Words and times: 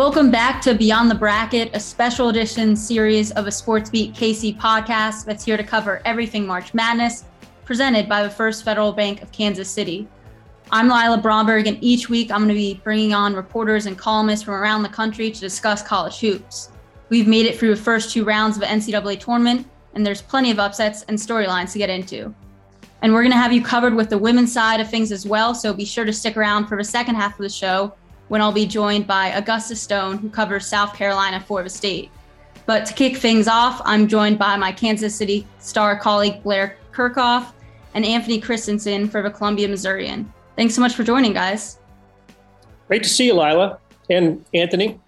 Welcome 0.00 0.30
back 0.30 0.62
to 0.62 0.72
Beyond 0.72 1.10
the 1.10 1.14
Bracket, 1.14 1.72
a 1.74 1.78
special 1.78 2.30
edition 2.30 2.74
series 2.74 3.32
of 3.32 3.46
a 3.46 3.52
Sports 3.52 3.90
Beat 3.90 4.14
KC 4.14 4.58
podcast 4.58 5.26
that's 5.26 5.44
here 5.44 5.58
to 5.58 5.62
cover 5.62 6.00
everything 6.06 6.46
March 6.46 6.72
Madness, 6.72 7.24
presented 7.66 8.08
by 8.08 8.22
the 8.22 8.30
First 8.30 8.64
Federal 8.64 8.92
Bank 8.92 9.20
of 9.20 9.30
Kansas 9.30 9.68
City. 9.68 10.08
I'm 10.72 10.88
Lila 10.88 11.18
Bromberg, 11.18 11.66
and 11.66 11.76
each 11.82 12.08
week 12.08 12.30
I'm 12.30 12.38
going 12.38 12.48
to 12.48 12.54
be 12.54 12.80
bringing 12.82 13.12
on 13.12 13.34
reporters 13.34 13.84
and 13.84 13.98
columnists 13.98 14.42
from 14.42 14.54
around 14.54 14.84
the 14.84 14.88
country 14.88 15.30
to 15.30 15.38
discuss 15.38 15.82
college 15.82 16.18
hoops. 16.18 16.70
We've 17.10 17.28
made 17.28 17.44
it 17.44 17.58
through 17.58 17.74
the 17.74 17.82
first 17.82 18.10
two 18.10 18.24
rounds 18.24 18.56
of 18.56 18.62
the 18.62 18.68
NCAA 18.68 19.20
tournament, 19.20 19.68
and 19.92 20.06
there's 20.06 20.22
plenty 20.22 20.50
of 20.50 20.58
upsets 20.58 21.02
and 21.08 21.18
storylines 21.18 21.72
to 21.72 21.78
get 21.78 21.90
into. 21.90 22.34
And 23.02 23.12
we're 23.12 23.22
going 23.22 23.32
to 23.32 23.36
have 23.36 23.52
you 23.52 23.62
covered 23.62 23.94
with 23.94 24.08
the 24.08 24.16
women's 24.16 24.50
side 24.50 24.80
of 24.80 24.88
things 24.88 25.12
as 25.12 25.26
well, 25.26 25.54
so 25.54 25.74
be 25.74 25.84
sure 25.84 26.06
to 26.06 26.12
stick 26.14 26.38
around 26.38 26.68
for 26.68 26.78
the 26.78 26.84
second 26.84 27.16
half 27.16 27.38
of 27.38 27.42
the 27.42 27.50
show 27.50 27.92
when 28.30 28.40
I'll 28.40 28.52
be 28.52 28.64
joined 28.64 29.08
by 29.08 29.26
Augusta 29.30 29.74
Stone, 29.74 30.18
who 30.18 30.30
covers 30.30 30.64
South 30.64 30.94
Carolina 30.94 31.40
for 31.40 31.64
the 31.64 31.68
state. 31.68 32.12
But 32.64 32.86
to 32.86 32.94
kick 32.94 33.16
things 33.16 33.48
off, 33.48 33.82
I'm 33.84 34.06
joined 34.06 34.38
by 34.38 34.56
my 34.56 34.70
Kansas 34.70 35.16
City 35.16 35.48
Star 35.58 35.98
colleague 35.98 36.40
Blair 36.44 36.76
Kerkhoff 36.92 37.50
and 37.94 38.04
Anthony 38.04 38.40
Kristensen 38.40 39.10
for 39.10 39.20
the 39.20 39.30
Columbia 39.30 39.66
Missourian. 39.66 40.32
Thanks 40.54 40.76
so 40.76 40.80
much 40.80 40.94
for 40.94 41.02
joining, 41.02 41.32
guys. 41.32 41.80
Great 42.86 43.02
to 43.02 43.08
see 43.08 43.26
you, 43.26 43.34
Lila 43.34 43.80
and 44.08 44.44
Anthony. 44.54 45.00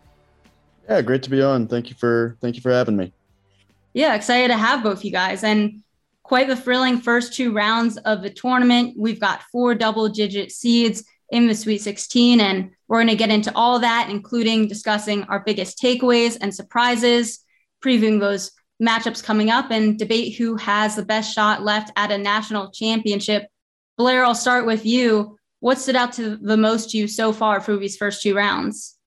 Yeah, 0.89 1.01
great 1.01 1.23
to 1.23 1.31
be 1.31 1.41
on. 1.41 1.69
Thank 1.69 1.91
you 1.91 1.95
for 1.95 2.37
thank 2.41 2.57
you 2.57 2.61
for 2.61 2.73
having 2.73 2.97
me. 2.97 3.13
Yeah, 3.95 4.17
excited 4.17 4.49
to 4.49 4.57
have 4.57 4.83
both 4.83 5.05
you 5.05 5.13
guys 5.13 5.45
and 5.45 5.81
quite 6.25 6.49
the 6.49 6.57
thrilling 6.57 6.99
first 6.99 7.35
two 7.35 7.53
rounds 7.53 7.99
of 7.99 8.23
the 8.23 8.31
tournament. 8.31 8.95
We've 8.99 9.21
got 9.21 9.45
four 9.53 9.77
double 9.77 10.09
digit 10.09 10.51
seeds 10.51 11.05
in 11.33 11.49
the 11.49 11.55
Sweet 11.55 11.79
16. 11.79 12.41
And 12.41 12.71
we're 12.93 12.99
going 12.99 13.09
to 13.09 13.17
get 13.17 13.31
into 13.31 13.51
all 13.55 13.79
that, 13.79 14.11
including 14.11 14.69
discussing 14.69 15.23
our 15.25 15.41
biggest 15.41 15.79
takeaways 15.79 16.37
and 16.39 16.55
surprises, 16.55 17.43
previewing 17.83 18.21
those 18.21 18.53
matchups 18.83 19.25
coming 19.25 19.49
up, 19.49 19.71
and 19.71 19.99
debate 19.99 20.37
who 20.37 20.57
has 20.57 20.95
the 20.95 21.03
best 21.03 21.35
shot 21.35 21.63
left 21.63 21.91
at 21.97 22.13
a 22.13 22.19
national 22.19 22.71
championship. 22.71 23.47
Blair, 23.97 24.27
I'll 24.27 24.35
start 24.35 24.67
with 24.67 24.85
you. 24.85 25.39
What 25.61 25.79
stood 25.79 25.97
out 25.97 26.13
to 26.15 26.37
the 26.37 26.59
most 26.59 26.91
to 26.91 26.99
you 26.99 27.09
so 27.09 27.33
far 27.33 27.63
for 27.63 27.79
these 27.79 27.97
first 27.97 28.21
two 28.21 28.37
rounds? 28.37 28.99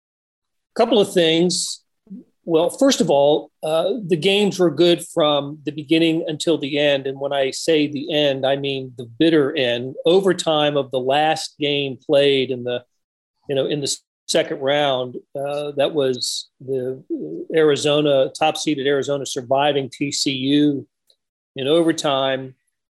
A 0.75 0.79
couple 0.79 0.99
of 0.99 1.13
things. 1.13 1.83
Well, 2.43 2.71
first 2.71 3.01
of 3.01 3.11
all, 3.11 3.51
uh, 3.61 3.91
the 4.03 4.17
games 4.17 4.57
were 4.57 4.71
good 4.71 5.05
from 5.05 5.59
the 5.63 5.71
beginning 5.71 6.25
until 6.27 6.57
the 6.57 6.79
end. 6.79 7.05
And 7.05 7.19
when 7.19 7.33
I 7.33 7.51
say 7.51 7.85
the 7.85 8.11
end, 8.11 8.47
I 8.47 8.55
mean 8.55 8.93
the 8.97 9.05
bitter 9.05 9.55
end. 9.55 9.93
Overtime 10.07 10.75
of 10.75 10.89
the 10.89 10.99
last 10.99 11.53
game 11.59 11.99
played 12.03 12.49
in 12.49 12.63
the, 12.63 12.83
you 13.47 13.55
know, 13.55 13.65
in 13.65 13.81
the 13.81 13.97
second 14.27 14.59
round. 14.59 15.15
Uh, 15.35 15.71
that 15.71 15.93
was 15.93 16.49
the 16.59 17.03
Arizona 17.53 18.31
top 18.37 18.57
seeded 18.57 18.87
Arizona 18.87 19.25
surviving 19.25 19.89
TCU 19.89 20.85
in 21.55 21.67
overtime. 21.67 22.55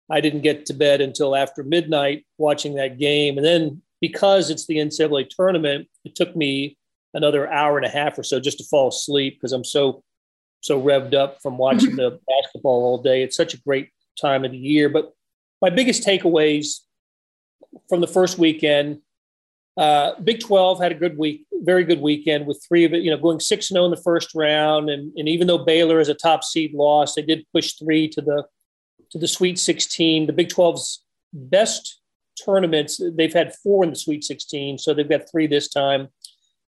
I 0.09 0.21
didn't 0.21 0.41
get 0.41 0.65
to 0.67 0.73
bed 0.73 1.01
until 1.01 1.35
after 1.35 1.63
midnight 1.63 2.25
watching 2.37 2.75
that 2.75 2.97
game, 2.97 3.37
and 3.37 3.45
then 3.45 3.81
because 3.99 4.49
it's 4.49 4.67
the 4.67 4.77
NCAA 4.77 5.29
tournament, 5.29 5.87
it 6.05 6.15
took 6.15 6.35
me 6.35 6.77
another 7.13 7.51
hour 7.51 7.77
and 7.77 7.85
a 7.85 7.89
half 7.89 8.17
or 8.17 8.23
so 8.23 8.39
just 8.39 8.59
to 8.59 8.63
fall 8.65 8.89
asleep 8.89 9.35
because 9.35 9.51
I'm 9.51 9.63
so 9.63 10.03
so 10.61 10.81
revved 10.81 11.13
up 11.13 11.41
from 11.41 11.57
watching 11.65 11.95
the 11.95 12.19
basketball 12.27 12.83
all 12.83 13.01
day. 13.01 13.23
It's 13.23 13.37
such 13.37 13.53
a 13.53 13.61
great 13.61 13.89
time 14.19 14.45
of 14.45 14.51
the 14.51 14.57
year. 14.57 14.89
But 14.89 15.13
my 15.61 15.69
biggest 15.69 16.05
takeaways 16.05 16.79
from 17.89 18.01
the 18.01 18.07
first 18.07 18.37
weekend, 18.37 18.99
uh, 19.77 20.19
Big 20.23 20.39
12 20.39 20.81
had 20.81 20.91
a 20.91 20.95
good 20.95 21.17
week, 21.17 21.45
very 21.61 21.83
good 21.83 22.01
weekend 22.01 22.47
with 22.47 22.63
three 22.67 22.83
of 22.83 22.93
it, 22.93 23.03
you 23.03 23.11
know, 23.11 23.17
going 23.17 23.39
6 23.39 23.67
0 23.67 23.85
in 23.85 23.91
the 23.91 23.97
first 23.97 24.33
round. 24.33 24.89
And, 24.89 25.11
and 25.17 25.29
even 25.29 25.47
though 25.47 25.59
Baylor 25.59 25.99
is 25.99 26.09
a 26.09 26.15
top 26.15 26.43
seed 26.43 26.73
loss, 26.73 27.15
they 27.15 27.21
did 27.21 27.45
push 27.53 27.73
three 27.73 28.07
to 28.09 28.21
the 28.21 28.45
to 29.11 29.17
the 29.17 29.27
Sweet 29.27 29.57
16. 29.57 30.27
The 30.27 30.33
Big 30.33 30.49
12's 30.49 31.03
best 31.31 32.01
tournaments, 32.43 32.99
they've 33.13 33.33
had 33.33 33.55
four 33.63 33.83
in 33.83 33.89
the 33.89 33.95
Sweet 33.95 34.23
16, 34.23 34.79
so 34.79 34.93
they've 34.93 35.07
got 35.07 35.29
three 35.31 35.47
this 35.47 35.69
time 35.69 36.09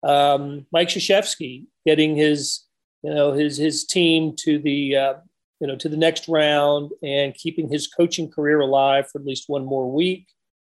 um, 0.02 0.66
Mike 0.72 0.88
Krzyzewski 0.88 1.66
getting 1.86 2.16
his, 2.16 2.64
you 3.02 3.14
know, 3.14 3.32
his 3.32 3.56
his 3.56 3.84
team 3.84 4.34
to 4.40 4.58
the, 4.58 4.96
uh, 4.96 5.14
you 5.60 5.66
know, 5.66 5.76
to 5.76 5.88
the 5.88 5.96
next 5.96 6.28
round 6.28 6.92
and 7.02 7.34
keeping 7.34 7.68
his 7.68 7.86
coaching 7.86 8.30
career 8.30 8.60
alive 8.60 9.08
for 9.10 9.20
at 9.20 9.26
least 9.26 9.48
one 9.48 9.64
more 9.64 9.90
week 9.90 10.26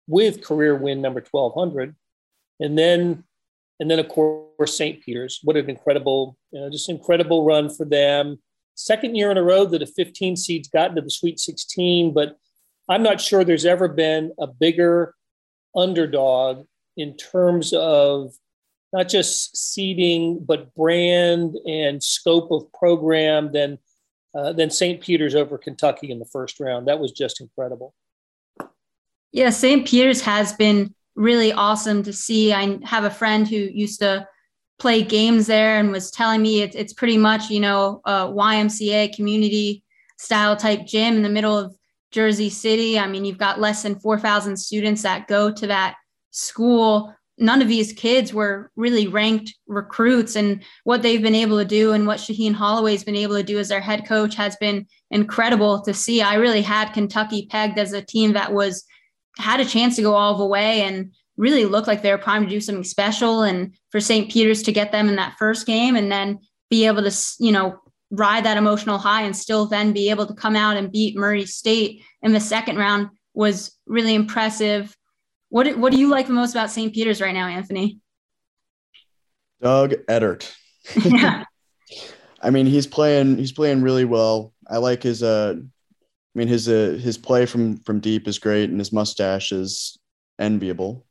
with 0.07 0.43
career 0.43 0.77
win 0.77 1.01
number 1.01 1.25
1200, 1.31 1.97
and 2.61 2.79
then, 2.79 3.25
and 3.81 3.91
then 3.91 3.99
of 3.99 4.09
course 4.09 4.77
St. 4.77 5.03
Peter's. 5.03 5.41
What 5.43 5.57
an 5.57 5.69
incredible, 5.69 6.37
you 6.51 6.61
know, 6.61 6.71
just 6.71 6.89
incredible 6.89 7.45
run 7.45 7.69
for 7.69 7.85
them. 7.85 8.39
Second 8.75 9.15
year 9.15 9.31
in 9.31 9.39
a 9.39 9.43
row 9.43 9.65
that 9.67 9.83
a 9.83 9.87
15 9.87 10.37
seeds 10.37 10.69
got 10.69 10.95
to 10.95 11.01
the 11.01 11.11
Sweet 11.11 11.39
16, 11.39 12.13
but 12.13 12.37
I'm 12.89 13.03
not 13.03 13.21
sure 13.21 13.45
there's 13.45 13.65
ever 13.65 13.89
been 13.89 14.33
a 14.39 14.47
bigger 14.47 15.15
underdog 15.77 16.67
in 16.97 17.17
terms 17.17 17.73
of 17.73 18.35
not 18.93 19.09
just 19.09 19.57
seeding, 19.57 20.45
but 20.45 20.75
brand 20.75 21.57
and 21.67 22.03
scope 22.03 22.51
of 22.53 22.73
program 22.73 23.53
than 23.53 23.79
uh, 24.37 24.53
than 24.53 24.69
St. 24.69 25.01
Peter's 25.01 25.35
over 25.35 25.57
Kentucky 25.59 26.11
in 26.11 26.19
the 26.19 26.25
first 26.25 26.59
round. 26.59 26.89
That 26.89 26.99
was 26.99 27.13
just 27.13 27.41
incredible. 27.41 27.95
Yeah, 29.31 29.51
St. 29.51 29.87
Peter's 29.87 30.21
has 30.23 30.53
been 30.53 30.95
really 31.17 31.53
awesome 31.53 32.03
to 32.03 32.13
see. 32.13 32.53
I 32.53 32.79
have 32.85 33.05
a 33.05 33.11
friend 33.11 33.47
who 33.47 33.57
used 33.57 34.01
to 34.01 34.27
play 34.79 35.03
games 35.03 35.47
there 35.47 35.79
and 35.79 35.93
was 35.93 36.11
telling 36.11 36.43
me 36.43 36.63
it's, 36.63 36.75
it's 36.75 36.93
pretty 36.93 37.17
much, 37.19 37.51
you 37.51 37.61
know, 37.61 38.01
a 38.05 38.27
YMCA 38.27 39.15
community 39.15 39.85
style 40.19 40.57
type 40.57 40.87
gym 40.87 41.17
in 41.17 41.23
the 41.23 41.29
middle 41.29 41.57
of 41.57 41.77
Jersey 42.11 42.51
City. 42.51 42.99
I 42.99 43.07
mean, 43.07 43.25
you've 43.25 43.39
got 43.39 43.61
less 43.61 43.83
than 43.83 43.99
4,000 43.99 44.57
students 44.57 45.03
that 45.03 45.29
go 45.29 45.53
to 45.53 45.67
that 45.69 45.97
school 46.31 47.15
none 47.39 47.61
of 47.61 47.69
these 47.69 47.93
kids 47.93 48.33
were 48.33 48.71
really 48.77 49.09
ranked 49.09 49.55
recruits 49.67 50.37
and 50.37 50.63
what 50.85 51.03
they've 51.03 51.23
been 51.23 51.35
able 51.35 51.59
to 51.59 51.65
do 51.65 51.93
and 51.93 52.07
what 52.07 52.19
Shaheen 52.19 52.53
Holloway's 52.53 53.05
been 53.05 53.17
able 53.17 53.37
to 53.37 53.43
do 53.43 53.59
as 53.59 53.69
their 53.69 53.81
head 53.81 54.07
coach 54.07 54.35
has 54.37 54.57
been 54.57 54.87
incredible 55.11 55.83
to 55.83 55.93
see. 55.93 56.23
I 56.23 56.35
really 56.35 56.63
had 56.63 56.93
Kentucky 56.93 57.47
pegged 57.51 57.79
as 57.79 57.93
a 57.93 58.03
team 58.03 58.33
that 58.35 58.53
was 58.53 58.85
had 59.39 59.61
a 59.61 59.65
chance 59.65 59.97
to 59.97 60.03
go 60.03 60.15
all 60.15 60.37
the 60.37 60.47
way 60.47 60.83
and 60.83 61.13
really 61.37 61.65
looked 61.65 61.89
like 61.89 62.03
they 62.03 62.13
were 62.13 62.19
primed 62.19 62.49
to 62.49 62.55
do 62.55 62.61
something 62.61 62.85
special 62.85 63.43
and 63.43 63.75
for 63.91 64.01
St. 64.01 64.31
Peter's 64.31 64.63
to 64.63 64.73
get 64.73 64.93
them 64.93 65.09
in 65.09 65.17
that 65.17 65.37
first 65.39 65.67
game 65.67 65.97
and 65.97 66.11
then 66.11 66.39
be 66.71 66.87
able 66.87 67.03
to, 67.03 67.17
you 67.41 67.53
know, 67.53 67.79
ride 68.11 68.45
that 68.45 68.57
emotional 68.57 68.99
high 68.99 69.23
and 69.23 69.37
still 69.37 69.67
then 69.67 69.93
be 69.93 70.11
able 70.11 70.27
to 70.27 70.35
come 70.35 70.55
out 70.55 70.77
and 70.77 70.93
beat 70.93 71.17
Murray 71.17 71.45
State 71.47 72.03
in 72.23 72.33
the 72.33 72.41
second 72.41 72.77
round 72.77 73.09
was 73.35 73.77
really 73.87 74.15
impressive. 74.15 74.97
What 75.49 75.77
what 75.77 75.93
do 75.93 75.99
you 75.99 76.09
like 76.09 76.27
the 76.27 76.33
most 76.33 76.53
about 76.53 76.71
St. 76.71 76.93
Peter's 76.93 77.21
right 77.21 77.35
now, 77.35 77.49
Anthony? 77.49 77.99
Doug 79.61 79.95
Edert. 80.09 80.53
Yeah. 81.05 81.45
I 82.41 82.51
mean, 82.51 82.67
he's 82.67 82.87
playing 82.87 83.39
he's 83.39 83.53
playing 83.53 83.83
really 83.83 84.05
well. 84.05 84.53
I 84.69 84.77
like 84.77 85.03
his 85.03 85.23
uh 85.23 85.57
I 86.35 86.39
mean 86.39 86.49
his 86.49 86.69
uh, 86.69 86.99
his 87.01 87.17
play 87.17 87.47
from 87.47 87.79
from 87.79 88.01
deep 88.01 88.27
is 88.27 88.39
great 88.39 88.71
and 88.71 88.79
his 88.79 88.93
mustache 88.93 89.53
is 89.53 89.99
enviable. 90.39 91.07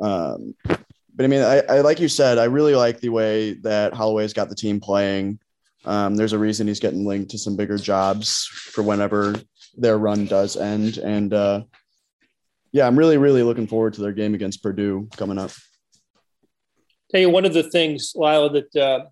Um 0.00 0.54
but 0.64 1.24
I 1.24 1.26
mean 1.26 1.42
I, 1.42 1.60
I 1.60 1.80
like 1.80 2.00
you 2.00 2.08
said, 2.08 2.38
I 2.38 2.44
really 2.44 2.74
like 2.74 3.00
the 3.00 3.10
way 3.10 3.54
that 3.62 3.94
Holloway's 3.94 4.32
got 4.32 4.48
the 4.48 4.54
team 4.54 4.80
playing. 4.80 5.38
Um, 5.84 6.16
there's 6.16 6.32
a 6.32 6.38
reason 6.38 6.66
he's 6.66 6.80
getting 6.80 7.06
linked 7.06 7.30
to 7.30 7.38
some 7.38 7.56
bigger 7.56 7.78
jobs 7.78 8.46
for 8.46 8.82
whenever 8.82 9.36
their 9.76 9.98
run 9.98 10.26
does 10.26 10.56
end. 10.56 10.98
And 10.98 11.32
uh 11.32 11.62
yeah, 12.76 12.86
I'm 12.86 12.98
really, 12.98 13.16
really 13.16 13.42
looking 13.42 13.66
forward 13.66 13.94
to 13.94 14.02
their 14.02 14.12
game 14.12 14.34
against 14.34 14.62
Purdue 14.62 15.08
coming 15.16 15.38
up. 15.38 15.50
Tell 17.10 17.22
you 17.22 17.30
one 17.30 17.46
of 17.46 17.54
the 17.54 17.62
things, 17.62 18.12
Lila, 18.14 18.50
that 18.50 18.76
uh, 18.76 19.06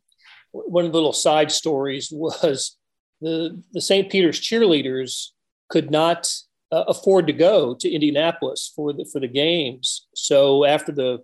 one 0.53 0.85
of 0.85 0.93
the 0.93 0.99
little 0.99 1.15
side 1.15 1.51
stories 1.51 2.09
was 2.13 2.77
the 3.25 3.63
the 3.73 3.81
St. 3.81 4.11
Peter's 4.11 4.41
cheerleaders 4.41 5.31
could 5.71 5.91
not 5.91 6.31
uh, 6.71 6.85
afford 6.87 7.27
to 7.27 7.33
go 7.33 7.75
to 7.75 7.91
Indianapolis 7.91 8.73
for 8.77 8.93
the 8.93 9.09
for 9.11 9.21
the 9.21 9.29
games. 9.29 10.07
So 10.15 10.65
after 10.65 10.93
the 10.93 11.19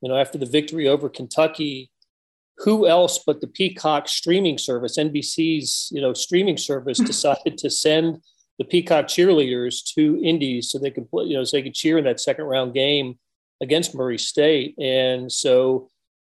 you 0.00 0.08
know 0.08 0.16
after 0.16 0.38
the 0.38 0.46
victory 0.46 0.88
over 0.88 1.08
Kentucky, 1.08 1.90
who 2.58 2.86
else 2.86 3.18
but 3.26 3.40
the 3.40 3.48
Peacock 3.48 4.08
streaming 4.08 4.56
service, 4.56 4.96
NBC's 4.96 5.90
you 5.92 6.00
know 6.00 6.14
streaming 6.14 6.56
service, 6.56 6.98
decided 6.98 7.58
to 7.58 7.68
send 7.68 8.18
the 8.58 8.64
Peacock 8.64 9.06
cheerleaders 9.06 9.82
to 9.94 10.22
Indies 10.22 10.70
so 10.70 10.78
they 10.78 10.90
could 10.90 11.10
play, 11.10 11.24
you 11.24 11.36
know, 11.36 11.44
so 11.44 11.56
they 11.56 11.62
could 11.62 11.74
cheer 11.74 11.98
in 11.98 12.04
that 12.04 12.20
second 12.20 12.44
round 12.44 12.74
game 12.74 13.18
against 13.60 13.94
Murray 13.94 14.18
State. 14.18 14.78
And 14.78 15.30
so 15.32 15.88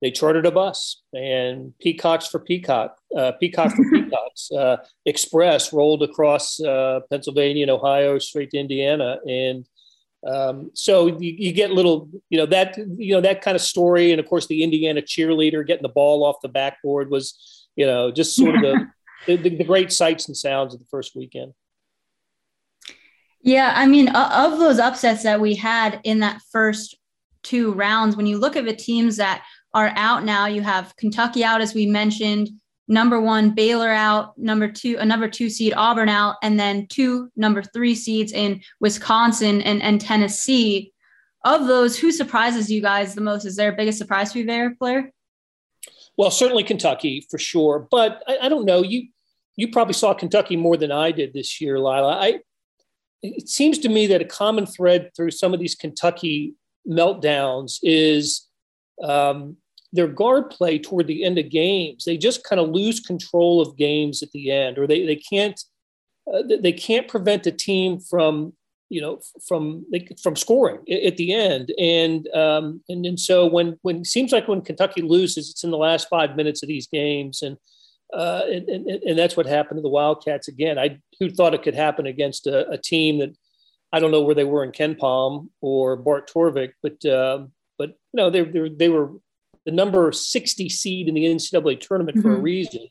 they 0.02 0.12
chartered 0.12 0.46
a 0.46 0.52
bus 0.52 1.02
and 1.14 1.74
Peacocks 1.80 2.28
for 2.28 2.40
Peacock, 2.40 2.98
uh, 3.18 3.32
Peacock 3.34 3.72
for 3.74 3.84
Peacocks 3.92 4.52
uh, 4.52 4.78
Express 5.06 5.72
rolled 5.72 6.04
across 6.04 6.60
uh, 6.60 7.00
Pennsylvania 7.10 7.64
and 7.64 7.72
Ohio 7.72 8.20
straight 8.20 8.52
to 8.52 8.58
Indiana. 8.58 9.18
And 9.26 9.66
Um, 10.26 10.72
so 10.74 11.06
you, 11.06 11.36
you, 11.38 11.54
get 11.54 11.70
little, 11.70 12.10
you 12.32 12.38
know, 12.40 12.48
that, 12.48 12.78
you 12.78 13.14
know, 13.14 13.22
that 13.22 13.44
kind 13.44 13.56
of 13.56 13.62
story. 13.62 14.12
And 14.12 14.20
of 14.20 14.26
course 14.26 14.48
the 14.48 14.64
Indiana 14.64 15.02
cheerleader 15.02 15.66
getting 15.66 15.84
the 15.84 15.90
ball 15.90 16.24
off 16.26 16.42
the 16.42 16.50
backboard 16.50 17.12
was, 17.12 17.68
you 17.76 17.86
know, 17.86 18.12
just 18.12 18.36
sort 18.36 18.56
of 18.56 18.62
the, 18.62 18.88
the, 19.38 19.50
the, 19.50 19.64
great 19.64 19.92
sights 19.92 20.28
and 20.28 20.36
sounds 20.36 20.74
of 20.74 20.80
the 20.80 20.88
first 20.90 21.16
weekend. 21.16 21.54
Yeah. 23.42 23.72
I 23.76 23.86
mean, 23.86 24.10
of 24.10 24.58
those 24.58 24.80
upsets 24.80 25.22
that 25.24 25.40
we 25.40 25.54
had 25.54 26.00
in 26.04 26.22
that 26.22 26.42
first 26.52 26.98
two 27.44 27.74
rounds, 27.74 28.16
when 28.16 28.26
you 28.26 28.40
look 28.40 28.56
at 28.56 28.66
the 28.66 28.76
teams 28.76 29.18
that 29.18 29.46
are 29.76 29.92
out 29.96 30.24
now, 30.24 30.48
you 30.48 30.62
have 30.62 30.96
Kentucky 30.96 31.44
out, 31.44 31.62
as 31.62 31.74
we 31.76 31.86
mentioned, 31.86 32.50
number 32.88 33.20
one 33.20 33.54
Baylor 33.54 33.90
out, 33.90 34.38
number 34.38 34.72
two 34.72 34.96
a 35.00 35.06
number 35.06 35.28
two 35.28 35.50
seed 35.50 35.74
Auburn 35.76 36.10
out, 36.10 36.38
and 36.42 36.60
then 36.60 36.88
two 36.88 37.30
number 37.36 37.62
three 37.62 37.94
seeds 37.94 38.32
in 38.32 38.62
Wisconsin 38.80 39.62
and, 39.62 39.84
and 39.84 40.00
Tennessee. 40.00 40.94
Of 41.44 41.68
those, 41.68 42.00
who 42.00 42.12
surprises 42.12 42.72
you 42.72 42.82
guys 42.82 43.14
the 43.14 43.22
most? 43.22 43.46
Is 43.46 43.56
there 43.56 43.72
a 43.72 43.76
biggest 43.76 44.00
surprise 44.00 44.32
for 44.32 44.40
you 44.40 44.46
there, 44.46 44.74
Blair? 44.80 45.12
Well, 46.18 46.32
certainly 46.32 46.64
Kentucky 46.64 47.28
for 47.30 47.38
sure, 47.38 47.88
but 47.92 48.24
I, 48.28 48.38
I 48.44 48.50
don't 48.50 48.66
know. 48.66 48.82
You 48.82 49.10
you 49.58 49.72
probably 49.72 49.94
saw 49.94 50.14
Kentucky 50.14 50.56
more 50.56 50.78
than 50.78 50.92
I 50.92 51.12
did 51.12 51.34
this 51.34 51.62
year, 51.62 51.78
Lila. 51.78 52.18
I 52.20 52.40
it 53.22 53.50
seems 53.50 53.80
to 53.80 53.90
me 53.90 54.08
that 54.08 54.22
a 54.22 54.26
common 54.26 54.66
thread 54.66 55.12
through 55.16 55.32
some 55.32 55.54
of 55.54 55.60
these 55.60 55.76
Kentucky 55.76 56.56
meltdowns 56.88 57.80
is 57.84 58.48
um, 59.04 59.58
their 59.96 60.08
guard 60.08 60.50
play 60.50 60.78
toward 60.78 61.08
the 61.08 61.24
end 61.24 61.38
of 61.38 61.50
games. 61.50 62.06
They 62.06 62.18
just 62.18 62.44
kind 62.44 62.60
of 62.60 62.70
lose 62.70 63.00
control 63.00 63.62
of 63.62 63.78
games 63.78 64.22
at 64.22 64.32
the 64.32 64.52
end, 64.52 64.78
or 64.78 64.88
they 64.88 65.06
they 65.06 65.16
can't 65.16 65.60
uh, 66.32 66.44
they 66.62 66.74
can't 66.74 67.08
prevent 67.08 67.48
a 67.48 67.52
team 67.52 68.00
from 68.00 68.54
you 68.90 69.02
know 69.02 69.20
from 69.48 69.86
from 70.22 70.36
scoring 70.36 70.80
at 70.90 71.18
the 71.18 71.34
end. 71.34 71.74
And 71.80 72.28
um, 72.34 72.82
and 72.90 73.06
and 73.06 73.20
so 73.20 73.46
when 73.46 73.78
when 73.82 73.98
it 73.98 74.08
seems 74.08 74.32
like 74.32 74.48
when 74.48 74.62
Kentucky 74.62 75.02
loses, 75.02 75.50
it's 75.50 75.64
in 75.64 75.72
the 75.72 75.78
last 75.78 76.10
five 76.10 76.36
minutes 76.36 76.62
of 76.62 76.68
these 76.68 76.88
games, 76.88 77.42
and 77.42 77.58
uh, 78.14 78.44
and, 78.48 78.68
and, 78.70 78.88
and 78.88 79.20
that's 79.20 79.38
what 79.38 79.46
happened 79.46 79.78
to 79.78 79.82
the 79.82 79.90
Wildcats 79.90 80.48
again. 80.48 80.78
I 80.78 81.00
who 81.20 81.30
thought 81.30 81.54
it 81.54 81.64
could 81.64 81.76
happen 81.76 82.06
against 82.06 82.48
a, 82.48 82.70
a 82.70 82.78
team 82.78 83.20
that 83.20 83.36
I 83.94 84.00
don't 84.00 84.12
know 84.12 84.22
where 84.22 84.36
they 84.36 84.44
were 84.44 84.64
in 84.64 84.72
KenPom 84.72 85.48
or 85.62 85.96
Bart 85.96 86.30
Torvik, 86.30 86.74
but 86.84 87.04
uh, 87.06 87.46
but 87.78 87.98
no, 88.14 88.30
they, 88.30 88.44
they 88.44 88.70
they 88.70 88.90
were 88.90 89.12
the 89.66 89.72
number 89.72 90.12
60 90.12 90.70
seed 90.70 91.08
in 91.08 91.16
the 91.16 91.26
NCAA 91.26 91.80
tournament 91.80 92.18
mm-hmm. 92.18 92.28
for 92.28 92.34
a 92.34 92.36
mm-hmm. 92.36 92.44
reason. 92.44 92.88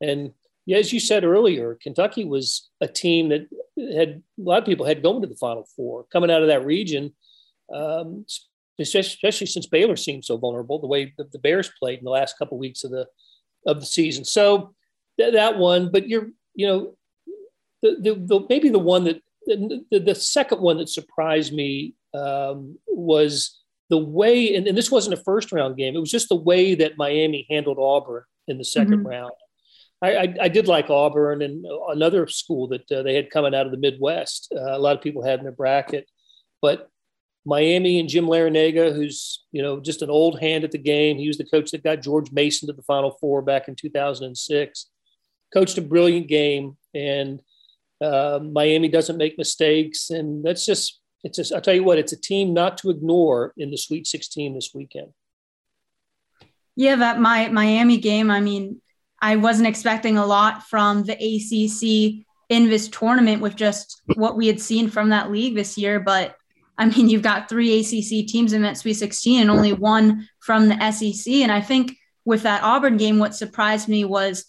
And 0.00 0.32
as 0.74 0.92
you 0.92 1.00
said 1.00 1.24
earlier, 1.24 1.78
Kentucky 1.80 2.24
was 2.24 2.68
a 2.80 2.88
team 2.88 3.28
that 3.28 3.48
had 3.78 4.22
a 4.38 4.42
lot 4.42 4.58
of 4.58 4.64
people 4.66 4.86
had 4.86 5.02
going 5.02 5.22
to 5.22 5.28
the 5.28 5.36
Final 5.36 5.66
Four 5.76 6.04
coming 6.12 6.30
out 6.30 6.42
of 6.42 6.48
that 6.48 6.64
region, 6.64 7.14
um, 7.72 8.24
especially, 8.78 9.46
since 9.46 9.66
Baylor 9.66 9.96
seemed 9.96 10.24
so 10.24 10.36
vulnerable 10.36 10.78
the 10.78 10.86
way 10.86 11.12
the, 11.16 11.24
the 11.24 11.38
Bears 11.38 11.70
played 11.78 11.98
in 11.98 12.04
the 12.04 12.10
last 12.10 12.38
couple 12.38 12.56
of 12.56 12.60
weeks 12.60 12.84
of 12.84 12.90
the 12.90 13.06
of 13.66 13.80
the 13.80 13.86
season. 13.86 14.24
So 14.24 14.74
th- 15.18 15.34
that 15.34 15.58
one, 15.58 15.90
but 15.90 16.08
you're 16.08 16.28
you 16.54 16.66
know 16.66 16.96
the, 17.82 17.96
the, 18.00 18.14
the 18.14 18.46
maybe 18.48 18.68
the 18.68 18.78
one 18.78 19.04
that 19.04 19.22
the, 19.46 19.84
the, 20.04 20.14
second 20.14 20.60
one 20.60 20.78
that 20.78 20.88
surprised 20.88 21.52
me 21.52 21.94
um, 22.14 22.78
was 22.88 23.60
the 23.88 23.98
way, 23.98 24.54
and, 24.54 24.66
and, 24.66 24.76
this 24.76 24.90
wasn't 24.90 25.18
a 25.18 25.22
first 25.22 25.52
round 25.52 25.76
game, 25.76 25.94
it 25.94 26.00
was 26.00 26.10
just 26.10 26.28
the 26.28 26.36
way 26.36 26.74
that 26.74 26.98
Miami 26.98 27.46
handled 27.48 27.78
Auburn 27.78 28.24
in 28.48 28.58
the 28.58 28.64
2nd 28.64 28.88
mm-hmm. 28.88 29.06
round. 29.06 29.32
I, 30.02 30.16
I, 30.16 30.34
I, 30.42 30.48
did 30.48 30.68
like 30.68 30.90
Auburn 30.90 31.40
and 31.40 31.64
another 31.88 32.26
school 32.26 32.68
that 32.68 32.90
uh, 32.92 33.02
they 33.02 33.14
had 33.14 33.30
coming 33.30 33.54
out 33.54 33.64
of 33.64 33.72
the 33.72 33.78
Midwest. 33.78 34.52
Uh, 34.54 34.76
a 34.76 34.78
lot 34.78 34.96
of 34.96 35.02
people 35.02 35.24
had 35.24 35.38
in 35.38 35.44
their 35.44 35.52
bracket, 35.52 36.06
but 36.60 36.90
Miami 37.46 38.00
and 38.00 38.08
Jim 38.08 38.26
Larrañaga, 38.26 38.94
who's 38.94 39.44
you 39.52 39.62
know 39.62 39.80
just 39.80 40.02
an 40.02 40.10
old 40.10 40.40
hand 40.40 40.64
at 40.64 40.72
the 40.72 40.78
game. 40.78 41.16
He 41.16 41.28
was 41.28 41.38
the 41.38 41.44
coach 41.44 41.70
that 41.70 41.84
got 41.84 42.02
George 42.02 42.30
Mason 42.32 42.66
to 42.66 42.72
the 42.74 42.82
Final 42.82 43.16
Four 43.20 43.40
back 43.40 43.68
in 43.68 43.76
2006. 43.76 44.86
Coached 45.54 45.78
a 45.78 45.82
brilliant 45.82 46.26
game, 46.26 46.76
and 46.92 47.40
uh, 48.02 48.40
Miami 48.42 48.88
doesn't 48.88 49.16
make 49.16 49.38
mistakes, 49.38 50.10
and 50.10 50.44
that's 50.44 50.66
just 50.66 51.00
it's 51.26 51.36
just, 51.36 51.52
I'll 51.52 51.60
tell 51.60 51.74
you 51.74 51.82
what, 51.82 51.98
it's 51.98 52.12
a 52.12 52.20
team 52.20 52.54
not 52.54 52.78
to 52.78 52.90
ignore 52.90 53.52
in 53.56 53.70
the 53.72 53.76
Sweet 53.76 54.06
16 54.06 54.54
this 54.54 54.70
weekend. 54.72 55.12
Yeah, 56.76 56.94
that 56.96 57.20
my 57.20 57.48
Miami 57.48 57.98
game. 57.98 58.30
I 58.30 58.40
mean, 58.40 58.80
I 59.20 59.36
wasn't 59.36 59.66
expecting 59.66 60.18
a 60.18 60.26
lot 60.26 60.62
from 60.62 61.02
the 61.02 61.14
ACC 61.14 62.24
in 62.48 62.68
this 62.68 62.86
tournament 62.88 63.42
with 63.42 63.56
just 63.56 64.02
what 64.14 64.36
we 64.36 64.46
had 64.46 64.60
seen 64.60 64.88
from 64.88 65.08
that 65.08 65.32
league 65.32 65.56
this 65.56 65.76
year. 65.76 65.98
But 65.98 66.36
I 66.78 66.86
mean, 66.86 67.08
you've 67.08 67.22
got 67.22 67.48
three 67.48 67.80
ACC 67.80 68.28
teams 68.28 68.52
in 68.52 68.62
that 68.62 68.76
Sweet 68.76 68.94
16 68.94 69.40
and 69.40 69.50
only 69.50 69.72
one 69.72 70.28
from 70.38 70.68
the 70.68 70.90
SEC. 70.92 71.32
And 71.34 71.50
I 71.50 71.60
think 71.60 71.96
with 72.24 72.42
that 72.42 72.62
Auburn 72.62 72.98
game, 72.98 73.18
what 73.18 73.34
surprised 73.34 73.88
me 73.88 74.04
was 74.04 74.44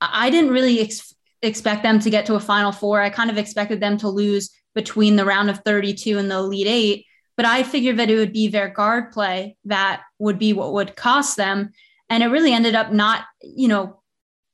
I 0.00 0.28
didn't 0.28 0.50
really 0.50 0.80
ex- 0.80 1.14
expect 1.40 1.84
them 1.84 2.00
to 2.00 2.10
get 2.10 2.26
to 2.26 2.34
a 2.34 2.40
Final 2.40 2.72
Four. 2.72 3.00
I 3.00 3.08
kind 3.08 3.30
of 3.30 3.38
expected 3.38 3.80
them 3.80 3.96
to 3.98 4.08
lose 4.08 4.50
between 4.78 5.16
the 5.16 5.24
round 5.24 5.50
of 5.50 5.58
32 5.64 6.18
and 6.18 6.30
the 6.30 6.36
Elite 6.36 6.68
Eight. 6.68 7.06
But 7.36 7.46
I 7.46 7.64
figured 7.64 7.96
that 7.96 8.08
it 8.08 8.14
would 8.14 8.32
be 8.32 8.46
their 8.46 8.68
guard 8.68 9.10
play 9.10 9.56
that 9.64 10.02
would 10.20 10.38
be 10.38 10.52
what 10.52 10.72
would 10.72 10.94
cost 10.94 11.36
them. 11.36 11.72
And 12.08 12.22
it 12.22 12.28
really 12.28 12.52
ended 12.52 12.76
up 12.76 12.92
not, 12.92 13.24
you 13.42 13.66
know, 13.66 14.00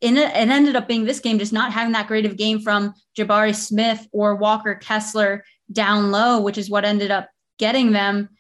in 0.01 0.17
it, 0.17 0.31
it 0.31 0.49
ended 0.49 0.77
up 0.77 0.89
being 0.89 1.05
this 1.05 1.21
game 1.21 1.39
just 1.39 1.53
not 1.53 1.75
having 1.75 1.93
that 1.93 2.07
great 2.07 2.25
of 2.25 2.39
game 2.39 2.59
from 2.59 2.95
Jabari 3.19 3.55
Smith 3.55 4.09
or 4.13 4.35
Walker 4.37 4.75
Kessler 4.77 5.45
down 5.71 6.11
low, 6.11 6.41
which 6.41 6.57
is 6.57 6.71
what 6.71 6.87
ended 6.87 7.11
up 7.11 7.29
getting 7.59 7.93
them. 7.93 8.31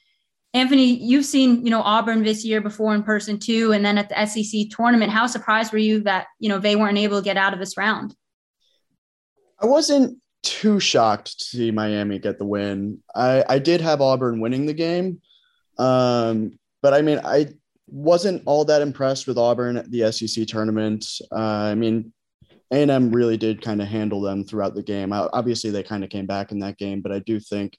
Anthony, 0.54 0.86
you've 0.86 1.26
seen, 1.26 1.66
you 1.66 1.70
know, 1.70 1.82
Auburn 1.82 2.22
this 2.22 2.46
year 2.46 2.62
before 2.62 2.94
in 2.94 3.02
person 3.02 3.38
too, 3.38 3.72
and 3.72 3.84
then 3.84 3.98
at 3.98 4.08
the 4.08 4.24
SEC 4.24 4.70
tournament. 4.70 5.12
How 5.12 5.26
surprised 5.26 5.70
were 5.70 5.78
you 5.78 6.00
that, 6.04 6.28
you 6.38 6.48
know, 6.48 6.58
they 6.58 6.76
weren't 6.76 6.96
able 6.96 7.18
to 7.18 7.24
get 7.24 7.36
out 7.36 7.52
of 7.52 7.58
this 7.58 7.76
round? 7.76 8.16
I 9.60 9.66
wasn't 9.66 10.18
too 10.44 10.78
shocked 10.78 11.38
to 11.38 11.44
see 11.44 11.70
Miami 11.70 12.18
get 12.18 12.38
the 12.38 12.44
win. 12.44 13.02
I, 13.14 13.44
I 13.48 13.58
did 13.58 13.80
have 13.80 14.00
Auburn 14.00 14.40
winning 14.40 14.66
the 14.66 14.74
game. 14.74 15.20
Um, 15.78 16.58
but 16.82 16.94
I 16.94 17.02
mean, 17.02 17.20
I 17.24 17.48
wasn't 17.88 18.42
all 18.46 18.64
that 18.66 18.82
impressed 18.82 19.26
with 19.26 19.38
Auburn 19.38 19.78
at 19.78 19.90
the 19.90 20.12
SEC 20.12 20.46
tournament. 20.46 21.06
Uh, 21.32 21.70
I 21.70 21.74
mean, 21.74 22.12
A&M 22.70 23.10
really 23.10 23.36
did 23.36 23.62
kind 23.62 23.82
of 23.82 23.88
handle 23.88 24.20
them 24.20 24.44
throughout 24.44 24.74
the 24.74 24.82
game. 24.82 25.12
Obviously, 25.12 25.70
they 25.70 25.82
kind 25.82 26.04
of 26.04 26.10
came 26.10 26.26
back 26.26 26.52
in 26.52 26.60
that 26.60 26.78
game, 26.78 27.00
but 27.00 27.12
I 27.12 27.20
do 27.20 27.40
think 27.40 27.76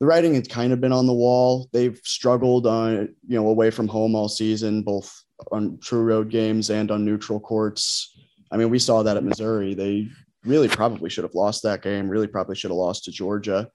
the 0.00 0.06
writing 0.06 0.34
has 0.34 0.48
kind 0.48 0.72
of 0.72 0.80
been 0.80 0.92
on 0.92 1.06
the 1.06 1.12
wall. 1.14 1.68
They've 1.72 2.00
struggled 2.04 2.66
on, 2.66 3.14
you 3.26 3.40
know, 3.40 3.48
away 3.48 3.70
from 3.70 3.88
home 3.88 4.14
all 4.14 4.28
season, 4.28 4.82
both 4.82 5.12
on 5.50 5.78
true 5.80 6.02
road 6.02 6.28
games 6.28 6.70
and 6.70 6.90
on 6.90 7.04
neutral 7.04 7.40
courts. 7.40 8.12
I 8.50 8.56
mean, 8.56 8.68
we 8.68 8.78
saw 8.78 9.02
that 9.02 9.16
at 9.16 9.24
Missouri. 9.24 9.74
They 9.74 10.08
really 10.44 10.68
probably 10.68 11.10
should 11.10 11.24
have 11.24 11.34
lost 11.34 11.62
that 11.62 11.82
game, 11.82 12.08
really 12.08 12.26
probably 12.26 12.56
should 12.56 12.70
have 12.70 12.78
lost 12.78 13.04
to 13.04 13.10
Georgia. 13.10 13.68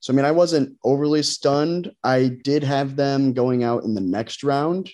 So, 0.00 0.12
I 0.12 0.16
mean, 0.16 0.24
I 0.24 0.30
wasn't 0.30 0.76
overly 0.84 1.22
stunned. 1.22 1.90
I 2.04 2.28
did 2.42 2.62
have 2.62 2.96
them 2.96 3.32
going 3.32 3.64
out 3.64 3.84
in 3.84 3.94
the 3.94 4.00
next 4.00 4.44
round. 4.44 4.90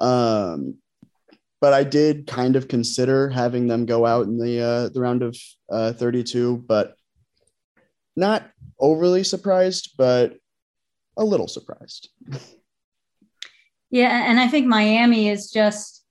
Um, 0.00 0.76
but 1.60 1.72
I 1.72 1.82
did 1.82 2.26
kind 2.26 2.56
of 2.56 2.68
consider 2.68 3.30
having 3.30 3.68
them 3.68 3.86
go 3.86 4.04
out 4.04 4.26
in 4.26 4.36
the 4.36 4.60
uh, 4.60 4.88
the 4.90 5.00
round 5.00 5.22
of 5.22 5.34
uh, 5.70 5.94
32, 5.94 6.62
but 6.66 6.94
not 8.16 8.50
overly 8.78 9.24
surprised, 9.24 9.94
but 9.96 10.36
a 11.16 11.24
little 11.24 11.48
surprised. 11.48 12.10
Yeah, 13.90 14.28
and 14.28 14.40
I 14.40 14.48
think 14.48 14.66
Miami 14.66 15.28
is 15.28 15.50
just 15.50 16.04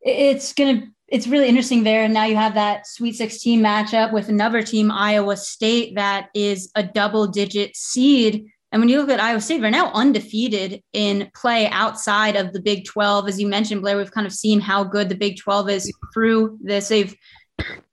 it's 0.00 0.52
going 0.52 0.80
to 0.80 0.86
it's 1.12 1.26
really 1.26 1.46
interesting 1.46 1.84
there. 1.84 2.04
And 2.04 2.14
now 2.14 2.24
you 2.24 2.36
have 2.36 2.54
that 2.54 2.86
Sweet 2.86 3.16
16 3.16 3.60
matchup 3.60 4.14
with 4.14 4.30
another 4.30 4.62
team, 4.62 4.90
Iowa 4.90 5.36
State, 5.36 5.94
that 5.94 6.30
is 6.34 6.70
a 6.74 6.82
double 6.82 7.26
digit 7.26 7.76
seed. 7.76 8.46
And 8.72 8.80
when 8.80 8.88
you 8.88 8.98
look 8.98 9.10
at 9.10 9.20
Iowa 9.20 9.42
State, 9.42 9.60
they're 9.60 9.70
now 9.70 9.92
undefeated 9.92 10.82
in 10.94 11.30
play 11.36 11.68
outside 11.68 12.34
of 12.34 12.54
the 12.54 12.62
Big 12.62 12.86
12. 12.86 13.28
As 13.28 13.38
you 13.38 13.46
mentioned, 13.46 13.82
Blair, 13.82 13.98
we've 13.98 14.10
kind 14.10 14.26
of 14.26 14.32
seen 14.32 14.58
how 14.58 14.84
good 14.84 15.10
the 15.10 15.14
Big 15.14 15.36
12 15.36 15.68
is 15.68 15.92
through 16.14 16.58
this. 16.62 16.88
They've 16.88 17.14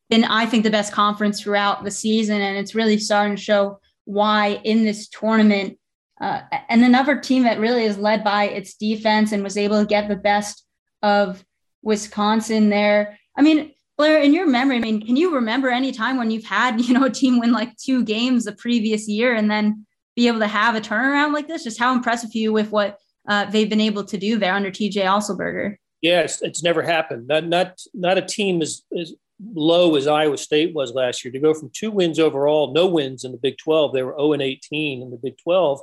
been, 0.09 0.23
I 0.23 0.45
think, 0.45 0.63
the 0.63 0.69
best 0.69 0.93
conference 0.93 1.41
throughout 1.41 1.83
the 1.83 1.91
season. 1.91 2.39
And 2.39 2.57
it's 2.57 2.73
really 2.73 2.97
starting 2.97 3.35
to 3.35 3.41
show 3.41 3.81
why 4.05 4.61
in 4.63 4.85
this 4.85 5.09
tournament. 5.09 5.77
Uh, 6.21 6.39
and 6.69 6.85
another 6.85 7.19
team 7.19 7.43
that 7.43 7.59
really 7.59 7.83
is 7.83 7.97
led 7.97 8.23
by 8.23 8.45
its 8.45 8.75
defense 8.75 9.33
and 9.33 9.43
was 9.43 9.57
able 9.57 9.81
to 9.81 9.85
get 9.85 10.07
the 10.07 10.15
best 10.15 10.63
of 11.03 11.43
Wisconsin 11.81 12.69
there. 12.69 13.17
I 13.37 13.41
mean, 13.41 13.73
Blair, 13.97 14.19
in 14.19 14.33
your 14.33 14.47
memory, 14.47 14.77
I 14.77 14.79
mean, 14.79 15.05
can 15.05 15.15
you 15.15 15.35
remember 15.35 15.69
any 15.69 15.91
time 15.91 16.17
when 16.17 16.31
you've 16.31 16.45
had, 16.45 16.81
you 16.85 16.93
know, 16.93 17.05
a 17.05 17.09
team 17.09 17.39
win 17.39 17.51
like 17.51 17.75
two 17.77 18.03
games 18.03 18.45
the 18.45 18.53
previous 18.53 19.07
year 19.07 19.33
and 19.35 19.49
then 19.49 19.85
be 20.15 20.27
able 20.27 20.39
to 20.39 20.47
have 20.47 20.75
a 20.75 20.81
turnaround 20.81 21.33
like 21.33 21.47
this? 21.47 21.63
Just 21.63 21.79
how 21.79 21.93
impressive 21.93 22.33
you 22.33 22.53
with 22.53 22.71
what 22.71 22.97
uh, 23.27 23.45
they've 23.45 23.69
been 23.69 23.81
able 23.81 24.03
to 24.05 24.17
do 24.17 24.37
there 24.37 24.53
under 24.53 24.71
TJ 24.71 25.03
Otzelberger? 25.03 25.75
Yes, 26.01 26.41
it's 26.41 26.63
never 26.63 26.81
happened. 26.81 27.27
Not 27.27 27.45
not 27.45 27.77
not 27.93 28.17
a 28.17 28.21
team 28.21 28.61
as 28.61 28.83
as 28.97 29.13
low 29.53 29.95
as 29.95 30.07
Iowa 30.07 30.37
State 30.37 30.73
was 30.73 30.93
last 30.93 31.23
year, 31.23 31.31
to 31.31 31.39
go 31.39 31.53
from 31.53 31.71
two 31.73 31.91
wins 31.91 32.19
overall, 32.19 32.73
no 32.73 32.87
wins 32.87 33.23
in 33.23 33.31
the 33.31 33.37
Big 33.37 33.57
12, 33.57 33.93
they 33.93 34.03
were 34.03 34.15
0 34.17 34.33
and 34.33 34.41
18 34.41 35.01
in 35.01 35.09
the 35.11 35.17
Big 35.17 35.37
12, 35.37 35.79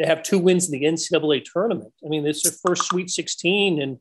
to 0.00 0.06
have 0.06 0.22
two 0.22 0.38
wins 0.38 0.68
in 0.68 0.78
the 0.78 0.86
NCAA 0.86 1.44
tournament. 1.44 1.92
I 2.04 2.08
mean, 2.08 2.26
it's 2.26 2.42
their 2.42 2.52
first 2.52 2.84
Sweet 2.84 3.10
16, 3.10 3.80
and 3.80 3.98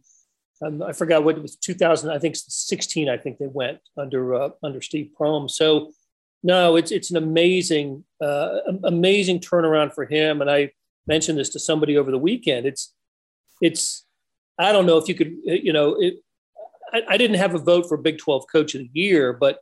um, 0.61 0.81
I 0.81 0.93
forgot 0.93 1.23
what 1.23 1.37
it 1.37 1.41
was 1.41 1.55
2000. 1.57 2.09
I 2.09 2.19
think 2.19 2.35
16. 2.37 3.09
I 3.09 3.17
think 3.17 3.37
they 3.37 3.47
went 3.47 3.79
under 3.97 4.35
uh, 4.35 4.49
under 4.63 4.81
Steve 4.81 5.11
Prohm. 5.19 5.49
So 5.49 5.91
no, 6.43 6.75
it's 6.75 6.91
it's 6.91 7.11
an 7.11 7.17
amazing 7.17 8.05
uh, 8.21 8.59
amazing 8.83 9.39
turnaround 9.39 9.93
for 9.93 10.05
him. 10.05 10.41
And 10.41 10.49
I 10.49 10.71
mentioned 11.07 11.37
this 11.37 11.49
to 11.49 11.59
somebody 11.59 11.97
over 11.97 12.11
the 12.11 12.17
weekend. 12.17 12.65
It's 12.65 12.93
it's 13.61 14.05
I 14.57 14.71
don't 14.71 14.85
know 14.85 14.97
if 14.97 15.07
you 15.07 15.15
could 15.15 15.33
you 15.43 15.73
know 15.73 15.95
it, 15.99 16.15
I, 16.93 17.01
I, 17.09 17.17
didn't 17.17 17.37
have 17.37 17.55
a 17.55 17.59
vote 17.59 17.87
for 17.87 17.97
Big 17.97 18.19
12 18.19 18.45
Coach 18.51 18.75
of 18.75 18.81
the 18.81 18.89
Year, 18.93 19.33
but 19.33 19.59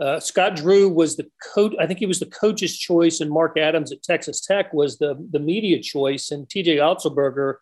uh, 0.00 0.20
Scott 0.20 0.56
Drew 0.56 0.88
was 0.88 1.16
the 1.16 1.28
coach. 1.54 1.74
I 1.80 1.86
think 1.86 1.98
he 1.98 2.06
was 2.06 2.20
the 2.20 2.26
coach's 2.26 2.78
choice, 2.78 3.20
and 3.20 3.30
Mark 3.30 3.58
Adams 3.58 3.92
at 3.92 4.02
Texas 4.02 4.40
Tech 4.40 4.72
was 4.72 4.98
the 4.98 5.14
the 5.30 5.40
media 5.40 5.80
choice, 5.82 6.30
and 6.30 6.48
T.J. 6.48 6.76
Otzelberger, 6.76 7.54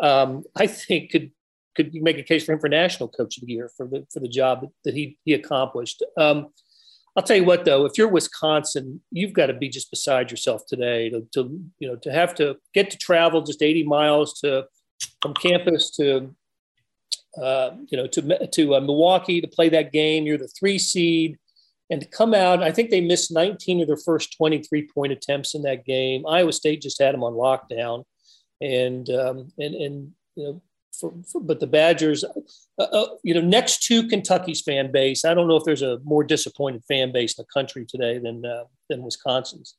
um, 0.00 0.44
I 0.56 0.66
think, 0.66 1.10
could 1.10 1.30
could 1.78 1.94
you 1.94 2.02
make 2.02 2.18
a 2.18 2.22
case 2.22 2.44
for 2.44 2.52
him 2.52 2.60
for 2.60 2.68
National 2.68 3.08
Coach 3.08 3.38
of 3.38 3.46
the 3.46 3.52
Year 3.52 3.70
for 3.76 3.86
the 3.86 4.06
for 4.12 4.20
the 4.20 4.28
job 4.28 4.66
that, 4.84 4.94
he 4.94 5.16
he 5.24 5.32
accomplished. 5.32 6.02
Um, 6.18 6.48
I'll 7.16 7.22
tell 7.22 7.36
you 7.36 7.44
what, 7.44 7.64
though, 7.64 7.84
if 7.84 7.96
you're 7.96 8.08
Wisconsin, 8.08 9.00
you've 9.10 9.32
got 9.32 9.46
to 9.46 9.54
be 9.54 9.68
just 9.68 9.90
beside 9.90 10.30
yourself 10.30 10.62
today 10.68 11.08
to, 11.10 11.26
to 11.34 11.60
you 11.78 11.88
know 11.88 11.96
to 11.96 12.12
have 12.12 12.34
to 12.36 12.56
get 12.74 12.90
to 12.90 12.98
travel 12.98 13.42
just 13.42 13.62
80 13.62 13.84
miles 13.84 14.38
to 14.40 14.66
from 15.22 15.34
campus 15.34 15.90
to 15.96 16.34
uh, 17.40 17.70
you 17.88 17.96
know, 17.96 18.06
to 18.06 18.48
to 18.48 18.74
uh, 18.74 18.80
Milwaukee 18.80 19.40
to 19.40 19.48
play 19.48 19.68
that 19.68 19.92
game. 19.92 20.24
You're 20.24 20.38
the 20.38 20.48
three 20.48 20.78
seed, 20.78 21.38
and 21.90 22.00
to 22.00 22.06
come 22.06 22.34
out. 22.34 22.62
I 22.62 22.72
think 22.72 22.90
they 22.90 23.00
missed 23.00 23.32
19 23.32 23.82
of 23.82 23.86
their 23.86 23.96
first 23.96 24.36
23 24.36 24.88
point 24.92 25.12
attempts 25.12 25.54
in 25.54 25.62
that 25.62 25.84
game. 25.84 26.26
Iowa 26.26 26.52
State 26.52 26.82
just 26.82 27.00
had 27.00 27.14
them 27.14 27.22
on 27.22 27.34
lockdown, 27.34 28.04
and 28.60 29.08
um, 29.10 29.52
and 29.58 29.74
and 29.74 30.12
you 30.36 30.44
know. 30.44 30.62
For, 30.98 31.12
for, 31.30 31.40
but 31.40 31.60
the 31.60 31.66
Badgers, 31.66 32.24
uh, 32.24 32.82
uh, 32.82 33.06
you 33.22 33.34
know, 33.34 33.40
next 33.40 33.84
to 33.84 34.08
Kentucky's 34.08 34.62
fan 34.62 34.90
base, 34.90 35.24
I 35.24 35.34
don't 35.34 35.46
know 35.46 35.56
if 35.56 35.64
there's 35.64 35.82
a 35.82 36.00
more 36.02 36.24
disappointed 36.24 36.82
fan 36.86 37.12
base 37.12 37.38
in 37.38 37.44
the 37.44 37.60
country 37.60 37.86
today 37.86 38.18
than 38.18 38.44
uh, 38.44 38.64
than 38.88 39.02
Wisconsin's. 39.02 39.76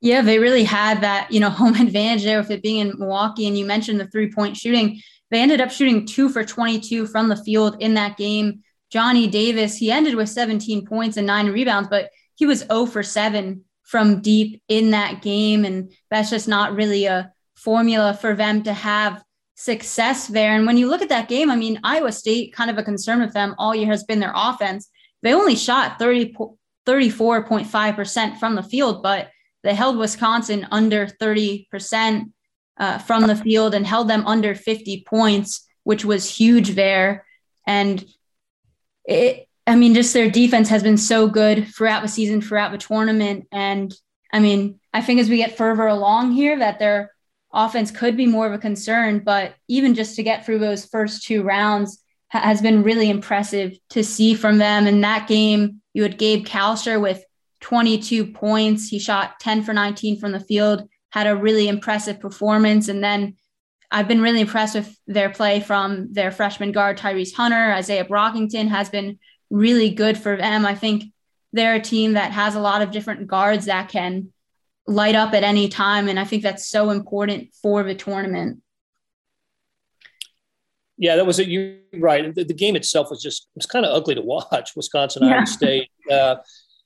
Yeah, 0.00 0.22
they 0.22 0.38
really 0.38 0.64
had 0.64 1.00
that, 1.00 1.32
you 1.32 1.40
know, 1.40 1.50
home 1.62 1.74
advantage 1.74 2.24
there 2.24 2.38
with 2.38 2.50
it 2.50 2.62
being 2.62 2.88
in 2.88 2.98
Milwaukee. 2.98 3.46
And 3.46 3.58
you 3.58 3.64
mentioned 3.64 4.00
the 4.00 4.08
three 4.08 4.30
point 4.30 4.56
shooting. 4.56 5.00
They 5.30 5.40
ended 5.40 5.60
up 5.60 5.70
shooting 5.70 6.06
two 6.06 6.28
for 6.28 6.44
22 6.44 7.06
from 7.06 7.28
the 7.28 7.36
field 7.36 7.76
in 7.80 7.94
that 7.94 8.16
game. 8.16 8.62
Johnny 8.90 9.26
Davis, 9.26 9.76
he 9.76 9.90
ended 9.90 10.14
with 10.14 10.30
17 10.30 10.86
points 10.86 11.18
and 11.18 11.26
nine 11.26 11.48
rebounds, 11.48 11.90
but 11.90 12.08
he 12.36 12.46
was 12.46 12.60
0 12.60 12.86
for 12.86 13.02
7 13.02 13.62
from 13.82 14.22
deep 14.22 14.62
in 14.68 14.92
that 14.92 15.20
game. 15.20 15.64
And 15.64 15.92
that's 16.10 16.30
just 16.30 16.48
not 16.48 16.74
really 16.74 17.04
a 17.04 17.32
formula 17.56 18.14
for 18.14 18.34
them 18.34 18.62
to 18.62 18.72
have 18.72 19.22
success 19.58 20.28
there. 20.28 20.54
And 20.54 20.66
when 20.66 20.76
you 20.76 20.88
look 20.88 21.02
at 21.02 21.08
that 21.08 21.28
game, 21.28 21.50
I 21.50 21.56
mean, 21.56 21.80
Iowa 21.82 22.12
State, 22.12 22.52
kind 22.52 22.70
of 22.70 22.78
a 22.78 22.82
concern 22.84 23.20
with 23.20 23.32
them 23.32 23.56
all 23.58 23.74
year 23.74 23.88
has 23.88 24.04
been 24.04 24.20
their 24.20 24.32
offense. 24.32 24.88
They 25.22 25.34
only 25.34 25.56
shot 25.56 25.98
30, 25.98 26.36
34.5% 26.86 28.38
from 28.38 28.54
the 28.54 28.62
field, 28.62 29.02
but 29.02 29.30
they 29.64 29.74
held 29.74 29.98
Wisconsin 29.98 30.68
under 30.70 31.08
30% 31.08 32.32
uh, 32.78 32.98
from 32.98 33.26
the 33.26 33.34
field 33.34 33.74
and 33.74 33.84
held 33.84 34.08
them 34.08 34.24
under 34.28 34.54
50 34.54 35.02
points, 35.08 35.68
which 35.82 36.04
was 36.04 36.30
huge 36.32 36.76
there. 36.76 37.26
And 37.66 38.04
it, 39.06 39.48
I 39.66 39.74
mean, 39.74 39.92
just 39.92 40.14
their 40.14 40.30
defense 40.30 40.68
has 40.68 40.84
been 40.84 40.96
so 40.96 41.26
good 41.26 41.66
throughout 41.74 42.02
the 42.02 42.08
season, 42.08 42.40
throughout 42.40 42.70
the 42.70 42.78
tournament. 42.78 43.48
And 43.50 43.92
I 44.32 44.38
mean, 44.38 44.78
I 44.94 45.02
think 45.02 45.18
as 45.18 45.28
we 45.28 45.38
get 45.38 45.56
further 45.56 45.88
along 45.88 46.30
here, 46.30 46.60
that 46.60 46.78
their 46.78 47.10
offense 47.52 47.90
could 47.90 48.16
be 48.16 48.26
more 48.26 48.46
of 48.46 48.52
a 48.52 48.58
concern. 48.58 49.20
But 49.20 49.54
even 49.68 49.94
just 49.94 50.16
to 50.16 50.22
get 50.22 50.44
through 50.44 50.58
those 50.58 50.84
first 50.84 51.24
two 51.24 51.42
rounds 51.42 52.02
ha- 52.30 52.40
has 52.40 52.60
been 52.60 52.82
really 52.82 53.10
impressive 53.10 53.78
to 53.90 54.04
see 54.04 54.34
from 54.34 54.58
them. 54.58 54.86
In 54.86 55.00
that 55.02 55.28
game, 55.28 55.80
you 55.94 56.02
had 56.02 56.18
Gabe 56.18 56.46
Kalscheur 56.46 57.00
with 57.00 57.24
22 57.60 58.32
points. 58.32 58.88
He 58.88 58.98
shot 58.98 59.40
10 59.40 59.62
for 59.62 59.72
19 59.72 60.20
from 60.20 60.32
the 60.32 60.40
field 60.40 60.88
had 61.10 61.26
a 61.26 61.36
really 61.36 61.68
impressive 61.68 62.20
performance. 62.20 62.88
And 62.88 63.02
then 63.02 63.36
I've 63.90 64.08
been 64.08 64.20
really 64.20 64.40
impressed 64.40 64.74
with 64.74 64.94
their 65.06 65.30
play 65.30 65.60
from 65.60 66.12
their 66.12 66.30
freshman 66.30 66.72
guard, 66.72 66.98
Tyrese 66.98 67.34
Hunter. 67.34 67.72
Isaiah 67.72 68.04
Brockington 68.04 68.68
has 68.68 68.90
been 68.90 69.18
really 69.50 69.90
good 69.90 70.18
for 70.18 70.36
them. 70.36 70.66
I 70.66 70.74
think 70.74 71.04
they're 71.52 71.76
a 71.76 71.80
team 71.80 72.12
that 72.12 72.32
has 72.32 72.54
a 72.54 72.60
lot 72.60 72.82
of 72.82 72.90
different 72.90 73.26
guards 73.26 73.66
that 73.66 73.88
can 73.88 74.32
light 74.88 75.14
up 75.14 75.34
at 75.34 75.44
any 75.44 75.68
time. 75.68 76.08
And 76.08 76.18
I 76.18 76.24
think 76.24 76.42
that's 76.42 76.68
so 76.68 76.90
important 76.90 77.54
for 77.62 77.82
the 77.84 77.94
tournament. 77.94 78.62
Yeah, 80.96 81.14
that 81.14 81.26
was 81.26 81.38
it. 81.38 81.46
You 81.46 81.78
right. 81.94 82.34
The, 82.34 82.42
the 82.42 82.54
game 82.54 82.74
itself 82.74 83.08
was 83.10 83.22
just 83.22 83.44
it 83.54 83.58
was 83.60 83.66
kind 83.66 83.86
of 83.86 83.94
ugly 83.94 84.16
to 84.16 84.22
watch. 84.22 84.74
Wisconsin, 84.74 85.24
yeah. 85.24 85.34
Iowa 85.36 85.46
State. 85.46 85.90
Uh, 86.10 86.36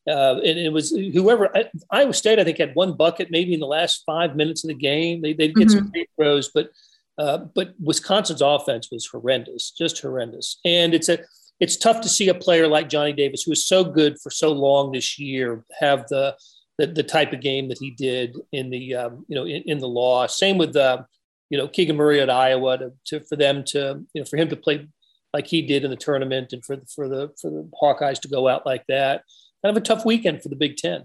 uh, 0.06 0.34
and 0.44 0.58
it 0.58 0.72
was 0.72 0.90
whoever 0.90 1.48
Iowa 1.90 2.12
State, 2.12 2.38
I 2.38 2.44
think, 2.44 2.58
had 2.58 2.74
one 2.74 2.94
bucket 2.94 3.30
maybe 3.30 3.54
in 3.54 3.60
the 3.60 3.66
last 3.66 4.02
five 4.04 4.36
minutes 4.36 4.64
of 4.64 4.68
the 4.68 4.74
game. 4.74 5.22
They 5.22 5.32
they 5.32 5.48
get 5.48 5.68
mm-hmm. 5.68 5.78
some 5.78 5.90
free 5.90 6.06
throws, 6.16 6.50
but 6.52 6.70
uh, 7.16 7.38
but 7.54 7.74
Wisconsin's 7.80 8.42
offense 8.42 8.88
was 8.90 9.06
horrendous, 9.06 9.70
just 9.70 10.00
horrendous. 10.00 10.58
And 10.64 10.92
it's 10.92 11.08
a 11.08 11.20
it's 11.60 11.76
tough 11.76 12.00
to 12.00 12.08
see 12.08 12.28
a 12.28 12.34
player 12.34 12.66
like 12.66 12.88
Johnny 12.88 13.12
Davis, 13.12 13.44
who 13.44 13.52
was 13.52 13.64
so 13.64 13.84
good 13.84 14.18
for 14.20 14.30
so 14.30 14.50
long 14.50 14.92
this 14.92 15.18
year, 15.18 15.64
have 15.78 16.08
the 16.08 16.36
the, 16.78 16.86
the 16.86 17.02
type 17.02 17.32
of 17.32 17.40
game 17.40 17.68
that 17.68 17.78
he 17.78 17.90
did 17.90 18.36
in 18.52 18.70
the 18.70 18.94
um, 18.94 19.24
you 19.28 19.36
know 19.36 19.44
in, 19.44 19.62
in, 19.66 19.78
the 19.78 19.88
loss. 19.88 20.38
Same 20.38 20.58
with 20.58 20.74
uh, 20.76 21.02
you 21.50 21.58
know 21.58 21.68
Keegan 21.68 21.96
Murray 21.96 22.20
at 22.20 22.30
Iowa 22.30 22.78
to, 22.78 22.92
to 23.06 23.20
for 23.20 23.36
them 23.36 23.64
to 23.68 24.04
you 24.14 24.20
know 24.20 24.24
for 24.24 24.36
him 24.36 24.48
to 24.48 24.56
play 24.56 24.86
like 25.32 25.46
he 25.46 25.62
did 25.62 25.84
in 25.84 25.90
the 25.90 25.96
tournament 25.96 26.52
and 26.52 26.64
for 26.64 26.76
the, 26.76 26.86
for 26.86 27.08
the 27.08 27.30
for 27.40 27.50
the 27.50 27.68
Hawkeyes 27.80 28.20
to 28.20 28.28
go 28.28 28.48
out 28.48 28.66
like 28.66 28.84
that 28.88 29.22
kind 29.62 29.76
of 29.76 29.80
a 29.80 29.84
tough 29.84 30.04
weekend 30.04 30.42
for 30.42 30.48
the 30.48 30.56
Big 30.56 30.76
Ten. 30.76 31.04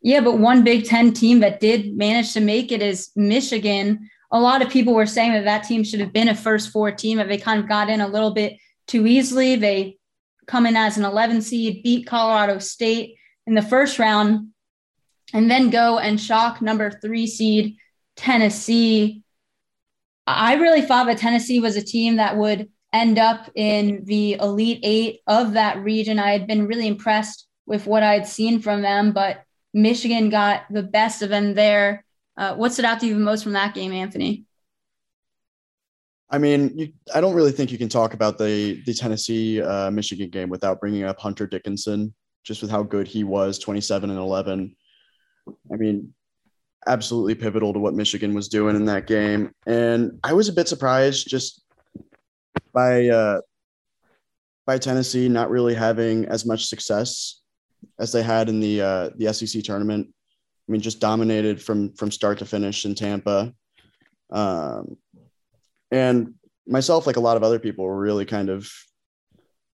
Yeah, 0.00 0.20
but 0.20 0.38
one 0.38 0.64
Big 0.64 0.84
Ten 0.84 1.12
team 1.12 1.40
that 1.40 1.60
did 1.60 1.96
manage 1.96 2.32
to 2.32 2.40
make 2.40 2.72
it 2.72 2.82
is 2.82 3.10
Michigan. 3.16 4.08
A 4.30 4.40
lot 4.40 4.62
of 4.62 4.70
people 4.70 4.94
were 4.94 5.06
saying 5.06 5.32
that 5.32 5.44
that 5.44 5.64
team 5.64 5.82
should 5.84 6.00
have 6.00 6.12
been 6.12 6.28
a 6.28 6.34
first 6.34 6.70
four 6.70 6.92
team, 6.92 7.18
but 7.18 7.28
they 7.28 7.38
kind 7.38 7.60
of 7.60 7.68
got 7.68 7.90
in 7.90 8.00
a 8.00 8.08
little 8.08 8.32
bit 8.32 8.58
too 8.86 9.06
easily. 9.06 9.56
They 9.56 9.98
come 10.46 10.66
in 10.66 10.76
as 10.76 10.96
an 10.98 11.04
11 11.04 11.42
seed, 11.42 11.82
beat 11.82 12.06
Colorado 12.06 12.58
State 12.58 13.16
in 13.48 13.54
the 13.54 13.62
first 13.62 13.98
round, 13.98 14.48
and 15.32 15.50
then 15.50 15.70
go 15.70 15.98
and 15.98 16.20
shock 16.20 16.60
number 16.60 16.90
three 16.90 17.26
seed 17.26 17.76
Tennessee. 18.14 19.22
I 20.26 20.54
really 20.56 20.82
thought 20.82 21.06
that 21.06 21.16
Tennessee 21.16 21.58
was 21.58 21.76
a 21.76 21.82
team 21.82 22.16
that 22.16 22.36
would 22.36 22.68
end 22.92 23.18
up 23.18 23.50
in 23.54 24.04
the 24.04 24.34
elite 24.34 24.80
eight 24.82 25.20
of 25.26 25.54
that 25.54 25.82
region. 25.82 26.18
I 26.18 26.32
had 26.32 26.46
been 26.46 26.66
really 26.66 26.86
impressed 26.86 27.46
with 27.66 27.86
what 27.86 28.02
I'd 28.02 28.26
seen 28.26 28.60
from 28.60 28.82
them, 28.82 29.12
but 29.12 29.42
Michigan 29.72 30.28
got 30.28 30.62
the 30.70 30.82
best 30.82 31.22
of 31.22 31.30
them 31.30 31.54
there. 31.54 32.04
Uh, 32.36 32.54
what 32.54 32.72
stood 32.72 32.84
out 32.84 33.00
to 33.00 33.06
you 33.06 33.14
the 33.14 33.20
most 33.20 33.42
from 33.42 33.54
that 33.54 33.74
game, 33.74 33.92
Anthony? 33.92 34.44
I 36.30 36.36
mean, 36.36 36.72
you, 36.76 36.92
I 37.14 37.22
don't 37.22 37.34
really 37.34 37.52
think 37.52 37.72
you 37.72 37.78
can 37.78 37.88
talk 37.88 38.12
about 38.12 38.36
the 38.36 38.82
the 38.84 38.92
Tennessee 38.92 39.62
uh, 39.62 39.90
Michigan 39.90 40.28
game 40.28 40.50
without 40.50 40.80
bringing 40.80 41.04
up 41.04 41.18
Hunter 41.18 41.46
Dickinson, 41.46 42.14
just 42.44 42.62
with 42.62 42.70
how 42.70 42.82
good 42.82 43.06
he 43.06 43.24
was, 43.24 43.58
twenty 43.58 43.80
seven 43.80 44.10
and 44.10 44.18
eleven. 44.18 44.76
I 45.72 45.76
mean, 45.76 46.12
absolutely 46.86 47.34
pivotal 47.34 47.72
to 47.72 47.78
what 47.78 47.94
Michigan 47.94 48.34
was 48.34 48.48
doing 48.48 48.76
in 48.76 48.84
that 48.86 49.06
game, 49.06 49.52
and 49.66 50.18
I 50.24 50.32
was 50.32 50.48
a 50.48 50.52
bit 50.52 50.68
surprised 50.68 51.28
just 51.28 51.62
by 52.72 53.08
uh, 53.08 53.40
by 54.66 54.78
Tennessee 54.78 55.28
not 55.28 55.50
really 55.50 55.74
having 55.74 56.26
as 56.26 56.44
much 56.44 56.66
success 56.66 57.40
as 57.98 58.12
they 58.12 58.22
had 58.22 58.48
in 58.48 58.60
the 58.60 58.80
uh, 58.80 59.10
the 59.16 59.32
SEC 59.32 59.62
tournament. 59.62 60.08
I 60.68 60.72
mean, 60.72 60.80
just 60.80 61.00
dominated 61.00 61.62
from 61.62 61.94
from 61.94 62.10
start 62.10 62.38
to 62.38 62.44
finish 62.44 62.84
in 62.84 62.94
Tampa. 62.94 63.52
Um, 64.30 64.96
and 65.90 66.34
myself, 66.66 67.06
like 67.06 67.16
a 67.16 67.20
lot 67.20 67.36
of 67.36 67.42
other 67.42 67.58
people, 67.58 67.84
were 67.84 67.98
really 67.98 68.26
kind 68.26 68.50
of 68.50 68.70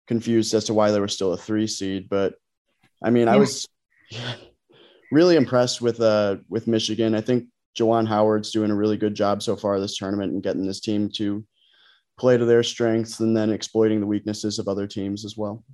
confused 0.07 0.55
as 0.55 0.65
to 0.65 0.75
why 0.75 0.91
they 0.91 1.01
were 1.01 1.09
still 1.09 1.35
a 1.35 1.37
three 1.37 1.67
seed. 1.67 2.09
But 2.09 2.35
I 3.03 3.11
mean, 3.11 3.27
yeah. 3.27 3.35
I 3.35 3.37
was 3.37 3.67
really 5.13 5.37
impressed 5.37 5.81
with 5.81 6.01
uh 6.01 6.37
with 6.49 6.67
Michigan. 6.67 7.15
I 7.15 7.21
think 7.21 7.47
Juwan 7.79 8.07
Howard's 8.07 8.51
doing 8.51 8.71
a 8.71 8.77
really 8.77 8.97
good 8.97 9.15
job 9.15 9.43
so 9.43 9.57
far 9.57 9.79
this 9.79 9.97
tournament 9.97 10.33
and 10.33 10.43
getting 10.43 10.67
this 10.67 10.81
team 10.81 11.11
to 11.17 11.45
play 12.19 12.37
to 12.37 12.45
their 12.45 12.63
strengths 12.63 13.21
and 13.21 13.37
then 13.37 13.51
exploiting 13.51 14.01
the 14.01 14.07
weaknesses 14.07 14.59
of 14.59 14.67
other 14.67 14.87
teams 14.87 15.25
as 15.25 15.37
well. 15.37 15.65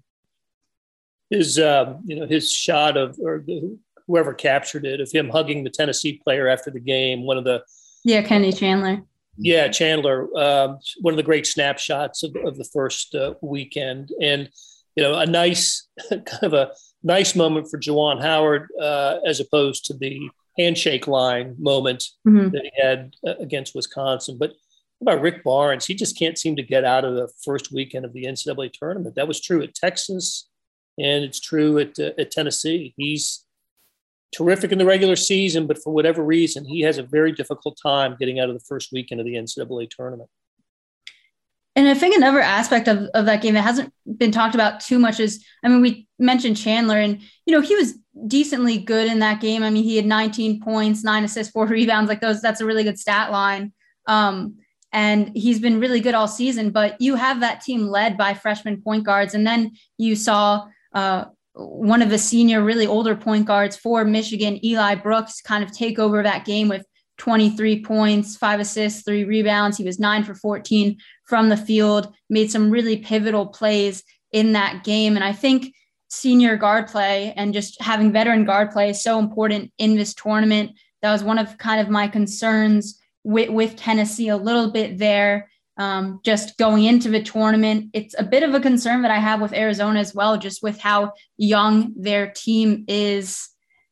His, 1.31 1.59
uh, 1.59 1.97
you 2.05 2.21
know, 2.21 2.27
his 2.27 2.53
shot 2.53 2.97
of 2.99 3.19
or 3.19 3.43
the, 3.45 3.79
whoever 4.07 4.35
captured 4.35 4.85
it 4.85 5.01
of 5.01 5.11
him 5.11 5.31
hugging 5.31 5.65
the 5.65 5.71
Tennessee 5.71 6.21
player 6.23 6.47
after 6.47 6.71
the 6.71 6.81
game, 6.81 7.25
one 7.25 7.39
of 7.39 7.45
the 7.45 7.63
yeah, 8.05 8.21
Kenny 8.21 8.53
Chandler. 8.53 9.03
Yeah, 9.39 9.69
Chandler, 9.69 10.29
um, 10.39 10.79
one 11.01 11.15
of 11.15 11.17
the 11.17 11.23
great 11.23 11.47
snapshots 11.47 12.23
of, 12.23 12.37
of 12.45 12.57
the 12.57 12.69
first 12.73 13.15
uh, 13.15 13.35
weekend, 13.41 14.11
and 14.21 14.51
you 14.95 15.03
know, 15.03 15.15
a 15.19 15.27
nice 15.27 15.89
kind 16.11 16.43
of 16.43 16.53
a 16.53 16.71
nice 17.05 17.37
moment 17.37 17.71
for 17.71 17.79
Juwan 17.79 18.21
Howard 18.21 18.69
uh, 18.81 19.19
as 19.27 19.39
opposed 19.39 19.85
to 19.87 19.95
the 19.95 20.29
handshake 20.59 21.07
line 21.07 21.55
moment 21.59 22.05
mm-hmm. 22.27 22.49
that 22.51 22.63
he 22.65 22.73
had 22.83 23.15
uh, 23.27 23.35
against 23.39 23.75
Wisconsin. 23.75 24.39
But 24.39 24.55
about 25.01 25.21
Rick 25.21 25.45
Barnes, 25.45 25.87
he 25.87 25.95
just 25.95 26.19
can't 26.19 26.39
seem 26.39 26.57
to 26.57 26.63
get 26.63 26.85
out 26.85 27.05
of 27.05 27.15
the 27.15 27.29
first 27.45 27.71
weekend 27.71 28.05
of 28.05 28.13
the 28.13 28.25
NCAA 28.25 28.73
tournament. 28.73 29.15
That 29.15 29.29
was 29.29 29.41
true 29.41 29.63
at 29.63 29.75
Texas, 29.75 30.49
and 30.99 31.25
it's 31.25 31.41
true 31.41 31.79
at 31.79 31.99
uh, 31.99 32.13
at 32.19 32.31
Tennessee. 32.31 32.95
He's 32.97 33.45
terrific 34.35 34.73
in 34.73 34.79
the 34.79 34.87
regular 34.87 35.17
season, 35.17 35.67
but 35.67 35.83
for 35.83 35.93
whatever 35.93 36.25
reason, 36.25 36.65
he 36.65 36.81
has 36.81 36.99
a 36.99 37.03
very 37.03 37.33
difficult 37.33 37.79
time 37.81 38.17
getting 38.19 38.41
out 38.41 38.49
of 38.49 38.55
the 38.55 38.65
first 38.67 38.93
weekend 38.93 39.21
of 39.21 39.27
the 39.27 39.35
NCAA 39.35 39.91
tournament. 39.91 40.31
And 41.77 41.89
I 41.89 41.95
think 41.95 42.17
another 42.17 42.41
aspect 42.41 42.87
of, 42.87 43.09
of 43.15 43.27
that 43.27 43.43
game 43.43 43.55
that 43.55 43.63
hasn't 43.63 43.93
been 44.17 44.31
talked 44.31 44.55
about 44.55 44.81
too 44.81 44.99
much 44.99 45.19
is, 45.19 45.45
I 45.65 45.69
mean, 45.69 45.81
we 45.81 46.07
mentioned 46.19 46.57
Chandler, 46.57 46.99
and 46.99 47.21
you 47.47 47.55
know 47.55 47.61
he 47.61 47.75
was 47.75 47.95
decently 48.29 48.79
good 48.79 49.09
in 49.11 49.19
that 49.19 49.41
game. 49.41 49.63
I 49.63 49.71
mean, 49.71 49.83
he 49.83 49.97
had 49.97 50.07
19 50.07 50.61
points, 50.61 51.03
nine 51.03 51.25
assists, 51.25 51.53
four 51.53 51.67
rebounds, 51.69 52.09
like 52.09 52.21
those. 52.21 52.41
That's 52.41 52.61
a 52.61 52.67
really 52.67 52.85
good 52.85 52.99
stat 52.99 53.33
line. 53.33 53.73
Um, 54.07 54.59
and 54.93 55.33
he's 55.35 55.59
been 55.59 55.81
really 55.81 55.99
good 55.99 56.15
all 56.15 56.29
season. 56.29 56.71
But 56.71 57.01
you 57.01 57.17
have 57.17 57.41
that 57.41 57.61
team 57.61 57.89
led 57.89 58.17
by 58.17 58.35
freshman 58.35 58.81
point 58.81 59.05
guards, 59.05 59.35
and 59.35 59.45
then 59.45 59.73
you 59.99 60.15
saw 60.15 60.67
uh, 60.95 61.25
one 61.55 62.03
of 62.03 62.11
the 62.11 62.19
senior, 62.19 62.63
really 62.63 62.87
older 62.87 63.17
point 63.17 63.47
guards 63.47 63.77
for 63.77 64.05
Michigan, 64.05 64.65
Eli 64.65 64.95
Brooks, 64.95 65.41
kind 65.41 65.65
of 65.65 65.73
take 65.73 65.99
over 65.99 66.23
that 66.23 66.45
game 66.45 66.69
with 66.69 66.87
23 67.19 67.83
points, 67.83 68.37
five 68.37 68.61
assists, 68.61 69.03
three 69.03 69.25
rebounds. 69.25 69.77
He 69.77 69.85
was 69.85 70.01
nine 70.01 70.25
for 70.25 70.35
14 70.35 70.97
from 71.25 71.49
the 71.49 71.57
field, 71.57 72.13
made 72.29 72.51
some 72.51 72.71
really 72.71 72.99
pivotal 72.99 73.47
plays 73.47 74.03
in 74.33 74.53
that 74.53 74.85
game. 74.85 75.17
And 75.17 75.25
I 75.25 75.33
think 75.33 75.75
senior 76.09 76.57
guard 76.57 76.87
play 76.87 77.33
and 77.37 77.53
just 77.55 77.81
having 77.81 78.13
veteran 78.13 78.45
guard 78.45 78.71
play 78.71 78.91
is 78.91 79.03
so 79.03 79.19
important 79.19 79.73
in 79.79 79.97
this 79.97 80.15
tournament. 80.15 80.73
That 81.03 81.13
was 81.13 81.25
one 81.25 81.39
of 81.39 81.59
kind 81.59 81.81
of 81.81 81.89
my 81.89 82.09
concerns 82.09 83.01
with, 83.25 83.51
with 83.51 83.77
Tennessee 83.77 84.29
a 84.29 84.37
little 84.37 84.71
bit 84.71 84.99
there. 84.99 85.51
Um, 85.77 86.21
just 86.25 86.57
going 86.57 86.85
into 86.85 87.11
the 87.11 87.21
tournament, 87.23 87.91
it's 87.95 88.15
a 88.17 88.23
bit 88.23 88.45
of 88.45 88.55
a 88.55 88.61
concern 88.61 89.03
that 89.03 89.11
I 89.11 89.19
have 89.19 89.41
with 89.41 89.53
Arizona 89.53 89.99
as 89.99 90.15
well, 90.15 90.39
just 90.39 90.63
with 90.63 90.79
how 90.79 91.13
young 91.37 91.93
their 91.97 92.31
team 92.31 92.85
is. 92.87 93.49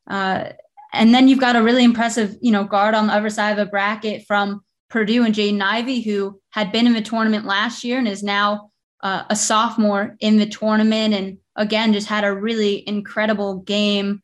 Uh, 0.08 0.50
and 0.92 1.12
then 1.12 1.26
you've 1.26 1.40
got 1.40 1.56
a 1.56 1.62
really 1.62 1.82
impressive, 1.82 2.36
you 2.40 2.52
know, 2.52 2.62
guard 2.62 2.94
on 2.94 3.08
the 3.08 3.14
other 3.14 3.30
side 3.30 3.50
of 3.50 3.56
the 3.56 3.66
bracket 3.66 4.24
from 4.28 4.62
Purdue 4.92 5.24
and 5.24 5.34
Jaden 5.34 5.62
Ivey, 5.62 6.02
who 6.02 6.38
had 6.50 6.70
been 6.70 6.86
in 6.86 6.92
the 6.92 7.00
tournament 7.00 7.46
last 7.46 7.82
year 7.82 7.98
and 7.98 8.06
is 8.06 8.22
now 8.22 8.70
uh, 9.02 9.24
a 9.30 9.34
sophomore 9.34 10.16
in 10.20 10.36
the 10.36 10.44
tournament. 10.44 11.14
And 11.14 11.38
again, 11.56 11.94
just 11.94 12.08
had 12.08 12.24
a 12.24 12.34
really 12.34 12.86
incredible 12.86 13.60
game. 13.60 14.20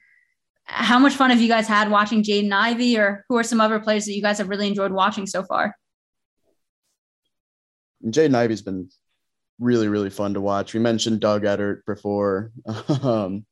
How 0.64 0.98
much 0.98 1.14
fun 1.14 1.30
have 1.30 1.40
you 1.40 1.48
guys 1.48 1.66
had 1.66 1.90
watching 1.90 2.22
Jaden 2.22 2.52
Ivey, 2.52 2.98
or 2.98 3.24
who 3.30 3.38
are 3.38 3.42
some 3.42 3.62
other 3.62 3.80
players 3.80 4.04
that 4.04 4.12
you 4.12 4.20
guys 4.20 4.36
have 4.36 4.50
really 4.50 4.68
enjoyed 4.68 4.92
watching 4.92 5.26
so 5.26 5.42
far? 5.42 5.74
Jaden 8.04 8.34
Ivey's 8.34 8.60
been 8.60 8.90
really, 9.58 9.88
really 9.88 10.10
fun 10.10 10.34
to 10.34 10.40
watch. 10.42 10.74
We 10.74 10.80
mentioned 10.80 11.20
Doug 11.20 11.44
Edert 11.44 11.86
before. 11.86 12.52
um, 13.02 13.46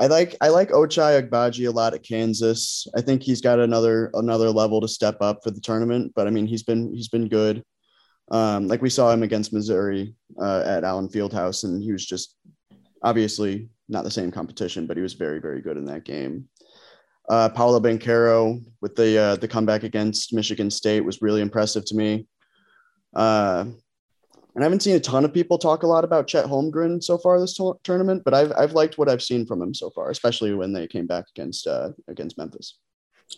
I 0.00 0.06
like 0.06 0.34
I 0.40 0.48
like 0.48 0.70
Ochai 0.70 1.20
Agbaji 1.20 1.68
a 1.68 1.70
lot 1.70 1.92
at 1.92 2.02
Kansas. 2.02 2.86
I 2.96 3.02
think 3.02 3.22
he's 3.22 3.42
got 3.42 3.58
another 3.58 4.10
another 4.14 4.48
level 4.48 4.80
to 4.80 4.88
step 4.88 5.18
up 5.20 5.40
for 5.44 5.50
the 5.50 5.60
tournament. 5.60 6.12
But 6.16 6.26
I 6.26 6.30
mean, 6.30 6.46
he's 6.46 6.62
been 6.62 6.94
he's 6.94 7.08
been 7.08 7.28
good. 7.28 7.62
Um, 8.30 8.66
like 8.66 8.80
we 8.80 8.88
saw 8.88 9.12
him 9.12 9.22
against 9.22 9.52
Missouri 9.52 10.14
uh, 10.40 10.62
at 10.64 10.84
Allen 10.84 11.08
Fieldhouse, 11.08 11.64
and 11.64 11.82
he 11.82 11.92
was 11.92 12.06
just 12.06 12.36
obviously 13.02 13.68
not 13.90 14.04
the 14.04 14.10
same 14.10 14.30
competition, 14.30 14.86
but 14.86 14.96
he 14.96 15.02
was 15.02 15.12
very 15.12 15.38
very 15.38 15.60
good 15.60 15.76
in 15.76 15.84
that 15.84 16.04
game. 16.04 16.48
Uh, 17.28 17.50
Paolo 17.50 17.78
with 18.80 18.96
the 18.96 19.18
uh, 19.18 19.36
the 19.36 19.48
comeback 19.48 19.82
against 19.82 20.32
Michigan 20.32 20.70
State 20.70 21.04
was 21.04 21.20
really 21.20 21.42
impressive 21.42 21.84
to 21.84 21.94
me. 21.94 22.26
Uh, 23.14 23.66
and 24.54 24.62
I 24.62 24.66
haven't 24.66 24.80
seen 24.80 24.96
a 24.96 25.00
ton 25.00 25.24
of 25.24 25.32
people 25.32 25.58
talk 25.58 25.82
a 25.82 25.86
lot 25.86 26.04
about 26.04 26.26
Chet 26.26 26.46
Holmgren 26.46 27.02
so 27.02 27.18
far 27.18 27.40
this 27.40 27.54
to- 27.56 27.78
tournament, 27.84 28.22
but 28.24 28.34
I've 28.34 28.52
I've 28.56 28.72
liked 28.72 28.98
what 28.98 29.08
I've 29.08 29.22
seen 29.22 29.46
from 29.46 29.62
him 29.62 29.74
so 29.74 29.90
far, 29.90 30.10
especially 30.10 30.54
when 30.54 30.72
they 30.72 30.86
came 30.86 31.06
back 31.06 31.26
against 31.34 31.66
uh, 31.66 31.90
against 32.08 32.38
Memphis. 32.38 32.78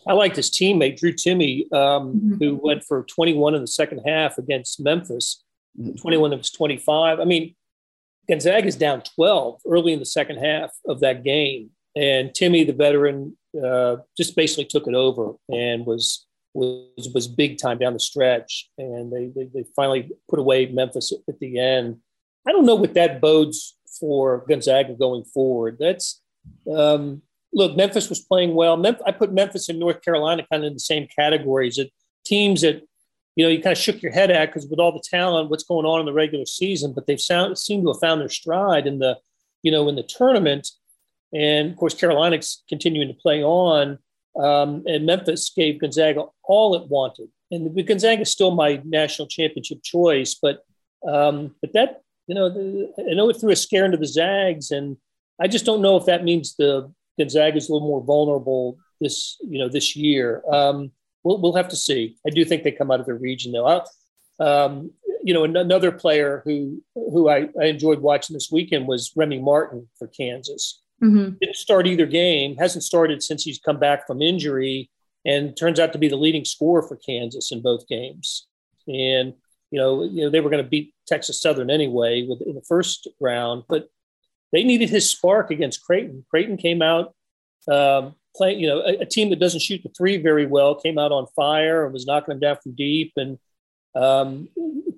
I 0.07 0.15
liked 0.15 0.37
his 0.37 0.51
teammate 0.51 0.99
Drew 0.99 1.13
Timme, 1.13 1.71
um, 1.73 2.15
mm-hmm. 2.15 2.35
who 2.37 2.57
went 2.63 2.83
for 2.83 3.05
21 3.05 3.55
in 3.55 3.61
the 3.61 3.67
second 3.67 4.01
half 4.07 4.39
against 4.39 4.81
Memphis. 4.81 5.45
Mm-hmm. 5.79 5.97
21 5.97 6.33
it 6.33 6.37
was 6.37 6.51
25. 6.51 7.21
I 7.21 7.25
mean, 7.25 7.55
Gonzaga 8.29 8.67
is 8.67 8.77
down 8.77 9.03
12 9.15 9.61
early 9.67 9.93
in 9.93 9.99
the 9.99 10.07
second 10.07 10.39
half 10.39 10.71
of 10.87 11.01
that 11.01 11.25
game, 11.25 11.71
and 11.95 12.31
Timme, 12.31 12.67
the 12.67 12.73
veteran, 12.73 13.37
uh, 13.63 13.97
just 14.17 14.35
basically 14.35 14.65
took 14.65 14.87
it 14.87 14.95
over 14.95 15.35
and 15.51 15.85
was 15.85 16.27
was 16.55 17.09
was 17.15 17.29
big 17.29 17.59
time 17.59 17.79
down 17.79 17.93
the 17.93 18.01
stretch, 18.01 18.71
and 18.79 19.13
they, 19.13 19.31
they, 19.35 19.49
they 19.53 19.65
finally 19.75 20.11
put 20.29 20.39
away 20.39 20.67
Memphis 20.67 21.13
at 21.29 21.39
the 21.39 21.59
end. 21.59 21.99
I 22.47 22.53
don't 22.53 22.67
know 22.67 22.75
what 22.75 22.95
that 22.95 23.21
bodes 23.21 23.77
for 23.99 24.45
Gonzaga 24.49 24.95
going 24.95 25.25
forward. 25.25 25.77
That's 25.79 26.21
um, 26.75 27.23
look, 27.53 27.77
Memphis 27.77 28.09
was 28.09 28.21
playing 28.21 28.55
well. 28.55 28.77
Mem- 28.77 28.97
I 29.07 29.13
put 29.13 29.33
Memphis 29.33 29.69
and 29.69 29.79
North 29.79 30.03
Carolina 30.03 30.47
kind 30.51 30.65
of 30.65 30.69
in 30.69 30.75
the 30.75 30.81
same 30.81 31.07
categories. 31.07 31.77
That 31.77 31.91
teams 32.25 32.63
that 32.63 32.83
you 33.37 33.45
know 33.45 33.51
you 33.51 33.63
kind 33.63 33.77
of 33.77 33.83
shook 33.83 34.03
your 34.03 34.13
head 34.13 34.31
at 34.31 34.47
because 34.47 34.69
with 34.69 34.79
all 34.79 34.93
the 34.93 35.03
talent, 35.09 35.51
what's 35.51 35.65
going 35.65 35.87
on 35.87 36.01
in 36.01 36.07
the 36.07 36.13
regular 36.13 36.47
season, 36.47 36.93
but 36.93 37.07
they've 37.07 37.21
sound, 37.21 37.59
seemed 37.59 37.85
to 37.85 37.93
have 37.93 38.01
found 38.01 38.21
their 38.21 38.29
stride 38.29 38.87
in 38.87 38.99
the 38.99 39.19
you 39.63 39.71
know 39.71 39.89
in 39.89 39.97
the 39.97 40.03
tournament. 40.03 40.69
And 41.35 41.71
of 41.71 41.77
course, 41.77 41.95
Carolina's 41.95 42.63
continuing 42.69 43.09
to 43.09 43.15
play 43.15 43.43
on. 43.43 43.99
Um, 44.41 44.83
and 44.87 45.07
Memphis 45.07 45.51
gave 45.55 45.81
Gonzaga 45.81 46.25
all 46.45 46.75
it 46.75 46.89
wanted. 46.89 47.29
And 47.51 47.75
Gonzaga 47.87 48.23
is 48.23 48.31
still 48.31 48.53
my 48.53 48.81
national 48.85 49.29
championship 49.29 49.83
choice, 49.83 50.35
but 50.35 50.65
um, 51.07 51.55
but 51.61 51.73
that 51.75 52.03
you 52.27 52.35
know, 52.35 52.49
the, 52.49 52.93
I 53.11 53.15
know 53.15 53.29
it 53.29 53.35
threw 53.41 53.51
a 53.51 53.57
scare 53.57 53.85
into 53.85 53.97
the 53.97 54.07
Zags, 54.07 54.71
and 54.71 54.97
I 55.41 55.49
just 55.49 55.65
don't 55.65 55.83
know 55.83 55.97
if 55.97 56.07
that 56.07 56.25
means 56.25 56.55
the 56.55 56.93
Gonzaga 57.19 57.57
is 57.57 57.69
a 57.69 57.73
little 57.73 57.87
more 57.87 58.03
vulnerable 58.03 58.79
this 59.01 59.37
you 59.43 59.59
know 59.59 59.69
this 59.69 59.97
year. 59.97 60.43
Um, 60.51 60.93
we'll 61.25 61.41
we'll 61.41 61.57
have 61.57 61.69
to 61.69 61.77
see. 61.77 62.17
I 62.27 62.31
do 62.31 62.45
think 62.45 62.63
they 62.63 62.73
come 62.73 62.91
out 62.91 63.01
of 63.01 63.07
the 63.07 63.15
region 63.15 63.53
though. 63.53 63.85
Um, 64.41 64.93
you 65.23 65.35
know, 65.35 65.45
another 65.45 65.93
player 65.93 66.43
who 66.45 66.83
who 66.95 67.29
I, 67.29 67.49
I 67.61 67.67
enjoyed 67.67 68.01
watching 68.01 68.35
this 68.35 68.51
weekend 68.51 68.87
was 68.87 69.13
Remy 69.15 69.41
Martin 69.41 69.89
for 69.99 70.09
Kansas. 70.09 70.81
Mm-hmm. 71.03 71.37
Didn't 71.41 71.57
start 71.57 71.87
either 71.87 72.07
game. 72.07 72.57
Hasn't 72.57 72.85
started 72.85 73.23
since 73.23 73.43
he's 73.43 73.59
come 73.59 73.79
back 73.79 74.07
from 74.07 74.23
injury, 74.23 74.91
and 75.25 75.57
turns 75.57 75.81
out 75.81 75.93
to 75.93 75.99
be 75.99 76.09
the 76.09 76.17
leading 76.17 76.45
scorer 76.45 76.83
for 76.83 76.97
Kansas 76.97 77.51
in 77.53 77.61
both 77.63 77.89
games. 77.89 78.47
And 78.87 79.35
you 79.71 79.79
know, 79.79 80.05
you 80.05 80.25
know 80.25 80.31
they 80.31 80.41
were 80.41 80.51
going 80.51 80.63
to 80.63 80.69
beat 80.69 80.95
Texas 81.07 81.41
Southern 81.41 81.71
anyway 81.71 82.27
with, 82.27 82.43
in 82.43 82.55
the 82.55 82.63
first 82.63 83.09
round, 83.21 83.65
but 83.69 83.89
they 84.53 84.65
needed 84.65 84.91
his 84.91 85.09
spark 85.09 85.51
against 85.51 85.85
Creighton. 85.85 86.25
Creighton 86.31 86.57
came 86.57 86.83
out 86.83 87.15
um, 87.71 88.15
playing, 88.37 88.61
you 88.61 88.69
know, 88.69 88.81
a, 88.81 88.99
a, 88.99 89.07
team 89.07 89.31
that 89.31 89.39
doesn't 89.39 89.61
shoot 89.61 89.83
the 89.83 89.89
three 89.91 90.17
very 90.17 90.47
well, 90.47 90.75
came 90.75 90.99
out 90.99 91.13
on 91.13 91.27
fire 91.37 91.85
and 91.85 91.93
was 91.93 92.07
knocking 92.07 92.33
them 92.33 92.41
down 92.41 92.57
from 92.63 92.75
deep. 92.75 93.13
And 93.17 93.39
um, 93.95 94.49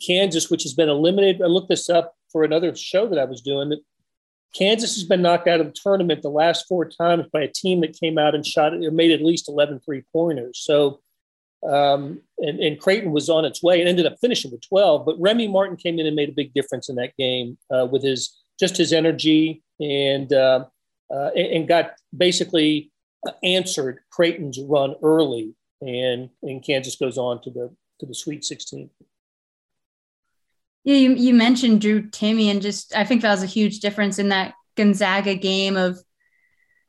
Kansas, 0.04 0.50
which 0.50 0.62
has 0.62 0.74
been 0.74 0.88
eliminated, 0.88 1.42
I 1.42 1.46
looked 1.46 1.68
this 1.68 1.90
up 1.90 2.14
for 2.30 2.44
another 2.44 2.74
show 2.74 3.06
that 3.08 3.18
I 3.18 3.24
was 3.24 3.42
doing. 3.42 3.68
That 3.70 3.80
Kansas 4.54 4.94
has 4.94 5.04
been 5.04 5.22
knocked 5.22 5.48
out 5.48 5.60
of 5.60 5.66
the 5.66 5.72
tournament 5.72 6.22
the 6.22 6.30
last 6.30 6.66
four 6.68 6.88
times 6.88 7.26
by 7.32 7.42
a 7.42 7.48
team 7.48 7.80
that 7.80 7.98
came 7.98 8.18
out 8.18 8.34
and 8.34 8.46
shot 8.46 8.72
it, 8.72 8.92
made 8.92 9.10
at 9.10 9.22
least 9.22 9.48
11 9.48 9.80
three 9.80 10.04
pointers. 10.12 10.60
So, 10.62 11.00
um, 11.68 12.20
and, 12.38 12.60
and, 12.60 12.78
Creighton 12.78 13.10
was 13.10 13.30
on 13.30 13.44
its 13.44 13.62
way 13.62 13.80
and 13.80 13.88
ended 13.88 14.04
up 14.06 14.16
finishing 14.20 14.50
with 14.50 14.60
12. 14.68 15.06
But 15.06 15.16
Remy 15.18 15.48
Martin 15.48 15.76
came 15.76 15.98
in 15.98 16.06
and 16.06 16.14
made 16.14 16.28
a 16.28 16.32
big 16.32 16.52
difference 16.52 16.88
in 16.88 16.96
that 16.96 17.16
game 17.16 17.56
uh, 17.70 17.86
with 17.90 18.02
his 18.02 18.38
just 18.60 18.76
his 18.76 18.92
energy 18.92 19.62
and 19.80 20.32
uh, 20.32 20.66
uh, 21.12 21.30
and 21.30 21.66
got 21.66 21.92
basically 22.16 22.92
answered 23.42 24.00
Creighton's 24.10 24.60
run 24.60 24.94
early, 25.02 25.54
and 25.80 26.30
and 26.42 26.62
Kansas 26.62 26.96
goes 26.96 27.18
on 27.18 27.42
to 27.42 27.50
the 27.50 27.74
to 28.00 28.06
the 28.06 28.14
Sweet 28.14 28.44
16. 28.44 28.90
Yeah, 30.84 30.96
you, 30.96 31.14
you 31.14 31.34
mentioned 31.34 31.80
Drew 31.80 32.02
Timme, 32.02 32.50
and 32.50 32.62
just 32.62 32.94
I 32.94 33.04
think 33.04 33.22
that 33.22 33.30
was 33.30 33.42
a 33.42 33.46
huge 33.46 33.80
difference 33.80 34.18
in 34.18 34.28
that 34.28 34.54
Gonzaga 34.76 35.34
game 35.34 35.76
of 35.76 35.98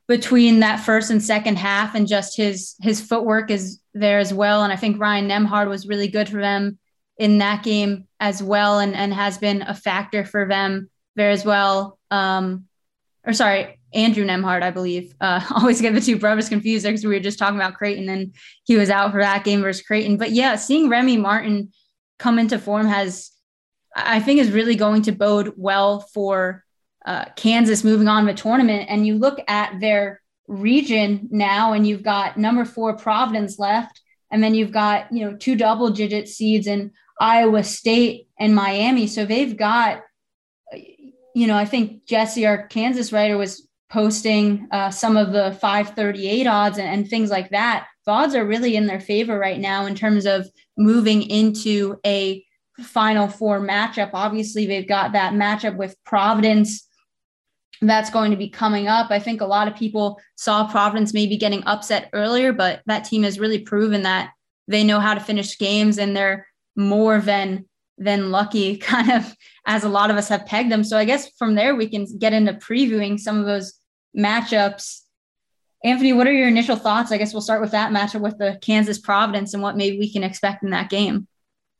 between 0.07 0.59
that 0.59 0.81
first 0.81 1.09
and 1.09 1.23
second 1.23 1.57
half, 1.57 1.95
and 1.95 2.07
just 2.07 2.35
his 2.35 2.75
his 2.81 3.01
footwork 3.01 3.49
is 3.49 3.79
there 3.93 4.19
as 4.19 4.33
well. 4.33 4.63
And 4.63 4.73
I 4.73 4.75
think 4.75 4.99
Ryan 4.99 5.29
Nembhard 5.29 5.69
was 5.69 5.87
really 5.87 6.07
good 6.07 6.29
for 6.29 6.41
them 6.41 6.77
in 7.17 7.37
that 7.37 7.63
game 7.63 8.07
as 8.19 8.43
well, 8.43 8.79
and 8.79 8.95
and 8.95 9.13
has 9.13 9.37
been 9.37 9.61
a 9.61 9.73
factor 9.73 10.25
for 10.25 10.47
them 10.47 10.89
there 11.15 11.31
as 11.31 11.45
well. 11.45 11.97
Um, 12.11 12.65
or 13.25 13.33
sorry, 13.33 13.79
Andrew 13.93 14.25
Nembhard, 14.25 14.61
I 14.61 14.71
believe. 14.71 15.15
Uh, 15.19 15.41
always 15.55 15.81
get 15.81 15.93
the 15.93 16.01
two 16.01 16.19
brothers 16.19 16.49
confused 16.49 16.85
because 16.85 17.03
we 17.03 17.13
were 17.13 17.19
just 17.19 17.39
talking 17.39 17.57
about 17.57 17.75
Creighton 17.75 18.09
and 18.09 18.35
he 18.65 18.75
was 18.75 18.89
out 18.89 19.11
for 19.11 19.21
that 19.21 19.43
game 19.43 19.61
versus 19.61 19.85
Creighton. 19.85 20.17
But 20.17 20.31
yeah, 20.31 20.55
seeing 20.55 20.89
Remy 20.89 21.17
Martin 21.17 21.71
come 22.19 22.37
into 22.37 22.59
form 22.59 22.87
has, 22.87 23.31
I 23.95 24.19
think, 24.19 24.39
is 24.39 24.51
really 24.51 24.75
going 24.75 25.03
to 25.03 25.11
bode 25.11 25.53
well 25.55 26.01
for 26.01 26.63
uh, 27.05 27.25
Kansas 27.35 27.83
moving 27.83 28.07
on 28.07 28.25
the 28.25 28.33
tournament. 28.33 28.87
And 28.89 29.07
you 29.07 29.15
look 29.15 29.39
at 29.47 29.79
their 29.79 30.21
region 30.47 31.27
now, 31.31 31.73
and 31.73 31.87
you've 31.87 32.03
got 32.03 32.37
number 32.37 32.65
four 32.65 32.97
Providence 32.97 33.57
left, 33.57 34.01
and 34.31 34.43
then 34.43 34.53
you've 34.53 34.71
got 34.71 35.11
you 35.11 35.25
know 35.25 35.37
two 35.37 35.55
double 35.55 35.89
digit 35.89 36.27
seeds 36.27 36.67
in 36.67 36.91
Iowa 37.19 37.63
State 37.63 38.27
and 38.39 38.55
Miami. 38.55 39.07
So 39.07 39.25
they've 39.25 39.55
got, 39.55 40.03
you 40.73 41.47
know, 41.47 41.55
I 41.55 41.65
think 41.65 42.05
Jesse, 42.05 42.45
our 42.45 42.67
Kansas 42.67 43.13
writer, 43.13 43.37
was 43.37 43.67
posting 43.89 44.67
uh, 44.71 44.89
some 44.89 45.15
of 45.15 45.31
the 45.31 45.57
538 45.61 46.47
odds 46.47 46.77
and, 46.77 46.87
and 46.87 47.09
things 47.09 47.29
like 47.29 47.49
that. 47.51 47.87
The 48.05 48.11
odds 48.11 48.35
are 48.35 48.45
really 48.45 48.75
in 48.75 48.87
their 48.87 48.99
favor 48.99 49.39
right 49.39 49.59
now 49.59 49.85
in 49.85 49.95
terms 49.95 50.25
of 50.25 50.47
moving 50.77 51.23
into 51.23 51.97
a 52.05 52.43
final 52.81 53.27
four 53.27 53.59
matchup. 53.59 54.11
Obviously, 54.13 54.65
they've 54.65 54.87
got 54.87 55.13
that 55.13 55.33
matchup 55.33 55.77
with 55.77 55.95
Providence 56.03 56.87
that's 57.81 58.09
going 58.09 58.31
to 58.31 58.37
be 58.37 58.49
coming 58.49 58.87
up. 58.87 59.11
I 59.11 59.19
think 59.19 59.41
a 59.41 59.45
lot 59.45 59.67
of 59.67 59.75
people 59.75 60.19
saw 60.35 60.67
Providence 60.67 61.13
maybe 61.13 61.37
getting 61.37 61.63
upset 61.65 62.09
earlier, 62.13 62.53
but 62.53 62.81
that 62.85 63.05
team 63.05 63.23
has 63.23 63.39
really 63.39 63.59
proven 63.59 64.03
that 64.03 64.31
they 64.67 64.83
know 64.83 64.99
how 64.99 65.13
to 65.13 65.19
finish 65.19 65.57
games 65.57 65.97
and 65.97 66.15
they're 66.15 66.47
more 66.75 67.19
than 67.19 67.65
than 67.97 68.29
lucky 68.29 68.75
kind 68.77 69.11
of 69.11 69.35
as 69.65 69.83
a 69.83 69.89
lot 69.89 70.11
of 70.11 70.17
us 70.17 70.27
have 70.29 70.45
pegged 70.45 70.71
them. 70.71 70.83
So 70.83 70.97
I 70.97 71.05
guess 71.05 71.29
from 71.37 71.55
there 71.55 71.75
we 71.75 71.87
can 71.87 72.05
get 72.17 72.33
into 72.33 72.53
previewing 72.53 73.19
some 73.19 73.39
of 73.39 73.45
those 73.45 73.73
matchups. 74.17 75.01
Anthony, 75.83 76.13
what 76.13 76.27
are 76.27 76.33
your 76.33 76.47
initial 76.47 76.75
thoughts? 76.75 77.11
I 77.11 77.17
guess 77.17 77.33
we'll 77.33 77.41
start 77.41 77.61
with 77.61 77.71
that 77.71 77.91
matchup 77.91 78.21
with 78.21 78.37
the 78.37 78.57
Kansas 78.61 78.99
Providence 78.99 79.53
and 79.53 79.61
what 79.61 79.77
maybe 79.77 79.99
we 79.99 80.11
can 80.11 80.23
expect 80.23 80.63
in 80.63 80.71
that 80.71 80.89
game. 80.89 81.27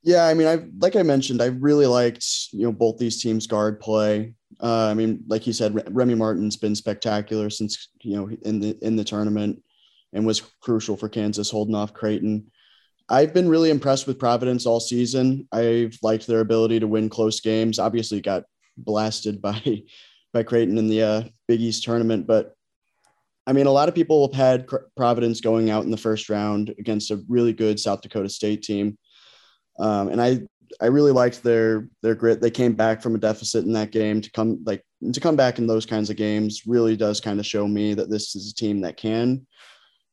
Yeah, 0.06 0.28
I 0.28 0.36
mean, 0.36 0.46
I 0.48 0.64
like 0.80 0.96
I 0.96 1.02
mentioned, 1.02 1.42
I 1.42 1.48
really 1.48 1.88
liked 1.88 2.50
you 2.52 2.64
know 2.64 2.72
both 2.72 3.00
these 3.00 3.22
teams' 3.22 3.48
guard 3.48 3.80
play. 3.80 4.36
Uh, 4.62 4.88
I 4.88 4.94
mean, 4.94 5.24
like 5.28 5.48
you 5.48 5.52
said, 5.52 5.84
Remy 5.94 6.14
Martin's 6.14 6.56
been 6.56 6.76
spectacular 6.76 7.50
since 7.50 7.90
you 8.02 8.16
know 8.16 8.30
in 8.44 8.60
the 8.60 8.78
in 8.86 8.96
the 8.96 9.04
tournament, 9.04 9.64
and 10.14 10.24
was 10.24 10.44
crucial 10.62 10.96
for 10.96 11.10
Kansas 11.10 11.50
holding 11.50 11.74
off 11.74 11.92
Creighton. 11.92 12.46
I've 13.10 13.34
been 13.34 13.50
really 13.50 13.72
impressed 13.72 14.06
with 14.06 14.20
Providence 14.20 14.68
all 14.68 14.80
season. 14.80 15.48
I've 15.52 15.98
liked 16.04 16.28
their 16.28 16.40
ability 16.42 16.80
to 16.82 16.88
win 16.88 17.10
close 17.10 17.40
games. 17.40 17.80
Obviously, 17.80 18.22
got 18.22 18.44
blasted 18.78 19.42
by 19.42 19.82
by 20.34 20.44
Creighton 20.44 20.78
in 20.78 20.88
the 20.88 21.02
uh, 21.02 21.24
Big 21.48 21.62
East 21.62 21.84
tournament, 21.84 22.28
but 22.28 22.56
I 23.48 23.54
mean, 23.54 23.66
a 23.66 23.72
lot 23.72 23.90
of 23.90 23.96
people 23.96 24.28
have 24.28 24.36
had 24.36 24.70
Providence 24.96 25.42
going 25.42 25.72
out 25.72 25.84
in 25.84 25.92
the 25.92 25.98
first 25.98 26.30
round 26.30 26.76
against 26.78 27.10
a 27.10 27.24
really 27.28 27.54
good 27.54 27.80
South 27.80 28.02
Dakota 28.02 28.30
State 28.30 28.62
team. 28.62 28.98
Um, 29.80 30.10
and 30.10 30.22
I 30.22 30.42
I 30.82 30.88
really 30.88 31.12
liked 31.12 31.44
their 31.44 31.88
their 32.02 32.16
grit. 32.16 32.42
They 32.42 32.52
came 32.52 32.74
back 32.74 33.02
from 33.02 33.16
a 33.16 33.20
deficit 33.20 33.66
in 33.66 33.74
that 33.74 33.92
game 33.92 34.22
to 34.22 34.32
come 34.32 34.62
like 34.66 34.84
to 35.14 35.20
come 35.20 35.36
back 35.36 35.60
in 35.60 35.68
those 35.68 35.86
kinds 35.86 36.10
of 36.10 36.18
games 36.18 36.64
really 36.66 36.96
does 36.96 37.22
kind 37.22 37.40
of 37.40 37.46
show 37.46 37.68
me 37.68 37.94
that 37.94 38.10
this 38.10 38.36
is 38.36 38.52
a 38.52 38.56
team 38.56 38.82
that 38.82 38.98
can, 38.98 39.46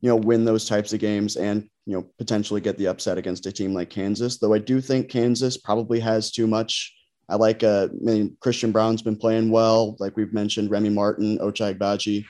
you 0.00 0.08
know, 0.08 0.16
win 0.16 0.44
those 0.44 0.68
types 0.68 0.92
of 0.92 1.00
games 1.00 1.36
and 1.36 1.68
you 1.86 1.94
know 1.94 2.06
potentially 2.18 2.60
get 2.60 2.78
the 2.78 2.86
upset 2.86 3.18
against 3.18 3.46
a 3.46 3.52
team 3.52 3.74
like 3.74 3.90
Kansas. 3.90 4.38
Though 4.38 4.54
I 4.54 4.58
do 4.58 4.80
think 4.80 5.08
Kansas 5.08 5.56
probably 5.56 6.00
has 6.00 6.30
too 6.30 6.46
much. 6.46 6.94
I 7.28 7.36
like 7.36 7.62
uh, 7.62 7.88
I 7.90 8.04
mean 8.04 8.36
Christian 8.40 8.72
Braun's 8.72 9.02
been 9.02 9.16
playing 9.16 9.50
well, 9.50 9.96
like 9.98 10.16
we've 10.16 10.32
mentioned 10.32 10.70
Remy 10.70 10.90
Martin, 10.90 11.38
Ochai 11.38 11.76
Agbaji, 11.76 12.24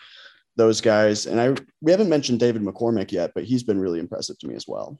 those 0.56 0.80
guys, 0.80 1.26
and 1.26 1.40
I 1.40 1.54
we 1.80 1.90
haven't 1.90 2.08
mentioned 2.08 2.40
David 2.40 2.62
McCormack 2.62 3.10
yet, 3.12 3.32
but 3.34 3.44
he's 3.44 3.62
been 3.62 3.80
really 3.80 3.98
impressive 3.98 4.38
to 4.38 4.48
me 4.48 4.54
as 4.54 4.66
well 4.68 4.98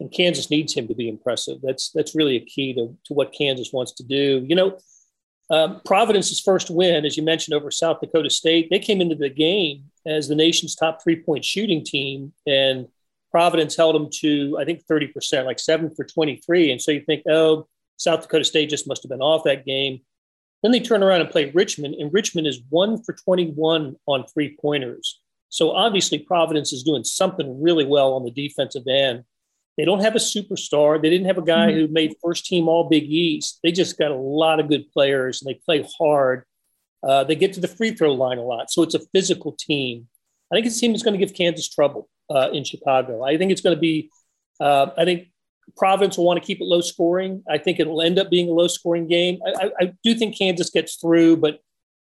and 0.00 0.12
Kansas 0.12 0.50
needs 0.50 0.74
him 0.74 0.88
to 0.88 0.94
be 0.94 1.08
impressive. 1.08 1.58
That's 1.62 1.90
that's 1.90 2.14
really 2.14 2.36
a 2.36 2.44
key 2.44 2.74
to, 2.74 2.96
to 3.06 3.14
what 3.14 3.32
Kansas 3.32 3.72
wants 3.72 3.92
to 3.92 4.04
do. 4.04 4.44
You 4.46 4.56
know, 4.56 4.78
um, 5.50 5.80
Providence's 5.84 6.40
first 6.40 6.70
win, 6.70 7.04
as 7.04 7.16
you 7.16 7.22
mentioned, 7.22 7.54
over 7.54 7.70
South 7.70 8.00
Dakota 8.00 8.30
State, 8.30 8.68
they 8.70 8.78
came 8.78 9.00
into 9.00 9.14
the 9.14 9.30
game 9.30 9.84
as 10.04 10.28
the 10.28 10.34
nation's 10.34 10.74
top 10.74 11.02
three 11.02 11.16
point 11.16 11.44
shooting 11.44 11.84
team, 11.84 12.32
and 12.46 12.88
Providence 13.30 13.76
held 13.76 13.94
them 13.94 14.08
to 14.20 14.56
I 14.60 14.64
think 14.64 14.84
thirty 14.84 15.06
percent, 15.06 15.46
like 15.46 15.58
seven 15.58 15.94
for 15.94 16.04
twenty 16.04 16.36
three. 16.36 16.70
And 16.70 16.80
so 16.80 16.90
you 16.90 17.00
think, 17.00 17.22
oh, 17.28 17.66
South 17.96 18.22
Dakota 18.22 18.44
State 18.44 18.70
just 18.70 18.88
must 18.88 19.02
have 19.02 19.10
been 19.10 19.20
off 19.20 19.44
that 19.44 19.64
game. 19.64 20.00
Then 20.62 20.72
they 20.72 20.80
turn 20.80 21.02
around 21.02 21.20
and 21.20 21.30
play 21.30 21.50
Richmond, 21.50 21.94
and 21.94 22.12
Richmond 22.12 22.46
is 22.46 22.60
one 22.70 23.02
for 23.02 23.14
twenty 23.14 23.50
one 23.50 23.96
on 24.06 24.26
three 24.26 24.56
pointers. 24.60 25.20
So 25.48 25.70
obviously 25.70 26.18
Providence 26.18 26.72
is 26.72 26.82
doing 26.82 27.04
something 27.04 27.62
really 27.62 27.86
well 27.86 28.14
on 28.14 28.24
the 28.24 28.30
defensive 28.30 28.86
end. 28.88 29.24
They 29.76 29.84
don't 29.84 30.00
have 30.00 30.14
a 30.14 30.18
superstar. 30.18 31.00
They 31.00 31.10
didn't 31.10 31.26
have 31.26 31.38
a 31.38 31.42
guy 31.42 31.68
mm-hmm. 31.68 31.78
who 31.78 31.88
made 31.88 32.14
first 32.22 32.46
team 32.46 32.68
All 32.68 32.88
Big 32.88 33.04
East. 33.04 33.60
They 33.62 33.72
just 33.72 33.98
got 33.98 34.10
a 34.10 34.16
lot 34.16 34.58
of 34.60 34.68
good 34.68 34.90
players 34.90 35.42
and 35.42 35.48
they 35.48 35.60
play 35.64 35.86
hard. 35.98 36.44
Uh, 37.06 37.24
they 37.24 37.36
get 37.36 37.52
to 37.52 37.60
the 37.60 37.68
free 37.68 37.92
throw 37.94 38.12
line 38.12 38.38
a 38.38 38.42
lot. 38.42 38.70
So 38.70 38.82
it's 38.82 38.94
a 38.94 39.00
physical 39.14 39.52
team. 39.52 40.08
I 40.50 40.56
think 40.56 40.66
it's 40.66 40.78
a 40.78 40.80
team 40.80 40.92
that's 40.92 41.02
going 41.02 41.18
to 41.18 41.24
give 41.24 41.36
Kansas 41.36 41.68
trouble 41.68 42.08
uh, 42.30 42.50
in 42.52 42.64
Chicago. 42.64 43.22
I 43.22 43.36
think 43.36 43.52
it's 43.52 43.60
going 43.60 43.76
to 43.76 43.80
be, 43.80 44.10
uh, 44.60 44.88
I 44.96 45.04
think 45.04 45.28
Providence 45.76 46.16
will 46.16 46.24
want 46.24 46.40
to 46.40 46.46
keep 46.46 46.60
it 46.60 46.64
low 46.64 46.80
scoring. 46.80 47.42
I 47.48 47.58
think 47.58 47.78
it'll 47.78 48.00
end 48.00 48.18
up 48.18 48.30
being 48.30 48.48
a 48.48 48.52
low 48.52 48.68
scoring 48.68 49.06
game. 49.08 49.40
I, 49.46 49.66
I, 49.66 49.70
I 49.80 49.92
do 50.02 50.14
think 50.14 50.38
Kansas 50.38 50.70
gets 50.70 50.96
through, 50.96 51.38
but 51.38 51.60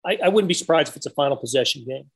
I, 0.05 0.19
I 0.25 0.29
wouldn't 0.29 0.49
be 0.49 0.55
surprised 0.55 0.89
if 0.89 0.97
it's 0.97 1.07
a 1.07 1.11
final 1.11 1.37
possession 1.37 1.85
game. 1.87 2.11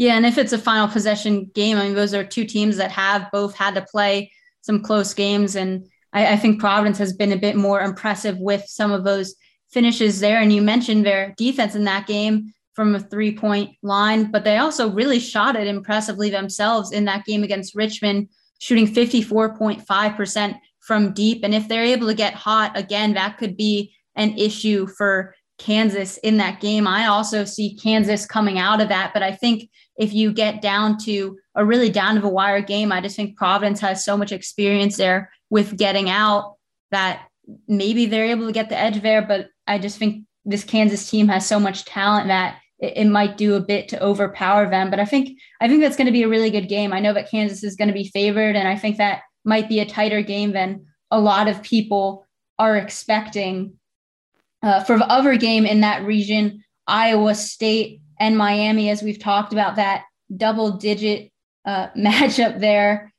Yeah, 0.00 0.16
and 0.16 0.24
if 0.24 0.38
it's 0.38 0.54
a 0.54 0.58
final 0.58 0.88
possession 0.88 1.50
game, 1.54 1.76
I 1.76 1.84
mean, 1.84 1.94
those 1.94 2.14
are 2.14 2.24
two 2.24 2.46
teams 2.46 2.78
that 2.78 2.90
have 2.90 3.30
both 3.30 3.54
had 3.54 3.74
to 3.74 3.82
play 3.82 4.32
some 4.62 4.82
close 4.82 5.12
games, 5.12 5.56
and 5.56 5.86
I, 6.14 6.32
I 6.32 6.36
think 6.36 6.58
Providence 6.58 6.96
has 6.96 7.12
been 7.12 7.32
a 7.32 7.36
bit 7.36 7.54
more 7.54 7.82
impressive 7.82 8.38
with 8.38 8.64
some 8.66 8.92
of 8.92 9.04
those 9.04 9.34
finishes 9.70 10.18
there. 10.18 10.40
And 10.40 10.50
you 10.54 10.62
mentioned 10.62 11.04
their 11.04 11.34
defense 11.36 11.74
in 11.74 11.84
that 11.84 12.06
game 12.06 12.54
from 12.72 12.94
a 12.94 13.00
three 13.00 13.36
point 13.36 13.76
line, 13.82 14.30
but 14.30 14.42
they 14.42 14.56
also 14.56 14.90
really 14.90 15.18
shot 15.18 15.54
it 15.54 15.66
impressively 15.66 16.30
themselves 16.30 16.92
in 16.92 17.04
that 17.04 17.26
game 17.26 17.42
against 17.42 17.74
Richmond, 17.74 18.30
shooting 18.58 18.86
54.5% 18.86 20.58
from 20.80 21.12
deep. 21.12 21.44
And 21.44 21.54
if 21.54 21.68
they're 21.68 21.84
able 21.84 22.06
to 22.06 22.14
get 22.14 22.32
hot 22.32 22.74
again, 22.74 23.12
that 23.12 23.36
could 23.36 23.54
be 23.54 23.92
an 24.14 24.38
issue 24.38 24.86
for 24.86 25.34
Kansas 25.60 26.16
in 26.18 26.38
that 26.38 26.60
game. 26.60 26.88
I 26.88 27.06
also 27.06 27.44
see 27.44 27.76
Kansas 27.76 28.24
coming 28.24 28.58
out 28.58 28.80
of 28.80 28.88
that, 28.88 29.12
but 29.12 29.22
I 29.22 29.32
think 29.32 29.68
if 30.00 30.14
you 30.14 30.32
get 30.32 30.62
down 30.62 30.96
to 30.96 31.38
a 31.54 31.62
really 31.62 31.90
down 31.90 32.14
to 32.14 32.22
the 32.22 32.28
wire 32.28 32.62
game, 32.62 32.90
I 32.90 33.02
just 33.02 33.16
think 33.16 33.36
Providence 33.36 33.80
has 33.80 34.02
so 34.02 34.16
much 34.16 34.32
experience 34.32 34.96
there 34.96 35.30
with 35.50 35.76
getting 35.76 36.08
out 36.08 36.56
that 36.90 37.28
maybe 37.68 38.06
they're 38.06 38.24
able 38.24 38.46
to 38.46 38.52
get 38.52 38.70
the 38.70 38.78
edge 38.78 39.02
there. 39.02 39.20
But 39.20 39.48
I 39.66 39.78
just 39.78 39.98
think 39.98 40.24
this 40.46 40.64
Kansas 40.64 41.08
team 41.08 41.28
has 41.28 41.46
so 41.46 41.60
much 41.60 41.84
talent 41.84 42.28
that 42.28 42.56
it, 42.78 42.96
it 42.96 43.04
might 43.04 43.36
do 43.36 43.56
a 43.56 43.60
bit 43.60 43.88
to 43.88 44.02
overpower 44.02 44.70
them. 44.70 44.88
But 44.88 45.00
I 45.00 45.04
think 45.04 45.38
I 45.60 45.68
think 45.68 45.82
that's 45.82 45.96
going 45.96 46.06
to 46.06 46.12
be 46.12 46.22
a 46.22 46.28
really 46.28 46.50
good 46.50 46.70
game. 46.70 46.94
I 46.94 47.00
know 47.00 47.12
that 47.12 47.30
Kansas 47.30 47.62
is 47.62 47.76
going 47.76 47.88
to 47.88 47.94
be 47.94 48.08
favored, 48.08 48.56
and 48.56 48.66
I 48.66 48.76
think 48.76 48.96
that 48.96 49.20
might 49.44 49.68
be 49.68 49.80
a 49.80 49.86
tighter 49.86 50.22
game 50.22 50.52
than 50.52 50.86
a 51.10 51.20
lot 51.20 51.46
of 51.46 51.62
people 51.62 52.26
are 52.58 52.78
expecting 52.78 53.74
uh, 54.62 54.82
for 54.82 54.96
the 54.96 55.06
other 55.06 55.36
game 55.36 55.66
in 55.66 55.82
that 55.82 56.06
region, 56.06 56.64
Iowa 56.86 57.34
State 57.34 58.00
and 58.20 58.36
Miami, 58.36 58.90
as 58.90 59.02
we've 59.02 59.18
talked 59.18 59.52
about 59.52 59.76
that 59.76 60.04
double 60.36 60.72
digit 60.72 61.32
uh, 61.64 61.88
matchup 61.96 62.60
there. 62.60 63.12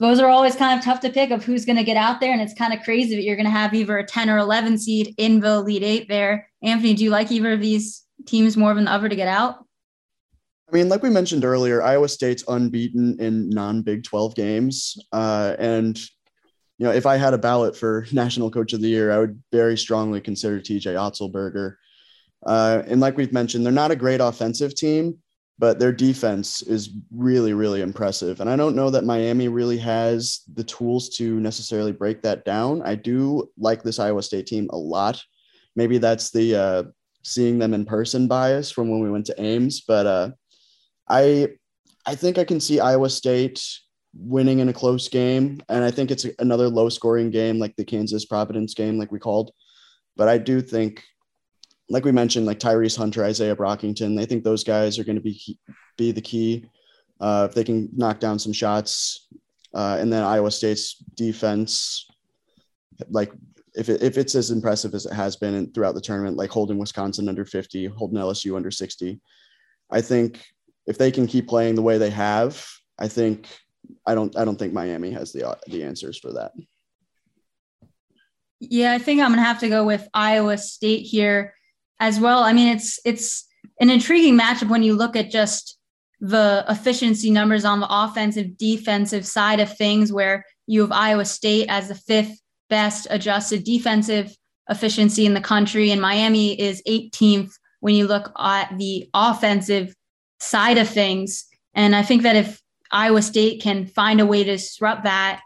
Those 0.00 0.20
are 0.20 0.28
always 0.28 0.54
kind 0.54 0.78
of 0.78 0.84
tough 0.84 1.00
to 1.00 1.10
pick 1.10 1.32
of 1.32 1.44
who's 1.44 1.64
going 1.64 1.76
to 1.76 1.82
get 1.82 1.96
out 1.96 2.20
there. 2.20 2.32
And 2.32 2.40
it's 2.40 2.54
kind 2.54 2.72
of 2.72 2.84
crazy 2.84 3.16
that 3.16 3.22
you're 3.22 3.34
going 3.34 3.46
to 3.46 3.50
have 3.50 3.74
either 3.74 3.98
a 3.98 4.06
10 4.06 4.30
or 4.30 4.38
11 4.38 4.78
seed 4.78 5.12
in 5.18 5.40
the 5.40 5.54
Elite 5.54 5.82
Eight 5.82 6.08
there. 6.08 6.48
Anthony, 6.62 6.94
do 6.94 7.02
you 7.02 7.10
like 7.10 7.32
either 7.32 7.52
of 7.54 7.60
these 7.60 8.04
teams 8.24 8.56
more 8.56 8.72
than 8.74 8.84
the 8.84 8.92
other 8.92 9.08
to 9.08 9.16
get 9.16 9.26
out? 9.26 9.64
I 10.68 10.76
mean, 10.76 10.88
like 10.88 11.02
we 11.02 11.10
mentioned 11.10 11.44
earlier, 11.44 11.82
Iowa 11.82 12.08
State's 12.08 12.44
unbeaten 12.46 13.18
in 13.18 13.48
non 13.48 13.82
Big 13.82 14.04
12 14.04 14.36
games. 14.36 14.96
Uh, 15.10 15.56
and 15.58 15.98
you 16.78 16.86
know, 16.86 16.92
if 16.92 17.06
I 17.06 17.16
had 17.16 17.34
a 17.34 17.38
ballot 17.38 17.76
for 17.76 18.06
National 18.12 18.52
Coach 18.52 18.74
of 18.74 18.80
the 18.80 18.88
Year, 18.88 19.10
I 19.10 19.18
would 19.18 19.42
very 19.50 19.76
strongly 19.76 20.20
consider 20.20 20.60
TJ 20.60 20.94
Otzelberger. 20.94 21.74
Uh, 22.46 22.82
and 22.86 23.00
like 23.00 23.16
we've 23.16 23.32
mentioned, 23.32 23.64
they're 23.64 23.72
not 23.72 23.90
a 23.90 23.96
great 23.96 24.20
offensive 24.20 24.74
team, 24.74 25.18
but 25.58 25.78
their 25.78 25.92
defense 25.92 26.62
is 26.62 26.90
really, 27.10 27.52
really 27.52 27.82
impressive. 27.82 28.40
And 28.40 28.48
I 28.48 28.56
don't 28.56 28.76
know 28.76 28.90
that 28.90 29.04
Miami 29.04 29.48
really 29.48 29.78
has 29.78 30.42
the 30.54 30.64
tools 30.64 31.08
to 31.16 31.40
necessarily 31.40 31.92
break 31.92 32.22
that 32.22 32.44
down. 32.44 32.82
I 32.82 32.94
do 32.94 33.50
like 33.58 33.82
this 33.82 33.98
Iowa 33.98 34.22
State 34.22 34.46
team 34.46 34.68
a 34.70 34.76
lot. 34.76 35.22
Maybe 35.74 35.98
that's 35.98 36.30
the 36.30 36.54
uh, 36.54 36.82
seeing 37.24 37.58
them 37.58 37.74
in 37.74 37.84
person 37.84 38.28
bias 38.28 38.70
from 38.70 38.88
when 38.88 39.00
we 39.00 39.10
went 39.10 39.26
to 39.26 39.40
Ames, 39.40 39.80
but 39.80 40.06
uh, 40.06 40.30
I 41.08 41.48
I 42.06 42.14
think 42.14 42.38
I 42.38 42.44
can 42.44 42.60
see 42.60 42.80
Iowa 42.80 43.10
State 43.10 43.62
winning 44.14 44.60
in 44.60 44.68
a 44.68 44.72
close 44.72 45.08
game. 45.08 45.60
And 45.68 45.84
I 45.84 45.90
think 45.90 46.10
it's 46.10 46.26
another 46.38 46.68
low 46.68 46.88
scoring 46.88 47.30
game 47.30 47.58
like 47.58 47.76
the 47.76 47.84
Kansas 47.84 48.24
Providence 48.24 48.74
game, 48.74 48.98
like 48.98 49.12
we 49.12 49.18
called. 49.18 49.52
But 50.16 50.28
I 50.28 50.38
do 50.38 50.60
think 50.60 51.04
like 51.90 52.04
we 52.04 52.12
mentioned, 52.12 52.46
like 52.46 52.58
Tyrese 52.58 52.96
Hunter, 52.96 53.24
Isaiah 53.24 53.56
Brockington, 53.56 54.16
they 54.16 54.26
think 54.26 54.44
those 54.44 54.64
guys 54.64 54.98
are 54.98 55.04
going 55.04 55.16
to 55.16 55.22
be 55.22 55.58
be 55.96 56.12
the 56.12 56.20
key 56.20 56.66
uh, 57.20 57.46
if 57.48 57.54
they 57.54 57.64
can 57.64 57.88
knock 57.94 58.20
down 58.20 58.38
some 58.38 58.52
shots. 58.52 59.28
Uh, 59.74 59.96
and 60.00 60.12
then 60.12 60.22
Iowa 60.22 60.50
State's 60.50 60.94
defense, 61.14 62.06
like 63.10 63.32
if, 63.74 63.88
it, 63.88 64.02
if 64.02 64.16
it's 64.16 64.34
as 64.34 64.50
impressive 64.50 64.94
as 64.94 65.06
it 65.06 65.12
has 65.12 65.36
been 65.36 65.70
throughout 65.72 65.94
the 65.94 66.00
tournament, 66.00 66.36
like 66.36 66.50
holding 66.50 66.78
Wisconsin 66.78 67.28
under 67.28 67.44
50, 67.44 67.86
holding 67.86 68.18
LSU 68.18 68.56
under 68.56 68.70
60, 68.70 69.20
I 69.90 70.00
think 70.00 70.42
if 70.86 70.96
they 70.96 71.10
can 71.10 71.26
keep 71.26 71.48
playing 71.48 71.74
the 71.74 71.82
way 71.82 71.98
they 71.98 72.10
have, 72.10 72.66
I 72.98 73.08
think 73.08 73.46
I 74.06 74.14
don't 74.14 74.36
I 74.36 74.44
don't 74.44 74.58
think 74.58 74.72
Miami 74.72 75.10
has 75.12 75.32
the 75.32 75.56
the 75.68 75.84
answers 75.84 76.18
for 76.18 76.32
that. 76.32 76.52
Yeah, 78.60 78.92
I 78.92 78.98
think 78.98 79.20
I'm 79.20 79.30
gonna 79.30 79.42
have 79.42 79.60
to 79.60 79.68
go 79.68 79.84
with 79.84 80.08
Iowa 80.12 80.58
State 80.58 81.02
here 81.02 81.54
as 82.00 82.20
well. 82.20 82.40
I 82.40 82.52
mean, 82.52 82.68
it's 82.68 82.98
it's 83.04 83.46
an 83.80 83.90
intriguing 83.90 84.38
matchup 84.38 84.68
when 84.68 84.82
you 84.82 84.94
look 84.94 85.16
at 85.16 85.30
just 85.30 85.78
the 86.20 86.64
efficiency 86.68 87.30
numbers 87.30 87.64
on 87.64 87.80
the 87.80 87.86
offensive 87.88 88.56
defensive 88.56 89.24
side 89.26 89.60
of 89.60 89.76
things, 89.76 90.12
where 90.12 90.44
you 90.66 90.80
have 90.80 90.92
Iowa 90.92 91.24
State 91.24 91.66
as 91.68 91.88
the 91.88 91.94
fifth 91.94 92.40
best 92.68 93.06
adjusted 93.10 93.64
defensive 93.64 94.36
efficiency 94.68 95.26
in 95.26 95.34
the 95.34 95.40
country, 95.40 95.90
and 95.90 96.00
Miami 96.00 96.60
is 96.60 96.82
18th 96.86 97.52
when 97.80 97.94
you 97.94 98.06
look 98.06 98.32
at 98.38 98.76
the 98.76 99.08
offensive 99.14 99.94
side 100.40 100.78
of 100.78 100.88
things. 100.88 101.46
And 101.74 101.94
I 101.94 102.02
think 102.02 102.22
that 102.22 102.36
if 102.36 102.60
Iowa 102.90 103.22
State 103.22 103.62
can 103.62 103.86
find 103.86 104.20
a 104.20 104.26
way 104.26 104.44
to 104.44 104.52
disrupt 104.52 105.04
that, 105.04 105.40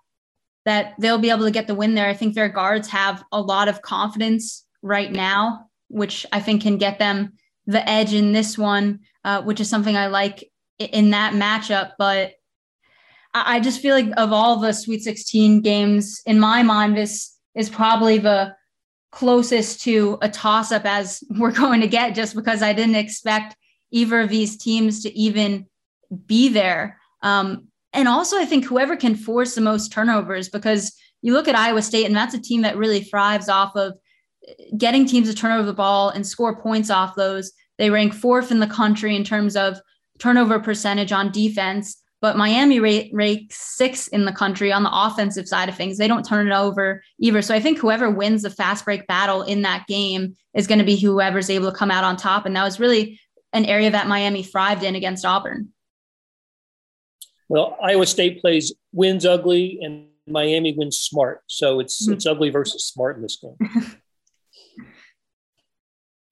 that 0.65 0.95
they'll 0.99 1.19
be 1.19 1.31
able 1.31 1.45
to 1.45 1.51
get 1.51 1.67
the 1.67 1.75
win 1.75 1.95
there. 1.95 2.09
I 2.09 2.15
think 2.15 2.35
their 2.35 2.49
guards 2.49 2.89
have 2.89 3.23
a 3.33 3.41
lot 3.41 3.69
of 3.69 3.83
confidence 3.83 4.65
right 4.81 5.11
now, 5.11 5.67
which 5.93 6.27
I 6.33 6.41
think 6.41 6.63
can 6.63 6.79
get 6.79 6.99
them 6.99 7.35
the 7.67 7.89
edge 7.89 8.15
in 8.15 8.33
this 8.33 8.59
one, 8.59 9.01
uh, 9.25 9.43
which 9.43 9.61
is 9.61 9.71
something 9.71 9.97
I 9.97 10.09
like 10.09 10.51
in 10.79 11.11
that 11.11 11.35
matchup. 11.35 11.93
But 11.99 12.33
I 13.35 13.61
just 13.61 13.81
feel 13.81 13.95
like 13.95 14.11
of 14.17 14.33
all 14.33 14.59
the 14.59 14.73
Sweet 14.73 15.03
16 15.03 15.61
games, 15.61 16.23
in 16.27 16.41
my 16.41 16.63
mind, 16.63 16.97
this 16.97 17.37
is 17.55 17.71
probably 17.71 18.19
the 18.19 18.55
closest 19.11 19.83
to 19.83 20.19
a 20.23 20.29
toss 20.29 20.73
up 20.73 20.85
as 20.85 21.23
we're 21.39 21.53
going 21.53 21.81
to 21.81 21.89
get, 21.89 22.15
just 22.15 22.35
because 22.35 22.63
I 22.63 22.73
didn't 22.73 22.97
expect 22.97 23.57
either 23.91 24.21
of 24.21 24.31
these 24.31 24.57
teams 24.57 25.03
to 25.03 25.19
even 25.19 25.67
be 26.27 26.49
there. 26.49 26.99
Um, 27.23 27.69
and 27.93 28.09
also, 28.09 28.39
I 28.39 28.47
think 28.47 28.65
whoever 28.65 28.97
can 28.97 29.15
force 29.15 29.55
the 29.55 29.61
most 29.61 29.93
turnovers, 29.93 30.49
because 30.49 30.95
you 31.21 31.35
look 31.35 31.47
at 31.47 31.55
Iowa 31.55 31.83
State, 31.83 32.07
and 32.07 32.17
that's 32.17 32.35
a 32.35 32.41
team 32.41 32.63
that 32.63 32.77
really 32.77 33.03
thrives 33.03 33.49
off 33.49 33.77
of 33.77 33.95
getting 34.77 35.07
teams 35.07 35.29
to 35.29 35.35
turn 35.35 35.53
over 35.53 35.67
the 35.67 35.73
ball 35.73 36.11
and 36.11 36.27
score 36.27 36.61
points 36.61 36.91
off 36.91 37.15
those. 37.15 37.53
They 37.79 37.91
rank 37.91 38.15
fourth 38.15 38.51
in 38.51 38.61
the 38.61 38.67
country 38.67 39.17
in 39.17 39.25
terms 39.25 39.57
of 39.57 39.79
turnover 40.19 40.61
percentage 40.61 41.13
on 41.13 41.33
defense, 41.33 42.01
but 42.21 42.37
Miami 42.37 42.79
rate, 42.79 43.11
ranks 43.13 43.57
sixth 43.57 44.09
in 44.13 44.25
the 44.25 44.33
country 44.33 44.73
on 44.73 44.83
the 44.83 44.91
offensive 44.93 45.49
side 45.49 45.69
of 45.69 45.77
things. 45.77 45.99
They 45.99 46.09
don't 46.09 46.25
turn 46.25 46.47
it 46.47 46.55
over 46.55 47.03
either. 47.19 47.43
So 47.43 47.55
I 47.55 47.61
think 47.61 47.79
whoever 47.79 48.11
wins 48.11 48.43
the 48.43 48.51
fast 48.51 48.85
break 48.85 49.07
battle 49.07 49.43
in 49.43 49.63
that 49.63 49.87
game 49.89 50.37
is 50.55 50.67
going 50.67 50.79
to 50.79 50.85
be 50.85 50.97
whoever's 50.97 51.51
able 51.51 51.71
to 51.71 51.77
come 51.77 51.91
out 51.91 52.05
on 52.05 52.17
top. 52.17 52.47
And 52.47 52.55
that 52.55 52.65
was 52.65 52.79
really 52.79 53.21
an 53.53 53.65
area 53.65 53.91
that 53.91 54.07
Miami 54.07 54.43
thrived 54.43 54.83
in 54.83 54.95
against 54.95 55.25
Auburn. 55.25 55.71
Well, 57.49 57.77
Iowa 57.83 58.07
State 58.07 58.41
plays 58.41 58.73
wins 58.93 59.27
ugly 59.27 59.79
and 59.83 60.07
Miami 60.27 60.75
wins 60.77 60.99
smart. 60.99 61.43
So 61.49 61.81
it's 61.81 62.05
mm-hmm. 62.05 62.15
it's 62.15 62.27
ugly 62.27 62.51
versus 62.51 62.85
smart 62.85 63.17
in 63.17 63.23
this 63.23 63.37
game. 63.37 63.57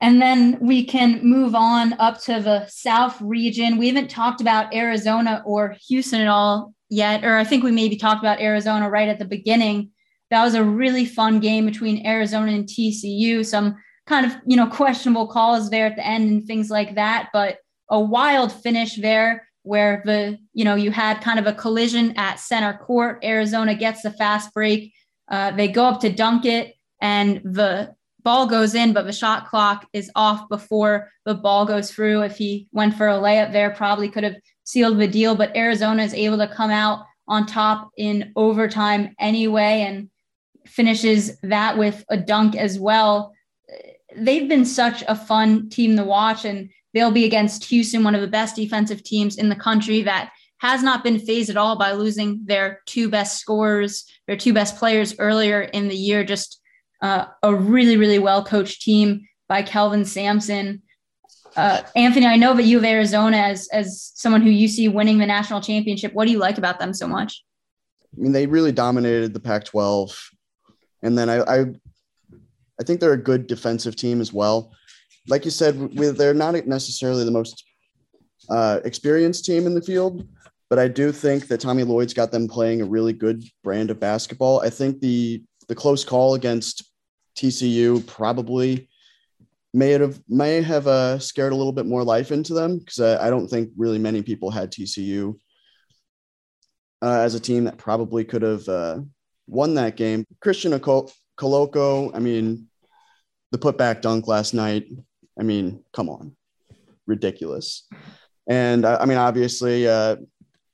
and 0.00 0.20
then 0.20 0.58
we 0.60 0.84
can 0.84 1.20
move 1.22 1.54
on 1.54 1.92
up 1.94 2.20
to 2.22 2.40
the 2.40 2.66
South 2.68 3.20
region. 3.20 3.76
We 3.76 3.88
haven't 3.88 4.08
talked 4.08 4.40
about 4.40 4.74
Arizona 4.74 5.42
or 5.44 5.76
Houston 5.88 6.22
at 6.22 6.28
all 6.28 6.74
yet, 6.88 7.22
or 7.24 7.36
I 7.36 7.44
think 7.44 7.62
we 7.62 7.70
maybe 7.70 7.96
talked 7.96 8.22
about 8.22 8.40
Arizona 8.40 8.88
right 8.88 9.08
at 9.08 9.18
the 9.18 9.26
beginning. 9.26 9.90
That 10.30 10.42
was 10.42 10.54
a 10.54 10.64
really 10.64 11.04
fun 11.04 11.38
game 11.40 11.66
between 11.66 12.06
Arizona 12.06 12.52
and 12.52 12.66
TCU. 12.66 13.44
Some 13.44 13.76
kind 14.06 14.24
of 14.24 14.32
you 14.46 14.56
know 14.56 14.66
questionable 14.66 15.26
calls 15.26 15.68
there 15.68 15.86
at 15.86 15.96
the 15.96 16.06
end 16.06 16.30
and 16.30 16.46
things 16.46 16.70
like 16.70 16.94
that, 16.94 17.28
but 17.32 17.58
a 17.90 18.00
wild 18.00 18.52
finish 18.52 18.96
there 18.96 19.46
where 19.64 20.02
the 20.06 20.38
you 20.54 20.64
know 20.64 20.76
you 20.76 20.90
had 20.90 21.20
kind 21.20 21.38
of 21.38 21.46
a 21.46 21.52
collision 21.52 22.16
at 22.16 22.40
center 22.40 22.72
court. 22.72 23.22
Arizona 23.22 23.74
gets 23.74 24.00
the 24.00 24.10
fast 24.10 24.54
break. 24.54 24.94
Uh, 25.28 25.50
they 25.50 25.68
go 25.68 25.84
up 25.84 26.00
to 26.00 26.10
dunk 26.10 26.46
it, 26.46 26.74
and 27.02 27.42
the 27.44 27.94
ball 28.22 28.46
goes 28.46 28.74
in, 28.74 28.92
but 28.92 29.06
the 29.06 29.12
shot 29.12 29.46
clock 29.48 29.86
is 29.92 30.10
off 30.14 30.48
before 30.48 31.10
the 31.24 31.34
ball 31.34 31.64
goes 31.64 31.90
through. 31.90 32.22
If 32.22 32.36
he 32.36 32.68
went 32.72 32.94
for 32.96 33.08
a 33.08 33.14
layup 33.14 33.52
there, 33.52 33.70
probably 33.70 34.08
could 34.08 34.24
have 34.24 34.36
sealed 34.64 34.98
the 34.98 35.08
deal. 35.08 35.34
But 35.34 35.56
Arizona 35.56 36.02
is 36.02 36.14
able 36.14 36.38
to 36.38 36.48
come 36.48 36.70
out 36.70 37.04
on 37.28 37.46
top 37.46 37.90
in 37.96 38.32
overtime 38.36 39.14
anyway, 39.18 39.82
and 39.82 40.10
finishes 40.66 41.38
that 41.42 41.78
with 41.78 42.04
a 42.08 42.16
dunk 42.16 42.56
as 42.56 42.78
well 42.78 43.32
they've 44.16 44.48
been 44.48 44.64
such 44.64 45.02
a 45.08 45.14
fun 45.14 45.68
team 45.68 45.96
to 45.96 46.04
watch, 46.04 46.44
and 46.44 46.70
they'll 46.94 47.10
be 47.10 47.24
against 47.24 47.64
Houston, 47.66 48.04
one 48.04 48.14
of 48.14 48.20
the 48.20 48.26
best 48.26 48.56
defensive 48.56 49.02
teams 49.02 49.36
in 49.36 49.48
the 49.48 49.56
country 49.56 50.02
that 50.02 50.30
has 50.58 50.82
not 50.82 51.02
been 51.02 51.18
phased 51.18 51.50
at 51.50 51.56
all 51.56 51.76
by 51.76 51.92
losing 51.92 52.40
their 52.44 52.80
two 52.86 53.08
best 53.08 53.38
scorers, 53.38 54.04
their 54.26 54.36
two 54.36 54.52
best 54.52 54.76
players 54.76 55.14
earlier 55.18 55.62
in 55.62 55.88
the 55.88 55.96
year. 55.96 56.24
Just 56.24 56.59
uh, 57.02 57.26
a 57.42 57.54
really, 57.54 57.96
really 57.96 58.18
well 58.18 58.44
coached 58.44 58.82
team 58.82 59.26
by 59.48 59.62
Kelvin 59.62 60.04
Sampson. 60.04 60.82
Uh, 61.56 61.82
Anthony, 61.96 62.26
I 62.26 62.36
know 62.36 62.54
that 62.54 62.62
you 62.62 62.76
have 62.76 62.84
Arizona 62.84 63.36
as 63.36 63.68
as 63.72 64.12
someone 64.14 64.42
who 64.42 64.50
you 64.50 64.68
see 64.68 64.88
winning 64.88 65.18
the 65.18 65.26
national 65.26 65.60
championship. 65.60 66.12
What 66.12 66.26
do 66.26 66.32
you 66.32 66.38
like 66.38 66.58
about 66.58 66.78
them 66.78 66.94
so 66.94 67.08
much? 67.08 67.42
I 68.16 68.20
mean, 68.20 68.32
they 68.32 68.46
really 68.46 68.72
dominated 68.72 69.34
the 69.34 69.40
Pac-12, 69.40 70.16
and 71.02 71.18
then 71.18 71.28
I, 71.28 71.40
I 71.40 71.64
I 72.80 72.84
think 72.84 73.00
they're 73.00 73.12
a 73.12 73.22
good 73.22 73.46
defensive 73.46 73.96
team 73.96 74.20
as 74.20 74.32
well. 74.32 74.72
Like 75.28 75.44
you 75.44 75.50
said, 75.50 75.92
they're 75.92 76.34
not 76.34 76.54
necessarily 76.66 77.24
the 77.24 77.30
most 77.30 77.64
uh, 78.48 78.80
experienced 78.84 79.44
team 79.44 79.66
in 79.66 79.74
the 79.74 79.82
field, 79.82 80.26
but 80.70 80.78
I 80.78 80.88
do 80.88 81.12
think 81.12 81.48
that 81.48 81.60
Tommy 81.60 81.82
Lloyd's 81.82 82.14
got 82.14 82.32
them 82.32 82.48
playing 82.48 82.80
a 82.80 82.86
really 82.86 83.12
good 83.12 83.44
brand 83.62 83.90
of 83.90 84.00
basketball. 84.00 84.60
I 84.60 84.70
think 84.70 85.00
the 85.00 85.42
the 85.68 85.74
close 85.74 86.04
call 86.04 86.34
against 86.34 86.89
TCU 87.40 88.06
probably 88.06 88.88
may 89.72 89.90
have 89.90 90.20
may 90.28 90.60
have 90.60 90.86
uh, 90.86 91.18
scared 91.18 91.52
a 91.52 91.56
little 91.56 91.72
bit 91.72 91.86
more 91.86 92.04
life 92.04 92.32
into 92.32 92.52
them 92.52 92.78
because 92.78 93.00
I, 93.00 93.26
I, 93.26 93.30
don't 93.30 93.48
think 93.48 93.70
really 93.76 93.98
many 93.98 94.20
people 94.20 94.50
had 94.50 94.70
TCU 94.70 95.38
uh, 97.02 97.20
as 97.20 97.34
a 97.34 97.40
team 97.40 97.64
that 97.64 97.78
probably 97.78 98.24
could 98.24 98.42
have 98.42 98.68
uh, 98.68 98.98
won 99.46 99.74
that 99.74 99.96
game. 99.96 100.24
Christian 100.40 100.72
Koloko, 100.78 102.14
I 102.14 102.18
mean, 102.18 102.66
the 103.52 103.58
putback 103.58 104.02
dunk 104.02 104.26
last 104.26 104.52
night. 104.52 104.86
I 105.38 105.42
mean, 105.42 105.82
come 105.94 106.10
on, 106.10 106.36
ridiculous. 107.06 107.88
And 108.48 108.84
I, 108.84 108.96
I 108.96 109.04
mean, 109.06 109.18
obviously, 109.18 109.88
uh, 109.88 110.16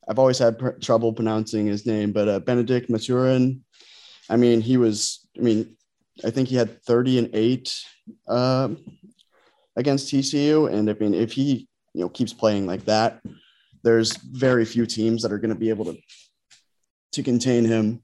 I've 0.09 0.18
always 0.18 0.38
had 0.38 0.59
pr- 0.59 0.70
trouble 0.81 1.12
pronouncing 1.12 1.66
his 1.66 1.87
name, 1.87 2.12
but 2.12 2.29
uh, 2.29 2.40
Bennedict 2.40 2.90
Mathurin. 2.90 3.62
I 4.29 4.37
mean, 4.37 4.61
he 4.61 4.79
was. 4.79 5.29
I 5.38 5.42
mean, 5.42 5.76
I 6.24 6.31
think 6.31 6.48
he 6.48 6.57
had 6.57 6.83
30 6.83 7.18
and 7.18 7.31
eight 7.35 7.74
uh, 8.29 8.68
against 9.76 10.12
TCU, 10.12 10.72
and 10.72 10.88
I 10.88 10.94
mean, 10.94 11.14
if 11.14 11.33
he 11.33 11.68
you 11.94 12.02
know 12.02 12.09
keeps 12.09 12.33
playing 12.33 12.66
like 12.66 12.85
that, 12.87 13.20
there's 13.83 14.16
very 14.16 14.64
few 14.64 14.87
teams 14.87 15.22
that 15.22 15.33
are 15.33 15.38
going 15.38 15.55
to 15.55 15.61
be 15.61 15.68
able 15.68 15.87
to 15.87 15.96
to 17.12 17.22
contain 17.22 17.64
him. 17.64 18.02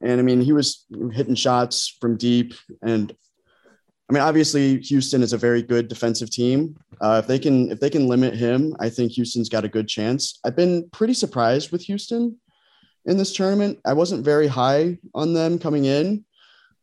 And 0.00 0.20
I 0.20 0.22
mean, 0.22 0.40
he 0.40 0.52
was 0.52 0.84
hitting 1.12 1.34
shots 1.34 1.96
from 2.00 2.16
deep, 2.16 2.54
and 2.82 3.14
I 4.08 4.12
mean, 4.12 4.22
obviously, 4.22 4.80
Houston 4.80 5.22
is 5.22 5.32
a 5.32 5.38
very 5.38 5.62
good 5.62 5.88
defensive 5.88 6.30
team. 6.30 6.76
Uh, 7.00 7.20
if 7.22 7.26
they 7.26 7.38
can, 7.38 7.70
if 7.70 7.80
they 7.80 7.88
can 7.88 8.06
limit 8.06 8.34
him, 8.34 8.76
I 8.78 8.90
think 8.90 9.12
Houston's 9.12 9.48
got 9.48 9.64
a 9.64 9.68
good 9.68 9.88
chance. 9.88 10.38
I've 10.44 10.56
been 10.56 10.88
pretty 10.90 11.14
surprised 11.14 11.72
with 11.72 11.82
Houston 11.82 12.38
in 13.06 13.16
this 13.16 13.34
tournament. 13.34 13.78
I 13.84 13.94
wasn't 13.94 14.24
very 14.24 14.46
high 14.46 14.98
on 15.14 15.32
them 15.32 15.58
coming 15.58 15.86
in, 15.86 16.24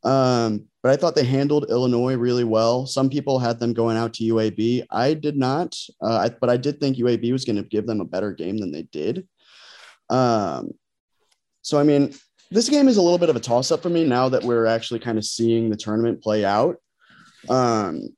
um, 0.04 0.66
but 0.82 0.92
I 0.92 0.96
thought 0.96 1.16
they 1.16 1.26
handled 1.26 1.70
Illinois 1.70 2.16
really 2.16 2.44
well. 2.44 2.88
Some 2.88 3.10
people 3.10 3.38
had 3.38 3.60
them 3.60 3.74
going 3.74 3.98
out 3.98 4.14
to 4.16 4.24
UAB. 4.24 4.86
I 4.90 5.14
did 5.14 5.38
not, 5.38 5.78
uh, 6.02 6.18
I, 6.18 6.30
but 6.30 6.50
I 6.50 6.58
did 6.58 6.80
think 6.80 6.98
UAB 6.98 7.32
was 7.32 7.46
going 7.46 7.58
to 7.58 7.64
give 7.64 7.86
them 7.86 8.02
a 8.02 8.06
better 8.06 8.32
game 8.32 8.58
than 8.58 8.72
they 8.72 8.84
did. 8.84 9.28
Um, 10.10 10.72
so, 11.62 11.80
I 11.80 11.84
mean, 11.84 12.14
this 12.50 12.68
game 12.68 12.88
is 12.88 12.98
a 12.98 13.02
little 13.02 13.20
bit 13.20 13.30
of 13.30 13.36
a 13.36 13.40
toss 13.40 13.72
up 13.72 13.84
for 13.84 13.90
me 13.90 14.04
now 14.04 14.28
that 14.30 14.44
we're 14.44 14.66
actually 14.66 15.00
kind 15.00 15.18
of 15.18 15.26
seeing 15.26 15.70
the 15.70 15.78
tournament 15.78 16.22
play 16.22 16.44
out. 16.44 16.78
Um, 17.48 18.10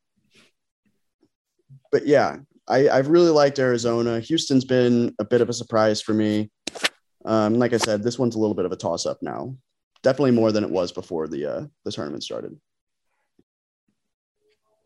but 1.91 2.08
yeah, 2.08 2.38
I, 2.67 2.89
I've 2.89 3.10
really 3.10 3.30
liked 3.30 3.60
Arizona. 3.60 4.22
Houston's 4.22 4.65
been 4.65 5.13
a 5.19 5.26
bit 5.26 5.41
of 5.41 5.50
a 5.50 5.54
surprise 5.54 6.02
for 6.02 6.13
me. 6.13 6.50
Um, 7.26 7.56
like 7.60 7.74
I 7.74 7.78
said, 7.78 8.04
this 8.04 8.17
one's 8.17 8.36
a 8.36 8.39
little 8.39 8.56
bit 8.56 8.65
of 8.65 8.72
a 8.72 8.78
toss 8.78 9.06
up 9.06 9.19
now. 9.22 9.56
Definitely 10.04 10.32
more 10.32 10.52
than 10.52 10.63
it 10.63 10.70
was 10.70 10.92
before 10.92 11.28
the 11.28 11.46
uh, 11.46 11.66
the 11.86 11.92
tournament 11.92 12.24
started. 12.24 12.58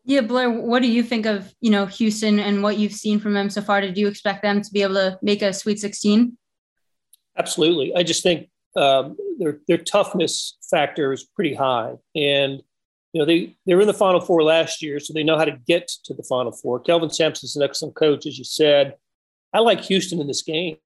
Yeah, 0.04 0.22
Blair, 0.22 0.48
what 0.48 0.80
do 0.80 0.88
you 0.88 1.02
think 1.02 1.26
of, 1.26 1.54
you 1.60 1.70
know, 1.70 1.84
Houston 1.84 2.38
and 2.38 2.62
what 2.62 2.78
you've 2.78 2.94
seen 2.94 3.20
from 3.20 3.34
them 3.34 3.50
so 3.50 3.60
far? 3.60 3.82
Did 3.82 3.98
you 3.98 4.08
expect 4.08 4.42
them 4.42 4.62
to 4.62 4.72
be 4.72 4.80
able 4.80 4.94
to 4.94 5.18
make 5.20 5.42
a 5.42 5.52
Sweet 5.52 5.78
16? 5.78 6.34
Absolutely. 7.36 7.94
I 7.94 8.04
just 8.04 8.22
think 8.22 8.48
um, 8.74 9.16
their 9.38 9.58
their 9.68 9.76
toughness 9.76 10.56
factor 10.70 11.12
is 11.12 11.24
pretty 11.24 11.54
high, 11.54 11.94
and 12.14 12.62
you 13.12 13.20
know 13.20 13.24
they 13.24 13.56
they 13.66 13.74
were 13.74 13.82
in 13.82 13.86
the 13.86 13.94
Final 13.94 14.20
Four 14.20 14.42
last 14.42 14.82
year, 14.82 14.98
so 14.98 15.12
they 15.12 15.22
know 15.22 15.36
how 15.36 15.44
to 15.44 15.58
get 15.66 15.88
to 16.04 16.14
the 16.14 16.22
Final 16.22 16.52
Four. 16.52 16.80
Kelvin 16.80 17.10
Sampson's 17.10 17.56
an 17.56 17.62
excellent 17.62 17.94
coach, 17.94 18.26
as 18.26 18.38
you 18.38 18.44
said. 18.44 18.94
I 19.52 19.60
like 19.60 19.80
Houston 19.82 20.20
in 20.20 20.26
this 20.26 20.42
game. 20.42 20.76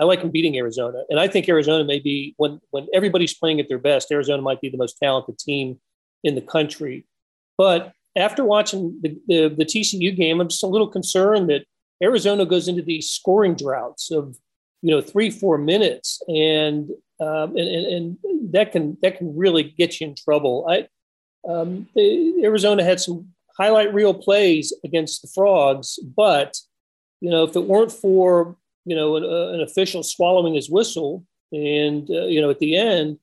I 0.00 0.04
like 0.04 0.22
them 0.22 0.30
beating 0.30 0.56
Arizona, 0.56 1.02
and 1.10 1.20
I 1.20 1.28
think 1.28 1.48
Arizona 1.48 1.84
may 1.84 1.98
be 1.98 2.34
when 2.36 2.60
when 2.70 2.86
everybody's 2.94 3.34
playing 3.34 3.60
at 3.60 3.68
their 3.68 3.78
best. 3.78 4.10
Arizona 4.10 4.42
might 4.42 4.60
be 4.60 4.68
the 4.68 4.78
most 4.78 4.98
talented 5.02 5.38
team 5.38 5.78
in 6.24 6.34
the 6.34 6.40
country, 6.40 7.06
but 7.58 7.92
after 8.16 8.44
watching 8.44 8.98
the, 9.02 9.18
the, 9.28 9.48
the 9.48 9.64
TCU 9.64 10.16
game, 10.16 10.40
I'm 10.40 10.48
just 10.48 10.62
a 10.62 10.66
little 10.66 10.88
concerned 10.88 11.50
that 11.50 11.66
Arizona 12.02 12.46
goes 12.46 12.66
into 12.66 12.82
these 12.82 13.10
scoring 13.10 13.54
droughts 13.54 14.10
of 14.10 14.36
you 14.82 14.90
know 14.90 15.00
three 15.00 15.30
four 15.30 15.58
minutes, 15.58 16.20
and 16.28 16.90
um, 17.20 17.56
and, 17.56 17.68
and, 17.68 17.86
and 17.86 18.52
that 18.52 18.72
can 18.72 18.96
that 19.02 19.18
can 19.18 19.36
really 19.36 19.62
get 19.62 20.00
you 20.00 20.08
in 20.08 20.14
trouble. 20.14 20.66
I 20.68 20.88
um, 21.48 21.88
Arizona 21.96 22.82
had 22.82 23.00
some 23.00 23.28
highlight 23.56 23.94
reel 23.94 24.14
plays 24.14 24.72
against 24.84 25.22
the 25.22 25.28
Frogs, 25.34 25.98
but 26.16 26.56
you 27.20 27.30
know 27.30 27.44
if 27.44 27.56
it 27.56 27.64
weren't 27.64 27.92
for 27.92 28.56
you 28.86 28.96
know 28.96 29.16
an, 29.16 29.24
uh, 29.24 29.52
an 29.52 29.60
official 29.60 30.02
swallowing 30.02 30.54
his 30.54 30.70
whistle, 30.70 31.24
and 31.52 32.08
uh, 32.08 32.24
you 32.24 32.40
know 32.40 32.48
at 32.48 32.60
the 32.60 32.76
end, 32.76 33.18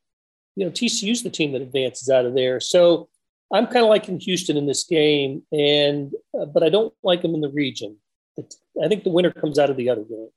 you 0.56 0.66
know 0.66 0.72
TCU's 0.72 1.24
the 1.24 1.30
team 1.30 1.54
that 1.54 1.62
advances 1.62 2.10
out 2.10 2.26
of 2.26 2.36
there. 2.36 2.60
So 2.60 3.10
I'm 3.52 3.66
kind 3.66 3.84
of 3.84 3.90
liking 3.90 4.20
Houston 4.20 4.58
in 4.58 4.68
this 4.68 4.84
game, 4.84 5.44
and 5.52 6.14
uh, 6.40 6.46
but 6.46 6.62
I 6.62 6.70
don't 6.70 6.94
like 7.02 7.22
them 7.22 7.34
in 7.34 7.42
the 7.42 7.50
region. 7.50 7.98
I 8.38 8.88
think 8.88 9.04
the 9.04 9.12
winner 9.12 9.32
comes 9.32 9.58
out 9.58 9.70
of 9.70 9.78
the 9.78 9.90
other 9.90 10.04
game, 10.04 10.30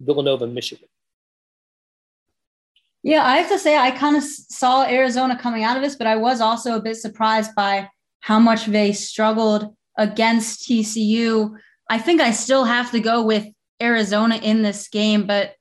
Villanova, 0.00 0.46
Michigan. 0.46 0.88
Yeah, 3.04 3.24
I 3.24 3.38
have 3.38 3.48
to 3.48 3.58
say 3.58 3.76
I 3.76 3.90
kind 3.90 4.16
of 4.16 4.22
saw 4.22 4.84
Arizona 4.84 5.38
coming 5.38 5.64
out 5.64 5.76
of 5.76 5.82
this, 5.82 5.96
but 5.96 6.06
I 6.06 6.16
was 6.16 6.40
also 6.40 6.76
a 6.76 6.82
bit 6.82 6.96
surprised 6.96 7.54
by 7.54 7.88
how 8.20 8.38
much 8.38 8.66
they 8.66 8.92
struggled 8.92 9.74
against 9.96 10.68
TCU. 10.68 11.56
I 11.90 11.98
think 11.98 12.20
I 12.20 12.30
still 12.30 12.64
have 12.64 12.90
to 12.92 13.00
go 13.00 13.24
with 13.24 13.46
Arizona 13.82 14.36
in 14.36 14.62
this 14.62 14.88
game, 14.88 15.26
but 15.26 15.54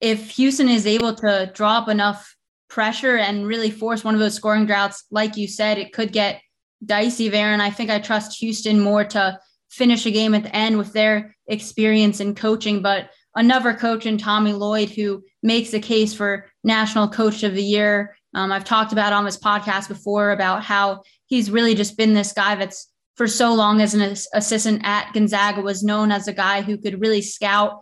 if 0.00 0.30
Houston 0.32 0.68
is 0.68 0.86
able 0.86 1.14
to 1.14 1.50
drop 1.54 1.88
enough 1.88 2.36
pressure 2.68 3.16
and 3.16 3.46
really 3.46 3.70
force 3.70 4.04
one 4.04 4.14
of 4.14 4.20
those 4.20 4.34
scoring 4.34 4.66
droughts, 4.66 5.04
like 5.10 5.36
you 5.36 5.48
said, 5.48 5.78
it 5.78 5.92
could 5.92 6.12
get 6.12 6.42
dicey 6.84 7.28
there. 7.28 7.52
And 7.52 7.62
I 7.62 7.70
think 7.70 7.90
I 7.90 7.98
trust 7.98 8.38
Houston 8.40 8.80
more 8.80 9.04
to 9.04 9.38
finish 9.70 10.06
a 10.06 10.10
game 10.10 10.34
at 10.34 10.42
the 10.42 10.54
end 10.54 10.78
with 10.78 10.92
their 10.92 11.34
experience 11.46 12.20
in 12.20 12.34
coaching. 12.34 12.82
But 12.82 13.10
another 13.34 13.74
coach 13.74 14.06
in 14.06 14.18
Tommy 14.18 14.52
Lloyd 14.52 14.90
who 14.90 15.22
makes 15.42 15.72
a 15.72 15.80
case 15.80 16.14
for 16.14 16.46
National 16.64 17.08
Coach 17.08 17.42
of 17.42 17.54
the 17.54 17.62
Year. 17.62 18.16
Um, 18.34 18.52
I've 18.52 18.64
talked 18.64 18.92
about 18.92 19.12
on 19.12 19.24
this 19.24 19.38
podcast 19.38 19.88
before 19.88 20.30
about 20.30 20.62
how 20.62 21.02
he's 21.26 21.50
really 21.50 21.74
just 21.74 21.96
been 21.96 22.14
this 22.14 22.32
guy 22.32 22.54
that's 22.54 22.88
for 23.16 23.26
so 23.26 23.54
long 23.54 23.80
as 23.80 23.94
an 23.94 24.14
assistant 24.34 24.82
at 24.84 25.12
Gonzaga 25.12 25.62
was 25.62 25.82
known 25.82 26.12
as 26.12 26.28
a 26.28 26.32
guy 26.32 26.62
who 26.62 26.76
could 26.76 27.00
really 27.00 27.22
scout 27.22 27.80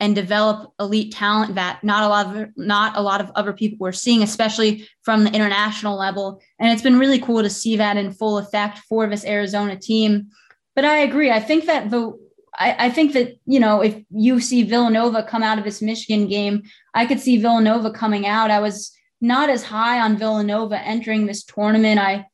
and 0.00 0.14
develop 0.14 0.72
elite 0.80 1.12
talent 1.12 1.54
that 1.54 1.84
not 1.84 2.02
a 2.02 2.08
lot 2.08 2.34
of 2.34 2.48
not 2.56 2.96
a 2.96 3.02
lot 3.02 3.20
of 3.20 3.30
other 3.34 3.52
people 3.52 3.76
were 3.78 3.92
seeing, 3.92 4.22
especially 4.22 4.88
from 5.02 5.24
the 5.24 5.32
international 5.32 5.98
level. 5.98 6.40
And 6.58 6.72
it's 6.72 6.82
been 6.82 6.98
really 6.98 7.18
cool 7.18 7.42
to 7.42 7.50
see 7.50 7.76
that 7.76 7.98
in 7.98 8.12
full 8.12 8.38
effect 8.38 8.78
for 8.88 9.06
this 9.06 9.26
Arizona 9.26 9.78
team. 9.78 10.28
But 10.74 10.86
I 10.86 10.98
agree. 10.98 11.30
I 11.30 11.40
think 11.40 11.66
that 11.66 11.90
the 11.90 12.18
I, 12.58 12.86
I, 12.86 12.90
think 12.90 13.12
that, 13.12 13.38
you 13.46 13.60
know, 13.60 13.80
if 13.80 14.02
you 14.10 14.40
see 14.40 14.64
Villanova 14.64 15.22
come 15.22 15.42
out 15.42 15.58
of 15.58 15.64
this 15.64 15.80
Michigan 15.80 16.26
game, 16.26 16.62
I 16.94 17.06
could 17.06 17.20
see 17.20 17.36
Villanova 17.36 17.92
coming 17.92 18.26
out. 18.26 18.50
I 18.50 18.58
was 18.58 18.92
not 19.20 19.50
as 19.50 19.62
high 19.62 20.00
on 20.00 20.16
Villanova 20.16 20.78
entering 20.80 21.26
this 21.26 21.44
tournament. 21.44 22.00
I 22.00 22.26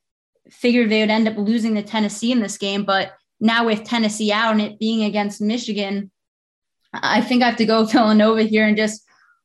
figured 0.51 0.89
they 0.89 1.01
would 1.01 1.09
end 1.09 1.27
up 1.27 1.37
losing 1.37 1.75
to 1.75 1.83
Tennessee 1.83 2.31
in 2.31 2.39
this 2.39 2.57
game, 2.57 2.83
but 2.83 3.13
now 3.39 3.65
with 3.65 3.83
Tennessee 3.83 4.31
out 4.31 4.53
and 4.53 4.61
it 4.61 4.79
being 4.79 5.03
against 5.03 5.41
Michigan, 5.41 6.11
I 6.93 7.21
think 7.21 7.43
I 7.43 7.47
have 7.47 7.57
to 7.57 7.65
go 7.65 7.85
Villanova 7.85 8.43
here 8.43 8.67
and 8.67 8.77
just 8.77 9.03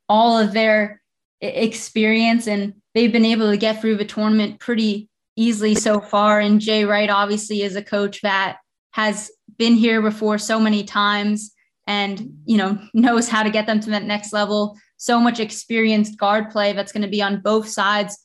all 0.09 0.39
of 0.39 0.53
their 0.53 1.03
experience. 1.41 2.47
And 2.47 2.75
they've 2.95 3.13
been 3.13 3.25
able 3.25 3.51
to 3.51 3.57
get 3.57 3.81
through 3.81 3.97
the 3.97 4.05
tournament 4.05 4.61
pretty 4.61 5.09
easily 5.37 5.75
so 5.75 6.01
far. 6.01 6.41
And 6.41 6.61
Jay 6.61 6.85
Wright 6.85 7.11
obviously 7.11 7.63
is 7.63 7.77
a 7.77 7.83
coach 7.83 8.21
that 8.23 8.59
has 8.93 9.31
been 9.59 9.75
here 9.75 10.03
before 10.03 10.39
so 10.39 10.59
many 10.59 10.85
times 10.85 11.53
and 11.87 12.39
you 12.45 12.57
know 12.57 12.79
knows 12.95 13.29
how 13.29 13.43
to 13.43 13.51
get 13.51 13.67
them 13.67 13.81
to 13.81 13.91
that 13.91 14.05
next 14.05 14.33
level 14.33 14.79
so 14.97 15.19
much 15.19 15.41
experienced 15.41 16.19
guard 16.19 16.51
play 16.51 16.73
that's 16.73 16.93
going 16.93 17.03
to 17.03 17.09
be 17.09 17.23
on 17.23 17.41
both 17.41 17.69
sides 17.69 18.19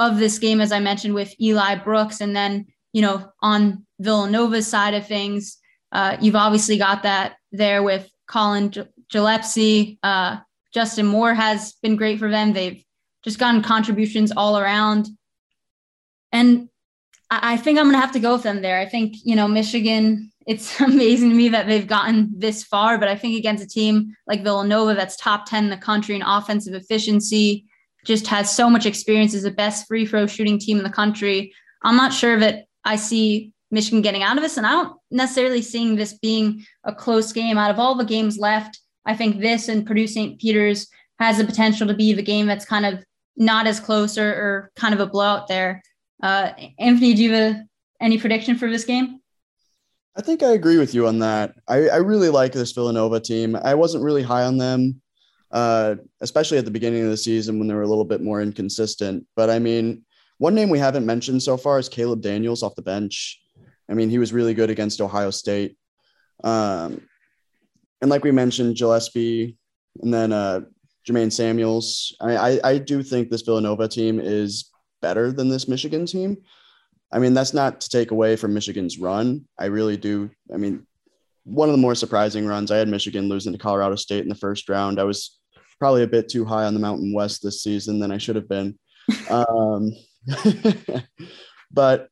of 0.00 0.18
this 0.18 0.38
game 0.38 0.60
as 0.60 0.72
i 0.72 0.80
mentioned 0.80 1.14
with 1.14 1.34
eli 1.40 1.76
brooks 1.76 2.20
and 2.20 2.34
then 2.34 2.66
you 2.92 3.00
know 3.00 3.30
on 3.40 3.86
villanova's 4.00 4.66
side 4.66 4.94
of 4.94 5.06
things 5.06 5.58
uh, 5.92 6.16
you've 6.20 6.36
obviously 6.36 6.78
got 6.78 7.02
that 7.02 7.34
there 7.50 7.82
with 7.82 8.08
collin 8.26 8.72
gillespie. 9.10 9.98
Uh, 10.02 10.38
justin 10.72 11.06
moore 11.06 11.34
has 11.34 11.74
been 11.82 11.96
great 11.96 12.18
for 12.18 12.30
them. 12.30 12.52
They've 12.52 12.84
just 13.22 13.38
gotten 13.38 13.62
contributions 13.62 14.32
all 14.32 14.58
around. 14.58 15.08
And 16.32 16.68
I 17.30 17.56
think 17.56 17.78
I'm 17.78 17.86
going 17.86 17.96
to 17.96 18.00
have 18.00 18.12
to 18.12 18.20
go 18.20 18.34
with 18.34 18.42
them 18.42 18.62
there. 18.62 18.78
I 18.78 18.86
think, 18.86 19.16
you 19.24 19.36
know, 19.36 19.46
Michigan, 19.46 20.30
it's 20.46 20.80
amazing 20.80 21.30
to 21.30 21.36
me 21.36 21.48
that 21.50 21.66
they've 21.66 21.86
gotten 21.86 22.30
this 22.36 22.64
far, 22.64 22.98
but 22.98 23.08
I 23.08 23.16
think 23.16 23.36
against 23.36 23.64
a 23.64 23.68
team 23.68 24.14
like 24.26 24.42
Villanova 24.42 24.94
that's 24.94 25.16
top 25.16 25.46
10 25.46 25.64
in 25.64 25.70
the 25.70 25.76
country 25.76 26.14
in 26.14 26.22
offensive 26.22 26.74
efficiency, 26.74 27.66
just 28.04 28.26
has 28.26 28.54
so 28.54 28.70
much 28.70 28.86
experience 28.86 29.34
as 29.34 29.42
the 29.42 29.50
best 29.50 29.86
free 29.86 30.06
throw 30.06 30.26
shooting 30.26 30.58
team 30.58 30.78
in 30.78 30.84
the 30.84 30.90
country. 30.90 31.52
I'm 31.82 31.96
not 31.96 32.12
sure 32.12 32.38
that 32.38 32.64
I 32.84 32.96
see 32.96 33.52
Michigan 33.70 34.02
getting 34.02 34.22
out 34.22 34.36
of 34.36 34.42
this, 34.42 34.56
and 34.56 34.66
I 34.66 34.72
don't 34.72 34.98
necessarily 35.10 35.62
seeing 35.62 35.96
this 35.96 36.18
being 36.18 36.64
a 36.84 36.94
close 36.94 37.32
game. 37.32 37.58
Out 37.58 37.70
of 37.70 37.78
all 37.78 37.94
the 37.94 38.04
games 38.04 38.38
left, 38.38 38.80
I 39.06 39.14
think 39.14 39.40
this 39.40 39.68
and 39.68 39.86
Purdue 39.86 40.06
St. 40.06 40.40
Peter's 40.40 40.88
has 41.18 41.38
the 41.38 41.44
potential 41.44 41.86
to 41.86 41.94
be 41.94 42.12
the 42.12 42.22
game 42.22 42.46
that's 42.46 42.64
kind 42.64 42.86
of 42.86 43.04
not 43.36 43.66
as 43.66 43.80
close 43.80 44.18
or, 44.18 44.28
or 44.28 44.70
kind 44.76 44.94
of 44.94 45.00
a 45.00 45.06
blowout 45.06 45.48
there. 45.48 45.82
Uh, 46.22 46.52
Anthony, 46.78 47.14
do 47.14 47.22
you 47.22 47.32
have 47.32 47.56
a, 47.56 47.64
any 48.00 48.18
prediction 48.18 48.56
for 48.56 48.70
this 48.70 48.84
game? 48.84 49.20
I 50.16 50.22
think 50.22 50.42
I 50.42 50.52
agree 50.52 50.76
with 50.76 50.94
you 50.94 51.06
on 51.06 51.20
that. 51.20 51.54
I, 51.68 51.88
I 51.88 51.96
really 51.96 52.28
like 52.28 52.52
this 52.52 52.72
Villanova 52.72 53.20
team. 53.20 53.56
I 53.56 53.74
wasn't 53.74 54.04
really 54.04 54.22
high 54.22 54.44
on 54.44 54.58
them, 54.58 55.00
uh, 55.52 55.96
especially 56.20 56.58
at 56.58 56.64
the 56.64 56.70
beginning 56.70 57.02
of 57.02 57.10
the 57.10 57.16
season 57.16 57.58
when 57.58 57.68
they 57.68 57.74
were 57.74 57.82
a 57.82 57.88
little 57.88 58.04
bit 58.04 58.22
more 58.22 58.40
inconsistent. 58.40 59.26
But 59.36 59.50
I 59.50 59.58
mean, 59.58 60.04
one 60.38 60.54
name 60.54 60.70
we 60.70 60.78
haven't 60.78 61.06
mentioned 61.06 61.42
so 61.42 61.56
far 61.56 61.78
is 61.78 61.88
Caleb 61.88 62.22
Daniels 62.22 62.62
off 62.62 62.74
the 62.74 62.82
bench. 62.82 63.40
I 63.90 63.94
mean, 63.94 64.10
he 64.10 64.18
was 64.18 64.32
really 64.32 64.54
good 64.54 64.70
against 64.70 65.00
Ohio 65.00 65.30
State. 65.30 65.76
Um, 66.44 67.02
and 68.00 68.10
like 68.10 68.24
we 68.24 68.30
mentioned, 68.30 68.76
Gillespie 68.76 69.56
and 70.00 70.14
then 70.14 70.32
uh, 70.32 70.60
Jermaine 71.06 71.32
Samuels. 71.32 72.16
I, 72.20 72.36
I, 72.36 72.60
I 72.64 72.78
do 72.78 73.02
think 73.02 73.28
this 73.28 73.42
Villanova 73.42 73.88
team 73.88 74.20
is 74.20 74.70
better 75.02 75.32
than 75.32 75.48
this 75.48 75.68
Michigan 75.68 76.06
team. 76.06 76.38
I 77.12 77.18
mean, 77.18 77.34
that's 77.34 77.52
not 77.52 77.80
to 77.80 77.88
take 77.88 78.12
away 78.12 78.36
from 78.36 78.54
Michigan's 78.54 78.98
run. 78.98 79.46
I 79.58 79.66
really 79.66 79.96
do. 79.96 80.30
I 80.54 80.56
mean, 80.56 80.86
one 81.44 81.68
of 81.68 81.72
the 81.72 81.80
more 81.80 81.94
surprising 81.94 82.46
runs, 82.46 82.70
I 82.70 82.76
had 82.76 82.88
Michigan 82.88 83.28
losing 83.28 83.52
to 83.52 83.58
Colorado 83.58 83.96
State 83.96 84.22
in 84.22 84.28
the 84.28 84.34
first 84.34 84.68
round. 84.68 85.00
I 85.00 85.04
was 85.04 85.39
probably 85.80 86.04
a 86.04 86.08
bit 86.08 86.28
too 86.28 86.44
high 86.44 86.64
on 86.64 86.74
the 86.74 86.80
Mountain 86.80 87.12
West 87.12 87.42
this 87.42 87.62
season 87.62 87.98
than 87.98 88.12
I 88.12 88.18
should 88.18 88.36
have 88.36 88.48
been. 88.48 88.78
um, 89.30 89.90
but 91.72 92.08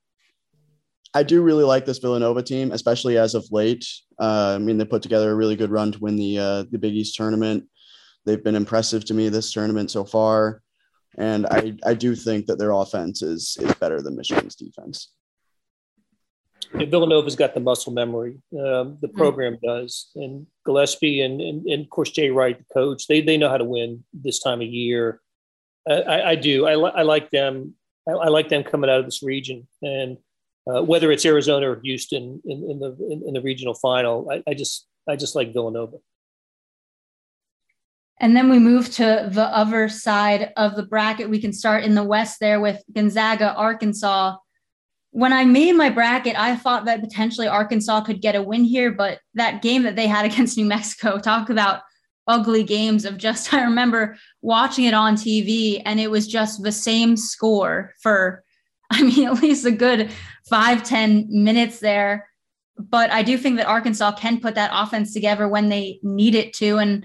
I 1.15 1.23
do 1.23 1.43
really 1.43 1.65
like 1.65 1.85
this 1.85 1.99
Villanova 1.99 2.43
team, 2.43 2.73
especially 2.73 3.19
as 3.19 3.35
of 3.35 3.47
late. 3.53 3.87
Uh, 4.19 4.55
I 4.57 4.59
mean, 4.59 4.79
they 4.79 4.85
put 4.85 5.03
together 5.03 5.31
a 5.31 5.37
really 5.37 5.57
good 5.57 5.71
run 5.71 5.93
to 5.93 5.99
win 5.99 6.17
the 6.17 6.39
uh, 6.39 6.65
the 6.71 6.79
Big 6.79 6.95
East 6.95 7.15
tournament. 7.15 7.65
They've 8.27 8.43
been 8.43 8.57
impressive 8.57 9.05
to 9.07 9.15
me 9.15 9.29
this 9.29 9.53
tournament 9.53 9.91
so 9.91 10.05
far. 10.05 10.63
And 11.17 11.47
I, 11.47 11.75
I 11.85 11.95
do 11.95 12.15
think 12.15 12.47
that 12.47 12.59
their 12.59 12.71
offense 12.71 13.23
is, 13.23 13.57
is 13.61 13.75
better 13.75 14.03
than 14.03 14.17
Michigan's 14.17 14.55
defense. 14.55 15.13
Villanova's 16.73 17.37
got 17.37 17.55
the 17.55 17.61
muscle 17.61 17.93
memory. 17.93 18.41
Um, 18.53 18.99
the 19.01 19.09
hmm. 19.09 19.17
program 19.17 19.55
mm-hmm. 19.55 19.67
does. 19.67 20.11
And 20.17 20.47
Gillespie 20.65 21.21
and, 21.23 21.41
and, 21.41 21.67
and, 21.67 21.85
of 21.85 21.91
course, 21.91 22.11
Jay 22.11 22.31
Wright, 22.31 22.59
the 22.59 22.75
coach, 22.75 23.07
they, 23.07 23.21
they 23.21 23.37
know 23.37 23.49
how 23.49 23.59
to 23.59 23.65
win 23.65 24.05
this 24.13 24.41
time 24.41 24.61
of 24.61 24.69
year. 24.69 25.21
I, 25.89 26.23
I 26.23 26.35
do. 26.35 26.67
I, 26.67 26.75
li- 26.75 26.93
I 26.95 27.03
like 27.03 27.31
them. 27.31 27.75
I, 28.07 28.13
I, 28.13 28.29
like 28.29 28.51
them 28.51 28.63
coming 28.63 28.91
out 28.91 28.99
of 28.99 29.07
this 29.07 29.23
region. 29.23 29.67
And 29.81 30.19
uh, 30.71 30.83
whether 30.83 31.11
it's 31.11 31.25
Arizona 31.25 31.71
or 31.71 31.81
Houston 31.81 32.43
in, 32.45 32.71
in 32.71 32.79
the 32.79 32.97
in, 33.11 33.23
in, 33.29 33.33
the 33.35 33.41
regional 33.41 33.75
final, 33.75 34.31
I, 34.31 34.43
I 34.47 34.55
just 34.55 34.87
I 35.09 35.17
just 35.17 35.35
like 35.35 35.55
Villanova. 35.55 35.97
And 38.21 38.37
then 38.37 38.51
we 38.51 38.59
move 38.59 38.91
to 38.95 39.29
the 39.33 39.45
other 39.45 39.89
side 39.89 40.53
of 40.57 40.77
the 40.77 40.83
bracket. 40.83 41.31
We 41.31 41.41
can 41.41 41.53
start 41.53 41.85
in 41.85 41.95
the 41.95 42.05
West 42.05 42.39
there 42.41 42.61
with 42.61 42.83
Gonzaga, 42.93 43.55
Arkansas. 43.55 44.37
When 45.11 45.33
I 45.33 45.45
made 45.45 45.75
my 45.75 45.91
bracket, 45.91 46.39
I 46.39 46.57
thought 46.57 46.85
that 46.85 47.01
potentially 47.01 47.47
Arkansas 47.47 48.03
could 48.03 48.21
get 48.21 48.37
a 48.37 48.43
win 48.43 48.65
here, 48.65 48.93
but 48.93 49.21
that 49.35 49.63
game 49.63 49.83
that 49.85 49.97
they 49.97 50.07
had 50.07 50.25
against 50.31 50.57
New 50.57 50.65
Mexico, 50.65 51.19
talk 51.19 51.51
about 51.51 51.81
ugly 52.27 52.63
games 52.63 53.05
of 53.05 53.17
just, 53.17 53.53
I 53.55 53.63
remember 53.63 54.17
watching 54.43 54.85
it 54.85 54.95
on 54.95 55.17
TV 55.17 55.83
and 55.85 55.99
it 55.99 56.11
was 56.11 56.27
just 56.27 56.63
the 56.63 56.73
same 56.73 57.17
score 57.17 57.95
for, 58.03 58.45
I 58.91 59.03
mean, 59.03 59.27
at 59.27 59.43
least 59.43 59.67
a 59.67 59.71
good 59.71 60.11
five 60.49 60.83
ten 60.83 61.27
minutes 61.29 61.81
there. 61.81 62.29
But 62.79 63.11
I 63.11 63.23
do 63.23 63.37
think 63.37 63.57
that 63.57 63.67
Arkansas 63.67 64.13
can 64.13 64.41
put 64.41 64.55
that 64.55 64.71
offense 64.73 65.13
together 65.13 65.49
when 65.49 65.69
they 65.69 65.99
need 66.03 66.37
it 66.37 66.53
to. 66.55 66.79
And 66.79 67.05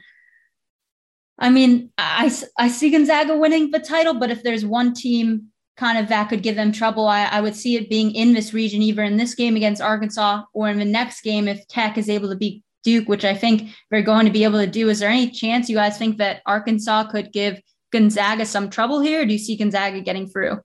I 1.39 1.49
mean, 1.49 1.89
I, 1.97 2.31
I 2.59 2.67
see 2.67 2.91
Gonzaga 2.91 3.35
winning 3.35 3.71
the 3.71 3.79
title, 3.79 4.13
but 4.13 4.29
if 4.29 4.43
there's 4.43 4.63
one 4.63 4.93
team 4.93 5.51
kind 5.77 5.97
of 5.97 6.07
that 6.09 6.29
could 6.29 6.43
give 6.43 6.55
them 6.55 6.71
trouble. 6.71 7.07
I, 7.07 7.25
I 7.25 7.41
would 7.41 7.55
see 7.55 7.75
it 7.75 7.89
being 7.89 8.11
in 8.11 8.33
this 8.33 8.53
region, 8.53 8.81
either 8.81 9.03
in 9.03 9.17
this 9.17 9.35
game 9.35 9.55
against 9.55 9.81
Arkansas 9.81 10.43
or 10.53 10.69
in 10.69 10.77
the 10.77 10.85
next 10.85 11.21
game 11.21 11.47
if 11.47 11.67
Tech 11.67 11.97
is 11.97 12.09
able 12.09 12.29
to 12.29 12.35
beat 12.35 12.63
Duke, 12.83 13.07
which 13.07 13.25
I 13.25 13.33
think 13.33 13.69
they're 13.89 14.01
going 14.01 14.25
to 14.25 14.31
be 14.31 14.43
able 14.43 14.59
to 14.59 14.67
do. 14.67 14.89
Is 14.89 14.99
there 14.99 15.09
any 15.09 15.29
chance 15.29 15.69
you 15.69 15.75
guys 15.75 15.97
think 15.97 16.17
that 16.17 16.41
Arkansas 16.45 17.05
could 17.05 17.31
give 17.31 17.59
Gonzaga 17.91 18.45
some 18.45 18.69
trouble 18.69 18.99
here? 18.99 19.25
Do 19.25 19.33
you 19.33 19.39
see 19.39 19.55
Gonzaga 19.55 20.01
getting 20.01 20.27
through? 20.27 20.59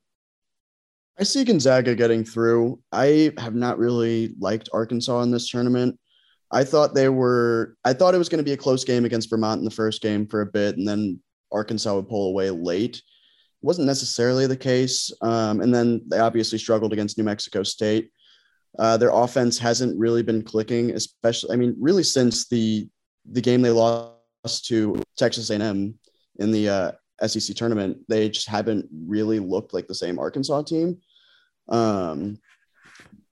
I 1.18 1.24
see 1.24 1.44
Gonzaga 1.44 1.94
getting 1.94 2.24
through. 2.24 2.80
I 2.92 3.32
have 3.38 3.54
not 3.54 3.78
really 3.78 4.34
liked 4.38 4.68
Arkansas 4.72 5.22
in 5.22 5.30
this 5.30 5.50
tournament. 5.50 5.98
I 6.50 6.64
thought 6.64 6.94
they 6.94 7.09
were, 7.09 7.76
I 7.84 7.92
thought 7.92 8.14
it 8.14 8.18
was 8.18 8.28
going 8.28 8.38
to 8.38 8.44
be 8.44 8.52
a 8.52 8.56
close 8.56 8.84
game 8.84 9.04
against 9.04 9.28
Vermont 9.28 9.59
in 9.59 9.64
the 9.64 9.70
first 9.70 10.00
game 10.00 10.26
for 10.26 10.40
a 10.40 10.46
bit, 10.46 10.76
and 10.76 10.86
then 10.86 11.20
Arkansas 11.52 11.94
would 11.94 12.09
pull 12.09 12.28
away 12.28 12.50
late 12.50 13.02
wasn't 13.62 13.86
necessarily 13.86 14.46
the 14.46 14.56
case. 14.56 15.12
Um, 15.22 15.61
and 15.61 15.74
then 15.74 16.02
they 16.09 16.18
obviously 16.18 16.59
struggled 16.59 16.92
against 16.92 17.18
New 17.18 17.24
Mexico 17.24 17.62
State. 17.62 18.11
Uh, 18.78 18.96
their 18.96 19.11
offense 19.11 19.59
hasn't 19.59 19.98
really 19.98 20.22
been 20.22 20.42
clicking, 20.42 20.92
especially. 20.92 21.52
I 21.52 21.56
mean, 21.56 21.74
really 21.78 22.02
since 22.02 22.48
the 22.48 22.88
the 23.30 23.40
game 23.40 23.61
they 23.61 23.70
lost 23.70 24.66
to 24.66 25.02
Texas 25.16 25.50
A&M 25.50 25.98
in 26.38 26.50
the 26.50 26.68
uh, 26.68 26.92
SEC 27.26 27.56
tournament, 27.56 27.98
they 28.09 28.28
just 28.28 28.48
haven't 28.48 28.86
really 29.06 29.38
looked 29.38 29.74
like 29.74 29.86
the 29.86 29.94
same 29.94 30.18
Arkansas 30.18 30.62
team. 30.62 30.98
Um, 31.68 32.38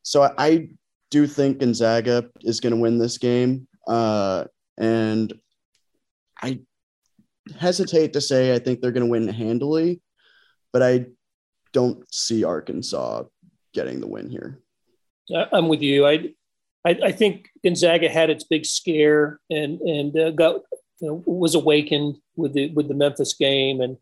so 0.03 0.23
I, 0.23 0.33
I 0.39 0.69
do 1.11 1.27
think 1.27 1.59
Gonzaga 1.59 2.29
is 2.43 2.61
going 2.61 2.75
to 2.75 2.81
win 2.81 2.99
this 2.99 3.17
game, 3.17 3.69
uh, 3.87 4.45
and 4.77 5.33
I 6.43 6.61
hesitate 7.59 8.13
to 8.15 8.21
say 8.21 8.55
I 8.55 8.59
think 8.59 8.81
they're 8.81 8.91
going 8.91 9.07
to 9.07 9.11
win 9.11 9.29
handily 9.29 10.01
but 10.77 10.83
I 10.83 11.07
don't 11.73 12.05
see 12.13 12.45
Arkansas 12.45 13.23
getting 13.73 13.99
the 13.99 14.07
win 14.07 14.29
here. 14.29 14.61
I'm 15.51 15.69
with 15.69 15.81
you. 15.81 16.07
I, 16.07 16.35
I, 16.85 16.99
I 17.05 17.13
think 17.13 17.49
Gonzaga 17.65 18.11
had 18.11 18.29
its 18.29 18.45
big 18.45 18.67
scare 18.67 19.41
and 19.49 19.81
and 19.81 20.19
uh, 20.19 20.33
got 20.33 20.57
you 21.01 21.09
know, 21.09 21.23
was 21.25 21.55
awakened 21.55 22.19
with 22.37 22.53
the 22.53 22.69
with 22.75 22.89
the 22.89 22.95
Memphis 22.95 23.33
game 23.33 23.81
and 23.81 23.97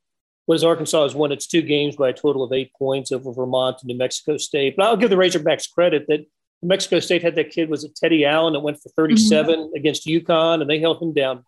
was 0.49 0.65
Arkansas 0.65 1.05
has 1.05 1.15
won 1.15 1.31
its 1.31 1.47
two 1.47 1.63
games 1.63 1.95
by 1.95 2.09
a 2.09 2.13
total 2.13 2.43
of 2.43 2.53
eight 2.53 2.73
points 2.77 3.13
over 3.13 3.33
Vermont 3.33 3.77
and 3.83 3.87
New 3.87 3.97
Mexico 3.97 4.37
State. 4.37 4.75
But 4.77 4.87
I'll 4.87 4.97
give 4.97 5.11
the 5.11 5.17
Razorbacks 5.17 5.71
credit 5.71 6.07
that 6.09 6.27
New 6.61 6.69
Mexico 6.69 6.99
State 6.99 7.23
had 7.23 7.37
that 7.37 7.51
kid 7.51 7.71
was 7.71 7.85
it 7.85 7.95
Teddy 7.95 8.25
Allen 8.25 8.55
that 8.55 8.61
went 8.67 8.83
for 8.83 8.89
37 8.89 9.55
mm-hmm. 9.55 9.77
against 9.77 10.09
UConn 10.09 10.61
and 10.61 10.69
they 10.69 10.81
held 10.81 11.01
him 11.01 11.13
down, 11.13 11.45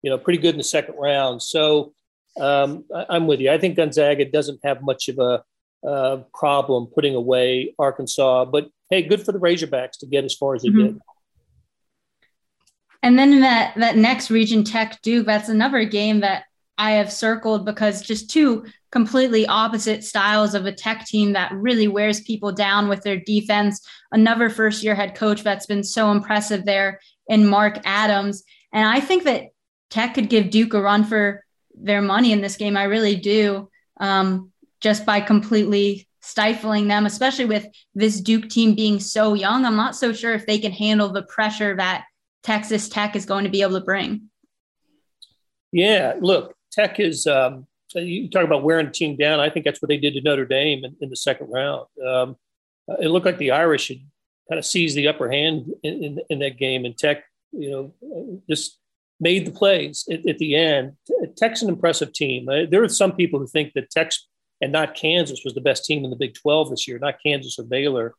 you 0.00 0.08
know, 0.08 0.16
pretty 0.16 0.38
good 0.38 0.54
in 0.54 0.58
the 0.58 0.64
second 0.64 0.94
round. 0.96 1.42
So 1.42 1.92
um, 2.40 2.84
I, 2.94 3.16
am 3.16 3.26
with 3.26 3.40
you. 3.40 3.50
I 3.50 3.58
think 3.58 3.76
Gonzaga 3.76 4.24
doesn't 4.24 4.60
have 4.64 4.82
much 4.82 5.08
of 5.08 5.18
a 5.18 5.42
uh, 5.86 6.22
problem 6.34 6.86
putting 6.86 7.14
away 7.14 7.74
Arkansas, 7.78 8.46
but 8.46 8.68
hey, 8.90 9.02
good 9.02 9.24
for 9.24 9.32
the 9.32 9.38
Razorbacks 9.38 9.98
to 10.00 10.06
get 10.06 10.24
as 10.24 10.34
far 10.34 10.54
as 10.54 10.62
they 10.62 10.68
mm-hmm. 10.68 10.86
did. 10.94 10.98
And 13.02 13.18
then 13.18 13.40
that 13.40 13.74
that 13.76 13.96
next 13.96 14.30
region, 14.30 14.62
Tech 14.62 15.00
Duke, 15.02 15.26
that's 15.26 15.48
another 15.48 15.84
game 15.84 16.20
that 16.20 16.44
I 16.76 16.92
have 16.92 17.12
circled 17.12 17.64
because 17.64 18.02
just 18.02 18.30
two 18.30 18.66
completely 18.92 19.46
opposite 19.46 20.04
styles 20.04 20.54
of 20.54 20.66
a 20.66 20.72
Tech 20.72 21.06
team 21.06 21.32
that 21.32 21.52
really 21.52 21.88
wears 21.88 22.20
people 22.20 22.52
down 22.52 22.88
with 22.88 23.02
their 23.02 23.18
defense. 23.18 23.86
Another 24.12 24.50
first 24.50 24.82
year 24.82 24.94
head 24.94 25.14
coach 25.14 25.42
that's 25.42 25.66
been 25.66 25.84
so 25.84 26.10
impressive 26.10 26.64
there 26.64 27.00
in 27.28 27.46
Mark 27.46 27.78
Adams, 27.84 28.42
and 28.72 28.86
I 28.86 29.00
think 29.00 29.24
that 29.24 29.44
Tech 29.88 30.14
could 30.14 30.28
give 30.28 30.50
Duke 30.50 30.74
a 30.74 30.80
run 30.82 31.04
for 31.04 31.44
their 31.82 32.02
money 32.02 32.32
in 32.32 32.40
this 32.40 32.56
game. 32.56 32.76
I 32.76 32.84
really 32.84 33.16
do. 33.16 33.68
Um, 33.98 34.52
just 34.80 35.04
by 35.04 35.20
completely 35.20 36.08
stifling 36.22 36.88
them, 36.88 37.06
especially 37.06 37.44
with 37.44 37.66
this 37.94 38.20
Duke 38.20 38.48
team 38.48 38.74
being 38.74 39.00
so 39.00 39.34
young. 39.34 39.64
I'm 39.64 39.76
not 39.76 39.96
so 39.96 40.12
sure 40.12 40.32
if 40.32 40.46
they 40.46 40.58
can 40.58 40.72
handle 40.72 41.12
the 41.12 41.22
pressure 41.22 41.76
that 41.76 42.04
Texas 42.42 42.88
Tech 42.88 43.16
is 43.16 43.26
going 43.26 43.44
to 43.44 43.50
be 43.50 43.62
able 43.62 43.78
to 43.78 43.84
bring. 43.84 44.30
Yeah, 45.72 46.14
look, 46.20 46.54
Tech 46.72 46.98
is. 46.98 47.26
Um, 47.26 47.66
you 47.94 48.30
talk 48.30 48.44
about 48.44 48.62
wearing 48.62 48.86
the 48.86 48.92
team 48.92 49.16
down. 49.16 49.40
I 49.40 49.50
think 49.50 49.64
that's 49.64 49.82
what 49.82 49.88
they 49.88 49.96
did 49.96 50.14
to 50.14 50.20
Notre 50.20 50.44
Dame 50.44 50.84
in, 50.84 50.96
in 51.00 51.10
the 51.10 51.16
second 51.16 51.48
round. 51.50 51.86
Um, 52.04 52.36
it 53.00 53.08
looked 53.08 53.26
like 53.26 53.38
the 53.38 53.50
Irish 53.50 53.88
had 53.88 53.98
kind 54.48 54.58
of 54.58 54.64
seized 54.64 54.96
the 54.96 55.08
upper 55.08 55.30
hand 55.30 55.66
in, 55.82 56.04
in, 56.04 56.20
in 56.30 56.38
that 56.40 56.58
game, 56.58 56.84
and 56.84 56.96
Tech, 56.96 57.24
you 57.52 57.70
know, 57.70 58.40
just 58.48 58.78
made 59.20 59.46
the 59.46 59.52
plays 59.52 60.06
at, 60.10 60.26
at 60.26 60.38
the 60.38 60.56
end. 60.56 60.92
Tech's 61.36 61.62
an 61.62 61.68
impressive 61.68 62.12
team. 62.12 62.48
Uh, 62.48 62.66
there 62.70 62.82
are 62.82 62.88
some 62.88 63.12
people 63.12 63.38
who 63.38 63.46
think 63.46 63.72
that 63.74 63.90
Tech 63.90 64.12
and 64.60 64.72
not 64.72 64.94
Kansas 64.94 65.42
was 65.44 65.54
the 65.54 65.60
best 65.60 65.84
team 65.84 66.04
in 66.04 66.10
the 66.10 66.16
Big 66.16 66.34
12 66.34 66.70
this 66.70 66.88
year, 66.88 66.98
not 66.98 67.22
Kansas 67.24 67.58
or 67.58 67.64
Baylor. 67.64 68.14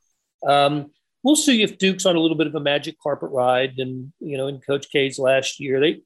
Um, 0.46 0.90
we'll 1.22 1.36
see 1.36 1.62
if 1.62 1.78
Duke's 1.78 2.06
on 2.06 2.16
a 2.16 2.20
little 2.20 2.36
bit 2.36 2.46
of 2.46 2.54
a 2.54 2.60
magic 2.60 2.96
carpet 3.00 3.30
ride, 3.30 3.78
and 3.78 4.12
you 4.20 4.36
know, 4.36 4.48
in 4.48 4.60
Coach 4.60 4.90
K's 4.90 5.18
last 5.18 5.60
year, 5.60 5.80
they. 5.80 6.00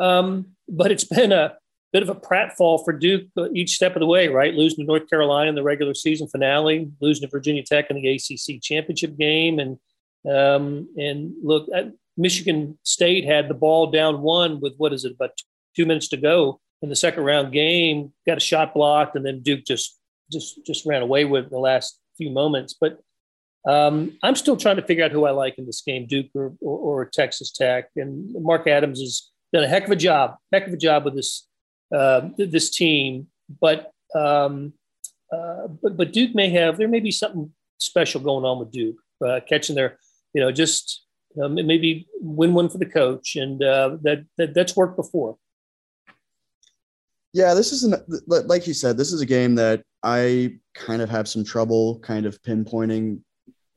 Um, 0.00 0.52
but 0.68 0.90
it's 0.90 1.04
been 1.04 1.32
a 1.32 1.56
bit 1.92 2.02
of 2.02 2.08
a 2.08 2.14
pratfall 2.14 2.82
for 2.82 2.92
Duke 2.92 3.28
uh, 3.36 3.50
each 3.54 3.74
step 3.74 3.94
of 3.94 4.00
the 4.00 4.06
way, 4.06 4.28
right? 4.28 4.54
Losing 4.54 4.78
to 4.78 4.86
North 4.86 5.10
Carolina 5.10 5.50
in 5.50 5.54
the 5.54 5.62
regular 5.62 5.92
season 5.92 6.26
finale, 6.28 6.90
losing 7.00 7.28
to 7.28 7.30
Virginia 7.30 7.62
Tech 7.62 7.90
in 7.90 8.00
the 8.00 8.08
ACC 8.08 8.62
championship 8.62 9.16
game, 9.18 9.58
and 9.58 9.78
um, 10.24 10.88
and 10.96 11.34
look, 11.42 11.68
Michigan 12.16 12.78
State 12.82 13.24
had 13.24 13.48
the 13.48 13.54
ball 13.54 13.90
down 13.90 14.22
one 14.22 14.60
with 14.60 14.74
what 14.76 14.92
is 14.92 15.04
it 15.04 15.12
about 15.12 15.30
two 15.74 15.86
minutes 15.86 16.08
to 16.08 16.16
go 16.16 16.60
in 16.82 16.88
the 16.88 16.96
second 16.96 17.24
round 17.24 17.52
game, 17.52 18.12
got 18.26 18.36
a 18.36 18.40
shot 18.40 18.74
blocked, 18.74 19.16
and 19.16 19.24
then 19.24 19.40
Duke 19.40 19.64
just 19.64 19.98
just 20.30 20.64
just 20.66 20.84
ran 20.86 21.02
away 21.02 21.24
with 21.24 21.50
the 21.50 21.58
last 21.58 21.98
few 22.16 22.30
moments. 22.30 22.74
But 22.78 23.00
um, 23.66 24.18
I'm 24.22 24.34
still 24.34 24.56
trying 24.56 24.76
to 24.76 24.82
figure 24.82 25.04
out 25.04 25.12
who 25.12 25.24
I 25.24 25.30
like 25.30 25.56
in 25.56 25.66
this 25.66 25.82
game, 25.82 26.06
Duke 26.06 26.26
or, 26.34 26.52
or, 26.60 26.78
or, 26.78 27.04
Texas 27.04 27.52
Tech. 27.52 27.90
And 27.94 28.34
Mark 28.42 28.66
Adams 28.66 28.98
has 28.98 29.30
done 29.52 29.62
a 29.62 29.68
heck 29.68 29.84
of 29.84 29.92
a 29.92 29.96
job, 29.96 30.34
heck 30.52 30.66
of 30.66 30.72
a 30.72 30.76
job 30.76 31.04
with 31.04 31.14
this 31.14 31.46
uh, 31.94 32.28
this 32.36 32.70
team. 32.70 33.28
But 33.60 33.92
um, 34.16 34.72
uh, 35.32 35.68
but 35.80 35.96
but 35.96 36.12
Duke 36.12 36.34
may 36.34 36.50
have 36.50 36.76
there 36.76 36.88
may 36.88 37.00
be 37.00 37.12
something 37.12 37.52
special 37.78 38.20
going 38.20 38.44
on 38.44 38.58
with 38.58 38.72
Duke, 38.72 38.96
uh, 39.24 39.40
catching 39.48 39.76
their 39.76 39.98
you 40.34 40.40
know 40.40 40.50
just 40.50 41.04
um, 41.40 41.54
maybe 41.54 42.06
win 42.20 42.54
one 42.54 42.68
for 42.68 42.78
the 42.78 42.86
coach, 42.86 43.36
and 43.36 43.62
uh, 43.62 43.96
that, 44.02 44.24
that 44.38 44.54
that's 44.54 44.76
worked 44.76 44.96
before. 44.96 45.36
Yeah, 47.32 47.54
this 47.54 47.72
is 47.72 47.84
an 47.84 47.94
like 48.26 48.66
you 48.66 48.74
said, 48.74 48.98
this 48.98 49.12
is 49.12 49.20
a 49.20 49.26
game 49.26 49.54
that 49.54 49.82
I 50.02 50.58
kind 50.74 51.00
of 51.00 51.08
have 51.08 51.28
some 51.28 51.44
trouble 51.44 51.98
kind 52.00 52.26
of 52.26 52.40
pinpointing 52.42 53.20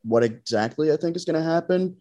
what 0.04 0.24
exactly 0.24 0.92
I 0.92 0.98
think 0.98 1.16
is 1.16 1.26
going 1.26 1.42
to 1.42 1.50
happen. 1.50 1.98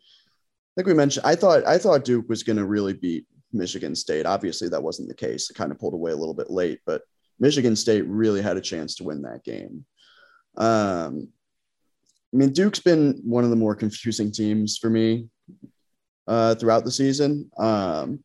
Like 0.76 0.86
we 0.86 0.94
mentioned, 0.94 1.24
I 1.24 1.36
thought 1.36 1.66
I 1.66 1.78
thought 1.78 2.04
Duke 2.04 2.28
was 2.28 2.42
going 2.42 2.56
to 2.56 2.64
really 2.64 2.92
beat 2.92 3.26
Michigan 3.52 3.94
State. 3.94 4.26
Obviously, 4.26 4.68
that 4.68 4.82
wasn't 4.82 5.08
the 5.08 5.14
case. 5.14 5.48
It 5.48 5.54
kind 5.54 5.70
of 5.70 5.78
pulled 5.78 5.94
away 5.94 6.12
a 6.12 6.16
little 6.16 6.34
bit 6.34 6.50
late, 6.50 6.80
but 6.84 7.02
Michigan 7.38 7.76
State 7.76 8.06
really 8.06 8.42
had 8.42 8.56
a 8.56 8.60
chance 8.60 8.96
to 8.96 9.04
win 9.04 9.22
that 9.22 9.44
game. 9.44 9.84
Um, 10.56 11.28
I 12.34 12.36
mean, 12.36 12.52
Duke's 12.52 12.80
been 12.80 13.20
one 13.24 13.44
of 13.44 13.50
the 13.50 13.56
more 13.56 13.76
confusing 13.76 14.32
teams 14.32 14.76
for 14.76 14.90
me 14.90 15.28
uh, 16.26 16.56
throughout 16.56 16.84
the 16.84 16.90
season. 16.90 17.48
Um, 17.56 18.24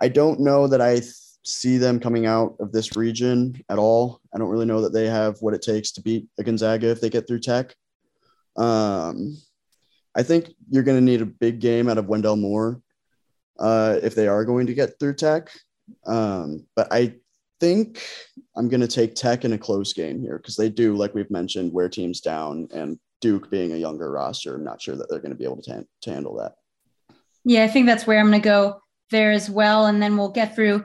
I 0.00 0.08
don't 0.08 0.40
know 0.40 0.66
that 0.66 0.80
I 0.80 1.00
th- 1.00 1.12
see 1.44 1.76
them 1.76 2.00
coming 2.00 2.24
out 2.24 2.56
of 2.60 2.72
this 2.72 2.96
region 2.96 3.62
at 3.68 3.78
all. 3.78 4.20
I 4.34 4.38
don't 4.38 4.48
really 4.48 4.64
know 4.64 4.80
that 4.80 4.94
they 4.94 5.06
have 5.06 5.36
what 5.40 5.52
it 5.52 5.60
takes 5.60 5.92
to 5.92 6.02
beat 6.02 6.28
a 6.38 6.42
Gonzaga 6.42 6.88
if 6.88 7.02
they 7.02 7.10
get 7.10 7.26
through 7.26 7.40
Tech. 7.40 7.74
Um, 8.56 9.36
I 10.14 10.22
think 10.22 10.50
you're 10.70 10.82
going 10.82 10.98
to 10.98 11.04
need 11.04 11.20
a 11.20 11.26
big 11.26 11.60
game 11.60 11.90
out 11.90 11.98
of 11.98 12.08
Wendell 12.08 12.36
Moore 12.36 12.80
uh, 13.58 13.98
if 14.02 14.14
they 14.14 14.28
are 14.28 14.46
going 14.46 14.66
to 14.66 14.74
get 14.74 14.98
through 14.98 15.14
Tech. 15.14 15.50
Um, 16.06 16.66
but 16.74 16.88
I 16.90 17.16
think 17.58 18.02
I'm 18.56 18.68
going 18.68 18.80
to 18.80 18.88
take 18.88 19.14
Tech 19.14 19.44
in 19.44 19.52
a 19.52 19.58
close 19.58 19.92
game 19.92 20.22
here 20.22 20.38
because 20.38 20.56
they 20.56 20.70
do, 20.70 20.96
like 20.96 21.14
we've 21.14 21.30
mentioned, 21.30 21.72
wear 21.72 21.90
teams 21.90 22.22
down. 22.22 22.68
And 22.72 22.98
Duke 23.20 23.50
being 23.50 23.72
a 23.72 23.76
younger 23.76 24.10
roster, 24.10 24.54
I'm 24.54 24.64
not 24.64 24.80
sure 24.80 24.96
that 24.96 25.08
they're 25.08 25.20
going 25.20 25.32
to 25.32 25.36
be 25.36 25.44
able 25.44 25.62
to, 25.62 25.86
to 26.02 26.12
handle 26.12 26.36
that. 26.36 26.54
Yeah, 27.44 27.64
I 27.64 27.68
think 27.68 27.86
that's 27.86 28.06
where 28.06 28.18
I'm 28.18 28.30
going 28.30 28.40
to 28.40 28.44
go 28.44 28.80
there 29.10 29.32
as 29.32 29.48
well. 29.48 29.86
And 29.86 30.02
then 30.02 30.16
we'll 30.16 30.30
get 30.30 30.54
through 30.54 30.84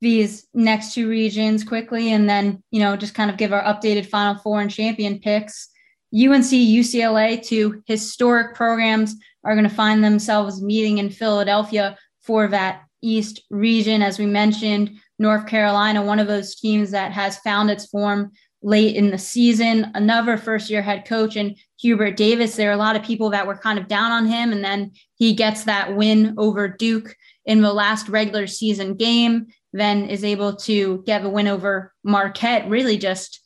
these 0.00 0.46
next 0.54 0.94
two 0.94 1.08
regions 1.08 1.64
quickly 1.64 2.12
and 2.12 2.28
then, 2.28 2.62
you 2.70 2.80
know, 2.80 2.96
just 2.96 3.14
kind 3.14 3.30
of 3.30 3.36
give 3.36 3.52
our 3.52 3.62
updated 3.64 4.06
Final 4.06 4.40
Four 4.40 4.60
and 4.60 4.70
champion 4.70 5.18
picks. 5.20 5.68
UNC, 6.14 6.46
UCLA, 6.46 7.44
two 7.44 7.82
historic 7.86 8.54
programs, 8.54 9.16
are 9.44 9.54
going 9.54 9.68
to 9.68 9.74
find 9.74 10.02
themselves 10.02 10.62
meeting 10.62 10.98
in 10.98 11.10
Philadelphia 11.10 11.96
for 12.20 12.48
that 12.48 12.82
East 13.02 13.42
region. 13.50 14.02
As 14.02 14.18
we 14.18 14.26
mentioned, 14.26 14.98
North 15.18 15.46
Carolina, 15.46 16.02
one 16.02 16.18
of 16.18 16.26
those 16.26 16.56
teams 16.56 16.90
that 16.90 17.12
has 17.12 17.38
found 17.38 17.70
its 17.70 17.86
form 17.86 18.32
late 18.62 18.96
in 18.96 19.10
the 19.10 19.18
season. 19.18 19.90
Another 19.94 20.36
first 20.36 20.70
year 20.70 20.82
head 20.82 21.06
coach 21.06 21.36
and 21.36 21.56
Hubert 21.78 22.16
Davis. 22.16 22.56
There 22.56 22.70
are 22.70 22.74
a 22.74 22.78
lot 22.78 22.96
of 22.96 23.02
people 23.02 23.30
that 23.30 23.46
were 23.46 23.56
kind 23.56 23.78
of 23.78 23.88
down 23.88 24.12
on 24.12 24.26
him. 24.26 24.52
And 24.52 24.64
then 24.64 24.92
he 25.16 25.34
gets 25.34 25.64
that 25.64 25.94
win 25.94 26.34
over 26.38 26.68
Duke 26.68 27.14
in 27.44 27.62
the 27.62 27.72
last 27.72 28.08
regular 28.08 28.46
season 28.46 28.94
game, 28.94 29.46
then 29.72 30.08
is 30.08 30.24
able 30.24 30.56
to 30.56 31.02
get 31.06 31.24
a 31.24 31.28
win 31.28 31.48
over 31.48 31.92
Marquette, 32.02 32.68
really 32.68 32.96
just, 32.96 33.40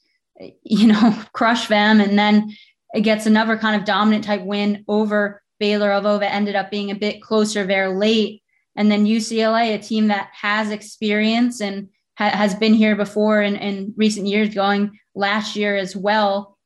you 0.63 0.87
know, 0.87 1.25
crush 1.33 1.69
them. 1.69 2.01
And 2.01 2.19
then 2.19 2.51
it 2.95 3.03
gets 3.03 3.27
another 3.27 3.57
kind 3.57 3.79
of 3.79 3.87
dominant 3.87 4.25
type 4.25 4.43
win 4.43 4.85
over 4.89 5.43
Baylor, 5.59 5.93
although 5.93 6.19
that 6.19 6.35
ended 6.35 6.57
up 6.57 6.71
being 6.71 6.91
a 6.91 6.97
bit 6.97 7.23
closer 7.23 7.67
there 7.67 7.91
late. 7.91 8.43
And 8.77 8.91
then 8.91 9.07
UCLA, 9.07 9.75
a 9.75 9.79
team 9.79 10.09
that 10.09 10.31
has 10.33 10.71
experience 10.71 11.61
and 11.61 11.89
ha- 12.17 12.31
has 12.31 12.55
been 12.55 12.75
here 12.75 12.97
before 12.97 13.43
in, 13.43 13.57
in 13.57 13.93
recent 13.97 14.27
years, 14.27 14.55
going 14.55 14.99
last 15.15 15.57
year 15.57 15.77
as 15.77 15.95
well. 15.95 16.57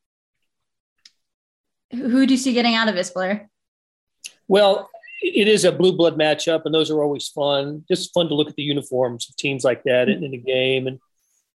Who 1.94 2.26
do 2.26 2.34
you 2.34 2.38
see 2.38 2.52
getting 2.52 2.74
out 2.74 2.88
of 2.88 2.94
this, 2.94 3.10
Blair? 3.10 3.48
Well, 4.48 4.90
it 5.22 5.48
is 5.48 5.64
a 5.64 5.72
blue 5.72 5.96
blood 5.96 6.18
matchup, 6.18 6.62
and 6.64 6.74
those 6.74 6.90
are 6.90 7.02
always 7.02 7.28
fun. 7.28 7.84
Just 7.88 8.12
fun 8.12 8.28
to 8.28 8.34
look 8.34 8.48
at 8.48 8.56
the 8.56 8.62
uniforms 8.62 9.28
of 9.28 9.36
teams 9.36 9.64
like 9.64 9.82
that 9.84 10.08
in, 10.08 10.22
in 10.22 10.34
a 10.34 10.38
game. 10.38 10.86
And 10.86 10.98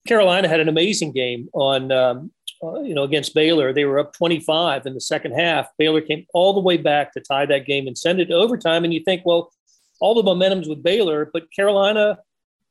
Carolina 0.07 0.49
had 0.49 0.61
an 0.61 0.69
amazing 0.69 1.13
game 1.13 1.49
on, 1.53 1.93
um, 1.93 2.33
uh, 2.63 2.81
you 2.81 2.95
know, 2.95 3.03
against 3.03 3.35
Baylor. 3.35 3.73
They 3.73 3.85
were 3.85 3.99
up 3.99 4.15
25 4.15 4.87
in 4.87 4.95
the 4.95 5.01
second 5.01 5.33
half. 5.33 5.69
Baylor 5.77 6.01
came 6.01 6.25
all 6.33 6.55
the 6.55 6.61
way 6.61 6.79
back 6.79 7.13
to 7.13 7.21
tie 7.21 7.47
that 7.47 7.67
game 7.67 7.87
and 7.87 7.97
send 7.97 8.21
it 8.21 8.27
to 8.27 8.35
overtime. 8.35 8.85
And 8.85 8.95
you 8.95 9.01
think, 9.05 9.23
well, 9.27 9.53
all 10.01 10.15
the 10.15 10.23
momentum's 10.23 10.69
with 10.69 10.83
Baylor, 10.83 11.29
but 11.31 11.53
Carolina, 11.55 12.19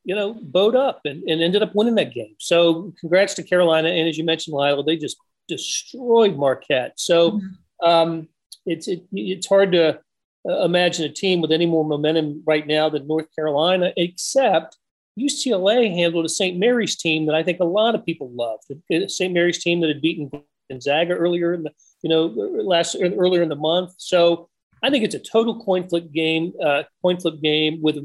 you 0.04 0.16
know, 0.16 0.34
bowed 0.42 0.76
up 0.76 1.02
and, 1.06 1.24
and 1.24 1.42
ended 1.42 1.62
up 1.62 1.76
winning 1.76 1.96
that 1.96 2.14
game. 2.14 2.36
So 2.40 2.94
congrats 3.00 3.36
to 3.36 3.44
Carolina. 3.44 3.90
And 3.90 4.08
as 4.08 4.18
you 4.18 4.24
mentioned, 4.24 4.56
Lila, 4.56 4.84
they 4.84 4.98
just 4.98 5.18
destroyed 5.48 6.38
Marquette. 6.38 6.94
So 7.00 7.32
mm-hmm. 7.32 7.88
um, 7.88 8.28
it's 8.66 8.88
it, 8.88 9.04
it's 9.12 9.48
hard 9.48 9.72
to 9.74 10.00
uh, 10.48 10.64
imagine 10.64 11.06
a 11.06 11.10
team 11.10 11.42
with 11.42 11.52
any 11.52 11.66
more 11.66 11.86
momentum 11.86 12.44
right 12.46 12.66
now 12.66 12.90
than 12.90 13.08
North 13.08 13.28
Carolina, 13.36 13.92
except 13.98 14.78
UCLA 15.20 15.94
handled 15.94 16.26
a 16.26 16.30
St. 16.30 16.58
Mary's 16.58 16.96
team 16.96 17.26
that 17.26 17.36
I 17.36 17.44
think 17.44 17.60
a 17.60 17.66
lot 17.66 17.96
of 17.96 18.06
people 18.06 18.32
loved. 18.32 18.64
St. 19.10 19.34
Mary's 19.34 19.64
team 19.64 19.82
that 19.82 19.88
had 19.88 20.02
beaten 20.02 20.30
Gonzaga 20.70 21.14
earlier 21.14 21.54
in 21.54 21.64
the 21.64 21.72
you 22.02 22.10
know 22.10 22.26
last 22.26 22.96
earlier 23.00 23.42
in 23.42 23.50
the 23.50 23.56
month. 23.56 23.94
So 23.98 24.50
I 24.84 24.90
think 24.90 25.04
it's 25.04 25.16
a 25.16 25.20
total 25.20 25.64
coin 25.64 25.88
flip 25.88 26.12
game, 26.12 26.54
uh, 26.64 26.84
coin 27.02 27.20
flip 27.20 27.42
game 27.42 27.82
with 27.82 27.98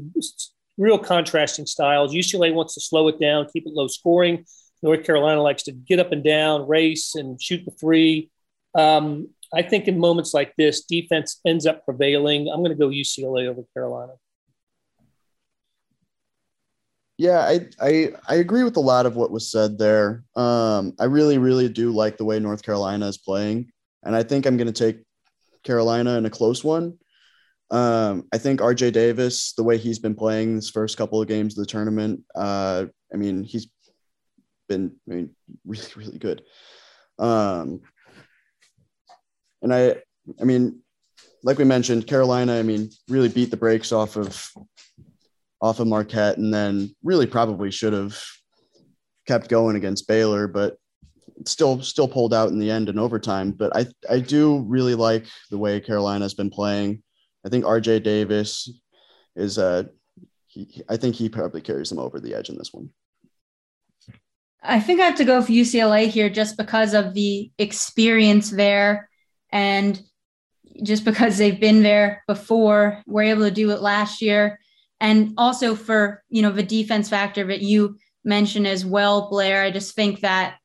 real 0.77 0.97
contrasting 0.97 1.65
styles. 1.65 2.13
UCLA 2.13 2.53
wants 2.53 2.73
to 2.73 2.81
slow 2.81 3.07
it 3.07 3.19
down, 3.19 3.47
keep 3.51 3.67
it 3.67 3.73
low 3.73 3.87
scoring. 3.87 4.45
North 4.83 5.05
Carolina 5.05 5.41
likes 5.41 5.63
to 5.63 5.71
get 5.71 5.99
up 5.99 6.11
and 6.11 6.23
down, 6.23 6.67
race, 6.67 7.15
and 7.15 7.41
shoot 7.41 7.63
the 7.65 7.71
three. 7.71 8.29
Um, 8.75 9.29
I 9.53 9.61
think 9.61 9.87
in 9.87 9.97
moments 9.97 10.33
like 10.33 10.53
this, 10.57 10.83
defense 10.83 11.39
ends 11.45 11.65
up 11.65 11.85
prevailing. 11.85 12.49
I'm 12.49 12.59
going 12.59 12.71
to 12.71 12.77
go 12.77 12.89
UCLA 12.89 13.47
over 13.47 13.61
Carolina. 13.73 14.13
Yeah, 17.17 17.39
I, 17.39 17.67
I 17.79 18.09
I 18.27 18.35
agree 18.35 18.63
with 18.63 18.75
a 18.75 18.81
lot 18.81 19.05
of 19.05 19.15
what 19.15 19.31
was 19.31 19.49
said 19.49 19.77
there. 19.77 20.23
Um, 20.35 20.93
I 20.99 21.05
really, 21.05 21.37
really 21.37 21.69
do 21.69 21.91
like 21.91 22.17
the 22.17 22.25
way 22.25 22.39
North 22.39 22.63
Carolina 22.63 23.07
is 23.07 23.17
playing, 23.17 23.71
and 24.03 24.15
I 24.15 24.23
think 24.23 24.45
I'm 24.45 24.57
going 24.57 24.71
to 24.71 24.73
take 24.73 25.03
Carolina 25.63 26.17
in 26.17 26.25
a 26.25 26.29
close 26.29 26.63
one. 26.63 26.97
Um, 27.69 28.27
I 28.33 28.39
think 28.39 28.59
RJ 28.59 28.93
Davis, 28.93 29.53
the 29.53 29.63
way 29.63 29.77
he's 29.77 29.99
been 29.99 30.15
playing 30.15 30.55
this 30.55 30.69
first 30.69 30.97
couple 30.97 31.21
of 31.21 31.27
games 31.27 31.57
of 31.57 31.63
the 31.63 31.71
tournament, 31.71 32.23
uh, 32.35 32.85
I 33.13 33.17
mean, 33.17 33.43
he's 33.43 33.67
been 34.67 34.95
I 35.09 35.13
mean, 35.13 35.29
really, 35.65 35.87
really 35.95 36.17
good. 36.17 36.43
Um, 37.19 37.81
and 39.61 39.73
I, 39.73 39.95
I 40.39 40.43
mean, 40.43 40.81
like 41.43 41.57
we 41.57 41.63
mentioned, 41.63 42.07
Carolina, 42.07 42.57
I 42.57 42.63
mean, 42.63 42.89
really 43.07 43.29
beat 43.29 43.51
the 43.51 43.57
brakes 43.57 43.91
off 43.91 44.15
of 44.15 44.49
off 45.61 45.79
of 45.79 45.87
Marquette, 45.87 46.37
and 46.37 46.53
then 46.53 46.93
really 47.03 47.25
probably 47.25 47.71
should 47.71 47.93
have 47.93 48.21
kept 49.27 49.49
going 49.49 49.75
against 49.75 50.07
Baylor, 50.07 50.47
but 50.47 50.77
still 51.45 51.81
still 51.81 52.07
pulled 52.07 52.33
out 52.33 52.49
in 52.49 52.59
the 52.59 52.71
end 52.71 52.89
in 52.89 52.99
overtime. 52.99 53.51
But 53.51 53.75
I 53.75 53.85
I 54.09 54.19
do 54.19 54.59
really 54.59 54.95
like 54.95 55.25
the 55.49 55.57
way 55.57 55.79
Carolina 55.79 56.25
has 56.25 56.33
been 56.33 56.49
playing. 56.49 57.03
I 57.45 57.49
think 57.49 57.65
RJ 57.65 58.03
Davis 58.03 58.69
is 59.35 59.57
uh 59.57 59.83
he, 60.47 60.83
I 60.87 60.97
think 60.97 61.15
he 61.15 61.29
probably 61.29 61.61
carries 61.61 61.89
them 61.89 61.99
over 61.99 62.19
the 62.19 62.35
edge 62.35 62.49
in 62.49 62.57
this 62.57 62.73
one. 62.73 62.89
I 64.63 64.79
think 64.79 65.01
I 65.01 65.05
have 65.05 65.15
to 65.15 65.25
go 65.25 65.41
for 65.41 65.51
UCLA 65.51 66.07
here 66.07 66.29
just 66.29 66.57
because 66.57 66.93
of 66.93 67.13
the 67.13 67.51
experience 67.57 68.49
there 68.49 69.09
and 69.51 70.01
just 70.81 71.05
because 71.05 71.37
they've 71.37 71.59
been 71.59 71.83
there 71.83 72.23
before, 72.27 73.03
were 73.05 73.23
able 73.23 73.43
to 73.43 73.51
do 73.51 73.71
it 73.71 73.81
last 73.81 74.21
year. 74.21 74.59
And 74.99 75.33
also 75.37 75.75
for, 75.75 76.23
you 76.29 76.41
know, 76.41 76.51
the 76.51 76.63
defense 76.63 77.09
factor 77.09 77.45
that 77.47 77.61
you 77.61 77.97
mentioned 78.23 78.65
as 78.65 78.85
well, 78.85 79.29
Blair, 79.29 79.63
I 79.63 79.71
just 79.71 79.95
think 79.95 80.21
that 80.21 80.57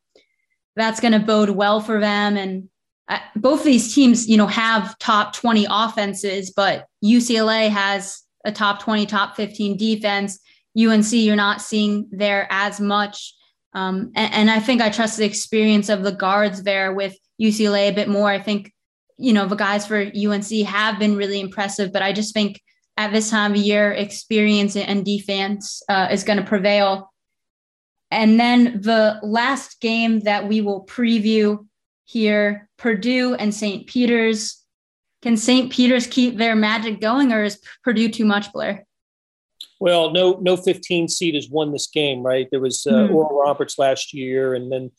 that's 0.76 1.00
going 1.00 1.12
to 1.12 1.18
bode 1.18 1.50
well 1.50 1.80
for 1.80 2.00
them. 2.00 2.36
And 2.36 2.68
uh, 3.08 3.18
both 3.34 3.64
these 3.64 3.94
teams, 3.94 4.28
you 4.28 4.36
know, 4.36 4.46
have 4.46 4.98
top 4.98 5.34
20 5.34 5.66
offenses, 5.68 6.52
but 6.52 6.86
UCLA 7.04 7.68
has 7.68 8.22
a 8.44 8.52
top 8.52 8.80
20, 8.80 9.06
top 9.06 9.36
15 9.36 9.76
defense. 9.76 10.38
UNC, 10.78 11.12
you're 11.12 11.36
not 11.36 11.60
seeing 11.60 12.08
there 12.12 12.46
as 12.50 12.80
much. 12.80 13.34
Um, 13.74 14.12
and, 14.14 14.34
and, 14.34 14.50
I 14.50 14.60
think 14.60 14.80
I 14.80 14.88
trust 14.88 15.18
the 15.18 15.26
experience 15.26 15.88
of 15.88 16.02
the 16.02 16.12
guards 16.12 16.62
there 16.62 16.94
with 16.94 17.16
UCLA 17.40 17.90
a 17.90 17.94
bit 17.94 18.08
more. 18.08 18.28
I 18.28 18.38
think, 18.38 18.72
you 19.18 19.32
know, 19.32 19.46
the 19.46 19.56
guys 19.56 19.86
for 19.86 20.00
UNC 20.00 20.50
have 20.66 20.98
been 20.98 21.16
really 21.16 21.38
impressive, 21.38 21.92
but 21.92 22.02
I 22.02 22.12
just 22.12 22.32
think 22.32 22.62
at 22.96 23.12
this 23.12 23.30
time 23.30 23.52
of 23.52 23.58
year, 23.58 23.92
experience 23.92 24.74
and 24.74 25.04
defense 25.04 25.82
uh, 25.88 26.08
is 26.10 26.24
going 26.24 26.38
to 26.38 26.44
prevail. 26.44 27.12
And 28.10 28.40
then 28.40 28.80
the 28.80 29.20
last 29.22 29.80
game 29.80 30.20
that 30.20 30.48
we 30.48 30.62
will 30.62 30.86
preview 30.86 31.66
here 32.04 32.68
Purdue 32.78 33.34
and 33.34 33.54
St. 33.54 33.86
Peter's. 33.86 34.64
Can 35.20 35.36
St. 35.36 35.70
Peter's 35.72 36.06
keep 36.06 36.36
their 36.36 36.54
magic 36.54 37.00
going, 37.00 37.32
or 37.32 37.42
is 37.42 37.60
Purdue 37.82 38.08
too 38.08 38.24
much, 38.24 38.52
Blair? 38.52 38.86
Well, 39.80 40.10
no, 40.10 40.38
no 40.40 40.56
15 40.56 41.08
seed 41.08 41.34
has 41.34 41.48
won 41.48 41.72
this 41.72 41.86
game, 41.86 42.22
right? 42.22 42.48
There 42.50 42.60
was 42.60 42.86
uh, 42.86 42.92
mm-hmm. 42.92 43.14
Oral 43.14 43.40
Roberts 43.40 43.78
last 43.78 44.12
year, 44.12 44.54
and 44.54 44.72
then 44.72 44.90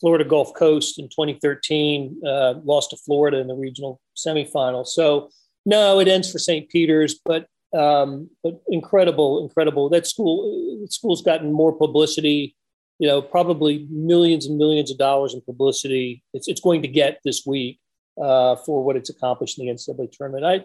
Florida 0.00 0.24
Gulf 0.24 0.54
Coast 0.54 0.98
in 0.98 1.08
2013 1.08 2.20
uh, 2.26 2.54
lost 2.64 2.90
to 2.90 2.96
Florida 2.96 3.38
in 3.38 3.48
the 3.48 3.54
regional 3.54 4.00
semifinal. 4.16 4.86
So, 4.86 5.30
no, 5.66 6.00
it 6.00 6.08
ends 6.08 6.30
for 6.30 6.38
St. 6.38 6.68
Peter's, 6.68 7.18
but 7.24 7.46
um, 7.72 8.28
but 8.42 8.60
incredible, 8.68 9.42
incredible. 9.42 9.88
That 9.88 10.06
school, 10.06 10.84
school's 10.88 11.22
gotten 11.22 11.52
more 11.52 11.72
publicity. 11.72 12.56
You 12.98 13.08
know, 13.08 13.22
probably 13.22 13.86
millions 13.90 14.46
and 14.46 14.58
millions 14.58 14.90
of 14.90 14.98
dollars 14.98 15.34
in 15.34 15.40
publicity. 15.42 16.22
It's 16.34 16.48
it's 16.48 16.60
going 16.60 16.82
to 16.82 16.88
get 16.88 17.20
this 17.24 17.44
week 17.46 17.78
uh, 18.20 18.56
for 18.56 18.82
what 18.84 18.96
it's 18.96 19.10
accomplished 19.10 19.58
in 19.58 19.66
the 19.66 19.72
NCAA 19.72 20.10
tournament. 20.12 20.44
I 20.44 20.64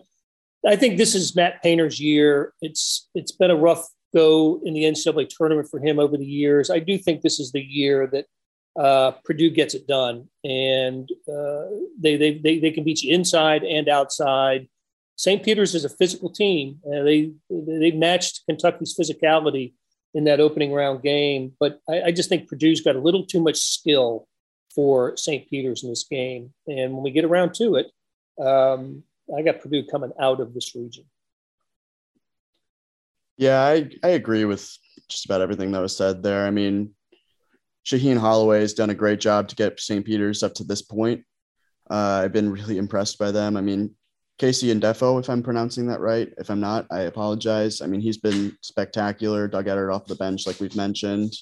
I 0.67 0.75
think 0.75 0.97
this 0.97 1.15
is 1.15 1.35
Matt 1.35 1.61
Painter's 1.61 1.99
year. 1.99 2.53
It's 2.61 3.09
it's 3.13 3.31
been 3.31 3.51
a 3.51 3.55
rough 3.55 3.87
go 4.13 4.61
in 4.63 4.73
the 4.73 4.83
NCAA 4.83 5.29
tournament 5.29 5.67
for 5.69 5.79
him 5.79 5.99
over 5.99 6.17
the 6.17 6.25
years. 6.25 6.69
I 6.69 6.79
do 6.79 6.97
think 6.97 7.21
this 7.21 7.39
is 7.39 7.51
the 7.51 7.61
year 7.61 8.07
that 8.07 8.25
uh, 8.81 9.11
Purdue 9.23 9.49
gets 9.49 9.73
it 9.73 9.87
done, 9.87 10.27
and 10.43 11.09
uh, 11.29 11.65
they, 11.99 12.17
they 12.17 12.39
they 12.39 12.59
they 12.59 12.71
can 12.71 12.83
beat 12.83 13.03
you 13.03 13.13
inside 13.13 13.63
and 13.63 13.87
outside. 13.87 14.67
St. 15.17 15.43
Peter's 15.43 15.75
is 15.75 15.85
a 15.85 15.89
physical 15.89 16.29
team. 16.29 16.79
Uh, 16.85 17.03
they 17.03 17.31
they 17.49 17.91
matched 17.91 18.43
Kentucky's 18.47 18.95
physicality 18.99 19.73
in 20.13 20.23
that 20.25 20.39
opening 20.39 20.73
round 20.73 21.03
game, 21.03 21.53
but 21.59 21.79
I, 21.89 22.03
I, 22.03 22.11
just 22.11 22.29
think 22.29 22.47
Purdue's 22.47 22.79
got 22.79 22.95
a 22.95 23.01
little 23.01 23.25
too 23.25 23.41
much 23.41 23.57
skill 23.57 24.27
for 24.73 25.15
St. 25.17 25.49
Peter's 25.49 25.83
in 25.83 25.89
this 25.89 26.05
game. 26.09 26.53
And 26.67 26.93
when 26.93 27.03
we 27.03 27.11
get 27.11 27.25
around 27.25 27.53
to 27.55 27.75
it, 27.75 27.87
um, 28.41 29.03
I 29.35 29.41
got 29.41 29.61
Purdue 29.61 29.85
coming 29.89 30.11
out 30.19 30.39
of 30.39 30.53
this 30.53 30.75
region. 30.75 31.05
Yeah, 33.37 33.61
I, 33.61 33.89
I 34.03 34.09
agree 34.09 34.45
with 34.45 34.77
just 35.09 35.25
about 35.25 35.41
everything 35.41 35.71
that 35.71 35.81
was 35.81 35.95
said 35.95 36.23
there. 36.23 36.45
I 36.45 36.51
mean, 36.51 36.91
Shaheen 37.85 38.17
Holloway 38.17 38.61
has 38.61 38.73
done 38.73 38.89
a 38.89 38.95
great 38.95 39.19
job 39.19 39.47
to 39.49 39.55
get 39.55 39.79
St. 39.79 40.05
Peter's 40.05 40.41
up 40.41 40.53
to 40.55 40.63
this 40.63 40.81
point. 40.81 41.23
Uh, 41.89 42.21
I've 42.23 42.33
been 42.33 42.51
really 42.51 42.77
impressed 42.77 43.19
by 43.19 43.31
them. 43.31 43.57
I 43.57 43.61
mean, 43.61 43.95
KC 44.39 44.79
Ndefo, 44.79 45.19
if 45.19 45.29
I'm 45.29 45.43
pronouncing 45.43 45.87
that 45.87 46.01
right. 46.01 46.29
If 46.37 46.49
I'm 46.49 46.59
not, 46.59 46.87
I 46.91 47.01
apologize. 47.01 47.81
I 47.81 47.87
mean, 47.87 48.01
he's 48.01 48.17
been 48.17 48.57
spectacular, 48.61 49.47
Doug 49.47 49.67
Edert 49.67 49.93
off 49.93 50.07
the 50.07 50.15
bench, 50.15 50.45
like 50.45 50.59
we've 50.59 50.75
mentioned. 50.75 51.33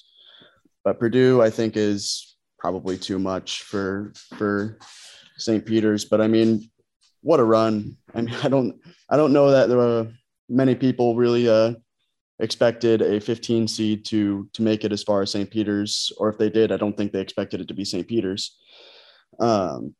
But 0.84 1.00
Purdue, 1.00 1.42
I 1.42 1.50
think, 1.50 1.76
is 1.76 2.36
probably 2.58 2.96
too 2.96 3.18
much 3.18 3.62
for 3.62 4.12
for 4.36 4.78
St. 5.38 5.64
Peter's, 5.64 6.04
but 6.04 6.20
I 6.20 6.28
mean, 6.28 6.70
what 7.24 7.40
a 7.40 7.44
run! 7.44 7.96
I 8.14 8.20
mean, 8.20 8.34
I 8.42 8.48
don't 8.48 8.80
I 9.08 9.16
don't 9.16 9.32
know 9.32 9.50
that 9.50 9.68
there 9.68 9.78
were 9.78 10.08
many 10.48 10.74
people 10.74 11.16
really 11.16 11.48
uh, 11.48 11.72
expected 12.38 13.00
a 13.00 13.18
15 13.18 13.66
seed 13.66 14.04
to 14.06 14.48
to 14.52 14.62
make 14.62 14.84
it 14.84 14.92
as 14.92 15.02
far 15.02 15.22
as 15.22 15.30
St. 15.30 15.50
Peter's, 15.50 16.12
or 16.18 16.28
if 16.28 16.38
they 16.38 16.50
did, 16.50 16.70
I 16.70 16.76
don't 16.76 16.96
think 16.96 17.12
they 17.12 17.22
expected 17.22 17.60
it 17.62 17.68
to 17.68 17.74
be 17.74 17.84
St. 17.84 18.06
Peter's. 18.06 18.58
Um, 19.40 19.94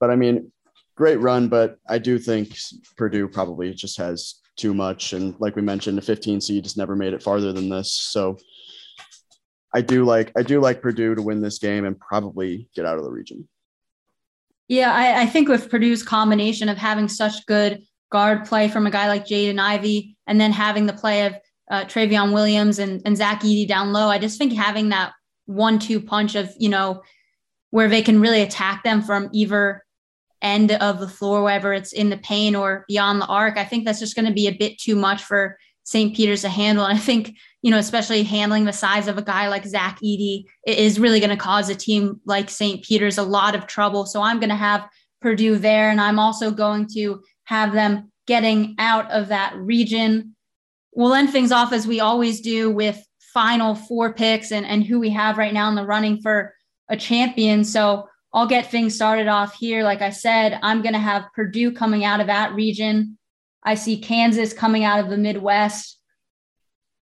but 0.00 0.10
I 0.10 0.16
mean, 0.16 0.52
great 0.96 1.20
run, 1.20 1.48
but 1.48 1.78
I 1.88 1.98
do 1.98 2.18
think 2.18 2.58
Purdue 2.96 3.28
probably 3.28 3.72
just 3.72 3.96
has 3.98 4.40
too 4.56 4.74
much, 4.74 5.12
and 5.12 5.36
like 5.38 5.54
we 5.54 5.62
mentioned, 5.62 5.98
a 5.98 6.02
15 6.02 6.40
seed 6.40 6.64
has 6.64 6.76
never 6.76 6.96
made 6.96 7.14
it 7.14 7.22
farther 7.22 7.52
than 7.52 7.70
this, 7.70 7.92
so. 7.92 8.36
I 9.74 9.82
do 9.82 10.06
like 10.06 10.32
I 10.38 10.42
do 10.42 10.58
like 10.58 10.80
Purdue 10.80 11.14
to 11.14 11.20
win 11.20 11.42
this 11.42 11.58
game 11.58 11.84
and 11.84 12.00
probably 12.00 12.70
get 12.74 12.86
out 12.86 12.96
of 12.96 13.04
the 13.04 13.10
region. 13.10 13.46
Yeah, 14.68 14.92
I, 14.92 15.22
I 15.22 15.26
think 15.26 15.48
with 15.48 15.70
Purdue's 15.70 16.02
combination 16.02 16.68
of 16.68 16.76
having 16.76 17.08
such 17.08 17.46
good 17.46 17.82
guard 18.10 18.44
play 18.44 18.68
from 18.68 18.86
a 18.86 18.90
guy 18.90 19.08
like 19.08 19.26
Jaden 19.26 19.60
Ivey, 19.60 20.16
and 20.26 20.40
then 20.40 20.52
having 20.52 20.86
the 20.86 20.92
play 20.92 21.26
of 21.26 21.34
uh, 21.70 21.84
Trevion 21.84 22.32
Williams 22.32 22.78
and, 22.78 23.02
and 23.04 23.16
Zach 23.16 23.42
Edey 23.42 23.66
down 23.66 23.92
low. 23.92 24.08
I 24.08 24.18
just 24.18 24.38
think 24.38 24.52
having 24.52 24.88
that 24.90 25.12
one-two 25.46 26.00
punch 26.00 26.34
of 26.34 26.52
you 26.58 26.68
know 26.68 27.02
where 27.70 27.88
they 27.88 28.02
can 28.02 28.20
really 28.20 28.42
attack 28.42 28.82
them 28.82 29.02
from 29.02 29.28
either 29.32 29.84
end 30.42 30.72
of 30.72 31.00
the 31.00 31.08
floor, 31.08 31.42
whether 31.42 31.72
it's 31.72 31.92
in 31.92 32.10
the 32.10 32.16
paint 32.18 32.56
or 32.56 32.84
beyond 32.88 33.20
the 33.20 33.26
arc. 33.26 33.56
I 33.56 33.64
think 33.64 33.84
that's 33.84 34.00
just 34.00 34.14
going 34.14 34.26
to 34.26 34.32
be 34.32 34.48
a 34.48 34.56
bit 34.56 34.78
too 34.78 34.96
much 34.96 35.22
for 35.22 35.58
St. 35.86 36.14
Peter's 36.16 36.42
to 36.42 36.48
handle. 36.48 36.84
And 36.84 36.98
I 36.98 37.00
think, 37.00 37.36
you 37.62 37.70
know, 37.70 37.78
especially 37.78 38.24
handling 38.24 38.64
the 38.64 38.72
size 38.72 39.06
of 39.06 39.18
a 39.18 39.22
guy 39.22 39.46
like 39.48 39.64
Zach 39.64 40.00
Edey 40.04 40.44
is 40.66 40.98
really 40.98 41.20
going 41.20 41.30
to 41.30 41.36
cause 41.36 41.68
a 41.68 41.76
team 41.76 42.20
like 42.26 42.50
St. 42.50 42.84
Peter's 42.84 43.18
a 43.18 43.22
lot 43.22 43.54
of 43.54 43.68
trouble. 43.68 44.04
So 44.04 44.20
I'm 44.20 44.40
going 44.40 44.50
to 44.50 44.56
have 44.56 44.88
Purdue 45.22 45.56
there. 45.56 45.88
And 45.88 46.00
I'm 46.00 46.18
also 46.18 46.50
going 46.50 46.88
to 46.94 47.22
have 47.44 47.72
them 47.72 48.10
getting 48.26 48.74
out 48.80 49.08
of 49.12 49.28
that 49.28 49.54
region. 49.56 50.34
We'll 50.92 51.14
end 51.14 51.30
things 51.30 51.52
off 51.52 51.72
as 51.72 51.86
we 51.86 52.00
always 52.00 52.40
do 52.40 52.68
with 52.68 53.00
final 53.32 53.76
four 53.76 54.12
picks 54.12 54.50
and, 54.50 54.66
and 54.66 54.84
who 54.84 54.98
we 54.98 55.10
have 55.10 55.38
right 55.38 55.54
now 55.54 55.68
in 55.68 55.76
the 55.76 55.86
running 55.86 56.20
for 56.20 56.52
a 56.88 56.96
champion. 56.96 57.62
So 57.62 58.08
I'll 58.34 58.48
get 58.48 58.72
things 58.72 58.96
started 58.96 59.28
off 59.28 59.54
here. 59.54 59.84
Like 59.84 60.02
I 60.02 60.10
said, 60.10 60.58
I'm 60.64 60.82
going 60.82 60.94
to 60.94 60.98
have 60.98 61.32
Purdue 61.32 61.70
coming 61.70 62.04
out 62.04 62.20
of 62.20 62.26
that 62.26 62.54
region. 62.54 63.18
I 63.66 63.74
see 63.74 63.98
Kansas 63.98 64.54
coming 64.54 64.84
out 64.84 65.00
of 65.00 65.10
the 65.10 65.18
Midwest. 65.18 66.00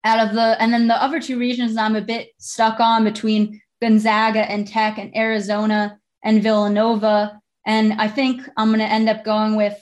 Out 0.05 0.29
of 0.29 0.35
the, 0.35 0.61
and 0.61 0.73
then 0.73 0.89
the 0.89 1.03
other 1.03 1.21
two 1.21 1.39
regions 1.39 1.77
I'm 1.77 1.97
a 1.97 2.01
bit 2.01 2.31
stuck 2.39 2.81
on 2.81 3.05
between 3.05 3.61
Gonzaga 3.81 4.41
and 4.41 4.67
Tech 4.67 4.99
and 4.99 5.17
Arizona 5.17 5.99
and 6.23 6.43
Villanova. 6.43 7.41
And 7.65 7.95
I 7.95 8.09
think 8.09 8.43
I'm 8.57 8.69
going 8.69 8.81
to 8.81 8.85
end 8.85 9.09
up 9.09 9.25
going 9.25 9.57
with 9.57 9.81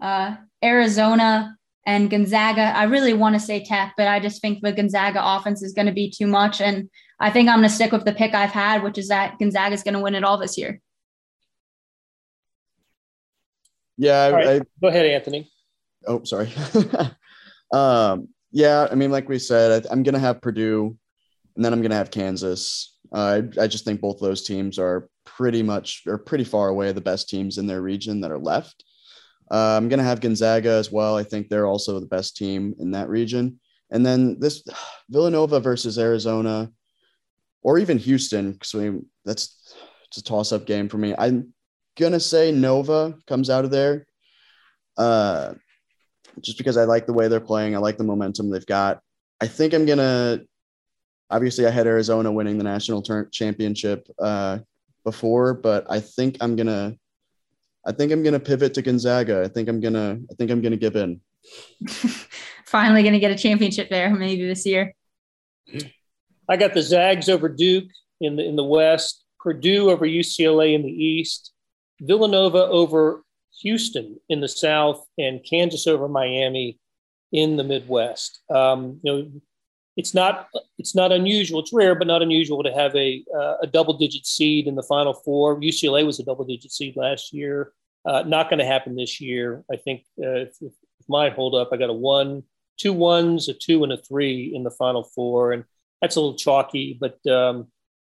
uh, 0.00 0.36
Arizona 0.62 1.56
and 1.86 2.10
Gonzaga. 2.10 2.76
I 2.76 2.84
really 2.84 3.14
want 3.14 3.34
to 3.36 3.40
say 3.40 3.64
Tech, 3.64 3.94
but 3.96 4.06
I 4.06 4.20
just 4.20 4.40
think 4.42 4.60
the 4.60 4.72
Gonzaga 4.72 5.20
offense 5.22 5.62
is 5.62 5.72
going 5.72 5.86
to 5.86 5.92
be 5.92 6.10
too 6.10 6.26
much. 6.26 6.60
And 6.60 6.90
I 7.18 7.30
think 7.30 7.48
I'm 7.48 7.60
going 7.60 7.68
to 7.68 7.74
stick 7.74 7.90
with 7.90 8.04
the 8.04 8.12
pick 8.12 8.34
I've 8.34 8.50
had, 8.50 8.82
which 8.82 8.98
is 8.98 9.08
that 9.08 9.38
Gonzaga 9.38 9.74
is 9.74 9.82
going 9.82 9.94
to 9.94 10.00
win 10.00 10.14
it 10.14 10.24
all 10.24 10.38
this 10.38 10.58
year. 10.58 10.80
Yeah, 13.96 14.28
right. 14.28 14.60
I, 14.60 14.64
go 14.80 14.88
ahead, 14.88 15.06
Anthony. 15.06 15.50
Oh, 16.06 16.24
sorry. 16.24 16.52
um, 17.72 18.28
yeah, 18.52 18.86
I 18.90 18.94
mean, 18.94 19.10
like 19.10 19.28
we 19.28 19.38
said, 19.38 19.86
I, 19.86 19.92
am 19.92 20.02
going 20.02 20.14
to 20.14 20.20
have 20.20 20.40
Purdue, 20.40 20.96
and 21.56 21.64
then 21.64 21.72
I'm 21.72 21.80
going 21.80 21.90
to 21.90 21.96
have 21.96 22.10
Kansas. 22.10 22.96
Uh, 23.12 23.42
I, 23.58 23.62
I 23.62 23.66
just 23.66 23.84
think 23.84 24.00
both 24.00 24.20
those 24.20 24.44
teams 24.44 24.78
are 24.78 25.08
pretty 25.24 25.62
much 25.62 26.02
or 26.06 26.18
pretty 26.18 26.44
far 26.44 26.68
away 26.68 26.92
the 26.92 27.00
best 27.00 27.28
teams 27.28 27.58
in 27.58 27.66
their 27.66 27.82
region 27.82 28.20
that 28.20 28.30
are 28.30 28.38
left. 28.38 28.84
Uh, 29.50 29.76
I'm 29.76 29.88
going 29.88 29.98
to 29.98 30.04
have 30.04 30.20
Gonzaga 30.20 30.70
as 30.70 30.90
well. 30.90 31.16
I 31.16 31.22
think 31.22 31.48
they're 31.48 31.66
also 31.66 32.00
the 32.00 32.06
best 32.06 32.36
team 32.36 32.74
in 32.78 32.92
that 32.92 33.08
region. 33.08 33.60
And 33.90 34.04
then 34.04 34.38
this 34.38 34.62
Villanova 35.10 35.60
versus 35.60 35.98
Arizona, 35.98 36.70
or 37.62 37.78
even 37.78 37.98
Houston, 37.98 38.52
because 38.52 38.74
mean, 38.74 39.06
that's 39.24 39.74
it's 40.08 40.18
a 40.18 40.22
toss 40.22 40.52
up 40.52 40.66
game 40.66 40.88
for 40.88 40.98
me. 40.98 41.14
I'm 41.16 41.52
gonna 41.98 42.20
say 42.20 42.52
Nova 42.52 43.14
comes 43.26 43.50
out 43.50 43.64
of 43.64 43.70
there, 43.70 44.06
uh, 44.96 45.54
just 46.40 46.58
because 46.58 46.76
I 46.76 46.84
like 46.84 47.06
the 47.06 47.12
way 47.12 47.28
they're 47.28 47.40
playing. 47.40 47.74
I 47.74 47.78
like 47.78 47.98
the 47.98 48.04
momentum 48.04 48.50
they've 48.50 48.66
got. 48.66 49.00
I 49.40 49.46
think 49.46 49.74
I'm 49.74 49.86
gonna. 49.86 50.40
Obviously, 51.30 51.66
I 51.66 51.70
had 51.70 51.86
Arizona 51.86 52.30
winning 52.30 52.58
the 52.58 52.64
national 52.64 53.02
ter- 53.02 53.28
championship 53.30 54.08
uh, 54.18 54.58
before, 55.04 55.54
but 55.54 55.86
I 55.90 56.00
think 56.00 56.36
I'm 56.40 56.56
gonna 56.56 56.96
I 57.86 57.92
think 57.92 58.12
I'm 58.12 58.22
gonna 58.22 58.40
pivot 58.40 58.74
to 58.74 58.82
Gonzaga. 58.82 59.42
I 59.44 59.48
think 59.48 59.68
I'm 59.68 59.80
gonna 59.80 60.18
I 60.30 60.34
think 60.34 60.50
I'm 60.50 60.62
gonna 60.62 60.76
give 60.76 60.96
in. 60.96 61.20
Finally 62.66 63.02
gonna 63.02 63.18
get 63.18 63.30
a 63.30 63.38
championship 63.38 63.90
there 63.90 64.10
maybe 64.14 64.46
this 64.46 64.64
year. 64.64 64.94
I 66.48 66.56
got 66.56 66.74
the 66.74 66.82
Zags 66.82 67.28
over 67.28 67.48
Duke 67.48 67.88
in 68.20 68.36
the 68.36 68.44
in 68.44 68.56
the 68.56 68.64
West, 68.64 69.24
Purdue 69.40 69.90
over 69.90 70.06
UCLA 70.06 70.74
in 70.74 70.82
the 70.82 70.90
East, 70.90 71.52
Villanova 72.00 72.66
over 72.66 73.23
Houston 73.64 74.20
in 74.28 74.40
the 74.40 74.48
South, 74.48 75.04
and 75.18 75.44
Kansas 75.48 75.86
over 75.86 76.08
Miami 76.08 76.78
in 77.32 77.56
the 77.56 77.64
Midwest. 77.64 78.40
Um, 78.54 79.00
you 79.02 79.12
know, 79.12 79.30
it's 79.96 80.14
not 80.14 80.48
it's 80.78 80.94
not 80.94 81.12
unusual. 81.12 81.60
It's 81.60 81.72
rare, 81.72 81.94
but 81.94 82.06
not 82.06 82.22
unusual 82.22 82.62
to 82.62 82.72
have 82.72 82.94
a 82.94 83.24
uh, 83.36 83.56
a 83.62 83.66
double 83.66 83.94
digit 83.94 84.26
seed 84.26 84.66
in 84.66 84.74
the 84.74 84.82
Final 84.82 85.14
Four. 85.14 85.60
UCLA 85.60 86.04
was 86.04 86.20
a 86.20 86.24
double 86.24 86.44
digit 86.44 86.72
seed 86.72 86.96
last 86.96 87.32
year. 87.32 87.72
Uh, 88.06 88.22
not 88.26 88.50
going 88.50 88.58
to 88.58 88.66
happen 88.66 88.96
this 88.96 89.20
year. 89.20 89.64
I 89.72 89.76
think 89.76 90.04
uh, 90.22 90.46
if, 90.46 90.56
if 90.60 90.72
my 91.08 91.30
hold 91.30 91.54
up, 91.54 91.70
I 91.72 91.76
got 91.76 91.90
a 91.90 91.94
one, 91.94 92.42
two 92.76 92.92
ones, 92.92 93.48
a 93.48 93.54
two, 93.54 93.82
and 93.82 93.92
a 93.92 93.96
three 93.96 94.52
in 94.54 94.62
the 94.62 94.70
Final 94.70 95.04
Four, 95.04 95.52
and 95.52 95.64
that's 96.02 96.16
a 96.16 96.20
little 96.20 96.36
chalky. 96.36 96.98
But 97.00 97.24
um, 97.26 97.68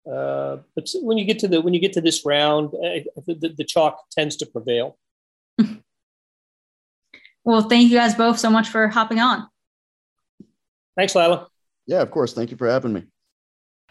uh, 0.10 0.58
but 0.76 0.90
when 1.02 1.18
you 1.18 1.26
get 1.26 1.40
to 1.40 1.48
the 1.48 1.62
when 1.62 1.74
you 1.74 1.80
get 1.80 1.94
to 1.94 2.02
this 2.02 2.26
round, 2.26 2.74
uh, 2.74 3.04
the, 3.28 3.54
the 3.58 3.64
chalk 3.64 4.04
tends 4.12 4.36
to 4.38 4.46
prevail. 4.46 4.98
well, 7.44 7.68
thank 7.70 7.90
you 7.90 7.98
guys 7.98 8.16
both 8.16 8.40
so 8.40 8.50
much 8.50 8.70
for 8.70 8.88
hopping 8.88 9.20
on. 9.20 9.48
Thanks, 10.96 11.16
Lila. 11.16 11.48
Yeah, 11.86 12.02
of 12.02 12.12
course. 12.12 12.34
Thank 12.34 12.52
you 12.52 12.58
for 12.58 12.70
having 12.70 12.94
me. 12.94 13.04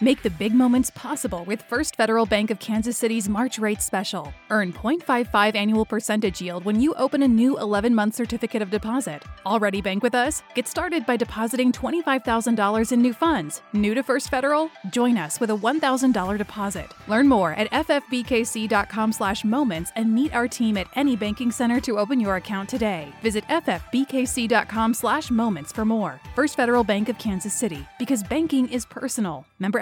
Make 0.02 0.22
the 0.24 0.30
big 0.30 0.52
moments 0.52 0.90
possible 0.90 1.44
with 1.44 1.62
First 1.62 1.94
Federal 1.94 2.26
Bank 2.26 2.50
of 2.50 2.58
Kansas 2.58 2.98
City's 2.98 3.28
March 3.28 3.60
rate 3.60 3.80
special. 3.80 4.34
Earn 4.50 4.72
0.55 4.72 5.54
annual 5.54 5.86
percentage 5.86 6.42
yield 6.42 6.64
when 6.64 6.80
you 6.80 6.92
open 6.94 7.22
a 7.22 7.28
new 7.28 7.56
11 7.60 7.94
month 7.94 8.16
certificate 8.16 8.62
of 8.62 8.70
deposit. 8.72 9.22
Already 9.46 9.80
bank 9.80 10.02
with 10.02 10.16
us? 10.16 10.42
Get 10.56 10.66
started 10.66 11.06
by 11.06 11.16
depositing 11.16 11.70
$25,000 11.70 12.90
in 12.90 13.00
new 13.00 13.14
funds. 13.14 13.62
New 13.74 13.94
to 13.94 14.02
First 14.02 14.28
Federal? 14.28 14.72
Join 14.90 15.16
us 15.16 15.38
with 15.38 15.50
a 15.50 15.56
$1,000 15.56 16.36
deposit. 16.36 16.90
Learn 17.06 17.28
more 17.28 17.52
at 17.52 17.70
ffbkc.com/moments 17.70 19.92
and 19.94 20.12
meet 20.12 20.34
our 20.34 20.48
team 20.48 20.76
at 20.78 20.88
any 20.96 21.14
banking 21.14 21.52
center 21.52 21.80
to 21.80 21.96
open 21.96 22.18
your 22.18 22.34
account 22.34 22.68
today. 22.68 23.12
Visit 23.22 23.46
ffbkc.com/moments 23.46 25.72
for 25.72 25.84
more. 25.84 26.20
First 26.34 26.56
Federal 26.56 26.82
Bank 26.82 27.08
of 27.08 27.18
Kansas 27.18 27.54
City, 27.54 27.86
because 28.00 28.24
banking 28.24 28.68
is 28.68 28.84
personal. 28.84 29.46
Member 29.60 29.78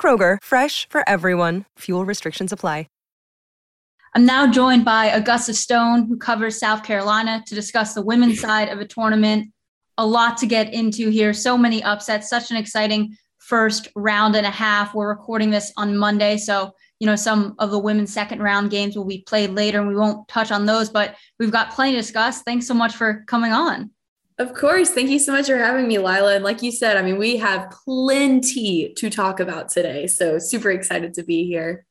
Kroger, 0.00 0.38
fresh 0.42 0.88
for 0.88 1.06
everyone. 1.08 1.64
Fuel 1.78 2.04
restrictions 2.04 2.52
apply. 2.52 2.86
I'm 4.14 4.24
now 4.24 4.50
joined 4.50 4.84
by 4.84 5.06
Augusta 5.06 5.54
Stone, 5.54 6.06
who 6.06 6.16
covers 6.16 6.58
South 6.58 6.82
Carolina, 6.82 7.42
to 7.46 7.54
discuss 7.54 7.94
the 7.94 8.02
women's 8.02 8.40
side 8.40 8.68
of 8.68 8.80
a 8.80 8.86
tournament. 8.86 9.52
A 9.98 10.06
lot 10.06 10.38
to 10.38 10.46
get 10.46 10.72
into 10.72 11.10
here. 11.10 11.34
So 11.34 11.58
many 11.58 11.82
upsets, 11.82 12.30
such 12.30 12.50
an 12.50 12.56
exciting 12.56 13.16
first 13.38 13.88
round 13.94 14.34
and 14.34 14.46
a 14.46 14.50
half. 14.50 14.94
We're 14.94 15.08
recording 15.08 15.50
this 15.50 15.72
on 15.76 15.96
Monday. 15.96 16.36
So, 16.38 16.72
you 17.00 17.06
know, 17.06 17.16
some 17.16 17.54
of 17.58 17.70
the 17.70 17.78
women's 17.78 18.12
second 18.12 18.42
round 18.42 18.70
games 18.70 18.96
will 18.96 19.04
be 19.04 19.22
played 19.26 19.50
later 19.50 19.78
and 19.78 19.88
we 19.88 19.96
won't 19.96 20.26
touch 20.26 20.50
on 20.50 20.66
those, 20.66 20.88
but 20.88 21.16
we've 21.38 21.52
got 21.52 21.72
plenty 21.72 21.92
to 21.92 21.98
discuss. 21.98 22.42
Thanks 22.42 22.66
so 22.66 22.74
much 22.74 22.96
for 22.96 23.24
coming 23.26 23.52
on. 23.52 23.90
Of 24.38 24.54
course. 24.54 24.90
Thank 24.90 25.10
you 25.10 25.18
so 25.18 25.32
much 25.32 25.46
for 25.46 25.56
having 25.56 25.88
me, 25.88 25.98
Lila. 25.98 26.36
And 26.36 26.44
like 26.44 26.62
you 26.62 26.70
said, 26.70 26.96
I 26.96 27.02
mean, 27.02 27.18
we 27.18 27.38
have 27.38 27.70
plenty 27.84 28.94
to 28.94 29.10
talk 29.10 29.40
about 29.40 29.68
today. 29.68 30.06
So 30.06 30.38
super 30.38 30.70
excited 30.70 31.14
to 31.14 31.24
be 31.24 31.44
here. 31.44 31.84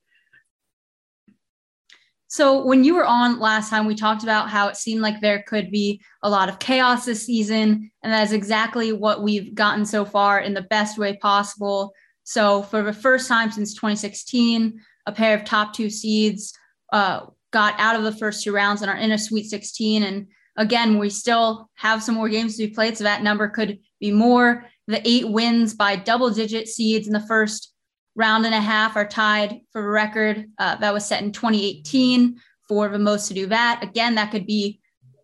So 2.30 2.66
when 2.66 2.84
you 2.84 2.96
were 2.96 3.06
on 3.06 3.40
last 3.40 3.70
time, 3.70 3.86
we 3.86 3.96
talked 3.96 4.24
about 4.24 4.50
how 4.50 4.68
it 4.68 4.78
seemed 4.78 5.02
like 5.02 5.20
there 5.20 5.44
could 5.48 5.72
be 5.72 6.02
a 6.24 6.30
lot 6.30 6.50
of 6.50 6.60
chaos 6.60 7.06
this 7.06 7.26
season, 7.26 7.90
and 8.04 8.14
that 8.14 8.24
is 8.24 8.34
exactly 8.34 8.92
what 8.92 9.24
we've 9.24 9.56
gotten 9.56 9.86
so 9.86 10.04
far 10.04 10.40
in 10.42 10.54
the 10.54 10.64
best 10.64 10.98
way 10.98 11.16
possible. 11.18 11.94
So 12.24 12.64
for 12.64 12.84
the 12.84 12.92
first 12.92 13.30
time 13.30 13.50
since 13.52 13.74
2016, 13.74 14.78
a 15.06 15.12
pair 15.14 15.38
of 15.38 15.46
top 15.46 15.74
two 15.74 15.90
seeds 15.90 16.54
uh, 16.92 17.28
got 17.52 17.76
out 17.80 17.96
of 17.96 18.04
the 18.04 18.12
first 18.12 18.44
two 18.44 18.52
rounds 18.54 18.82
and 18.82 18.92
are 18.92 18.98
in 18.98 19.14
a 19.14 19.18
Sweet 19.18 19.50
16. 19.50 20.04
And 20.04 20.28
again, 20.58 20.98
we 20.98 21.10
still 21.10 21.70
have 21.76 22.04
some 22.04 22.16
more 22.16 22.30
games 22.30 22.58
to 22.58 22.68
be 22.68 22.74
played, 22.74 22.98
so 22.98 23.04
that 23.04 23.24
number 23.24 23.48
could 23.48 23.80
be 24.00 24.12
more. 24.12 24.66
The 24.88 25.08
eight 25.08 25.30
wins 25.30 25.74
by 25.74 25.96
double 25.96 26.30
digit 26.30 26.68
seeds 26.68 27.08
in 27.08 27.14
the 27.14 27.28
first 27.28 27.74
round 28.16 28.46
and 28.46 28.56
a 28.56 28.62
half 28.62 28.96
are 28.96 29.08
tied 29.08 29.62
for 29.72 29.88
a 29.88 29.92
record 29.92 30.46
uh, 30.58 30.76
that 30.78 30.94
was 30.94 31.06
set 31.06 31.24
in 31.24 31.32
2018 31.32 32.40
for 32.68 32.90
the 32.90 33.00
most 33.00 33.28
to 33.28 33.34
do 33.34 33.46
that. 33.48 33.84
Again, 33.84 34.16
that 34.16 34.32
could 34.32 34.46
be 34.46 34.80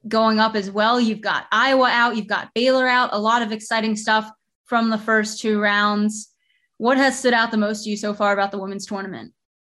going 0.07 0.39
up 0.39 0.55
as 0.55 0.69
well. 0.69 0.99
You've 0.99 1.21
got 1.21 1.47
Iowa 1.51 1.89
out, 1.89 2.15
you've 2.15 2.27
got 2.27 2.53
Baylor 2.53 2.87
out, 2.87 3.09
a 3.13 3.19
lot 3.19 3.41
of 3.41 3.51
exciting 3.51 3.95
stuff 3.95 4.29
from 4.65 4.89
the 4.89 4.97
first 4.97 5.41
two 5.41 5.59
rounds. 5.59 6.29
What 6.77 6.97
has 6.97 7.17
stood 7.17 7.33
out 7.33 7.51
the 7.51 7.57
most 7.57 7.83
to 7.83 7.89
you 7.89 7.97
so 7.97 8.13
far 8.13 8.33
about 8.33 8.51
the 8.51 8.59
women's 8.59 8.85
tournament? 8.85 9.33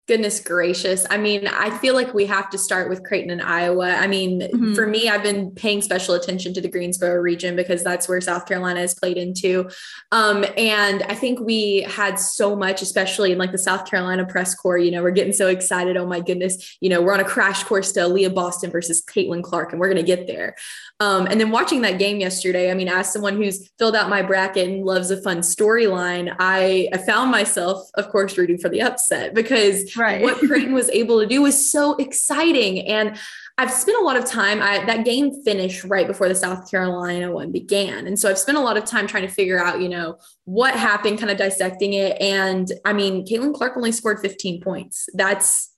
Goodness 0.07 0.39
gracious. 0.39 1.05
I 1.09 1.17
mean, 1.17 1.47
I 1.47 1.77
feel 1.79 1.93
like 1.93 2.13
we 2.13 2.25
have 2.27 2.49
to 2.51 2.57
start 2.57 2.87
with 2.87 3.03
Creighton 3.03 3.29
and 3.29 3.41
Iowa. 3.41 3.89
I 3.89 4.07
mean, 4.07 4.39
mm-hmm. 4.39 4.73
for 4.73 4.87
me, 4.87 5.09
I've 5.09 5.21
been 5.21 5.51
paying 5.51 5.81
special 5.81 6.15
attention 6.15 6.53
to 6.53 6.61
the 6.61 6.69
Greensboro 6.69 7.15
region 7.15 7.57
because 7.57 7.83
that's 7.83 8.07
where 8.07 8.21
South 8.21 8.45
Carolina 8.45 8.79
has 8.79 8.95
played 8.95 9.17
into. 9.17 9.69
Um, 10.13 10.45
and 10.55 11.03
I 11.03 11.13
think 11.13 11.41
we 11.41 11.81
had 11.81 12.17
so 12.17 12.55
much, 12.55 12.81
especially 12.81 13.33
in 13.33 13.37
like 13.37 13.51
the 13.51 13.57
South 13.57 13.85
Carolina 13.85 14.25
press 14.25 14.55
corps, 14.55 14.77
you 14.77 14.91
know, 14.91 15.03
we're 15.03 15.11
getting 15.11 15.33
so 15.33 15.49
excited. 15.49 15.97
Oh 15.97 16.07
my 16.07 16.21
goodness, 16.21 16.77
you 16.79 16.87
know, 16.87 17.01
we're 17.01 17.13
on 17.13 17.19
a 17.19 17.25
crash 17.25 17.65
course 17.65 17.91
to 17.91 17.99
Aliyah 17.99 18.33
Boston 18.33 18.71
versus 18.71 19.03
Caitlin 19.03 19.43
Clark, 19.43 19.73
and 19.73 19.79
we're 19.81 19.89
going 19.89 19.97
to 19.97 20.03
get 20.03 20.25
there. 20.25 20.55
Um, 21.01 21.27
and 21.27 21.39
then 21.39 21.51
watching 21.51 21.81
that 21.81 21.99
game 21.99 22.21
yesterday, 22.21 22.71
I 22.71 22.75
mean, 22.75 22.87
as 22.87 23.11
someone 23.11 23.35
who's 23.35 23.69
filled 23.77 23.95
out 23.95 24.09
my 24.09 24.21
bracket 24.21 24.69
and 24.69 24.85
loves 24.85 25.11
a 25.11 25.21
fun 25.21 25.39
storyline, 25.39 26.33
I, 26.39 26.87
I 26.93 26.97
found 26.97 27.29
myself, 27.29 27.89
of 27.95 28.07
course, 28.07 28.37
rooting 28.37 28.57
for 28.57 28.69
the 28.69 28.81
upset 28.81 29.33
because 29.35 29.96
right. 29.97 30.21
what 30.21 30.37
Creighton 30.39 30.73
was 30.73 30.89
able 30.89 31.19
to 31.19 31.25
do 31.25 31.41
was 31.41 31.71
so 31.71 31.95
exciting. 31.95 32.87
And 32.87 33.17
I've 33.57 33.71
spent 33.71 33.97
a 33.97 34.03
lot 34.03 34.17
of 34.17 34.25
time. 34.25 34.61
I, 34.61 34.85
that 34.85 35.03
game 35.03 35.43
finished 35.43 35.83
right 35.83 36.05
before 36.05 36.29
the 36.29 36.35
South 36.35 36.69
Carolina 36.69 37.31
one 37.31 37.51
began, 37.51 38.05
and 38.05 38.19
so 38.19 38.29
I've 38.29 38.37
spent 38.37 38.57
a 38.57 38.61
lot 38.61 38.77
of 38.77 38.85
time 38.85 39.07
trying 39.07 39.27
to 39.27 39.33
figure 39.33 39.59
out, 39.59 39.81
you 39.81 39.89
know, 39.89 40.19
what 40.45 40.75
happened, 40.75 41.17
kind 41.17 41.31
of 41.31 41.37
dissecting 41.37 41.93
it. 41.93 42.21
And 42.21 42.71
I 42.85 42.93
mean, 42.93 43.25
Caitlin 43.25 43.53
Clark 43.53 43.75
only 43.75 43.91
scored 43.91 44.19
15 44.19 44.61
points. 44.61 45.09
That's 45.13 45.73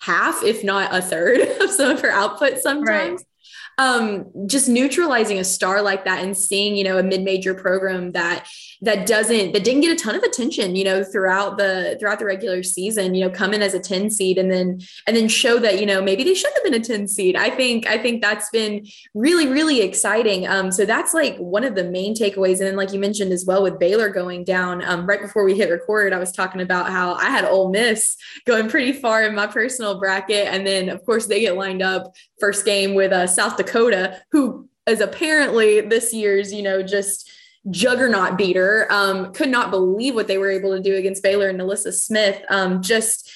half, 0.00 0.42
if 0.42 0.62
not 0.62 0.94
a 0.94 1.00
third, 1.00 1.40
of 1.60 1.70
some 1.70 1.90
of 1.90 2.00
her 2.02 2.10
output 2.10 2.58
sometimes. 2.58 3.20
Right 3.20 3.26
um, 3.82 4.26
just 4.46 4.68
neutralizing 4.68 5.38
a 5.38 5.44
star 5.44 5.82
like 5.82 6.04
that 6.04 6.22
and 6.22 6.36
seeing, 6.36 6.76
you 6.76 6.84
know, 6.84 6.98
a 6.98 7.02
mid-major 7.02 7.54
program 7.54 8.12
that 8.12 8.46
that 8.82 9.06
doesn't 9.06 9.52
that 9.52 9.64
didn't 9.64 9.80
get 9.80 9.92
a 9.92 10.02
ton 10.02 10.14
of 10.14 10.22
attention, 10.22 10.74
you 10.74 10.84
know, 10.84 11.04
throughout 11.04 11.56
the 11.56 11.96
throughout 11.98 12.18
the 12.18 12.24
regular 12.24 12.62
season, 12.62 13.14
you 13.14 13.24
know, 13.24 13.30
come 13.30 13.54
in 13.54 13.62
as 13.62 13.74
a 13.74 13.80
10 13.80 14.10
seed 14.10 14.38
and 14.38 14.50
then 14.50 14.80
and 15.06 15.16
then 15.16 15.28
show 15.28 15.58
that, 15.58 15.80
you 15.80 15.86
know, 15.86 16.02
maybe 16.02 16.24
they 16.24 16.34
should 16.34 16.52
have 16.54 16.64
been 16.64 16.74
a 16.74 16.80
10 16.80 17.08
seed. 17.08 17.36
I 17.36 17.50
think 17.50 17.86
I 17.86 17.98
think 17.98 18.22
that's 18.22 18.50
been 18.50 18.86
really, 19.14 19.46
really 19.46 19.80
exciting. 19.82 20.46
Um, 20.46 20.70
so 20.70 20.84
that's 20.84 21.14
like 21.14 21.36
one 21.38 21.64
of 21.64 21.74
the 21.74 21.84
main 21.84 22.14
takeaways. 22.14 22.58
And 22.58 22.66
then 22.68 22.76
like 22.76 22.92
you 22.92 23.00
mentioned 23.00 23.32
as 23.32 23.44
well 23.46 23.62
with 23.62 23.78
Baylor 23.78 24.10
going 24.10 24.44
down, 24.44 24.84
um, 24.84 25.06
right 25.06 25.20
before 25.20 25.44
we 25.44 25.56
hit 25.56 25.70
record, 25.70 26.12
I 26.12 26.18
was 26.18 26.32
talking 26.32 26.60
about 26.60 26.90
how 26.90 27.14
I 27.14 27.26
had 27.26 27.44
Ole 27.44 27.70
Miss 27.70 28.16
going 28.46 28.68
pretty 28.68 28.92
far 28.92 29.24
in 29.24 29.34
my 29.34 29.46
personal 29.46 29.98
bracket. 29.98 30.48
And 30.48 30.66
then 30.66 30.88
of 30.88 31.04
course 31.04 31.26
they 31.26 31.40
get 31.40 31.56
lined 31.56 31.82
up 31.82 32.12
first 32.42 32.64
game 32.64 32.94
with 32.94 33.12
uh, 33.12 33.28
South 33.28 33.56
Dakota, 33.56 33.71
who 34.30 34.68
is 34.86 35.00
apparently 35.00 35.80
this 35.80 36.12
year's, 36.12 36.52
you 36.52 36.62
know, 36.62 36.82
just 36.82 37.30
juggernaut 37.70 38.36
beater. 38.36 38.86
Um, 38.90 39.32
could 39.32 39.48
not 39.48 39.70
believe 39.70 40.14
what 40.14 40.26
they 40.26 40.38
were 40.38 40.50
able 40.50 40.76
to 40.76 40.82
do 40.82 40.96
against 40.96 41.22
Baylor 41.22 41.48
and 41.48 41.60
NaLyssa 41.60 41.92
Smith. 41.92 42.42
Um, 42.48 42.82
just 42.82 43.30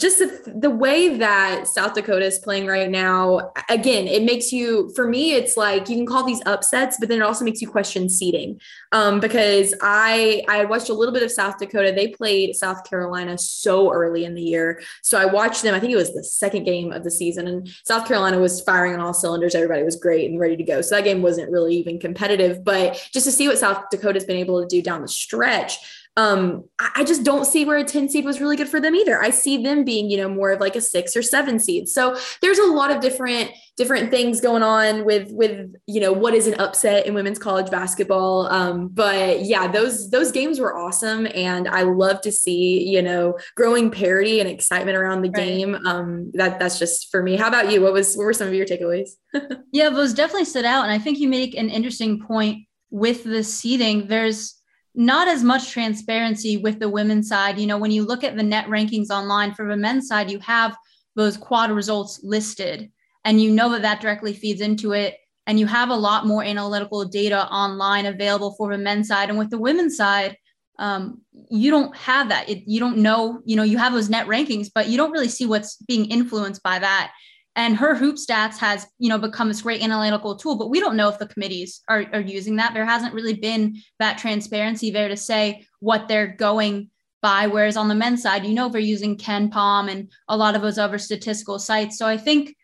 just 0.00 0.18
the, 0.18 0.54
the, 0.56 0.70
way 0.70 1.18
that 1.18 1.68
South 1.68 1.94
Dakota 1.94 2.24
is 2.24 2.40
playing 2.40 2.66
right 2.66 2.90
now, 2.90 3.52
again, 3.68 4.08
it 4.08 4.24
makes 4.24 4.50
you, 4.50 4.92
for 4.96 5.06
me, 5.06 5.34
it's 5.34 5.56
like 5.56 5.88
you 5.88 5.94
can 5.94 6.06
call 6.06 6.24
these 6.24 6.42
upsets, 6.46 6.96
but 6.98 7.08
then 7.08 7.18
it 7.18 7.24
also 7.24 7.44
makes 7.44 7.62
you 7.62 7.70
question 7.70 8.08
seeding. 8.08 8.60
Um, 8.90 9.20
because 9.20 9.74
I 9.80 10.42
I 10.48 10.64
watched 10.64 10.88
a 10.88 10.94
little 10.94 11.14
bit 11.14 11.22
of 11.22 11.30
South 11.30 11.58
Dakota. 11.58 11.92
They 11.94 12.08
played 12.08 12.56
South 12.56 12.88
Carolina 12.88 13.38
so 13.38 13.92
early 13.92 14.24
in 14.24 14.34
the 14.34 14.42
year. 14.42 14.80
So 15.02 15.16
I 15.16 15.26
watched 15.26 15.62
them, 15.62 15.74
I 15.74 15.80
think 15.80 15.92
it 15.92 15.96
was 15.96 16.12
the 16.12 16.24
second 16.24 16.64
game 16.64 16.90
of 16.90 17.04
the 17.04 17.10
season, 17.10 17.46
and 17.46 17.68
South 17.84 18.08
Carolina 18.08 18.40
was 18.40 18.60
firing 18.60 18.94
on 18.94 19.00
all 19.00 19.14
cylinders. 19.14 19.54
Everybody 19.54 19.84
was 19.84 19.94
great 19.94 20.28
and 20.28 20.40
ready 20.40 20.56
to 20.56 20.64
go. 20.64 20.80
So 20.80 20.96
that 20.96 21.04
game 21.04 21.22
wasn't 21.22 21.52
really 21.52 21.76
even 21.76 22.00
competitive. 22.00 22.64
But 22.64 22.94
just 23.12 23.26
to 23.26 23.32
see 23.32 23.46
what 23.46 23.58
South 23.58 23.84
Dakota's 23.90 24.24
been 24.24 24.38
able 24.38 24.60
to 24.60 24.66
do 24.66 24.82
down 24.82 25.02
the 25.02 25.08
stretch, 25.08 25.78
um, 26.18 26.64
I 26.96 27.04
just 27.04 27.22
don't 27.22 27.44
see 27.44 27.64
where 27.64 27.78
a 27.78 27.84
10 27.84 28.08
seed 28.08 28.24
was 28.24 28.40
really 28.40 28.56
good 28.56 28.68
for 28.68 28.80
them 28.80 28.96
either. 28.96 29.22
I 29.22 29.30
see 29.30 29.62
them 29.62 29.84
being, 29.84 30.10
you 30.10 30.16
know, 30.16 30.28
more 30.28 30.50
of 30.50 30.58
like 30.58 30.74
a 30.74 30.80
six 30.80 31.16
or 31.16 31.22
seven 31.22 31.60
seed. 31.60 31.88
So 31.88 32.18
there's 32.42 32.58
a 32.58 32.66
lot 32.66 32.90
of 32.90 33.00
different 33.00 33.52
different 33.76 34.10
things 34.10 34.40
going 34.40 34.64
on 34.64 35.04
with 35.04 35.30
with 35.30 35.72
you 35.86 36.00
know 36.00 36.12
what 36.12 36.34
is 36.34 36.48
an 36.48 36.58
upset 36.58 37.06
in 37.06 37.14
women's 37.14 37.38
college 37.38 37.70
basketball. 37.70 38.48
Um, 38.48 38.88
but 38.88 39.42
yeah, 39.44 39.68
those 39.68 40.10
those 40.10 40.32
games 40.32 40.58
were 40.58 40.76
awesome, 40.76 41.28
and 41.36 41.68
I 41.68 41.82
love 41.82 42.20
to 42.22 42.32
see 42.32 42.82
you 42.88 43.00
know 43.00 43.38
growing 43.54 43.88
parity 43.88 44.40
and 44.40 44.48
excitement 44.48 44.96
around 44.96 45.22
the 45.22 45.30
right. 45.30 45.46
game. 45.46 45.76
Um, 45.86 46.32
that 46.34 46.58
that's 46.58 46.80
just 46.80 47.12
for 47.12 47.22
me. 47.22 47.36
How 47.36 47.46
about 47.46 47.70
you? 47.70 47.80
What 47.80 47.92
was 47.92 48.16
what 48.16 48.24
were 48.24 48.32
some 48.32 48.48
of 48.48 48.54
your 48.54 48.66
takeaways? 48.66 49.10
yeah, 49.72 49.88
those 49.88 50.14
definitely 50.14 50.46
stood 50.46 50.64
out, 50.64 50.82
and 50.82 50.92
I 50.92 50.98
think 50.98 51.20
you 51.20 51.28
make 51.28 51.54
an 51.54 51.70
interesting 51.70 52.20
point 52.26 52.66
with 52.90 53.22
the 53.22 53.44
seeding. 53.44 54.08
There's 54.08 54.57
not 54.98 55.28
as 55.28 55.44
much 55.44 55.70
transparency 55.70 56.56
with 56.56 56.80
the 56.80 56.88
women's 56.88 57.28
side. 57.28 57.56
You 57.56 57.68
know, 57.68 57.78
when 57.78 57.92
you 57.92 58.04
look 58.04 58.24
at 58.24 58.36
the 58.36 58.42
net 58.42 58.66
rankings 58.66 59.10
online 59.10 59.54
for 59.54 59.68
the 59.68 59.76
men's 59.76 60.08
side, 60.08 60.28
you 60.28 60.40
have 60.40 60.76
those 61.14 61.36
quad 61.36 61.70
results 61.70 62.20
listed, 62.24 62.90
and 63.24 63.40
you 63.40 63.52
know 63.52 63.70
that 63.70 63.82
that 63.82 64.00
directly 64.00 64.34
feeds 64.34 64.60
into 64.60 64.92
it. 64.92 65.16
And 65.46 65.58
you 65.58 65.66
have 65.66 65.90
a 65.90 65.94
lot 65.94 66.26
more 66.26 66.42
analytical 66.42 67.04
data 67.04 67.46
online 67.46 68.06
available 68.06 68.54
for 68.58 68.72
the 68.72 68.76
men's 68.76 69.06
side. 69.08 69.30
And 69.30 69.38
with 69.38 69.50
the 69.50 69.58
women's 69.58 69.96
side, 69.96 70.36
um, 70.78 71.22
you 71.48 71.70
don't 71.70 71.96
have 71.96 72.28
that. 72.28 72.48
It, 72.48 72.64
you 72.66 72.80
don't 72.80 72.98
know, 72.98 73.40
you 73.44 73.56
know, 73.56 73.62
you 73.62 73.78
have 73.78 73.92
those 73.92 74.10
net 74.10 74.26
rankings, 74.26 74.68
but 74.74 74.88
you 74.88 74.96
don't 74.96 75.12
really 75.12 75.28
see 75.28 75.46
what's 75.46 75.76
being 75.76 76.06
influenced 76.06 76.62
by 76.62 76.80
that 76.80 77.12
and 77.58 77.76
her 77.76 77.96
hoop 77.96 78.14
stats 78.16 78.56
has 78.56 78.86
you 78.98 79.08
know 79.08 79.18
become 79.18 79.48
this 79.48 79.62
great 79.62 79.82
analytical 79.82 80.36
tool 80.36 80.56
but 80.56 80.70
we 80.70 80.78
don't 80.78 80.96
know 80.96 81.08
if 81.08 81.18
the 81.18 81.26
committees 81.26 81.82
are, 81.88 82.06
are 82.12 82.20
using 82.20 82.56
that. 82.56 82.72
There 82.72 82.86
hasn't 82.86 83.12
really 83.12 83.34
been 83.34 83.76
that 83.98 84.16
transparency 84.16 84.90
there 84.90 85.08
to 85.08 85.16
say 85.16 85.66
what 85.80 86.06
they're 86.06 86.28
going 86.28 86.88
by 87.20 87.48
whereas 87.48 87.76
on 87.76 87.88
the 87.88 87.96
men's 87.96 88.22
side 88.22 88.46
you 88.46 88.54
know 88.54 88.68
they're 88.68 88.80
using 88.80 89.18
KenPom 89.18 89.90
and 89.90 90.10
a 90.28 90.36
lot 90.36 90.54
of 90.54 90.62
those 90.62 90.78
other 90.78 90.98
statistical 90.98 91.58
sites. 91.58 91.98
So 91.98 92.06
i 92.06 92.16
think 92.16 92.56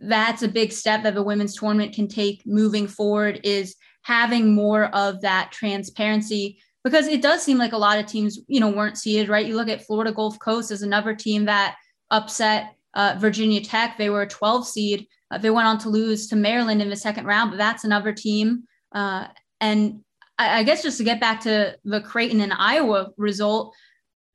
that's 0.00 0.42
a 0.42 0.48
big 0.48 0.72
step 0.72 1.04
that 1.04 1.14
the 1.14 1.22
women's 1.22 1.54
tournament 1.54 1.94
can 1.94 2.08
take 2.08 2.42
moving 2.44 2.88
forward 2.88 3.40
is 3.44 3.76
having 4.02 4.54
more 4.54 4.86
of 4.96 5.20
that 5.20 5.52
transparency 5.52 6.58
because 6.82 7.06
it 7.06 7.22
does 7.22 7.42
seem 7.42 7.58
like 7.58 7.72
a 7.72 7.78
lot 7.78 7.98
of 7.98 8.06
teams 8.06 8.40
you 8.48 8.58
know 8.58 8.70
weren't 8.70 8.98
seeded 8.98 9.28
right? 9.28 9.46
You 9.46 9.54
look 9.54 9.68
at 9.68 9.86
florida 9.86 10.10
gulf 10.10 10.40
coast 10.40 10.72
as 10.72 10.82
another 10.82 11.14
team 11.14 11.44
that 11.44 11.76
upset 12.10 12.74
uh, 12.94 13.16
Virginia 13.18 13.60
Tech. 13.60 13.96
They 13.96 14.10
were 14.10 14.22
a 14.22 14.28
12 14.28 14.66
seed. 14.66 15.06
Uh, 15.30 15.38
they 15.38 15.50
went 15.50 15.68
on 15.68 15.78
to 15.78 15.88
lose 15.88 16.26
to 16.28 16.36
Maryland 16.36 16.82
in 16.82 16.90
the 16.90 16.96
second 16.96 17.26
round, 17.26 17.50
but 17.50 17.56
that's 17.56 17.84
another 17.84 18.12
team. 18.12 18.64
Uh, 18.92 19.28
and 19.60 20.00
I, 20.38 20.58
I, 20.58 20.62
guess 20.64 20.82
just 20.82 20.98
to 20.98 21.04
get 21.04 21.20
back 21.20 21.40
to 21.42 21.76
the 21.84 22.00
Creighton 22.00 22.40
and 22.40 22.52
Iowa 22.52 23.10
result, 23.16 23.74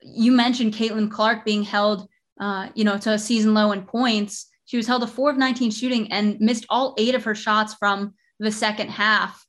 you 0.01 0.31
mentioned 0.31 0.73
Caitlin 0.73 1.11
Clark 1.11 1.43
being 1.43 1.63
held, 1.63 2.07
uh, 2.39 2.69
you 2.75 2.85
know, 2.85 2.97
to 2.99 3.11
a 3.13 3.19
season 3.19 3.53
low 3.53 3.71
in 3.73 3.83
points. 3.83 4.47
She 4.65 4.77
was 4.77 4.87
held 4.87 5.01
to 5.01 5.07
four 5.07 5.29
of 5.29 5.37
19 5.37 5.71
shooting 5.71 6.11
and 6.11 6.39
missed 6.39 6.65
all 6.69 6.95
eight 6.97 7.15
of 7.15 7.23
her 7.25 7.35
shots 7.35 7.73
from 7.73 8.13
the 8.39 8.51
second 8.51 8.89
half. 8.89 9.45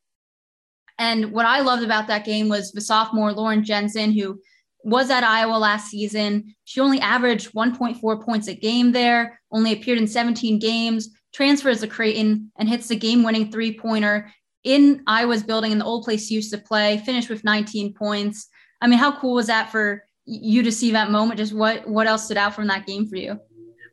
And 0.98 1.32
what 1.32 1.46
I 1.46 1.60
loved 1.60 1.84
about 1.84 2.06
that 2.08 2.24
game 2.24 2.48
was 2.48 2.72
the 2.72 2.80
sophomore 2.80 3.32
Lauren 3.32 3.64
Jensen, 3.64 4.12
who 4.12 4.40
was 4.86 5.10
at 5.10 5.24
Iowa 5.24 5.56
last 5.58 5.90
season. 5.90 6.54
She 6.62 6.80
only 6.80 7.00
averaged 7.00 7.52
1.4 7.54 8.24
points 8.24 8.46
a 8.46 8.54
game 8.54 8.92
there, 8.92 9.40
only 9.50 9.72
appeared 9.72 9.98
in 9.98 10.06
17 10.06 10.60
games, 10.60 11.10
transfers 11.34 11.80
to 11.80 11.88
Creighton, 11.88 12.52
and 12.56 12.68
hits 12.68 12.86
the 12.86 12.94
game 12.94 13.24
winning 13.24 13.50
three 13.50 13.76
pointer 13.76 14.32
in 14.62 15.02
Iowa's 15.08 15.42
building 15.42 15.72
in 15.72 15.80
the 15.80 15.84
old 15.84 16.04
place 16.04 16.28
she 16.28 16.34
used 16.34 16.52
to 16.52 16.58
play, 16.58 16.98
finished 16.98 17.28
with 17.28 17.42
19 17.42 17.94
points. 17.94 18.46
I 18.80 18.86
mean, 18.86 19.00
how 19.00 19.18
cool 19.18 19.34
was 19.34 19.48
that 19.48 19.72
for 19.72 20.04
you 20.24 20.62
to 20.62 20.70
see 20.70 20.92
that 20.92 21.10
moment? 21.10 21.38
Just 21.38 21.52
what 21.52 21.88
what 21.88 22.06
else 22.06 22.24
stood 22.24 22.36
out 22.36 22.54
from 22.54 22.68
that 22.68 22.86
game 22.86 23.08
for 23.08 23.16
you? 23.16 23.40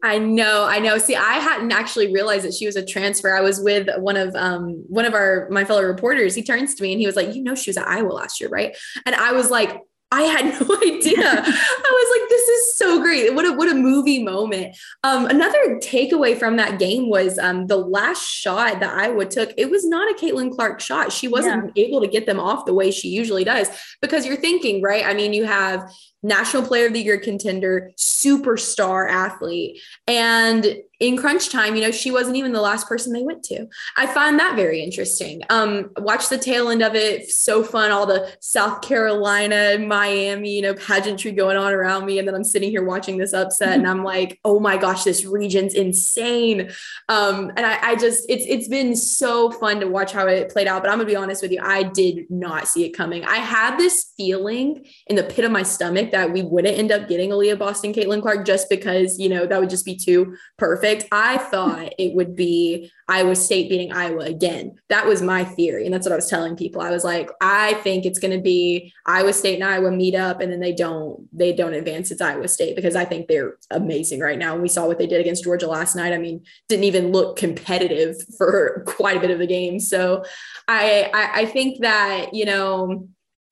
I 0.03 0.19
know, 0.19 0.65
I 0.65 0.77
know. 0.77 0.99
See, 0.99 1.15
I 1.15 1.35
hadn't 1.35 1.71
actually 1.71 2.13
realized 2.13 2.45
that 2.45 2.53
she 2.53 2.67
was 2.67 2.75
a 2.75 2.85
transfer. 2.85 3.35
I 3.35 3.41
was 3.41 3.59
with 3.61 3.87
one 3.97 4.17
of 4.17 4.35
um 4.35 4.83
one 4.89 5.05
of 5.05 5.15
our 5.15 5.47
my 5.49 5.65
fellow 5.65 5.81
reporters. 5.81 6.35
He 6.35 6.43
turns 6.43 6.75
to 6.75 6.83
me 6.83 6.91
and 6.91 6.99
he 6.99 7.07
was 7.07 7.15
like, 7.15 7.33
"You 7.33 7.41
know, 7.41 7.55
she 7.55 7.71
was 7.71 7.77
at 7.77 7.87
Iowa 7.87 8.09
last 8.09 8.39
year, 8.39 8.49
right?" 8.51 8.75
And 9.07 9.15
I 9.15 9.31
was 9.31 9.49
like, 9.49 9.79
I 10.13 10.21
had 10.23 10.45
no 10.61 10.75
idea. 10.77 11.27
I 11.27 11.41
was 11.41 12.19
like, 12.19 12.29
this 12.29 12.47
is 12.47 12.77
so 12.77 13.01
great. 13.01 13.33
What 13.33 13.45
a 13.45 13.53
what 13.53 13.69
a 13.69 13.73
movie 13.73 14.23
moment. 14.23 14.77
Um, 15.03 15.25
another 15.25 15.77
takeaway 15.77 16.37
from 16.37 16.57
that 16.57 16.77
game 16.77 17.09
was 17.09 17.39
um, 17.39 17.65
the 17.65 17.77
last 17.77 18.23
shot 18.23 18.79
that 18.79 18.93
Iowa 18.93 19.25
took. 19.25 19.53
It 19.57 19.71
was 19.71 19.85
not 19.85 20.11
a 20.11 20.23
Caitlin 20.23 20.53
Clark 20.53 20.79
shot. 20.79 21.11
She 21.11 21.27
wasn't 21.27 21.71
yeah. 21.75 21.85
able 21.85 22.01
to 22.01 22.07
get 22.07 22.27
them 22.27 22.39
off 22.39 22.65
the 22.65 22.73
way 22.73 22.91
she 22.91 23.09
usually 23.09 23.43
does 23.43 23.69
because 24.01 24.25
you're 24.25 24.37
thinking, 24.37 24.83
right? 24.83 25.03
I 25.03 25.15
mean, 25.15 25.33
you 25.33 25.45
have 25.45 25.91
national 26.23 26.63
player 26.63 26.87
of 26.87 26.93
the 26.93 27.01
year 27.01 27.19
contender, 27.19 27.91
superstar 27.97 29.09
athlete. 29.09 29.79
And 30.07 30.77
in 31.03 31.17
crunch 31.17 31.49
time, 31.49 31.75
you 31.75 31.81
know, 31.81 31.91
she 31.91 32.11
wasn't 32.11 32.37
even 32.37 32.53
the 32.53 32.61
last 32.61 32.87
person 32.87 33.11
they 33.11 33.23
went 33.23 33.43
to. 33.43 33.67
I 33.97 34.07
find 34.07 34.39
that 34.39 34.55
very 34.55 34.81
interesting. 34.81 35.41
Um, 35.49 35.91
watch 35.97 36.29
the 36.29 36.37
tail 36.37 36.69
end 36.69 36.81
of 36.81 36.95
it. 36.95 37.29
So 37.29 37.61
fun. 37.61 37.91
All 37.91 38.05
the 38.05 38.31
South 38.39 38.81
Carolina, 38.81 39.77
Miami, 39.79 40.51
you 40.55 40.61
know, 40.61 40.73
pageantry 40.75 41.33
going 41.33 41.57
on 41.57 41.73
around 41.73 42.05
me. 42.05 42.19
And 42.19 42.27
then 42.27 42.35
I'm 42.35 42.45
sitting 42.45 42.69
here 42.69 42.85
watching 42.85 43.17
this 43.17 43.33
upset 43.33 43.77
and 43.77 43.85
I'm 43.85 44.03
like, 44.13 44.39
oh 44.45 44.61
my 44.61 44.77
gosh, 44.77 45.03
this 45.03 45.25
region's 45.25 45.73
insane. 45.73 46.71
Um, 47.09 47.51
and 47.57 47.65
I, 47.65 47.79
I 47.81 47.95
just, 47.97 48.23
it's, 48.29 48.45
it's 48.47 48.69
been 48.69 48.95
so 48.95 49.51
fun 49.51 49.81
to 49.81 49.87
watch 49.87 50.13
how 50.13 50.27
it 50.27 50.51
played 50.51 50.67
out. 50.67 50.83
But 50.83 50.91
I'm 50.91 50.99
gonna 50.99 51.09
be 51.09 51.17
honest 51.17 51.41
with 51.41 51.51
you, 51.51 51.59
I 51.61 51.83
did 51.83 52.31
not 52.31 52.65
see 52.65 52.85
it 52.85 52.91
coming. 52.91 53.25
I 53.25 53.37
had 53.37 53.77
this 53.77 54.13
feeling 54.15 54.85
in 55.07 55.17
the 55.17 55.23
pit 55.23 55.43
of 55.43 55.51
my 55.51 55.63
stomach 55.63 56.11
that 56.13 56.31
we 56.31 56.43
wouldn't 56.43 56.77
end 56.77 56.91
up 56.91 57.09
getting 57.09 57.31
Aliyah 57.31 57.57
Boston, 57.57 57.91
Caitlin 57.91 58.21
Clark, 58.21 58.45
just 58.45 58.69
because, 58.69 59.19
you 59.19 59.27
know, 59.27 59.45
that 59.45 59.59
would 59.59 59.69
just 59.69 59.83
be 59.83 59.95
too 59.95 60.37
perfect. 60.57 61.05
I 61.11 61.39
thought 61.39 61.91
it 61.97 62.13
would 62.15 62.35
be 62.35 62.91
Iowa 63.07 63.35
State 63.35 63.67
beating 63.67 63.91
Iowa 63.91 64.23
again. 64.23 64.75
That 64.89 65.07
was 65.07 65.21
my 65.21 65.43
theory. 65.43 65.85
And 65.85 65.93
that's 65.93 66.05
what 66.05 66.13
I 66.13 66.15
was 66.15 66.29
telling 66.29 66.55
people. 66.55 66.81
I 66.81 66.91
was 66.91 67.03
like, 67.03 67.29
I 67.41 67.73
think 67.75 68.05
it's 68.05 68.19
going 68.19 68.35
to 68.35 68.41
be 68.41 68.93
Iowa 69.05 69.33
State 69.33 69.55
and 69.55 69.63
Iowa 69.63 69.91
meet 69.91 70.13
up 70.15 70.39
and 70.39 70.51
then 70.51 70.59
they 70.59 70.71
don't, 70.71 71.27
they 71.35 71.51
don't 71.51 71.73
advance. 71.73 72.11
It's 72.11 72.21
Iowa 72.21 72.47
State 72.47 72.75
because 72.75 72.95
I 72.95 73.05
think 73.05 73.27
they're 73.27 73.57
amazing 73.71 74.19
right 74.19 74.37
now. 74.37 74.53
And 74.53 74.61
we 74.61 74.69
saw 74.69 74.85
what 74.85 74.99
they 74.99 75.07
did 75.07 75.19
against 75.19 75.43
Georgia 75.43 75.67
last 75.67 75.95
night. 75.95 76.13
I 76.13 76.19
mean, 76.19 76.45
didn't 76.69 76.85
even 76.85 77.11
look 77.11 77.37
competitive 77.37 78.15
for 78.37 78.83
quite 78.87 79.17
a 79.17 79.19
bit 79.19 79.31
of 79.31 79.39
the 79.39 79.47
game. 79.47 79.79
So 79.79 80.23
I, 80.67 81.09
I, 81.11 81.41
I 81.41 81.45
think 81.47 81.81
that, 81.81 82.33
you 82.33 82.45
know, 82.45 83.07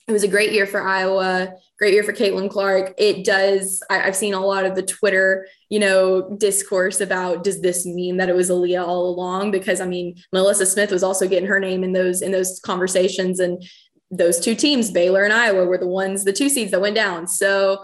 it 0.07 0.13
was 0.13 0.23
a 0.23 0.27
great 0.27 0.51
year 0.51 0.65
for 0.65 0.81
Iowa, 0.81 1.53
great 1.81 1.95
year 1.95 2.03
for 2.03 2.13
Caitlin 2.13 2.47
Clark. 2.47 2.93
It 2.99 3.25
does, 3.25 3.81
I, 3.89 3.97
have 3.97 4.15
seen 4.15 4.35
a 4.35 4.39
lot 4.39 4.67
of 4.67 4.75
the 4.75 4.83
Twitter, 4.83 5.47
you 5.69 5.79
know, 5.79 6.37
discourse 6.37 7.01
about 7.01 7.43
does 7.43 7.59
this 7.61 7.87
mean 7.87 8.17
that 8.17 8.29
it 8.29 8.35
was 8.35 8.51
Aliyah 8.51 8.87
all 8.87 9.09
along? 9.09 9.49
Because 9.49 9.81
I 9.81 9.87
mean, 9.87 10.15
NaLyssa 10.31 10.67
Smith 10.67 10.91
was 10.91 11.01
also 11.01 11.27
getting 11.27 11.49
her 11.49 11.59
name 11.59 11.83
in 11.83 11.93
those 11.93 12.21
in 12.21 12.31
those 12.31 12.59
conversations. 12.59 13.39
And 13.39 13.63
those 14.11 14.39
two 14.39 14.53
teams, 14.53 14.91
Baylor 14.91 15.23
and 15.23 15.33
Iowa, 15.33 15.65
were 15.65 15.79
the 15.79 15.87
ones, 15.87 16.23
the 16.23 16.31
two 16.31 16.49
seeds 16.49 16.69
that 16.69 16.81
went 16.81 16.95
down. 16.95 17.27
So 17.27 17.83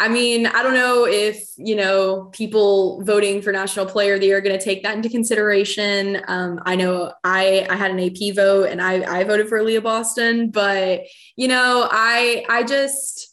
I 0.00 0.08
mean, 0.08 0.46
I 0.46 0.62
don't 0.62 0.74
know 0.74 1.06
if, 1.08 1.48
you 1.56 1.74
know, 1.74 2.26
people 2.26 3.02
voting 3.02 3.42
for 3.42 3.50
national 3.50 3.86
player 3.86 4.14
of 4.14 4.20
the 4.20 4.26
year 4.26 4.38
are 4.38 4.40
going 4.40 4.56
to 4.56 4.64
take 4.64 4.84
that 4.84 4.94
into 4.94 5.08
consideration. 5.08 6.22
Um, 6.28 6.60
I 6.64 6.76
know 6.76 7.12
I, 7.24 7.66
I 7.68 7.74
had 7.74 7.90
an 7.90 7.98
AP 7.98 8.36
vote 8.36 8.68
and 8.70 8.80
I, 8.80 9.02
I 9.02 9.24
voted 9.24 9.48
for 9.48 9.58
Aliyah 9.58 9.82
Boston, 9.82 10.50
but, 10.50 11.00
you 11.34 11.48
know, 11.48 11.88
I, 11.90 12.44
I 12.48 12.62
just, 12.62 13.27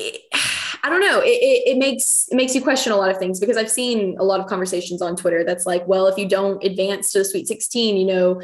it, 0.00 0.22
I 0.82 0.88
don't 0.88 1.00
know. 1.00 1.20
It, 1.20 1.28
it, 1.28 1.72
it, 1.72 1.78
makes 1.78 2.26
it 2.30 2.36
makes 2.36 2.54
you 2.54 2.62
question 2.62 2.92
a 2.92 2.96
lot 2.96 3.10
of 3.10 3.18
things 3.18 3.38
because 3.38 3.58
I've 3.58 3.70
seen 3.70 4.16
a 4.18 4.24
lot 4.24 4.40
of 4.40 4.46
conversations 4.46 5.02
on 5.02 5.14
Twitter 5.14 5.44
that's 5.44 5.66
like, 5.66 5.86
well, 5.86 6.06
if 6.06 6.16
you 6.16 6.26
don't 6.26 6.64
advance 6.64 7.12
to 7.12 7.18
the 7.18 7.24
Sweet 7.24 7.46
16, 7.46 7.96
you 7.98 8.06
know, 8.06 8.40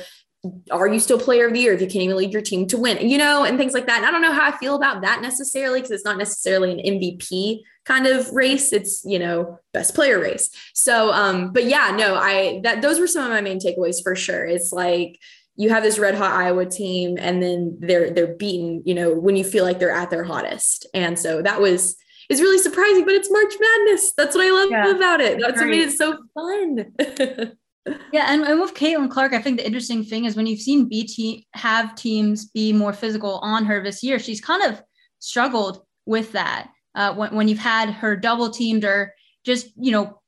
are 0.71 0.89
you 0.89 1.01
still 1.01 1.19
player 1.19 1.47
of 1.47 1.55
the 1.55 1.61
year 1.61 1.73
if 1.73 1.81
you 1.81 1.87
can't 1.87 2.05
even 2.05 2.17
lead 2.17 2.33
your 2.33 2.43
team 2.43 2.67
to 2.69 2.79
win, 2.79 3.09
you 3.09 3.19
know, 3.19 3.45
and 3.45 3.59
things 3.59 3.73
like 3.73 3.87
that. 3.87 3.99
And 3.99 4.07
I 4.07 4.11
don't 4.11 4.23
know 4.23 4.33
how 4.33 4.47
I 4.47 4.57
feel 4.59 4.75
about 4.77 5.03
that 5.03 5.23
necessarily 5.23 5.81
because 5.81 5.93
it's 5.93 6.05
not 6.05 6.19
necessarily 6.19 6.73
an 6.73 7.01
MVP 7.01 7.63
kind 7.85 8.07
of 8.07 8.31
race. 8.33 8.73
It's, 8.73 9.03
you 9.05 9.19
know, 9.19 9.59
best 9.73 9.95
player 9.95 10.21
race. 10.21 10.51
So, 10.75 11.11
um, 11.13 11.53
but 11.53 11.65
yeah, 11.65 11.95
no, 11.97 12.17
I, 12.17 12.61
that, 12.65 12.83
those 12.83 13.01
were 13.01 13.07
some 13.07 13.25
of 13.25 13.31
my 13.31 13.41
main 13.41 13.59
takeaways 13.59 14.03
for 14.03 14.15
sure. 14.15 14.45
It's 14.45 14.73
like, 14.73 15.19
you 15.57 15.71
have 15.71 15.83
this 15.83 15.99
red 15.99 16.15
hot 16.15 16.33
Iowa 16.33 16.67
team 16.67 17.17
and 17.19 17.43
then 17.43 17.77
they're, 17.81 18.11
they're 18.11 18.35
beaten, 18.35 18.83
you 18.85 18.95
know, 18.95 19.15
when 19.15 19.37
you 19.37 19.45
feel 19.45 19.65
like 19.65 19.79
they're 19.79 19.91
at 19.91 20.11
their 20.11 20.25
hottest. 20.25 20.87
And 20.95 21.19
so 21.19 21.43
that 21.43 21.61
was, 21.61 21.97
is 22.29 22.41
really 22.41 22.59
surprising, 22.59 23.05
but 23.05 23.15
it's 23.15 23.31
March 23.31 23.55
Madness. 23.59 24.13
That's 24.17 24.35
what 24.35 24.47
I 24.47 24.51
love 24.51 24.71
yeah, 24.71 24.97
about 24.97 25.21
it. 25.21 25.41
That's 25.41 25.61
what 25.61 25.69
made 25.69 25.89
it 25.89 25.93
so 25.93 26.19
fun. 26.35 27.57
Yeah, 28.13 28.27
and, 28.29 28.43
and 28.43 28.61
with 28.61 28.75
Caitlin 28.75 29.11
Clark, 29.11 29.33
I 29.33 29.41
think 29.41 29.59
the 29.59 29.67
interesting 29.67 30.05
thing 30.05 30.25
is 30.25 30.35
when 30.35 30.47
you've 30.47 30.61
seen 30.61 30.89
BT 30.89 31.47
have 31.53 31.95
teams 31.95 32.47
be 32.47 32.73
more 32.73 32.93
physical 32.93 33.39
on 33.43 33.65
her 33.67 33.83
this 33.83 34.03
year, 34.03 34.19
she's 34.19 34.41
kind 34.41 34.63
of 34.63 34.83
struggled 35.19 35.85
with 36.05 36.33
that. 36.33 36.69
Uh, 36.95 37.15
when, 37.15 37.35
when 37.35 37.49
you've 37.49 37.59
had 37.59 37.91
her 37.91 38.17
double 38.17 38.51
teamed 38.51 38.85
or 38.85 39.15
just, 39.45 39.69
you 39.77 39.93
know, 39.93 40.21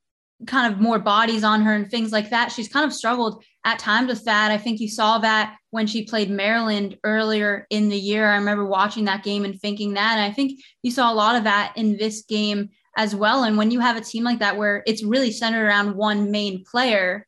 kind 0.47 0.73
of 0.73 0.81
more 0.81 0.99
bodies 0.99 1.43
on 1.43 1.63
her 1.63 1.75
and 1.75 1.91
things 1.91 2.13
like 2.13 2.31
that, 2.31 2.53
she's 2.53 2.69
kind 2.69 2.87
of 2.87 2.93
struggled 2.93 3.43
at 3.65 3.79
times 3.79 4.09
with 4.09 4.25
that. 4.25 4.51
I 4.51 4.59
think 4.59 4.81
you 4.81 4.89
saw 4.89 5.19
that 5.19 5.57
when 5.71 5.87
she 5.87 6.05
played 6.05 6.31
Maryland 6.31 6.97
earlier 7.05 7.67
in 7.71 7.89
the 7.89 7.99
year. 7.99 8.29
I 8.29 8.37
remember 8.37 8.65
watching 8.65 9.05
that 9.07 9.25
game 9.25 9.45
and 9.45 9.61
thinking 9.61 9.95
that. 9.95 10.19
And 10.19 10.21
I 10.23 10.33
think 10.33 10.61
you 10.83 10.91
saw 10.91 11.13
a 11.13 11.15
lot 11.15 11.37
of 11.37 11.45
that 11.45 11.73
in 11.77 11.97
this 11.97 12.23
game 12.23 12.71
as 12.97 13.15
well. 13.15 13.45
And 13.45 13.57
when 13.57 13.71
you 13.71 13.81
have 13.81 13.97
a 13.97 14.01
team 14.01 14.25
like 14.25 14.39
that 14.39 14.57
where 14.57 14.83
it's 14.87 15.05
really 15.05 15.31
centered 15.31 15.67
around 15.67 15.97
one 15.97 16.31
main 16.31 16.65
player, 16.65 17.27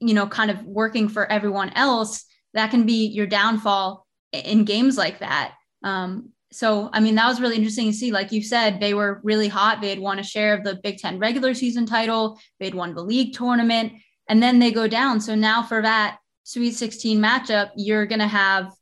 you 0.00 0.14
know, 0.14 0.26
kind 0.26 0.50
of 0.50 0.62
working 0.64 1.08
for 1.08 1.30
everyone 1.30 1.70
else, 1.70 2.24
that 2.52 2.70
can 2.70 2.86
be 2.86 3.06
your 3.06 3.26
downfall 3.26 4.06
in 4.32 4.64
games 4.64 4.96
like 4.96 5.20
that. 5.20 5.54
Um, 5.82 6.30
so, 6.52 6.88
I 6.92 7.00
mean, 7.00 7.16
that 7.16 7.26
was 7.26 7.40
really 7.40 7.56
interesting 7.56 7.90
to 7.90 7.96
see. 7.96 8.12
Like 8.12 8.30
you 8.30 8.42
said, 8.42 8.78
they 8.78 8.94
were 8.94 9.20
really 9.24 9.48
hot. 9.48 9.80
They 9.80 9.90
had 9.90 9.98
won 9.98 10.18
a 10.18 10.22
share 10.22 10.54
of 10.54 10.62
the 10.62 10.76
Big 10.76 10.98
Ten 10.98 11.18
regular 11.18 11.52
season 11.54 11.84
title, 11.86 12.38
they'd 12.60 12.74
won 12.74 12.94
the 12.94 13.02
league 13.02 13.34
tournament, 13.34 13.92
and 14.28 14.42
then 14.42 14.58
they 14.58 14.70
go 14.70 14.88
down. 14.88 15.20
So 15.20 15.34
now 15.34 15.62
for 15.62 15.82
that 15.82 16.18
Sweet 16.44 16.72
16 16.74 17.18
matchup, 17.18 17.70
you're 17.76 18.06
going 18.06 18.20
to 18.20 18.26
have 18.26 18.72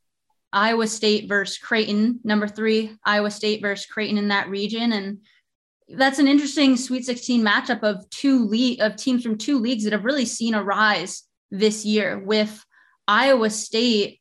Iowa 0.53 0.87
State 0.87 1.29
versus 1.29 1.59
Creighton, 1.59 2.21
number 2.25 2.47
three, 2.47 2.97
Iowa 3.05 3.31
State 3.31 3.63
versus 3.63 3.87
Creighton 3.87 4.19
in 4.19 4.29
that 4.29 4.51
region. 4.51 4.93
And 4.93 5.19
that's 5.89 6.19
an 6.19 6.29
interesting 6.29 6.77
Sweet 6.77 7.05
16 7.05 7.43
matchup 7.43 7.83
of 7.83 8.09
two 8.11 8.51
of 8.81 8.97
teams 8.97 9.23
from 9.23 9.39
two 9.39 9.59
leagues 9.59 9.85
that 9.85 9.93
have 9.93 10.05
really 10.05 10.25
seen 10.25 10.55
a 10.55 10.63
rise 10.63 11.23
this 11.51 11.85
year. 11.85 12.19
With 12.19 12.65
Iowa 13.09 13.51
State, 13.51 14.21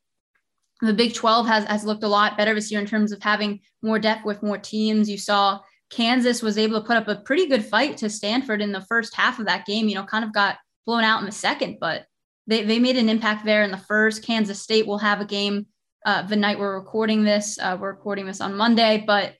the 0.81 0.93
Big 0.93 1.13
12 1.13 1.47
has 1.47 1.65
has 1.65 1.83
looked 1.83 2.03
a 2.03 2.07
lot 2.07 2.37
better 2.37 2.55
this 2.55 2.71
year 2.71 2.79
in 2.79 2.87
terms 2.87 3.11
of 3.11 3.21
having 3.21 3.59
more 3.81 3.99
depth 3.99 4.25
with 4.25 4.41
more 4.41 4.57
teams. 4.57 5.09
You 5.09 5.17
saw 5.17 5.59
Kansas 5.89 6.41
was 6.41 6.57
able 6.57 6.79
to 6.79 6.87
put 6.87 6.97
up 6.97 7.07
a 7.07 7.21
pretty 7.21 7.47
good 7.47 7.63
fight 7.63 7.97
to 7.97 8.09
Stanford 8.09 8.61
in 8.61 8.71
the 8.71 8.81
first 8.81 9.15
half 9.15 9.39
of 9.39 9.45
that 9.45 9.65
game. 9.65 9.87
You 9.87 9.95
know, 9.95 10.03
kind 10.03 10.25
of 10.25 10.33
got 10.33 10.57
blown 10.85 11.03
out 11.03 11.19
in 11.19 11.25
the 11.25 11.31
second, 11.31 11.77
but 11.79 12.05
they 12.47 12.63
they 12.63 12.79
made 12.79 12.97
an 12.97 13.09
impact 13.09 13.45
there 13.45 13.63
in 13.63 13.71
the 13.71 13.77
first. 13.77 14.25
Kansas 14.25 14.61
State 14.61 14.87
will 14.87 14.97
have 14.97 15.21
a 15.21 15.25
game 15.25 15.67
uh, 16.05 16.23
the 16.23 16.35
night 16.35 16.59
we're 16.59 16.77
recording 16.77 17.23
this. 17.23 17.59
Uh, 17.59 17.77
we're 17.79 17.91
recording 17.91 18.25
this 18.25 18.41
on 18.41 18.55
Monday, 18.55 19.03
but 19.05 19.35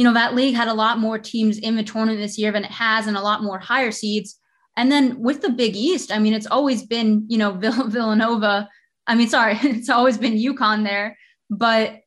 you 0.00 0.04
know, 0.04 0.14
that 0.14 0.34
league 0.34 0.54
had 0.54 0.68
a 0.68 0.72
lot 0.72 0.98
more 0.98 1.18
teams 1.18 1.58
in 1.58 1.76
the 1.76 1.82
tournament 1.82 2.20
this 2.20 2.38
year 2.38 2.52
than 2.52 2.64
it 2.64 2.70
has 2.70 3.06
and 3.06 3.18
a 3.18 3.20
lot 3.20 3.42
more 3.42 3.58
higher 3.58 3.90
seeds. 3.90 4.38
And 4.76 4.90
then 4.90 5.20
with 5.20 5.42
the 5.42 5.50
Big 5.50 5.76
East, 5.76 6.10
I 6.10 6.18
mean, 6.18 6.32
it's 6.32 6.46
always 6.46 6.84
been, 6.84 7.26
you 7.28 7.36
know, 7.36 7.52
Vill- 7.58 7.88
Villanova. 7.88 8.66
I 9.06 9.14
mean, 9.14 9.28
sorry, 9.28 9.58
it's 9.62 9.90
always 9.90 10.16
been 10.16 10.38
UConn 10.38 10.84
there. 10.84 11.18
But, 11.50 12.00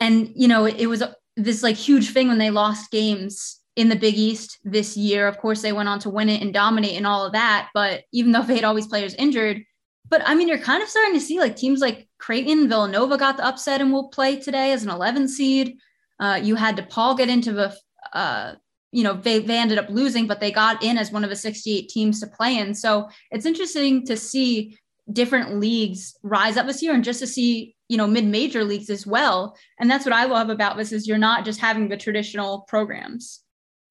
and, 0.00 0.32
you 0.34 0.48
know, 0.48 0.64
it, 0.64 0.76
it 0.78 0.86
was 0.86 1.02
this 1.36 1.62
like 1.62 1.76
huge 1.76 2.12
thing 2.12 2.28
when 2.28 2.38
they 2.38 2.50
lost 2.50 2.90
games 2.90 3.59
in 3.76 3.88
the 3.88 3.96
Big 3.96 4.14
East 4.14 4.58
this 4.64 4.96
year. 4.96 5.26
Of 5.28 5.38
course, 5.38 5.62
they 5.62 5.72
went 5.72 5.88
on 5.88 5.98
to 6.00 6.10
win 6.10 6.28
it 6.28 6.42
and 6.42 6.52
dominate 6.52 6.96
and 6.96 7.06
all 7.06 7.24
of 7.24 7.32
that. 7.32 7.68
But 7.74 8.04
even 8.12 8.32
though 8.32 8.42
they 8.42 8.56
had 8.56 8.64
all 8.64 8.74
these 8.74 8.86
players 8.86 9.14
injured, 9.14 9.62
but 10.08 10.22
I 10.26 10.34
mean, 10.34 10.48
you're 10.48 10.58
kind 10.58 10.82
of 10.82 10.88
starting 10.88 11.14
to 11.14 11.20
see 11.20 11.38
like 11.38 11.56
teams 11.56 11.80
like 11.80 12.08
Creighton, 12.18 12.68
Villanova 12.68 13.16
got 13.16 13.36
the 13.36 13.46
upset 13.46 13.80
and 13.80 13.92
will 13.92 14.08
play 14.08 14.36
today 14.36 14.72
as 14.72 14.82
an 14.82 14.90
11 14.90 15.28
seed. 15.28 15.78
Uh, 16.18 16.38
you 16.42 16.56
had 16.56 16.76
DePaul 16.76 17.16
get 17.16 17.28
into 17.28 17.52
the, 17.52 17.74
uh, 18.12 18.54
you 18.92 19.04
know, 19.04 19.14
they, 19.14 19.38
they 19.38 19.56
ended 19.56 19.78
up 19.78 19.88
losing, 19.88 20.26
but 20.26 20.40
they 20.40 20.50
got 20.50 20.82
in 20.82 20.98
as 20.98 21.12
one 21.12 21.22
of 21.22 21.30
the 21.30 21.36
68 21.36 21.88
teams 21.88 22.20
to 22.20 22.26
play 22.26 22.58
in. 22.58 22.74
So 22.74 23.08
it's 23.30 23.46
interesting 23.46 24.04
to 24.06 24.16
see 24.16 24.76
different 25.12 25.60
leagues 25.60 26.16
rise 26.22 26.56
up 26.56 26.66
this 26.66 26.82
year 26.82 26.92
and 26.92 27.04
just 27.04 27.20
to 27.20 27.26
see, 27.26 27.76
you 27.88 27.96
know, 27.96 28.06
mid-major 28.06 28.64
leagues 28.64 28.90
as 28.90 29.06
well. 29.06 29.56
And 29.78 29.88
that's 29.88 30.04
what 30.04 30.14
I 30.14 30.24
love 30.24 30.50
about 30.50 30.76
this 30.76 30.92
is 30.92 31.06
you're 31.06 31.18
not 31.18 31.44
just 31.44 31.60
having 31.60 31.88
the 31.88 31.96
traditional 31.96 32.62
programs. 32.62 33.40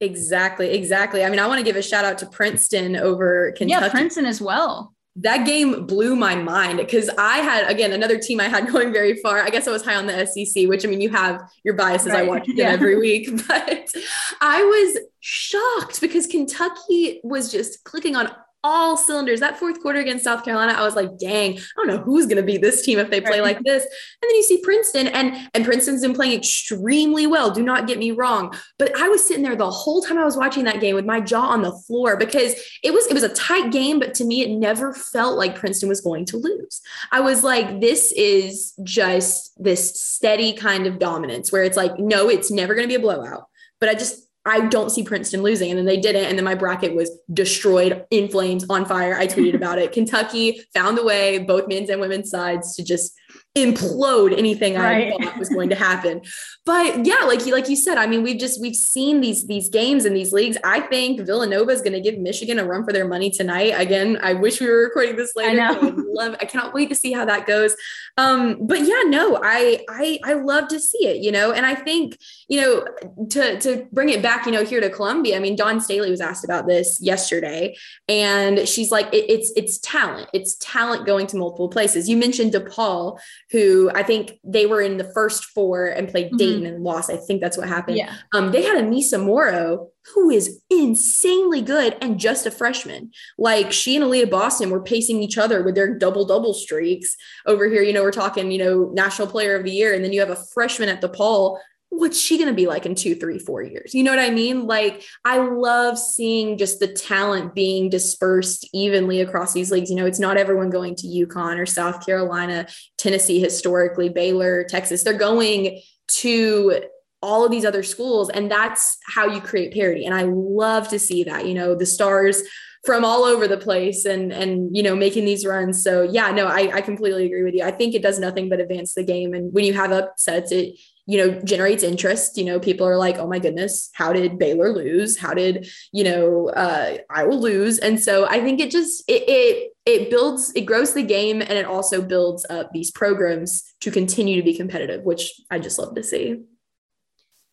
Exactly, 0.01 0.71
exactly. 0.71 1.23
I 1.23 1.29
mean, 1.29 1.39
I 1.39 1.47
want 1.47 1.59
to 1.59 1.63
give 1.65 1.75
a 1.75 1.81
shout 1.81 2.05
out 2.05 2.17
to 2.19 2.25
Princeton 2.25 2.95
over 2.95 3.51
Kentucky. 3.57 3.85
Yeah, 3.85 3.89
Princeton 3.89 4.25
as 4.25 4.41
well 4.41 4.93
that 5.21 5.45
game 5.45 5.85
blew 5.85 6.15
my 6.15 6.35
mind 6.35 6.77
because 6.77 7.09
I 7.17 7.37
had 7.37 7.69
again 7.69 7.91
another 7.91 8.17
team 8.17 8.39
I 8.39 8.47
had 8.47 8.67
going 8.71 8.93
very 8.93 9.15
far. 9.21 9.39
I 9.41 9.49
guess 9.49 9.67
I 9.67 9.71
was 9.71 9.83
high 9.83 9.95
on 9.95 10.07
the 10.07 10.25
SEC, 10.25 10.67
which 10.67 10.85
I 10.85 10.89
mean 10.89 11.01
you 11.01 11.09
have 11.09 11.41
your 11.63 11.75
biases. 11.75 12.11
Right. 12.11 12.23
I 12.23 12.27
watch 12.27 12.43
yeah. 12.47 12.69
every 12.69 12.97
week, 12.97 13.29
but 13.47 13.93
I 14.41 14.63
was 14.63 15.03
shocked 15.19 16.01
because 16.01 16.27
Kentucky 16.27 17.19
was 17.23 17.51
just 17.51 17.83
clicking 17.83 18.15
on 18.15 18.31
all 18.63 18.97
cylinders. 18.97 19.39
That 19.39 19.57
fourth 19.57 19.81
quarter 19.81 19.99
against 19.99 20.23
South 20.23 20.43
Carolina, 20.43 20.73
I 20.73 20.83
was 20.83 20.95
like, 20.95 21.17
dang, 21.17 21.57
I 21.57 21.61
don't 21.77 21.87
know 21.87 21.97
who's 21.97 22.25
going 22.25 22.37
to 22.37 22.43
beat 22.43 22.61
this 22.61 22.85
team 22.85 22.99
if 22.99 23.09
they 23.09 23.21
play 23.21 23.41
like 23.41 23.59
this. 23.63 23.83
And 23.83 24.29
then 24.29 24.35
you 24.35 24.43
see 24.43 24.61
Princeton, 24.61 25.07
and 25.07 25.49
and 25.53 25.65
Princeton's 25.65 26.01
been 26.01 26.13
playing 26.13 26.37
extremely 26.37 27.27
well. 27.27 27.51
Do 27.51 27.63
not 27.63 27.87
get 27.87 27.97
me 27.97 28.11
wrong, 28.11 28.53
but 28.77 28.95
I 28.99 29.09
was 29.09 29.25
sitting 29.25 29.43
there 29.43 29.55
the 29.55 29.69
whole 29.69 30.01
time 30.01 30.17
I 30.17 30.25
was 30.25 30.37
watching 30.37 30.63
that 30.65 30.81
game 30.81 30.95
with 30.95 31.05
my 31.05 31.21
jaw 31.21 31.47
on 31.47 31.61
the 31.61 31.71
floor 31.87 32.17
because 32.17 32.55
it 32.83 32.93
was 32.93 33.07
it 33.07 33.13
was 33.13 33.23
a 33.23 33.33
tight 33.33 33.71
game, 33.71 33.99
but 33.99 34.13
to 34.15 34.25
me, 34.25 34.41
it 34.41 34.49
never 34.49 34.93
felt 34.93 35.37
like 35.37 35.55
Princeton 35.55 35.89
was 35.89 36.01
going 36.01 36.25
to 36.25 36.37
lose. 36.37 36.81
I 37.11 37.21
was 37.21 37.43
like, 37.43 37.81
this 37.81 38.11
is 38.11 38.73
just 38.83 39.51
this 39.61 39.99
steady 39.99 40.53
kind 40.53 40.87
of 40.87 40.99
dominance 40.99 41.51
where 41.51 41.63
it's 41.63 41.77
like, 41.77 41.97
no, 41.99 42.29
it's 42.29 42.51
never 42.51 42.75
going 42.75 42.87
to 42.87 42.91
be 42.91 42.95
a 42.95 42.99
blowout. 42.99 43.45
But 43.79 43.89
I 43.89 43.93
just 43.93 44.28
I 44.45 44.67
don't 44.67 44.89
see 44.89 45.03
Princeton 45.03 45.43
losing. 45.43 45.69
And 45.69 45.77
then 45.77 45.85
they 45.85 45.99
didn't. 45.99 46.25
And 46.25 46.37
then 46.37 46.45
my 46.45 46.55
bracket 46.55 46.95
was 46.95 47.11
destroyed 47.33 48.05
in 48.09 48.29
flames 48.29 48.65
on 48.69 48.85
fire. 48.85 49.15
I 49.17 49.27
tweeted 49.27 49.53
about 49.53 49.79
it. 49.79 49.91
Kentucky 49.91 50.61
found 50.73 50.97
a 50.97 51.03
way, 51.03 51.39
both 51.39 51.67
men's 51.67 51.89
and 51.89 52.01
women's 52.01 52.29
sides, 52.29 52.75
to 52.75 52.83
just 52.83 53.13
implode 53.57 54.37
anything 54.37 54.75
right. 54.75 55.13
I 55.13 55.23
thought 55.23 55.37
was 55.37 55.49
going 55.49 55.69
to 55.69 55.75
happen. 55.75 56.21
But 56.69 57.03
yeah, 57.03 57.23
like 57.25 57.47
you 57.47 57.53
like 57.53 57.67
you 57.67 57.75
said, 57.75 57.97
I 57.97 58.05
mean, 58.05 58.21
we've 58.21 58.37
just 58.37 58.61
we've 58.61 58.75
seen 58.75 59.21
these 59.21 59.47
these 59.47 59.69
games 59.69 60.05
in 60.05 60.13
these 60.13 60.31
leagues. 60.31 60.55
I 60.63 60.81
think 60.81 61.19
Villanova 61.19 61.71
is 61.71 61.81
going 61.81 61.93
to 61.93 61.99
give 61.99 62.19
Michigan 62.19 62.59
a 62.59 62.63
run 62.63 62.85
for 62.85 62.93
their 62.93 63.07
money 63.07 63.31
tonight. 63.31 63.73
Again, 63.75 64.19
I 64.21 64.33
wish 64.33 64.61
we 64.61 64.67
were 64.67 64.83
recording 64.83 65.15
this 65.15 65.35
later. 65.35 65.61
I, 65.61 65.73
I 65.73 65.93
love. 65.95 66.35
I 66.39 66.45
cannot 66.45 66.75
wait 66.75 66.89
to 66.89 66.95
see 66.95 67.11
how 67.11 67.25
that 67.25 67.47
goes. 67.47 67.75
Um, 68.17 68.67
but 68.67 68.81
yeah, 68.81 69.01
no, 69.07 69.39
I 69.43 69.83
I 69.89 70.19
I 70.23 70.33
love 70.33 70.67
to 70.67 70.79
see 70.79 71.07
it. 71.07 71.23
You 71.23 71.31
know, 71.31 71.53
and 71.53 71.65
I 71.65 71.73
think 71.73 72.19
you 72.47 72.61
know 72.61 72.85
to 73.31 73.59
to 73.61 73.87
bring 73.91 74.09
it 74.09 74.21
back, 74.21 74.45
you 74.45 74.51
know, 74.51 74.63
here 74.63 74.79
to 74.79 74.91
Columbia. 74.91 75.37
I 75.37 75.39
mean, 75.39 75.55
Dawn 75.55 75.81
Staley 75.81 76.11
was 76.11 76.21
asked 76.21 76.45
about 76.45 76.67
this 76.67 76.99
yesterday, 77.01 77.75
and 78.07 78.69
she's 78.69 78.91
like, 78.91 79.07
it, 79.07 79.25
it's 79.27 79.51
it's 79.55 79.79
talent. 79.79 80.29
It's 80.35 80.55
talent 80.57 81.07
going 81.07 81.25
to 81.27 81.37
multiple 81.37 81.69
places. 81.69 82.07
You 82.07 82.17
mentioned 82.17 82.53
DePaul 82.53 83.17
who 83.51 83.89
I 83.95 84.03
think 84.03 84.39
they 84.43 84.67
were 84.67 84.81
in 84.81 84.97
the 84.97 85.11
first 85.15 85.45
four 85.45 85.87
and 85.87 86.07
played 86.07 86.27
mm-hmm. 86.27 86.37
And 86.65 86.83
lost. 86.83 87.09
I 87.09 87.17
think 87.17 87.41
that's 87.41 87.57
what 87.57 87.67
happened. 87.67 87.97
Yeah. 87.97 88.15
Um, 88.33 88.51
they 88.51 88.63
had 88.63 88.77
Aneesah 88.77 89.23
Morrow, 89.23 89.89
who 90.13 90.29
is 90.29 90.61
insanely 90.69 91.61
good 91.61 91.97
and 92.01 92.19
just 92.19 92.45
a 92.45 92.51
freshman. 92.51 93.11
Like 93.37 93.71
she 93.71 93.95
and 93.95 94.05
Aliyah 94.05 94.29
Boston 94.29 94.69
were 94.69 94.81
pacing 94.81 95.21
each 95.21 95.37
other 95.37 95.63
with 95.63 95.75
their 95.75 95.97
double 95.97 96.25
double 96.25 96.53
streaks. 96.53 97.15
Over 97.45 97.69
here, 97.69 97.83
you 97.83 97.93
know, 97.93 98.03
we're 98.03 98.11
talking, 98.11 98.51
you 98.51 98.59
know, 98.59 98.91
national 98.93 99.27
player 99.27 99.55
of 99.55 99.63
the 99.63 99.71
year, 99.71 99.93
and 99.93 100.03
then 100.03 100.13
you 100.13 100.19
have 100.19 100.29
a 100.29 100.43
freshman 100.53 100.89
at 100.89 101.01
the 101.01 101.09
DePaul 101.09 101.59
what's 101.89 102.19
she 102.19 102.37
going 102.37 102.49
to 102.49 102.55
be 102.55 102.67
like 102.67 102.85
in 102.85 102.95
two, 102.95 103.15
three, 103.15 103.39
four 103.39 103.61
years? 103.61 103.93
You 103.93 104.03
know 104.03 104.11
what 104.11 104.19
I 104.19 104.29
mean? 104.29 104.67
Like, 104.67 105.03
I 105.25 105.39
love 105.39 105.97
seeing 105.97 106.57
just 106.57 106.79
the 106.79 106.87
talent 106.87 107.55
being 107.55 107.89
dispersed 107.89 108.67
evenly 108.73 109.21
across 109.21 109.53
these 109.53 109.71
leagues. 109.71 109.89
You 109.89 109.95
know, 109.95 110.05
it's 110.05 110.19
not 110.19 110.37
everyone 110.37 110.69
going 110.69 110.95
to 110.95 111.07
UConn 111.07 111.57
or 111.57 111.65
South 111.65 112.05
Carolina, 112.05 112.67
Tennessee, 112.97 113.39
historically, 113.39 114.09
Baylor, 114.09 114.63
Texas. 114.63 115.03
They're 115.03 115.13
going 115.13 115.81
to 116.09 116.81
all 117.21 117.45
of 117.45 117.51
these 117.51 117.65
other 117.65 117.83
schools. 117.83 118.29
And 118.29 118.49
that's 118.49 118.97
how 119.05 119.27
you 119.27 119.41
create 119.41 119.73
parity. 119.73 120.05
And 120.05 120.15
I 120.15 120.23
love 120.23 120.87
to 120.89 120.99
see 120.99 121.23
that, 121.25 121.45
you 121.45 121.53
know, 121.53 121.75
the 121.75 121.85
stars 121.85 122.41
from 122.85 123.03
all 123.03 123.23
over 123.25 123.47
the 123.47 123.57
place 123.57 124.05
and 124.05 124.31
and 124.31 124.75
you 124.75 124.81
know 124.81 124.95
making 124.95 125.25
these 125.25 125.45
runs 125.45 125.83
so 125.83 126.01
yeah 126.01 126.31
no 126.31 126.47
I, 126.47 126.71
I 126.75 126.81
completely 126.81 127.25
agree 127.25 127.43
with 127.43 127.53
you 127.53 127.63
i 127.63 127.71
think 127.71 127.93
it 127.93 128.01
does 128.01 128.19
nothing 128.19 128.47
but 128.47 128.61
advance 128.61 128.93
the 128.93 129.03
game 129.03 129.33
and 129.33 129.53
when 129.53 129.65
you 129.65 129.73
have 129.73 129.91
upsets 129.91 130.53
it 130.53 130.79
you 131.09 131.17
know 131.17 131.41
generates 131.41 131.81
interest 131.81 132.37
you 132.37 132.45
know 132.45 132.59
people 132.59 132.87
are 132.87 132.95
like 132.95 133.17
oh 133.17 133.25
my 133.25 133.39
goodness 133.39 133.89
how 133.93 134.13
did 134.13 134.37
baylor 134.37 134.71
lose? 134.71 135.17
How 135.17 135.33
did 135.33 135.67
you 135.91 136.03
know 136.03 136.49
uh, 136.49 136.97
Iowa 137.09 137.33
lose? 137.33 137.79
And 137.79 137.99
so 137.99 138.27
i 138.27 138.39
think 138.39 138.59
it 138.59 138.69
just 138.69 139.03
it, 139.07 139.23
it 139.27 139.71
it 139.87 140.09
builds 140.11 140.53
it 140.55 140.67
grows 140.67 140.93
the 140.93 141.01
game 141.01 141.41
and 141.41 141.53
it 141.53 141.65
also 141.65 141.99
builds 141.99 142.45
up 142.51 142.71
these 142.71 142.91
programs 142.91 143.63
to 143.81 143.89
continue 143.89 144.35
to 144.35 144.43
be 144.43 144.55
competitive 144.55 145.03
which 145.03 145.33
i 145.49 145.57
just 145.57 145.79
love 145.79 145.95
to 145.95 146.03
see. 146.03 146.43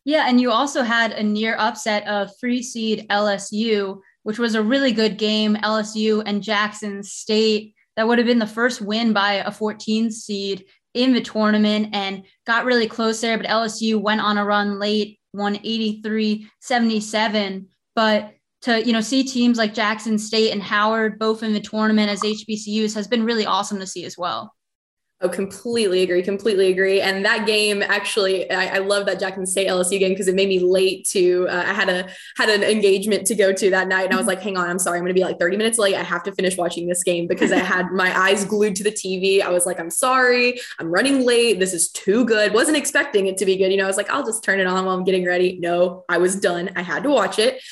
Yeah 0.04 0.28
and 0.28 0.38
you 0.38 0.50
also 0.50 0.82
had 0.82 1.12
a 1.12 1.22
near 1.22 1.57
upset 1.59 2.07
of 2.07 2.30
free 2.38 2.62
seed 2.62 3.07
lsu 3.09 4.00
which 4.24 4.38
was 4.38 4.54
a 4.57 4.62
really 4.62 4.92
good 4.92 5.16
game. 5.16 5.57
Lsu 5.57 6.22
and 6.26 6.42
jackson 6.42 7.02
state 7.02 7.74
that 7.96 8.07
would 8.07 8.18
have 8.18 8.26
been 8.26 8.38
the 8.38 8.54
first 8.59 8.82
win 8.82 9.14
by 9.14 9.34
a 9.34 9.50
14 9.50 10.11
seed 10.11 10.66
in 10.97 11.12
the 11.12 11.20
tournament 11.20 11.90
and 11.92 12.24
got 12.47 12.64
really 12.64 12.88
close 12.88 13.20
there. 13.20 13.36
But 13.36 13.47
LSU 13.47 14.01
went 14.01 14.20
on 14.20 14.38
a 14.38 14.44
run 14.44 14.78
late, 14.78 15.18
won 15.32 15.57
83 15.57 16.49
77. 16.61 17.68
But 17.94 18.34
to 18.62 18.84
you 18.84 18.92
know 18.92 19.01
see 19.01 19.22
teams 19.22 19.59
like 19.59 19.74
Jackson 19.74 20.18
State 20.18 20.53
and 20.53 20.62
Howard 20.62 21.18
both 21.18 21.42
in 21.42 21.53
the 21.53 21.61
tournament 21.61 22.11
as 22.11 22.20
HBCUs 22.20 22.94
has 22.94 23.07
been 23.07 23.24
really 23.24 23.47
awesome 23.47 23.78
to 23.78 23.86
see 23.86 24.05
as 24.05 24.18
well. 24.18 24.55
Oh, 25.22 25.30
completely 25.30 26.02
agree. 26.02 26.22
Completely 26.22 26.70
agree. 26.70 27.00
And 27.00 27.24
that 27.24 27.46
game 27.46 27.82
actually, 27.82 28.50
I, 28.50 28.76
I 28.76 28.78
love 28.78 29.06
that 29.06 29.18
Jackson 29.18 29.46
State 29.46 29.66
LSU 29.66 29.98
game 29.98 30.10
because 30.10 30.28
it 30.28 30.34
made 30.34 30.48
me 30.48 30.58
late 30.58 31.06
to. 31.08 31.48
Uh, 31.48 31.64
I 31.66 31.72
had 31.72 31.88
a 31.88 32.06
had 32.36 32.50
an 32.50 32.62
engagement 32.62 33.26
to 33.28 33.34
go 33.34 33.50
to 33.50 33.70
that 33.70 33.88
night, 33.88 34.04
and 34.04 34.12
I 34.12 34.18
was 34.18 34.26
like, 34.26 34.42
"Hang 34.42 34.58
on, 34.58 34.68
I'm 34.68 34.78
sorry, 34.78 34.98
I'm 34.98 35.04
going 35.04 35.14
to 35.14 35.18
be 35.18 35.24
like 35.24 35.38
30 35.38 35.56
minutes 35.56 35.78
late. 35.78 35.94
I 35.94 36.02
have 36.02 36.22
to 36.24 36.32
finish 36.32 36.58
watching 36.58 36.86
this 36.86 37.02
game 37.02 37.26
because 37.26 37.50
I 37.50 37.60
had 37.60 37.92
my 37.92 38.14
eyes 38.14 38.44
glued 38.44 38.76
to 38.76 38.84
the 38.84 38.90
TV. 38.90 39.40
I 39.40 39.48
was 39.48 39.64
like, 39.64 39.80
I'm 39.80 39.88
sorry, 39.88 40.60
I'm 40.78 40.88
running 40.88 41.24
late. 41.24 41.60
This 41.60 41.72
is 41.72 41.88
too 41.88 42.26
good. 42.26 42.52
wasn't 42.52 42.76
expecting 42.76 43.26
it 43.26 43.38
to 43.38 43.46
be 43.46 43.56
good. 43.56 43.70
You 43.70 43.78
know, 43.78 43.84
I 43.84 43.88
was 43.88 43.96
like, 43.96 44.10
I'll 44.10 44.26
just 44.26 44.44
turn 44.44 44.60
it 44.60 44.66
on 44.66 44.84
while 44.84 44.94
I'm 44.94 45.04
getting 45.04 45.24
ready. 45.24 45.56
No, 45.58 46.04
I 46.10 46.18
was 46.18 46.36
done. 46.38 46.68
I 46.76 46.82
had 46.82 47.02
to 47.04 47.08
watch 47.08 47.38
it. 47.38 47.62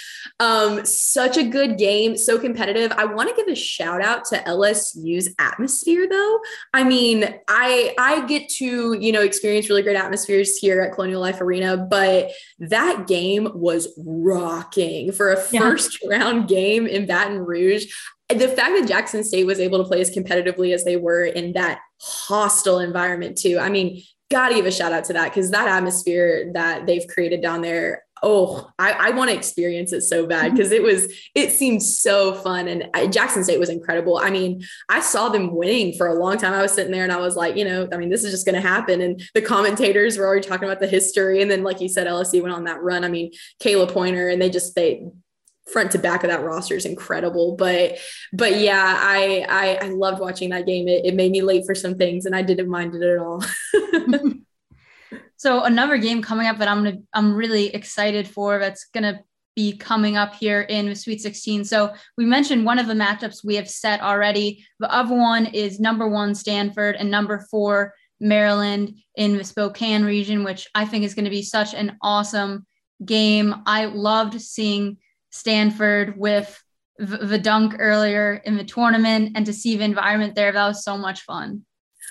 Um, 0.41 0.85
such 0.85 1.37
a 1.37 1.45
good 1.45 1.79
game, 1.79 2.17
so 2.17 2.39
competitive. 2.39 2.91
I 2.93 3.05
want 3.05 3.29
to 3.29 3.37
give 3.37 3.49
a 3.49 3.55
shout 3.55 4.03
out 4.03 4.25
to 4.27 4.39
LSU's 4.39 5.33
atmosphere, 5.39 6.07
though. 6.11 6.41
I 6.73 6.85
mean, 6.85 7.34
I 7.49 7.95
I 7.99 8.27
get 8.27 8.49
to 8.57 8.95
you 8.95 9.13
know 9.13 9.23
experience 9.23 9.69
really 9.69 9.83
great 9.83 9.97
atmospheres 9.97 10.57
here 10.57 10.81
at 10.83 10.95
Colonial 10.95 11.21
Life 11.21 11.41
Arena, 11.41 11.77
but 11.77 12.31
that 12.59 13.07
game 13.07 13.49
was 13.55 13.89
rocking 13.99 15.13
for 15.13 15.33
a 15.33 15.37
first 15.37 15.99
yeah. 16.03 16.09
round 16.19 16.49
game 16.49 16.87
in 16.87 17.07
Baton 17.07 17.39
Rouge 17.39 17.87
the 18.31 18.49
fact 18.49 18.79
that 18.79 18.89
Jackson 18.89 19.23
State 19.23 19.45
was 19.45 19.61
able 19.61 19.79
to 19.79 19.85
play 19.85 20.01
as 20.01 20.11
competitively 20.11 20.75
as 20.75 20.85
they 20.85 20.97
were 20.97 21.25
in 21.25 21.53
that 21.53 21.81
hostile 22.01 22.79
environment 22.79 23.37
too. 23.37 23.59
I 23.59 23.69
mean, 23.69 24.03
gotta 24.31 24.55
give 24.55 24.67
a 24.67 24.71
shout 24.71 24.93
out 24.93 25.05
to 25.05 25.13
that 25.13 25.33
because 25.33 25.51
that 25.51 25.69
atmosphere 25.69 26.51
that 26.55 26.87
they've 26.87 27.07
created 27.07 27.43
down 27.43 27.61
there 27.61 28.04
oh, 28.25 28.71
I, 28.79 28.93
I 28.93 29.11
want 29.11 29.31
to 29.31 29.37
experience 29.37 29.93
it 29.93 30.01
so 30.01 30.27
bad 30.27 30.53
because 30.53 30.73
it 30.73 30.83
was, 30.83 31.13
it 31.35 31.53
seemed 31.53 31.83
so 31.83 32.35
fun. 32.35 32.69
And 32.69 33.13
Jackson 33.13 33.45
State 33.45 33.61
was 33.61 33.69
incredible. 33.69 34.17
I 34.17 34.31
mean, 34.31 34.65
I 34.89 35.01
saw 35.01 35.29
them 35.29 35.55
winning 35.55 35.93
for 35.93 36.07
a 36.07 36.15
long 36.15 36.39
time. 36.39 36.55
I 36.55 36.63
was 36.63 36.73
sitting 36.73 36.91
there 36.91 37.05
and 37.05 37.13
I 37.13 37.19
was 37.19 37.37
like, 37.37 37.55
you 37.57 37.67
know, 37.67 37.87
I 37.93 37.99
mean, 37.99 38.09
this 38.09 38.25
is 38.25 38.31
just 38.31 38.47
going 38.47 38.55
to 38.55 38.67
happen. 38.67 39.03
And 39.03 39.23
the 39.35 39.43
commentators 39.43 40.17
were 40.17 40.27
already 40.27 40.49
talking 40.49 40.67
about 40.67 40.81
the 40.81 40.87
history. 40.87 41.43
And 41.43 41.51
then, 41.51 41.63
like 41.63 41.83
you 41.83 41.89
said, 41.89 42.07
LSU 42.07 42.41
went 42.41 42.55
on 42.55 42.65
that 42.65 42.83
run. 42.83 43.05
I 43.05 43.09
mean, 43.09 43.31
Khayla 43.63 43.93
Pointer, 43.93 44.31
and 44.31 44.41
they 44.41 44.49
just, 44.49 44.75
they, 44.75 45.07
front 45.73 45.91
to 45.93 45.99
back 45.99 46.23
of 46.23 46.29
that 46.29 46.43
roster 46.43 46.75
is 46.75 46.85
incredible 46.85 47.57
but 47.57 47.97
but 48.35 48.61
yeah 48.61 48.99
I, 49.01 49.47
I 49.49 49.87
i 49.87 49.89
loved 49.89 50.21
watching 50.21 50.51
that 50.51 50.67
game 50.67 50.89
it, 50.89 51.07
it 51.07 51.15
made 51.15 51.33
me 51.33 51.41
late 51.41 51.65
for 51.65 51.75
some 51.75 51.95
things 51.95 52.27
and 52.27 52.37
i 52.37 52.43
didn't 52.43 52.69
mind 52.69 52.95
it 52.95 53.03
at 53.03 53.19
all 53.19 53.43
So 55.37 55.65
another 55.65 55.99
game 55.99 56.23
coming 56.23 56.47
up 56.47 56.59
that 56.59 56.69
I'm 56.69 56.85
gonna 56.85 56.99
I'm 57.13 57.35
really 57.35 57.75
excited 57.75 58.29
for 58.29 58.59
that's 58.59 58.87
gonna 58.93 59.21
be 59.57 59.77
coming 59.77 60.17
up 60.17 60.35
here 60.35 60.63
in 60.63 60.87
the 60.87 60.97
Sweet 60.97 61.21
16. 61.21 61.65
So 61.65 61.93
we 62.17 62.25
mentioned 62.25 62.65
one 62.65 62.79
of 62.79 62.87
the 62.87 62.95
matchups 62.95 63.45
we 63.45 63.55
have 63.57 63.69
set 63.69 64.01
already. 64.01 64.65
The 64.81 64.93
other 64.93 65.15
one 65.15 65.47
is 65.47 65.81
number 65.81 66.09
one 66.09 66.35
Stanford 66.35 66.97
and 66.97 67.11
number 67.11 67.47
four 67.51 67.95
Maryland 68.21 68.95
in 69.17 69.37
the 69.37 69.45
Spokane 69.45 70.05
region, 70.05 70.45
which 70.45 70.69
I 70.75 70.85
think 70.85 71.05
is 71.05 71.15
going 71.15 71.27
to 71.27 71.31
be 71.31 71.43
such 71.43 71.75
an 71.75 71.97
awesome 72.03 72.67
game. 73.05 73.55
I 73.67 73.87
loved 73.87 74.41
seeing 74.41 74.99
Stanford 75.31 76.17
with 76.17 76.61
the 76.99 77.39
dunk 77.39 77.75
earlier 77.79 78.41
in 78.45 78.57
the 78.57 78.65
tournament 78.65 79.33
and 79.35 79.47
to 79.47 79.53
see 79.53 79.77
the 79.77 79.85
environment 79.85 80.35
there. 80.35 80.53
That 80.53 80.67
was 80.67 80.85
so 80.85 80.97
much 80.97 81.23
fun. 81.23 81.65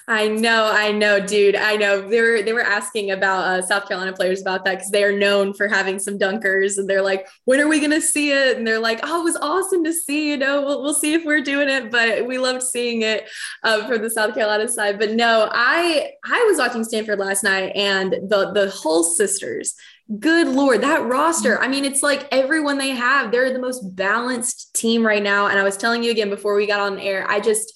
I 0.07 0.27
know, 0.27 0.69
I 0.71 0.91
know, 0.91 1.25
dude. 1.25 1.55
I 1.55 1.77
know. 1.77 2.01
They 2.01 2.19
were 2.19 2.41
they 2.41 2.51
were 2.51 2.61
asking 2.61 3.11
about 3.11 3.43
uh, 3.45 3.61
South 3.61 3.87
Carolina 3.87 4.11
players 4.11 4.41
about 4.41 4.65
that 4.65 4.75
because 4.75 4.91
they 4.91 5.03
are 5.03 5.17
known 5.17 5.53
for 5.53 5.69
having 5.69 5.97
some 5.97 6.19
dunkers, 6.19 6.77
and 6.77 6.89
they're 6.89 7.01
like, 7.01 7.25
"When 7.45 7.61
are 7.61 7.69
we 7.69 7.79
gonna 7.79 8.01
see 8.01 8.31
it?" 8.31 8.57
And 8.57 8.67
they're 8.67 8.79
like, 8.79 8.99
"Oh, 9.03 9.21
it 9.21 9.23
was 9.23 9.37
awesome 9.37 9.81
to 9.85 9.93
see. 9.93 10.31
You 10.31 10.37
know, 10.37 10.61
we'll, 10.61 10.81
we'll 10.83 10.93
see 10.93 11.13
if 11.13 11.23
we're 11.23 11.41
doing 11.41 11.69
it." 11.69 11.89
But 11.89 12.25
we 12.27 12.37
loved 12.37 12.63
seeing 12.63 13.03
it 13.03 13.29
uh, 13.63 13.87
from 13.87 14.01
the 14.01 14.09
South 14.09 14.33
Carolina 14.33 14.67
side. 14.67 14.99
But 14.99 15.11
no, 15.11 15.49
I 15.53 16.11
I 16.25 16.43
was 16.49 16.57
watching 16.57 16.83
Stanford 16.83 17.19
last 17.19 17.43
night, 17.43 17.71
and 17.73 18.11
the 18.11 18.51
the 18.53 18.71
Hull 18.71 19.03
sisters 19.03 19.75
good 20.19 20.49
lord 20.49 20.81
that 20.81 21.01
roster 21.05 21.59
i 21.61 21.67
mean 21.67 21.85
it's 21.85 22.03
like 22.03 22.27
everyone 22.29 22.77
they 22.77 22.89
have 22.89 23.31
they're 23.31 23.53
the 23.53 23.57
most 23.57 23.95
balanced 23.95 24.73
team 24.75 25.03
right 25.03 25.23
now 25.23 25.47
and 25.47 25.57
i 25.57 25.63
was 25.63 25.77
telling 25.77 26.03
you 26.03 26.11
again 26.11 26.29
before 26.29 26.55
we 26.55 26.67
got 26.67 26.81
on 26.81 26.99
air 26.99 27.25
i 27.29 27.39
just 27.39 27.73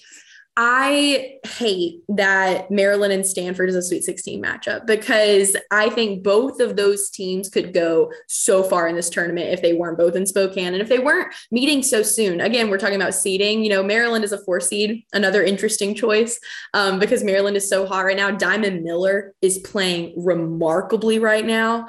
I 0.59 1.37
hate 1.45 2.01
that 2.09 2.71
Maryland 2.71 3.13
and 3.13 3.23
Stanford 3.23 3.69
is 3.69 3.75
a 3.75 3.81
Sweet 3.83 4.03
16 4.03 4.41
matchup 4.41 4.87
because 4.87 5.55
I 5.69 5.91
think 5.91 6.23
both 6.23 6.59
of 6.59 6.75
those 6.75 7.11
teams 7.11 7.47
could 7.47 7.75
go 7.75 8.11
so 8.27 8.63
far 8.63 8.87
in 8.87 8.95
this 8.95 9.11
tournament 9.11 9.53
if 9.53 9.61
they 9.61 9.73
weren't 9.73 9.99
both 9.99 10.15
in 10.15 10.25
Spokane 10.25 10.73
and 10.73 10.81
if 10.81 10.89
they 10.89 10.97
weren't 10.97 11.31
meeting 11.51 11.83
so 11.83 12.01
soon. 12.01 12.41
Again, 12.41 12.71
we're 12.71 12.79
talking 12.79 12.95
about 12.95 13.13
seeding. 13.13 13.63
You 13.63 13.69
know, 13.69 13.83
Maryland 13.83 14.25
is 14.25 14.31
a 14.31 14.43
four 14.45 14.59
seed, 14.59 15.03
another 15.13 15.43
interesting 15.43 15.93
choice 15.93 16.39
um, 16.73 16.97
because 16.97 17.23
Maryland 17.23 17.55
is 17.55 17.69
so 17.69 17.85
hot 17.85 18.05
right 18.05 18.17
now. 18.17 18.31
Diamond 18.31 18.83
Miller 18.83 19.35
is 19.43 19.59
playing 19.59 20.15
remarkably 20.17 21.19
right 21.19 21.45
now. 21.45 21.87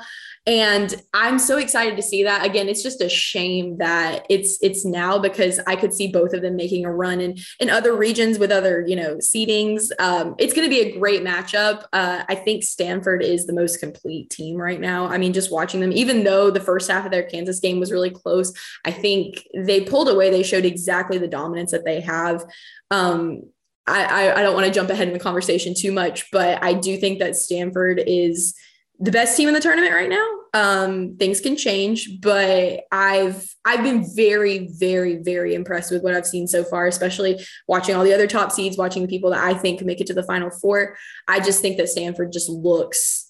And 0.49 0.95
I'm 1.13 1.39
so 1.39 1.59
excited 1.59 1.95
to 1.97 2.03
see 2.03 2.25
that. 2.25 2.43
Again, 2.43 2.71
it's 2.71 2.83
just 2.83 3.03
a 3.03 3.09
shame 3.11 3.77
that 3.77 4.25
it's 4.31 4.57
it's 4.63 4.83
now 4.83 5.19
because 5.19 5.61
I 5.67 5.77
could 5.77 5.93
see 5.93 6.09
both 6.09 6.33
of 6.33 6.41
them 6.41 6.57
making 6.57 6.87
a 6.87 6.91
run 6.91 7.21
in 7.21 7.37
in 7.61 7.69
other 7.69 7.95
regions 7.95 8.39
with 8.39 8.51
other 8.51 8.83
you 8.87 8.97
know 8.97 9.17
seedings. 9.17 9.91
Um, 9.99 10.35
it's 10.39 10.55
going 10.55 10.67
to 10.67 10.75
be 10.75 10.81
a 10.81 10.99
great 10.99 11.23
matchup. 11.23 11.85
Uh, 11.93 12.25
I 12.27 12.35
think 12.35 12.65
Stanford 12.65 13.23
is 13.23 13.47
the 13.47 13.53
most 13.53 13.79
complete 13.79 14.31
team 14.31 14.57
right 14.57 14.81
now. 14.81 15.07
I 15.07 15.19
mean, 15.19 15.35
just 15.35 15.53
watching 15.53 15.81
them, 15.81 15.93
even 15.93 16.25
though 16.25 16.51
the 16.51 16.61
first 16.61 16.91
half 16.91 17.05
of 17.05 17.11
their 17.11 17.25
Kansas 17.25 17.61
game 17.61 17.79
was 17.79 17.93
really 17.93 18.11
close, 18.11 18.55
I 18.87 18.91
think 18.91 19.47
they 19.55 19.83
pulled 19.83 20.09
away. 20.09 20.31
They 20.31 20.43
showed 20.43 20.65
exactly 20.65 21.19
the 21.19 21.29
dominance 21.29 21.73
that 21.73 21.85
they 21.85 22.01
have. 22.01 22.43
Um, 22.91 23.43
I, 23.87 24.33
I 24.33 24.43
don't 24.43 24.55
want 24.55 24.67
to 24.67 24.73
jump 24.73 24.89
ahead 24.89 25.09
in 25.09 25.15
the 25.15 25.21
conversation 25.21 25.75
too 25.75 25.93
much, 25.93 26.31
but 26.31 26.63
I 26.63 26.73
do 26.73 26.97
think 26.97 27.19
that 27.19 27.37
Stanford 27.37 28.03
is 28.07 28.55
the 28.99 29.11
best 29.11 29.37
team 29.37 29.49
in 29.49 29.55
the 29.55 29.61
tournament 29.61 29.95
right 29.95 30.09
now. 30.09 30.38
Um, 30.55 31.17
things 31.19 31.41
can 31.41 31.57
change, 31.57 32.21
but 32.21 32.85
I've 32.91 33.45
I've 33.65 33.83
been 33.83 34.05
very, 34.17 34.69
very, 34.73 35.17
very 35.17 35.55
impressed 35.55 35.91
with 35.91 36.03
what 36.03 36.15
I've 36.15 36.27
seen 36.27 36.47
so 36.47 36.65
far, 36.65 36.87
especially 36.87 37.45
watching 37.67 37.95
all 37.95 38.05
the 38.05 38.15
other 38.15 38.27
top 38.27 38.53
seeds, 38.53 38.79
watching 38.79 39.03
the 39.03 39.09
people 39.09 39.31
that 39.31 39.45
I 39.45 39.55
think 39.55 39.83
make 39.83 40.01
it 40.01 40.07
to 40.09 40.15
the 40.15 40.23
final 40.23 40.51
four. 40.51 40.97
I 41.27 41.41
just 41.41 41.61
think 41.61 41.77
that 41.77 41.89
Stanford 41.89 42.33
just 42.33 42.49
looks 42.49 43.29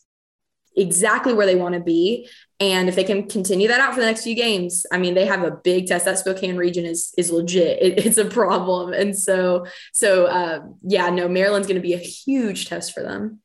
exactly 0.77 1.35
where 1.35 1.47
they 1.47 1.57
want 1.57 1.75
to 1.75 1.81
be. 1.81 2.29
And 2.61 2.89
if 2.89 2.97
they 2.97 3.05
can 3.05 3.29
continue 3.29 3.69
that 3.69 3.81
out 3.81 3.95
for 3.95 4.01
the 4.01 4.07
next 4.07 4.25
few 4.25 4.35
games, 4.35 4.85
I 4.93 4.99
mean, 4.99 5.15
they 5.15 5.27
have 5.27 5.45
a 5.45 5.51
big 5.51 5.87
test. 5.87 6.05
That 6.05 6.19
Spokane 6.19 6.57
region 6.57 6.85
is 6.85 7.13
is 7.17 7.31
legit. 7.31 7.81
It, 7.81 8.07
it's 8.07 8.19
a 8.19 8.25
problem, 8.25 8.93
and 8.93 9.17
so 9.17 9.67
so 9.93 10.27
uh, 10.27 10.61
yeah, 10.83 11.11
no, 11.11 11.29
Maryland's 11.29 11.69
going 11.69 11.81
to 11.81 11.87
be 11.87 11.95
a 11.95 11.99
huge 11.99 12.69
test 12.69 12.93
for 12.93 13.03
them. 13.03 13.41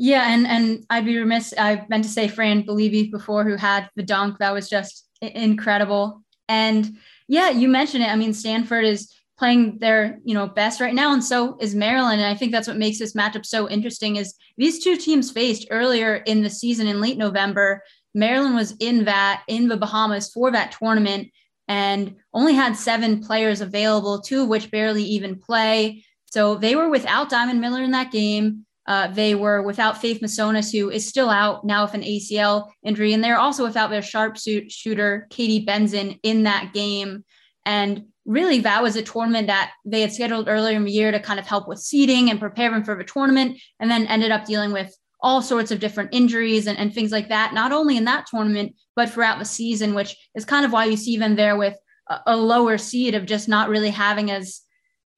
Yeah, 0.00 0.32
and 0.32 0.46
and 0.46 0.86
I'd 0.88 1.04
be 1.04 1.18
remiss. 1.18 1.52
I 1.58 1.84
meant 1.88 2.04
to 2.04 2.10
say 2.10 2.28
Fran 2.28 2.62
Belibi 2.62 3.10
before, 3.10 3.42
who 3.42 3.56
had 3.56 3.90
the 3.96 4.04
dunk 4.04 4.38
that 4.38 4.54
was 4.54 4.70
just 4.70 5.08
incredible. 5.20 6.22
And 6.48 6.96
yeah, 7.26 7.50
you 7.50 7.68
mentioned 7.68 8.04
it. 8.04 8.08
I 8.08 8.14
mean, 8.14 8.32
Stanford 8.32 8.84
is 8.84 9.12
playing 9.36 9.78
their 9.78 10.20
you 10.24 10.34
know 10.34 10.46
best 10.46 10.80
right 10.80 10.94
now, 10.94 11.12
and 11.12 11.22
so 11.22 11.58
is 11.60 11.74
Maryland. 11.74 12.20
And 12.20 12.30
I 12.30 12.36
think 12.36 12.52
that's 12.52 12.68
what 12.68 12.76
makes 12.76 13.00
this 13.00 13.14
matchup 13.14 13.44
so 13.44 13.68
interesting. 13.68 14.14
Is 14.14 14.36
these 14.56 14.82
two 14.84 14.96
teams 14.96 15.32
faced 15.32 15.66
earlier 15.72 16.14
in 16.14 16.44
the 16.44 16.50
season 16.50 16.86
in 16.86 17.00
late 17.00 17.18
November. 17.18 17.82
Maryland 18.14 18.54
was 18.54 18.76
in 18.78 19.04
that 19.04 19.42
in 19.48 19.66
the 19.66 19.76
Bahamas 19.76 20.30
for 20.32 20.52
that 20.52 20.72
tournament 20.78 21.28
and 21.66 22.14
only 22.32 22.54
had 22.54 22.76
seven 22.76 23.20
players 23.20 23.60
available, 23.60 24.20
two 24.20 24.42
of 24.42 24.48
which 24.48 24.70
barely 24.70 25.02
even 25.02 25.40
play. 25.40 26.04
So 26.26 26.54
they 26.54 26.76
were 26.76 26.88
without 26.88 27.30
Diamond 27.30 27.60
Miller 27.60 27.82
in 27.82 27.90
that 27.90 28.12
game. 28.12 28.64
Uh, 28.88 29.06
they 29.08 29.34
were 29.34 29.62
without 29.62 30.00
Faith 30.00 30.22
Masonius, 30.22 30.72
who 30.72 30.88
is 30.88 31.06
still 31.06 31.28
out 31.28 31.62
now 31.62 31.84
with 31.84 31.92
an 31.92 32.02
ACL 32.02 32.70
injury, 32.82 33.12
and 33.12 33.22
they're 33.22 33.38
also 33.38 33.62
without 33.62 33.90
their 33.90 34.00
sharpshooter 34.00 35.26
Katie 35.28 35.66
Benzan 35.66 36.18
in 36.22 36.44
that 36.44 36.72
game. 36.72 37.22
And 37.66 38.06
really, 38.24 38.60
that 38.60 38.82
was 38.82 38.96
a 38.96 39.02
tournament 39.02 39.48
that 39.48 39.72
they 39.84 40.00
had 40.00 40.14
scheduled 40.14 40.48
earlier 40.48 40.74
in 40.74 40.84
the 40.84 40.90
year 40.90 41.12
to 41.12 41.20
kind 41.20 41.38
of 41.38 41.46
help 41.46 41.68
with 41.68 41.80
seeding 41.80 42.30
and 42.30 42.40
prepare 42.40 42.70
them 42.70 42.82
for 42.82 42.94
the 42.96 43.04
tournament, 43.04 43.60
and 43.78 43.90
then 43.90 44.06
ended 44.06 44.30
up 44.30 44.46
dealing 44.46 44.72
with 44.72 44.96
all 45.20 45.42
sorts 45.42 45.70
of 45.70 45.80
different 45.80 46.14
injuries 46.14 46.66
and, 46.66 46.78
and 46.78 46.94
things 46.94 47.12
like 47.12 47.28
that, 47.28 47.52
not 47.52 47.72
only 47.72 47.98
in 47.98 48.06
that 48.06 48.26
tournament, 48.26 48.74
but 48.96 49.10
throughout 49.10 49.38
the 49.38 49.44
season, 49.44 49.94
which 49.94 50.16
is 50.34 50.46
kind 50.46 50.64
of 50.64 50.72
why 50.72 50.86
you 50.86 50.96
see 50.96 51.18
them 51.18 51.36
there 51.36 51.58
with 51.58 51.76
a, 52.08 52.20
a 52.28 52.36
lower 52.36 52.78
seed 52.78 53.14
of 53.14 53.26
just 53.26 53.48
not 53.48 53.68
really 53.68 53.90
having 53.90 54.30
as 54.30 54.62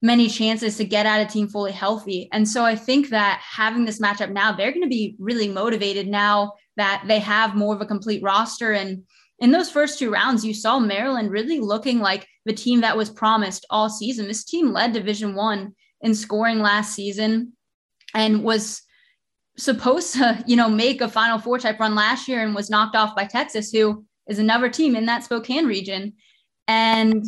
many 0.01 0.27
chances 0.27 0.77
to 0.77 0.85
get 0.85 1.05
at 1.05 1.21
a 1.21 1.31
team 1.31 1.47
fully 1.47 1.71
healthy. 1.71 2.27
And 2.31 2.47
so 2.47 2.65
I 2.65 2.75
think 2.75 3.09
that 3.09 3.41
having 3.43 3.85
this 3.85 3.99
matchup 3.99 4.31
now, 4.31 4.51
they're 4.51 4.71
going 4.71 4.81
to 4.83 4.89
be 4.89 5.15
really 5.19 5.47
motivated 5.47 6.07
now 6.07 6.53
that 6.77 7.03
they 7.07 7.19
have 7.19 7.55
more 7.55 7.75
of 7.75 7.81
a 7.81 7.85
complete 7.85 8.23
roster. 8.23 8.71
And 8.71 9.03
in 9.39 9.51
those 9.51 9.69
first 9.69 9.99
two 9.99 10.11
rounds, 10.11 10.43
you 10.43 10.53
saw 10.53 10.79
Maryland 10.79 11.29
really 11.29 11.59
looking 11.59 11.99
like 11.99 12.27
the 12.45 12.53
team 12.53 12.81
that 12.81 12.97
was 12.97 13.09
promised 13.09 13.65
all 13.69 13.89
season. 13.89 14.27
This 14.27 14.43
team 14.43 14.71
led 14.71 14.93
Division 14.93 15.35
One 15.35 15.75
in 16.01 16.15
scoring 16.15 16.59
last 16.59 16.95
season 16.95 17.53
and 18.15 18.43
was 18.43 18.81
supposed 19.57 20.13
to, 20.15 20.43
you 20.47 20.55
know, 20.55 20.69
make 20.69 21.01
a 21.01 21.07
Final 21.07 21.37
Four 21.37 21.59
type 21.59 21.79
run 21.79 21.93
last 21.93 22.27
year 22.27 22.43
and 22.43 22.55
was 22.55 22.69
knocked 22.69 22.95
off 22.95 23.15
by 23.15 23.25
Texas, 23.25 23.71
who 23.71 24.03
is 24.27 24.39
another 24.39 24.69
team 24.69 24.95
in 24.95 25.05
that 25.05 25.23
Spokane 25.23 25.65
region. 25.65 26.13
And 26.67 27.25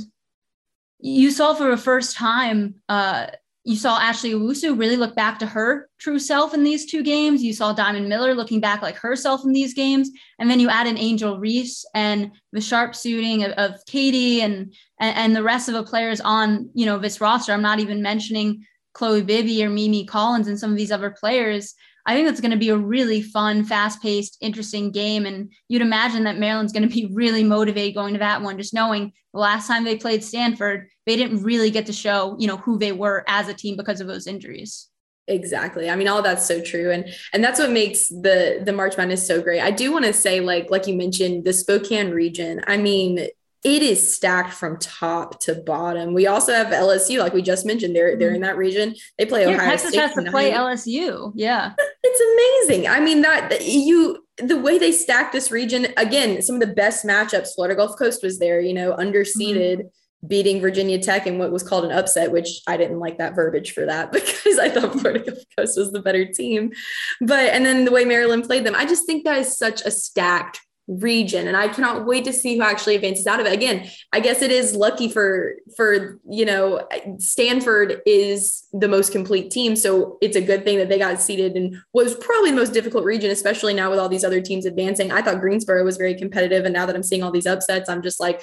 you 1.04 1.32
saw 1.32 1.54
for 1.54 1.70
the 1.70 1.76
first 1.76 2.16
time, 2.16 2.76
uh, 2.88 3.28
you 3.66 3.76
saw 3.76 4.00
Ashley 4.00 4.32
Owusu 4.32 4.78
really 4.78 4.96
look 4.96 5.16
back 5.16 5.38
to 5.40 5.46
her 5.46 5.90
true 6.00 6.18
self 6.18 6.54
in 6.54 6.64
these 6.64 6.86
two 6.86 7.04
games. 7.04 7.44
You 7.44 7.52
saw 7.52 7.74
Diamond 7.74 8.08
Miller 8.08 8.34
looking 8.34 8.62
back 8.62 8.82
like 8.82 8.96
herself 8.96 9.44
in 9.44 9.52
these 9.52 9.74
games. 9.74 10.10
And 10.40 10.50
then 10.50 10.62
you 10.62 10.70
add 10.70 10.88
in 10.88 10.98
Angel 10.98 11.40
Reese 11.40 11.86
and 11.94 12.32
the 12.54 12.62
sharp 12.62 12.96
shooting 12.96 13.44
of, 13.44 13.52
of 13.54 13.86
Katie 13.86 14.42
and, 14.42 14.74
and, 14.98 15.18
and 15.18 15.36
the 15.36 15.44
rest 15.44 15.68
of 15.68 15.74
the 15.74 15.84
players 15.84 16.22
on, 16.22 16.70
you 16.74 16.86
know, 16.86 16.98
this 16.98 17.20
roster. 17.20 17.52
I'm 17.52 17.62
not 17.62 17.80
even 17.80 18.02
mentioning 18.02 18.66
Chloe 18.94 19.24
Bibby 19.24 19.64
or 19.64 19.70
Mimi 19.70 20.06
Collins 20.06 20.48
and 20.48 20.58
some 20.58 20.72
of 20.72 20.78
these 20.78 20.92
other 20.92 21.12
players. 21.12 21.74
I 22.06 22.16
think 22.16 22.28
that's 22.28 22.42
going 22.42 22.52
to 22.52 22.58
be 22.58 22.70
a 22.70 22.78
really 22.78 23.22
fun, 23.22 23.64
fast 23.64 24.02
paced, 24.02 24.38
interesting 24.42 24.92
game. 24.92 25.26
And 25.26 25.52
you'd 25.70 25.82
imagine 25.82 26.26
that 26.26 26.38
Maryland's 26.38 26.74
going 26.74 26.88
to 26.88 26.94
be 26.94 27.06
really 27.14 27.44
motivated 27.44 27.96
going 27.96 28.14
to 28.14 28.20
that 28.20 28.42
one, 28.42 28.58
just 28.58 28.74
knowing 28.74 29.14
the 29.34 29.40
last 29.40 29.68
time 29.68 29.84
they 29.84 29.96
played 29.96 30.24
Stanford, 30.24 30.90
they 31.06 31.16
didn't 31.16 31.44
really 31.44 31.72
get 31.72 31.86
to 31.88 31.94
show, 31.94 32.36
you 32.40 32.48
know, 32.48 32.58
who 32.58 32.78
they 32.78 32.92
were 32.92 33.24
as 33.28 33.48
a 33.48 33.54
team 33.54 33.78
because 33.78 34.02
of 34.02 34.08
those 34.08 34.28
injuries. 34.28 34.90
Exactly. 35.28 35.90
I 35.90 35.96
mean, 35.96 36.10
all 36.10 36.22
that's 36.22 36.46
so 36.46 36.62
true. 36.62 36.92
And 36.92 37.06
and 37.32 37.42
that's 37.42 37.58
what 37.58 37.72
makes 37.72 38.10
the 38.10 38.62
the 38.62 38.74
March 38.74 38.98
Madness 38.98 39.26
so 39.26 39.42
great. 39.42 39.62
I 39.62 39.72
do 39.72 39.92
want 39.94 40.04
to 40.04 40.12
say, 40.12 40.42
like, 40.42 40.70
like 40.70 40.86
you 40.86 40.96
mentioned, 40.96 41.46
the 41.46 41.54
Spokane 41.54 42.12
region. 42.12 42.62
I 42.68 42.76
mean, 42.76 43.28
it 43.64 43.82
is 43.82 44.14
stacked 44.14 44.54
from 44.54 44.78
top 44.78 45.40
to 45.42 45.56
bottom. 45.56 46.14
We 46.14 46.28
also 46.28 46.54
have 46.54 46.68
LSU, 46.68 47.20
like 47.20 47.34
we 47.34 47.42
just 47.42 47.66
mentioned, 47.66 47.96
they're 47.96 48.18
they're 48.18 48.34
in 48.34 48.42
that 48.42 48.58
region. 48.58 48.94
They 49.18 49.26
play 49.26 49.44
yeah, 49.44 49.56
Ohio 49.56 49.70
Texas 49.70 49.90
State 49.92 50.02
has 50.02 50.14
to 50.14 50.32
play 50.32 50.52
LSU. 50.52 51.32
Yeah, 51.36 51.74
it's 52.04 52.68
amazing. 52.68 52.88
I 52.90 53.00
mean 53.00 53.22
that 53.22 53.66
you 53.66 54.26
the 54.38 54.60
way 54.60 54.78
they 54.78 54.92
stack 54.92 55.32
this 55.32 55.50
region 55.50 55.88
again. 55.96 56.42
Some 56.42 56.56
of 56.56 56.62
the 56.62 56.74
best 56.74 57.06
matchups. 57.06 57.56
Florida 57.56 57.76
Gulf 57.76 57.98
Coast 57.98 58.22
was 58.22 58.40
there. 58.40 58.60
You 58.60 58.74
know, 58.74 58.96
underseeded. 58.96 59.78
Mm-hmm. 59.78 59.88
Beating 60.26 60.62
Virginia 60.62 61.04
Tech 61.04 61.28
in 61.28 61.38
what 61.38 61.52
was 61.52 61.64
called 61.64 61.84
an 61.84 61.92
upset, 61.92 62.32
which 62.32 62.62
I 62.66 62.78
didn't 62.78 63.00
like 63.00 63.18
that 63.18 63.36
verbiage 63.36 63.74
for 63.74 63.86
that 63.86 64.10
because 64.14 64.58
I 64.58 64.70
thought 64.70 64.98
Florida 64.98 65.20
Gulf 65.20 65.44
Coast 65.58 65.78
was 65.78 65.92
the 65.92 66.02
better 66.02 66.24
team. 66.24 66.72
But 67.20 67.50
and 67.50 67.66
then 67.66 67.84
the 67.84 67.92
way 67.92 68.06
Maryland 68.06 68.46
played 68.46 68.66
them, 68.66 68.74
I 68.74 68.86
just 68.86 69.06
think 69.06 69.26
that 69.26 69.40
is 69.40 69.58
such 69.58 69.82
a 69.82 69.92
stacked 69.92 70.62
region. 70.88 71.48
And 71.48 71.56
i 71.56 71.68
cannot 71.68 72.06
wait 72.06 72.26
to 72.26 72.34
see 72.34 72.58
who 72.58 72.64
actually 72.64 72.96
advances 72.96 73.26
out 73.26 73.40
of 73.40 73.46
it. 73.46 73.54
Again 73.54 73.90
i 74.12 74.20
guess 74.20 74.42
it 74.42 74.52
is 74.52 74.76
lucky 74.76 75.08
for 75.08 75.56
for 75.78 76.20
you 76.30 76.46
know 76.46 76.86
stanford 77.18 78.02
is 78.06 78.68
the 78.74 78.88
most 78.88 79.12
complete 79.12 79.50
team. 79.52 79.76
So 79.76 80.18
it's 80.22 80.36
a 80.36 80.42
good 80.42 80.66
thing 80.66 80.78
that 80.78 80.90
they 80.90 81.00
got 81.00 81.22
seated 81.22 81.56
in 81.56 81.82
was 81.94 82.16
probably 82.16 82.52
the 82.52 82.58
most 82.58 82.74
difficult 82.74 83.06
region 83.06 83.32
especially 83.32 83.74
now 83.74 83.90
with 83.90 84.00
all 84.00 84.10
these 84.10 84.24
other 84.26 84.42
teams 84.42 84.66
advancing. 84.66 85.12
I 85.12 85.22
thought 85.22 85.40
greensboro 85.40 85.84
was 85.84 85.98
very 85.98 86.16
competitive. 86.16 86.66
And 86.66 86.74
now 86.74 86.86
that 86.86 86.96
i'm 86.96 87.04
seeing 87.04 87.24
all 87.24 87.32
these 87.32 87.48
upsets 87.48 87.90
i'm 87.90 88.02
just 88.02 88.20
like 88.20 88.42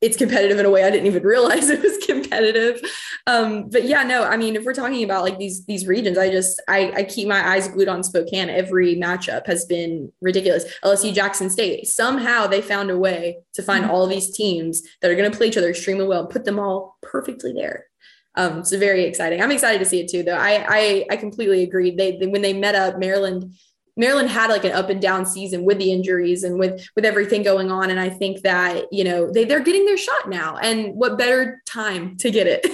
it's 0.00 0.16
competitive 0.16 0.58
in 0.58 0.64
a 0.64 0.70
way 0.70 0.84
I 0.84 0.90
didn't 0.90 1.06
even 1.06 1.22
realize 1.22 1.68
it 1.68 1.82
was 1.82 1.98
competitive. 2.06 2.80
Um, 3.26 3.68
but 3.68 3.84
yeah, 3.84 4.02
no, 4.02 4.24
I 4.24 4.36
mean, 4.36 4.56
if 4.56 4.64
we're 4.64 4.74
talking 4.74 5.04
about 5.04 5.24
like 5.24 5.38
these 5.38 5.64
these 5.66 5.86
regions, 5.86 6.16
I 6.16 6.30
just 6.30 6.60
I, 6.68 6.92
I 6.96 7.02
keep 7.04 7.28
my 7.28 7.46
eyes 7.46 7.68
glued 7.68 7.88
on 7.88 8.02
Spokane. 8.02 8.48
Every 8.48 8.96
matchup 8.96 9.46
has 9.46 9.64
been 9.66 10.10
ridiculous. 10.20 10.64
LSU 10.82 11.12
Jackson 11.12 11.50
State 11.50 11.86
somehow 11.86 12.46
they 12.46 12.62
found 12.62 12.90
a 12.90 12.98
way 12.98 13.38
to 13.54 13.62
find 13.62 13.84
mm-hmm. 13.84 13.92
all 13.92 14.06
these 14.06 14.34
teams 14.34 14.82
that 15.02 15.10
are 15.10 15.16
going 15.16 15.30
to 15.30 15.36
play 15.36 15.48
each 15.48 15.56
other 15.56 15.70
extremely 15.70 16.06
well 16.06 16.20
and 16.20 16.30
put 16.30 16.44
them 16.44 16.58
all 16.58 16.96
perfectly 17.02 17.52
there. 17.52 17.86
Um, 18.36 18.64
so 18.64 18.78
very 18.78 19.04
exciting. 19.04 19.42
I'm 19.42 19.50
excited 19.50 19.80
to 19.80 19.84
see 19.84 20.00
it 20.00 20.08
too, 20.08 20.22
though. 20.22 20.36
I 20.36 20.64
I, 20.68 21.06
I 21.10 21.16
completely 21.16 21.62
agree. 21.62 21.94
They, 21.94 22.16
they 22.16 22.26
when 22.26 22.42
they 22.42 22.52
met 22.52 22.74
up, 22.74 22.98
Maryland 22.98 23.54
Maryland 23.96 24.30
had 24.30 24.50
like 24.50 24.64
an 24.64 24.72
up 24.72 24.90
and 24.90 25.00
down 25.00 25.26
season 25.26 25.64
with 25.64 25.78
the 25.78 25.92
injuries 25.92 26.44
and 26.44 26.58
with 26.58 26.86
with 26.96 27.04
everything 27.04 27.42
going 27.42 27.70
on. 27.70 27.90
And 27.90 28.00
I 28.00 28.08
think 28.08 28.42
that, 28.42 28.84
you 28.92 29.04
know, 29.04 29.30
they, 29.30 29.44
they're 29.44 29.60
getting 29.60 29.84
their 29.84 29.96
shot 29.96 30.28
now. 30.28 30.56
And 30.56 30.94
what 30.94 31.18
better 31.18 31.62
time 31.66 32.16
to 32.18 32.30
get 32.30 32.46
it 32.46 32.66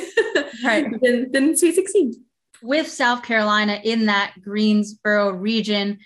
right. 0.64 0.86
than, 1.02 1.32
than 1.32 1.56
Sweet 1.56 1.74
16. 1.74 2.14
With 2.62 2.88
South 2.88 3.22
Carolina 3.22 3.80
in 3.84 4.06
that 4.06 4.34
Greensboro 4.42 5.30
region, 5.32 5.98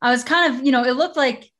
I 0.00 0.10
was 0.10 0.24
kind 0.24 0.54
of, 0.54 0.64
you 0.64 0.72
know, 0.72 0.84
it 0.84 0.92
looked 0.92 1.16
like 1.16 1.50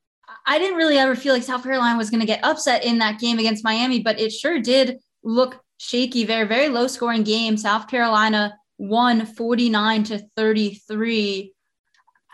I 0.47 0.59
didn't 0.59 0.77
really 0.77 0.97
ever 0.97 1.15
feel 1.15 1.35
like 1.35 1.43
South 1.43 1.63
Carolina 1.63 1.99
was 1.99 2.09
going 2.09 2.21
to 2.21 2.27
get 2.27 2.45
upset 2.45 2.85
in 2.85 2.99
that 2.99 3.21
game 3.21 3.39
against 3.39 3.65
Miami, 3.65 4.03
but 4.03 4.19
it 4.19 4.33
sure 4.33 4.59
did 4.61 4.99
look 5.23 5.61
shaky, 5.79 6.25
very, 6.25 6.47
very 6.47 6.69
low 6.69 6.87
scoring 6.87 7.23
game. 7.23 7.57
South 7.57 7.89
Carolina 7.89 8.57
won 8.79 9.27
49 9.27 10.05
to 10.05 10.19
33. 10.37 11.53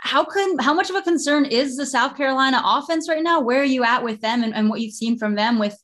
How 0.05 0.23
can 0.23 0.59
how 0.59 0.75
much 0.75 0.91
of 0.91 0.97
a 0.97 1.03
concern 1.03 1.47
is 1.47 1.77
the 1.77 1.87
South 1.87 2.17
Carolina 2.17 2.61
offense 2.63 3.09
right 3.09 3.23
now? 3.23 3.41
Where 3.41 3.63
are 3.63 3.65
you 3.65 3.85
at 3.85 4.05
with 4.05 4.21
them 4.21 4.45
and, 4.45 4.55
and 4.55 4.69
what 4.69 4.81
you've 4.81 4.95
seen 4.95 5.19
from 5.19 5.35
them 5.35 5.59
with 5.59 5.77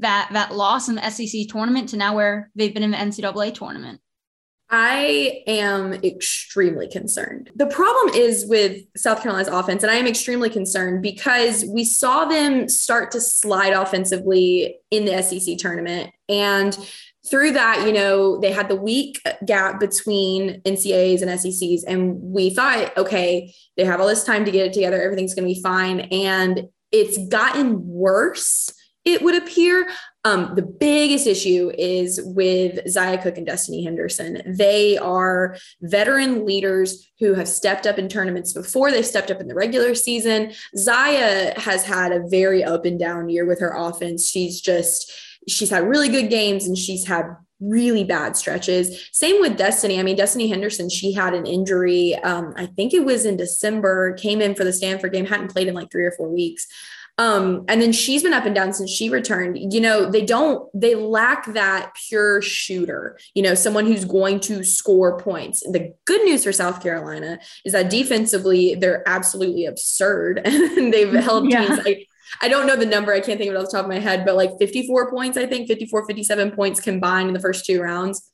that 0.00 0.30
that 0.32 0.52
loss 0.52 0.88
in 0.88 0.96
the 0.96 1.10
SEC 1.10 1.48
tournament 1.48 1.88
to 1.90 1.96
now 1.96 2.14
where 2.14 2.50
they've 2.56 2.74
been 2.74 2.82
in 2.82 2.90
the 2.90 2.96
NCAA 2.96 3.54
tournament? 3.54 4.00
I 4.70 5.44
am 5.46 5.94
extremely 5.94 6.88
concerned. 6.88 7.50
The 7.54 7.68
problem 7.68 8.14
is 8.14 8.44
with 8.46 8.82
South 8.96 9.22
Carolina's 9.22 9.48
offense, 9.48 9.82
and 9.82 9.90
I 9.90 9.94
am 9.94 10.06
extremely 10.06 10.50
concerned 10.50 11.02
because 11.02 11.64
we 11.64 11.84
saw 11.84 12.26
them 12.26 12.68
start 12.68 13.12
to 13.12 13.20
slide 13.20 13.72
offensively 13.72 14.76
in 14.90 15.06
the 15.06 15.22
SEC 15.22 15.56
tournament. 15.56 16.10
And 16.28 16.76
through 17.28 17.52
that, 17.52 17.86
you 17.86 17.92
know, 17.92 18.38
they 18.40 18.52
had 18.52 18.68
the 18.68 18.76
week 18.76 19.20
gap 19.46 19.80
between 19.80 20.60
NCAAs 20.62 21.22
and 21.22 21.30
SECs. 21.40 21.84
And 21.86 22.20
we 22.20 22.50
thought, 22.50 22.96
okay, 22.96 23.54
they 23.76 23.84
have 23.84 24.00
all 24.00 24.06
this 24.06 24.24
time 24.24 24.44
to 24.44 24.50
get 24.50 24.66
it 24.66 24.72
together. 24.72 25.00
Everything's 25.00 25.34
going 25.34 25.48
to 25.48 25.54
be 25.54 25.62
fine. 25.62 26.00
And 26.00 26.68
it's 26.90 27.18
gotten 27.28 27.86
worse 27.86 28.72
it 29.08 29.22
would 29.22 29.36
appear. 29.36 29.88
Um, 30.24 30.52
the 30.54 30.62
biggest 30.62 31.26
issue 31.26 31.72
is 31.78 32.20
with 32.22 32.86
Zia 32.88 33.16
Cooke 33.16 33.38
and 33.38 33.46
Destiny 33.46 33.82
Henderson. 33.82 34.42
They 34.44 34.98
are 34.98 35.56
veteran 35.80 36.44
leaders 36.44 37.08
who 37.18 37.32
have 37.32 37.48
stepped 37.48 37.86
up 37.86 37.98
in 37.98 38.08
tournaments 38.08 38.52
before. 38.52 38.90
They 38.90 39.02
stepped 39.02 39.30
up 39.30 39.40
in 39.40 39.48
the 39.48 39.54
regular 39.54 39.94
season. 39.94 40.52
Zia 40.76 41.54
has 41.58 41.84
had 41.84 42.12
a 42.12 42.26
very 42.28 42.62
up 42.62 42.84
and 42.84 42.98
down 42.98 43.30
year 43.30 43.46
with 43.46 43.60
her 43.60 43.74
offense. 43.74 44.28
She's 44.28 44.60
just, 44.60 45.10
she's 45.48 45.70
had 45.70 45.84
really 45.84 46.08
good 46.08 46.30
games 46.30 46.66
and 46.66 46.76
she's 46.76 47.06
had 47.06 47.36
really 47.60 48.04
bad 48.04 48.36
stretches. 48.36 49.08
Same 49.12 49.40
with 49.40 49.56
Destiny. 49.56 49.98
I 49.98 50.02
mean, 50.02 50.16
Destiny 50.16 50.48
Henderson, 50.48 50.88
she 50.88 51.12
had 51.12 51.34
an 51.34 51.46
injury. 51.46 52.14
Um, 52.16 52.54
I 52.56 52.66
think 52.66 52.94
it 52.94 53.04
was 53.04 53.24
in 53.24 53.36
December, 53.36 54.12
came 54.14 54.40
in 54.40 54.54
for 54.54 54.64
the 54.64 54.72
Stanford 54.72 55.12
game, 55.12 55.26
hadn't 55.26 55.52
played 55.52 55.68
in 55.68 55.74
like 55.74 55.90
three 55.90 56.04
or 56.04 56.12
four 56.12 56.28
weeks. 56.28 56.66
Um, 57.18 57.64
and 57.66 57.82
then 57.82 57.90
she's 57.90 58.22
been 58.22 58.32
up 58.32 58.46
and 58.46 58.54
down 58.54 58.72
since 58.72 58.90
she 58.90 59.10
returned. 59.10 59.72
You 59.72 59.80
know, 59.80 60.08
they 60.08 60.24
don't, 60.24 60.70
they 60.72 60.94
lack 60.94 61.46
that 61.46 61.92
pure 62.08 62.40
shooter, 62.40 63.18
you 63.34 63.42
know, 63.42 63.54
someone 63.54 63.86
who's 63.86 64.04
going 64.04 64.38
to 64.40 64.62
score 64.62 65.18
points. 65.18 65.60
The 65.60 65.92
good 66.04 66.22
news 66.22 66.44
for 66.44 66.52
South 66.52 66.80
Carolina 66.80 67.40
is 67.64 67.72
that 67.72 67.90
defensively, 67.90 68.76
they're 68.76 69.02
absolutely 69.08 69.66
absurd. 69.66 70.42
and 70.44 70.94
they've 70.94 71.12
held 71.12 71.50
yeah. 71.50 71.66
teams 71.66 71.84
like, 71.84 72.07
I 72.40 72.48
don't 72.48 72.66
know 72.66 72.76
the 72.76 72.86
number. 72.86 73.12
I 73.12 73.20
can't 73.20 73.38
think 73.38 73.50
of 73.50 73.56
it 73.56 73.58
off 73.58 73.70
the 73.70 73.76
top 73.76 73.84
of 73.84 73.90
my 73.90 73.98
head, 73.98 74.24
but 74.24 74.36
like 74.36 74.50
54 74.58 75.10
points, 75.10 75.36
I 75.36 75.46
think 75.46 75.68
54, 75.68 76.06
57 76.06 76.50
points 76.52 76.80
combined 76.80 77.28
in 77.28 77.34
the 77.34 77.40
first 77.40 77.64
two 77.64 77.80
rounds 77.80 78.30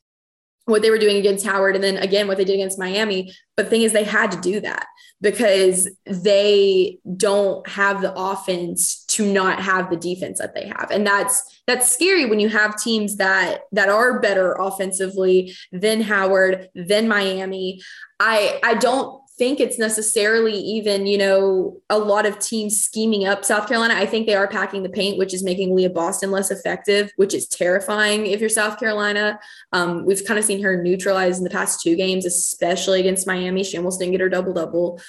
what 0.67 0.83
they 0.83 0.91
were 0.91 0.99
doing 0.99 1.17
against 1.17 1.45
Howard 1.45 1.75
and 1.75 1.85
then 1.85 1.99
again 1.99 2.27
what 2.27 2.39
they 2.39 2.45
did 2.45 2.55
against 2.55 2.79
Miami. 2.79 3.33
But 3.57 3.69
thing 3.69 3.83
is, 3.83 3.93
they 3.93 4.05
had 4.05 4.31
to 4.33 4.41
do 4.41 4.61
that 4.61 4.87
because 5.21 5.89
they 6.07 6.99
don't 7.17 7.67
have 7.69 8.01
the 8.01 8.15
offense 8.15 9.05
to 9.07 9.31
not 9.31 9.61
have 9.61 9.91
the 9.91 9.97
defense 9.97 10.39
that 10.39 10.55
they 10.55 10.67
have. 10.67 10.91
And 10.91 11.07
that's 11.07 11.61
that's 11.67 11.91
scary 11.91 12.27
when 12.27 12.41
you 12.41 12.49
have 12.49 12.81
teams 12.81 13.17
that 13.17 13.63
that 13.73 13.89
are 13.89 14.21
better 14.21 14.55
offensively 14.55 15.55
than 15.71 16.01
Howard, 16.01 16.69
than 16.75 17.09
Miami. 17.09 17.81
I 18.19 18.59
I 18.63 18.75
don't 18.75 19.21
think 19.37 19.59
it's 19.59 19.79
necessarily 19.79 20.57
even, 20.57 21.07
you 21.07 21.19
know, 21.19 21.81
a 21.91 21.99
lot 21.99 22.25
of 22.25 22.39
teams 22.39 22.81
scheming 22.81 23.27
up 23.27 23.45
South 23.45 23.67
Carolina. 23.67 23.95
I 23.95 24.07
think 24.07 24.27
they 24.27 24.35
are 24.35 24.47
packing 24.47 24.83
the 24.83 24.89
paint, 24.89 25.19
which 25.19 25.35
is 25.35 25.43
making 25.43 25.71
Aliyah 25.71 25.93
Boston 25.93 26.31
less 26.31 26.51
effective, 26.51 27.11
which 27.17 27.35
is 27.35 27.49
terrifying 27.49 28.27
if 28.27 28.41
you're 28.41 28.49
South 28.49 28.79
Carolina. 28.79 29.41
Um, 29.73 30.05
we've 30.05 30.25
kind 30.25 30.39
of 30.39 30.45
seen 30.45 30.63
her 30.63 30.83
neutralized 30.83 31.39
in 31.39 31.45
the 31.45 31.51
past 31.51 31.81
two 31.81 31.97
games, 31.97 32.25
especially 32.25 33.01
against 33.01 33.27
Miami. 33.27 33.65
She 33.65 33.77
almost 33.77 33.99
didn't 33.99 34.13
get 34.13 34.21
her 34.21 34.29
double 34.29 34.53
double. 34.53 35.01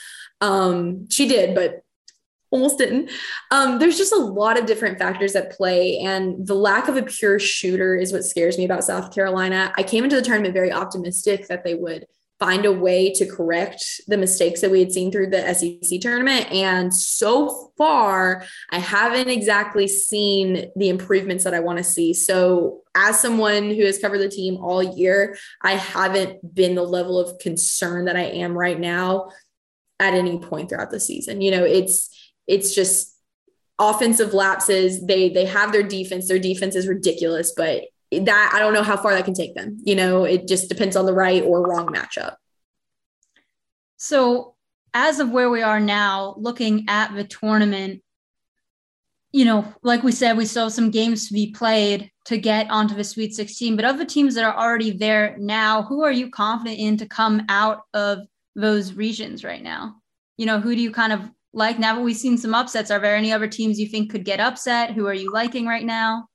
Um, 0.41 1.07
she 1.09 1.27
did, 1.27 1.53
but 1.53 1.83
almost 2.49 2.77
didn't. 2.79 3.11
Um, 3.51 3.79
there's 3.79 3.97
just 3.97 4.13
a 4.13 4.17
lot 4.17 4.57
of 4.57 4.65
different 4.65 4.97
factors 4.97 5.35
at 5.35 5.51
play, 5.51 5.99
and 5.99 6.47
the 6.47 6.55
lack 6.55 6.87
of 6.87 6.97
a 6.97 7.03
pure 7.03 7.37
shooter 7.37 7.95
is 7.95 8.11
what 8.11 8.23
scares 8.23 8.57
me 8.57 8.65
about 8.65 8.83
South 8.83 9.13
Carolina. 9.13 9.71
I 9.77 9.83
came 9.83 10.03
into 10.03 10.15
the 10.15 10.21
tournament 10.21 10.53
very 10.53 10.71
optimistic 10.71 11.47
that 11.47 11.63
they 11.63 11.75
would 11.75 12.07
find 12.39 12.65
a 12.65 12.71
way 12.71 13.13
to 13.13 13.25
correct 13.25 14.01
the 14.07 14.17
mistakes 14.17 14.59
that 14.61 14.71
we 14.71 14.79
had 14.79 14.91
seen 14.91 15.11
through 15.11 15.29
the 15.29 15.53
SEC 15.53 16.01
tournament. 16.01 16.51
And 16.51 16.93
so 16.93 17.71
far, 17.77 18.43
I 18.71 18.79
haven't 18.79 19.29
exactly 19.29 19.87
seen 19.87 20.69
the 20.75 20.89
improvements 20.89 21.45
that 21.45 21.53
I 21.53 21.61
want 21.61 21.77
to 21.77 21.83
see. 21.83 22.13
So, 22.13 22.81
as 22.93 23.19
someone 23.19 23.69
who 23.71 23.85
has 23.85 23.99
covered 23.99 24.19
the 24.19 24.29
team 24.29 24.57
all 24.57 24.81
year, 24.81 25.37
I 25.61 25.73
haven't 25.73 26.55
been 26.55 26.75
the 26.75 26.83
level 26.83 27.19
of 27.19 27.39
concern 27.39 28.05
that 28.05 28.15
I 28.15 28.23
am 28.23 28.57
right 28.57 28.79
now 28.79 29.31
at 29.99 30.13
any 30.13 30.39
point 30.39 30.69
throughout 30.69 30.91
the 30.91 30.99
season. 30.99 31.41
You 31.41 31.51
know, 31.51 31.63
it's 31.63 32.09
it's 32.47 32.75
just 32.75 33.17
offensive 33.79 34.33
lapses. 34.33 35.05
They 35.05 35.29
they 35.29 35.45
have 35.45 35.71
their 35.71 35.83
defense. 35.83 36.27
Their 36.27 36.39
defense 36.39 36.75
is 36.75 36.87
ridiculous, 36.87 37.53
but 37.55 37.83
that 38.11 38.51
I 38.53 38.59
don't 38.59 38.73
know 38.73 38.83
how 38.83 38.97
far 38.97 39.13
that 39.13 39.25
can 39.25 39.33
take 39.33 39.55
them. 39.55 39.77
You 39.83 39.95
know, 39.95 40.23
it 40.23 40.47
just 40.47 40.69
depends 40.69 40.95
on 40.95 41.05
the 41.05 41.13
right 41.13 41.43
or 41.43 41.67
wrong 41.67 41.87
matchup. 41.87 42.35
So, 43.97 44.55
as 44.93 45.19
of 45.19 45.31
where 45.31 45.49
we 45.49 45.61
are 45.61 45.79
now, 45.79 46.35
looking 46.37 46.85
at 46.87 47.13
the 47.15 47.23
tournament, 47.23 48.01
you 49.31 49.43
know, 49.43 49.73
like 49.83 50.03
we 50.03 50.13
said, 50.13 50.37
we 50.37 50.45
still 50.45 50.65
have 50.65 50.73
some 50.73 50.91
games 50.91 51.27
to 51.27 51.33
be 51.33 51.51
played 51.51 52.09
to 52.25 52.37
get 52.37 52.69
onto 52.69 52.95
the 52.95 53.03
Sweet 53.03 53.33
16. 53.35 53.75
But 53.75 53.83
of 53.83 53.97
the 53.97 54.05
teams 54.05 54.33
that 54.35 54.45
are 54.45 54.55
already 54.55 54.91
there 54.91 55.35
now, 55.37 55.83
who 55.83 56.03
are 56.03 56.11
you 56.11 56.29
confident 56.29 56.79
in 56.79 56.95
to 56.97 57.05
come 57.05 57.43
out 57.49 57.81
of 57.93 58.19
those 58.55 58.93
regions 58.93 59.43
right 59.43 59.61
now? 59.61 59.95
You 60.37 60.45
know, 60.45 60.61
who 60.61 60.73
do 60.73 60.81
you 60.81 60.91
kind 60.91 61.11
of 61.11 61.29
like 61.51 61.79
now 61.79 61.95
that 61.95 62.01
we've 62.01 62.15
seen 62.15 62.37
some 62.37 62.53
upsets? 62.53 62.91
Are 62.91 62.99
there 62.99 63.15
any 63.15 63.33
other 63.33 63.47
teams 63.47 63.79
you 63.79 63.87
think 63.87 64.11
could 64.11 64.23
get 64.23 64.39
upset? 64.39 64.91
Who 64.91 65.07
are 65.07 65.13
you 65.13 65.31
liking 65.31 65.65
right 65.65 65.85
now? 65.85 66.29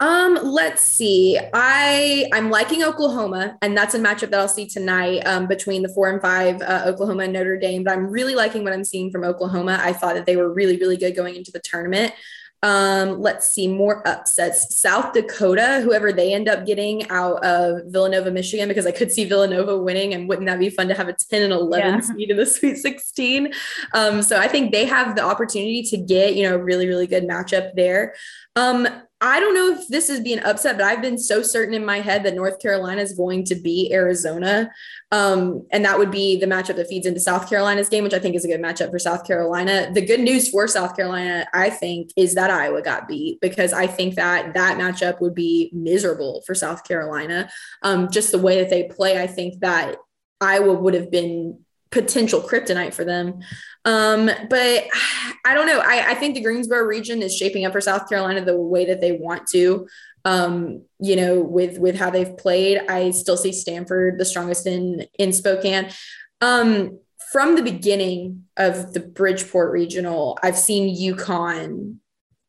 Um, 0.00 0.38
let's 0.44 0.82
see. 0.82 1.38
I 1.52 2.28
I'm 2.32 2.50
liking 2.50 2.84
Oklahoma, 2.84 3.58
and 3.62 3.76
that's 3.76 3.94
a 3.94 3.98
matchup 3.98 4.30
that 4.30 4.34
I'll 4.34 4.46
see 4.46 4.66
tonight 4.66 5.20
um, 5.26 5.48
between 5.48 5.82
the 5.82 5.88
four 5.88 6.08
and 6.08 6.22
five 6.22 6.62
uh, 6.62 6.84
Oklahoma 6.86 7.24
and 7.24 7.32
Notre 7.32 7.58
Dame. 7.58 7.82
But 7.82 7.94
I'm 7.94 8.08
really 8.08 8.36
liking 8.36 8.62
what 8.62 8.72
I'm 8.72 8.84
seeing 8.84 9.10
from 9.10 9.24
Oklahoma. 9.24 9.78
I 9.82 9.92
thought 9.92 10.14
that 10.14 10.24
they 10.24 10.36
were 10.36 10.52
really 10.52 10.76
really 10.76 10.96
good 10.96 11.16
going 11.16 11.34
into 11.34 11.50
the 11.50 11.60
tournament. 11.60 12.14
Um, 12.62 13.20
let's 13.20 13.50
see 13.50 13.68
more 13.68 14.06
upsets. 14.06 14.80
South 14.80 15.12
Dakota, 15.12 15.80
whoever 15.82 16.12
they 16.12 16.34
end 16.34 16.48
up 16.48 16.66
getting 16.66 17.08
out 17.08 17.44
of 17.44 17.82
Villanova, 17.86 18.30
Michigan, 18.30 18.68
because 18.68 18.86
I 18.86 18.90
could 18.90 19.12
see 19.12 19.24
Villanova 19.24 19.78
winning, 19.78 20.12
and 20.14 20.28
wouldn't 20.28 20.46
that 20.46 20.58
be 20.58 20.68
fun 20.68 20.88
to 20.88 20.94
have 20.94 21.08
a 21.08 21.12
10 21.12 21.42
and 21.42 21.52
11 21.52 21.94
yeah. 21.94 22.00
seed 22.00 22.30
in 22.30 22.36
the 22.36 22.46
Sweet 22.46 22.76
16? 22.76 23.52
Um, 23.94 24.22
so 24.22 24.38
I 24.38 24.48
think 24.48 24.72
they 24.72 24.86
have 24.86 25.14
the 25.14 25.22
opportunity 25.22 25.82
to 25.84 25.96
get, 25.96 26.34
you 26.34 26.48
know, 26.48 26.56
a 26.56 26.58
really, 26.58 26.88
really 26.88 27.06
good 27.06 27.28
matchup 27.28 27.74
there. 27.76 28.14
Um, 28.56 28.88
I 29.20 29.40
don't 29.40 29.54
know 29.54 29.80
if 29.80 29.88
this 29.88 30.08
is 30.08 30.20
being 30.20 30.38
upset, 30.40 30.76
but 30.76 30.86
I've 30.86 31.02
been 31.02 31.18
so 31.18 31.42
certain 31.42 31.74
in 31.74 31.84
my 31.84 31.98
head 31.98 32.22
that 32.22 32.36
North 32.36 32.60
Carolina 32.60 33.02
is 33.02 33.14
going 33.14 33.44
to 33.46 33.56
be 33.56 33.92
Arizona. 33.92 34.70
Um, 35.10 35.66
and 35.72 35.84
that 35.84 35.98
would 35.98 36.12
be 36.12 36.38
the 36.38 36.46
matchup 36.46 36.76
that 36.76 36.86
feeds 36.86 37.04
into 37.04 37.18
South 37.18 37.48
Carolina's 37.48 37.88
game, 37.88 38.04
which 38.04 38.14
I 38.14 38.20
think 38.20 38.36
is 38.36 38.44
a 38.44 38.48
good 38.48 38.62
matchup 38.62 38.92
for 38.92 38.98
South 39.00 39.26
Carolina. 39.26 39.90
The 39.92 40.06
good 40.06 40.20
news 40.20 40.48
for 40.48 40.68
South 40.68 40.94
Carolina, 40.94 41.46
I 41.52 41.68
think, 41.68 42.10
is 42.16 42.34
that 42.34 42.50
Iowa 42.50 42.80
got 42.80 43.08
beat 43.08 43.40
because 43.40 43.72
I 43.72 43.88
think 43.88 44.14
that 44.14 44.54
that 44.54 44.78
matchup 44.78 45.20
would 45.20 45.34
be 45.34 45.70
miserable 45.72 46.42
for 46.46 46.54
South 46.54 46.84
Carolina. 46.84 47.50
Um, 47.82 48.10
just 48.10 48.30
the 48.30 48.38
way 48.38 48.60
that 48.60 48.70
they 48.70 48.84
play, 48.84 49.20
I 49.20 49.26
think 49.26 49.60
that 49.60 49.96
Iowa 50.40 50.74
would 50.74 50.94
have 50.94 51.10
been 51.10 51.58
potential 51.90 52.40
kryptonite 52.40 52.94
for 52.94 53.04
them. 53.04 53.40
Um, 53.88 54.30
but 54.50 54.84
I 55.46 55.54
don't 55.54 55.66
know. 55.66 55.80
I, 55.82 56.10
I, 56.10 56.14
think 56.14 56.34
the 56.34 56.42
Greensboro 56.42 56.82
region 56.82 57.22
is 57.22 57.34
shaping 57.34 57.64
up 57.64 57.72
for 57.72 57.80
South 57.80 58.06
Carolina 58.06 58.44
the 58.44 58.60
way 58.60 58.84
that 58.84 59.00
they 59.00 59.12
want 59.12 59.46
to. 59.48 59.88
Um, 60.26 60.82
you 61.00 61.16
know, 61.16 61.40
with 61.40 61.78
with 61.78 61.96
how 61.96 62.10
they've 62.10 62.36
played, 62.36 62.82
I 62.86 63.12
still 63.12 63.38
see 63.38 63.52
Stanford 63.52 64.18
the 64.18 64.26
strongest 64.26 64.66
in 64.66 65.06
in 65.18 65.32
Spokane. 65.32 65.88
Um, 66.42 66.98
from 67.32 67.56
the 67.56 67.62
beginning 67.62 68.44
of 68.58 68.92
the 68.92 69.00
Bridgeport 69.00 69.72
regional, 69.72 70.38
I've 70.42 70.58
seen 70.58 70.94
UConn 70.94 71.96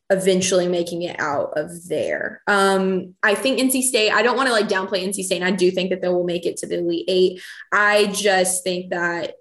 eventually 0.09 0.67
making 0.67 1.03
it 1.03 1.17
out 1.21 1.53
of 1.55 1.87
there. 1.87 2.41
Um, 2.47 3.15
I 3.23 3.33
think 3.33 3.59
NC 3.59 3.83
State, 3.83 4.11
I 4.11 4.23
don't 4.23 4.35
want 4.35 4.47
to 4.47 4.53
like 4.53 4.67
downplay 4.67 5.07
NC 5.07 5.23
State, 5.23 5.41
and 5.41 5.45
I 5.45 5.51
do 5.51 5.71
think 5.71 5.91
that 5.91 6.01
they 6.01 6.09
will 6.09 6.25
make 6.25 6.45
it 6.45 6.57
to 6.57 6.67
the 6.67 6.79
Elite 6.79 7.05
Eight. 7.07 7.41
I 7.71 8.07
just 8.07 8.65
think 8.65 8.89
that 8.89 9.35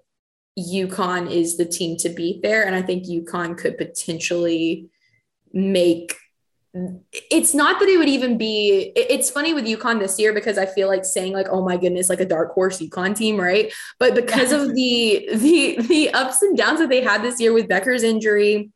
UConn 0.59 1.31
is 1.31 1.57
the 1.57 1.65
team 1.65 1.97
to 1.97 2.09
beat 2.09 2.41
there. 2.41 2.65
And 2.65 2.75
I 2.75 2.81
think 2.81 3.05
UConn 3.05 3.57
could 3.57 3.77
potentially 3.77 4.89
make 5.53 6.15
it's 7.31 7.55
not 7.55 7.79
that 7.79 7.89
it 7.89 7.97
would 7.97 8.09
even 8.09 8.37
be 8.37 8.91
it's 8.95 9.31
funny 9.31 9.55
with 9.55 9.65
UConn 9.65 9.99
this 9.99 10.19
year 10.19 10.33
because 10.33 10.59
I 10.59 10.67
feel 10.67 10.87
like 10.87 11.03
saying 11.03 11.33
like 11.33 11.47
oh 11.49 11.65
my 11.65 11.77
goodness 11.77 12.09
like 12.09 12.19
a 12.19 12.25
dark 12.25 12.53
horse 12.53 12.79
UConn 12.79 13.15
team 13.15 13.37
right 13.37 13.73
but 13.97 14.13
because 14.13 14.51
of 14.51 14.75
the 14.75 15.27
the 15.33 15.77
the 15.87 16.11
ups 16.11 16.43
and 16.43 16.55
downs 16.55 16.79
that 16.79 16.89
they 16.89 17.01
had 17.01 17.23
this 17.23 17.41
year 17.41 17.53
with 17.53 17.67
Bueckers' 17.67 18.03
injury 18.03 18.71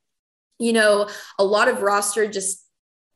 you 0.57 0.73
know 0.73 1.07
a 1.37 1.43
lot 1.43 1.67
of 1.67 1.83
roster 1.83 2.25
just 2.27 2.62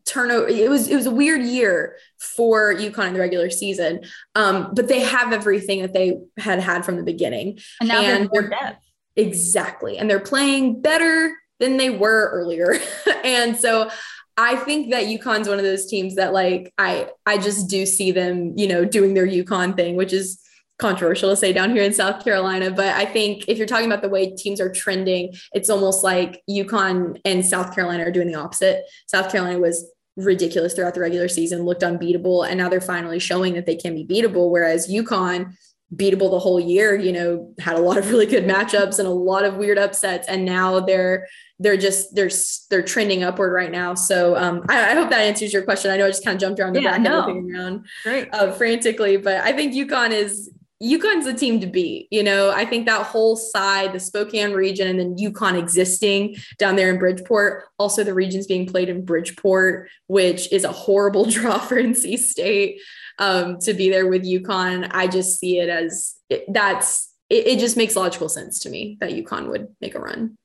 turnover. 0.07 0.47
It 0.47 0.69
was 0.69 0.87
it 0.87 0.95
was 0.95 1.05
a 1.05 1.11
weird 1.11 1.41
year 1.41 1.97
for 2.19 2.73
UConn 2.73 3.07
in 3.07 3.13
the 3.13 3.19
regular 3.19 3.49
season, 3.49 4.01
um, 4.35 4.71
but 4.73 4.87
they 4.87 5.01
have 5.01 5.33
everything 5.33 5.81
that 5.81 5.93
they 5.93 6.19
had 6.37 6.59
had 6.59 6.85
from 6.85 6.97
the 6.97 7.03
beginning. 7.03 7.59
And 7.79 7.89
now 7.89 8.01
and 8.01 8.29
they're, 8.31 8.49
they're 8.49 8.79
exactly, 9.15 9.97
and 9.97 10.09
they're 10.09 10.19
playing 10.19 10.81
better 10.81 11.33
than 11.59 11.77
they 11.77 11.89
were 11.89 12.29
earlier. 12.31 12.75
and 13.23 13.57
so 13.57 13.89
I 14.37 14.55
think 14.55 14.91
that 14.91 15.05
UConn's 15.05 15.47
one 15.47 15.57
of 15.57 15.65
those 15.65 15.87
teams 15.87 16.15
that 16.15 16.33
like 16.33 16.73
I 16.77 17.09
I 17.25 17.37
just 17.37 17.69
do 17.69 17.85
see 17.85 18.11
them, 18.11 18.53
you 18.57 18.67
know, 18.67 18.85
doing 18.85 19.13
their 19.13 19.27
UConn 19.27 19.75
thing, 19.75 19.95
which 19.95 20.13
is 20.13 20.39
controversial 20.79 21.31
to 21.31 21.35
say 21.35 21.51
down 21.51 21.71
here 21.71 21.83
in 21.83 21.93
South 21.93 22.23
Carolina, 22.23 22.69
but 22.69 22.95
I 22.95 23.05
think 23.05 23.45
if 23.47 23.57
you're 23.57 23.67
talking 23.67 23.87
about 23.87 24.01
the 24.01 24.09
way 24.09 24.35
teams 24.35 24.61
are 24.61 24.71
trending, 24.71 25.33
it's 25.53 25.69
almost 25.69 26.03
like 26.03 26.43
UConn 26.49 27.19
and 27.25 27.43
South 27.45 27.73
Carolina 27.73 28.03
are 28.03 28.11
doing 28.11 28.27
the 28.27 28.35
opposite. 28.35 28.83
South 29.07 29.31
Carolina 29.31 29.59
was 29.59 29.91
ridiculous 30.17 30.73
throughout 30.73 30.95
the 30.95 30.99
regular 30.99 31.27
season, 31.27 31.63
looked 31.63 31.83
unbeatable, 31.83 32.43
and 32.43 32.57
now 32.57 32.67
they're 32.67 32.81
finally 32.81 33.19
showing 33.19 33.53
that 33.53 33.65
they 33.65 33.75
can 33.75 33.95
be 33.95 34.05
beatable. 34.05 34.49
Whereas 34.49 34.91
UConn 34.91 35.53
beatable 35.95 36.29
the 36.29 36.39
whole 36.39 36.59
year, 36.59 36.95
you 36.95 37.13
know, 37.13 37.53
had 37.59 37.75
a 37.77 37.81
lot 37.81 37.97
of 37.97 38.09
really 38.11 38.25
good 38.25 38.43
matchups 38.43 38.99
and 38.99 39.07
a 39.07 39.11
lot 39.11 39.45
of 39.45 39.55
weird 39.55 39.77
upsets, 39.77 40.27
and 40.27 40.43
now 40.43 40.79
they're 40.79 41.27
they're 41.59 41.77
just 41.77 42.13
they're 42.15 42.29
they're 42.69 42.83
trending 42.83 43.23
upward 43.23 43.53
right 43.53 43.71
now. 43.71 43.93
So 43.93 44.35
um, 44.35 44.63
I, 44.69 44.91
I, 44.91 44.95
hope 44.95 45.09
that 45.09 45.21
answers 45.21 45.53
your 45.53 45.63
question. 45.63 45.89
I 45.89 45.97
know 45.97 46.05
I 46.05 46.09
just 46.09 46.23
kind 46.23 46.35
of 46.35 46.41
jumped 46.41 46.59
around 46.59 46.73
the 46.73 46.81
yeah, 46.81 46.97
bracket 46.97 47.03
no. 47.03 47.19
looking 47.19 47.55
around 47.55 47.85
Great. 48.03 48.33
Uh, 48.33 48.51
frantically, 48.51 49.17
but 49.17 49.37
I 49.37 49.53
think 49.53 49.73
UConn 49.73 50.11
is 50.11 50.51
UConn's 50.81 51.25
the 51.25 51.33
team 51.33 51.59
to 51.59 51.67
beat. 51.67 52.07
You 52.11 52.23
know, 52.23 52.51
I 52.51 52.65
think 52.65 52.85
that 52.85 53.05
whole 53.05 53.35
side, 53.35 53.93
the 53.93 53.99
Spokane 53.99 54.53
region, 54.53 54.87
and 54.87 54.99
then 54.99 55.15
UConn 55.15 55.57
existing 55.57 56.35
down 56.59 56.75
there 56.75 56.91
in 56.91 56.99
Bridgeport. 56.99 57.63
Also, 57.79 58.03
the 58.03 58.13
regions 58.13 58.45
being 58.45 58.67
played 58.67 58.89
in 58.89 59.03
Bridgeport, 59.03 59.89
which 60.07 60.51
is 60.51 60.63
a 60.63 60.71
horrible 60.71 61.25
draw 61.29 61.57
for 61.57 61.81
NC 61.81 62.19
State 62.19 62.79
um, 63.17 63.57
to 63.59 63.73
be 63.73 63.89
there 63.89 64.07
with 64.07 64.23
UConn. 64.23 64.89
I 64.91 65.07
just 65.07 65.39
see 65.39 65.59
it 65.59 65.69
as 65.69 66.15
it, 66.29 66.45
that's 66.53 67.11
it, 67.29 67.47
it 67.47 67.59
just 67.59 67.77
makes 67.77 67.95
logical 67.95 68.29
sense 68.29 68.59
to 68.59 68.69
me 68.69 68.97
that 68.99 69.11
UConn 69.11 69.49
would 69.49 69.67
make 69.81 69.95
a 69.95 69.99
run. 69.99 70.37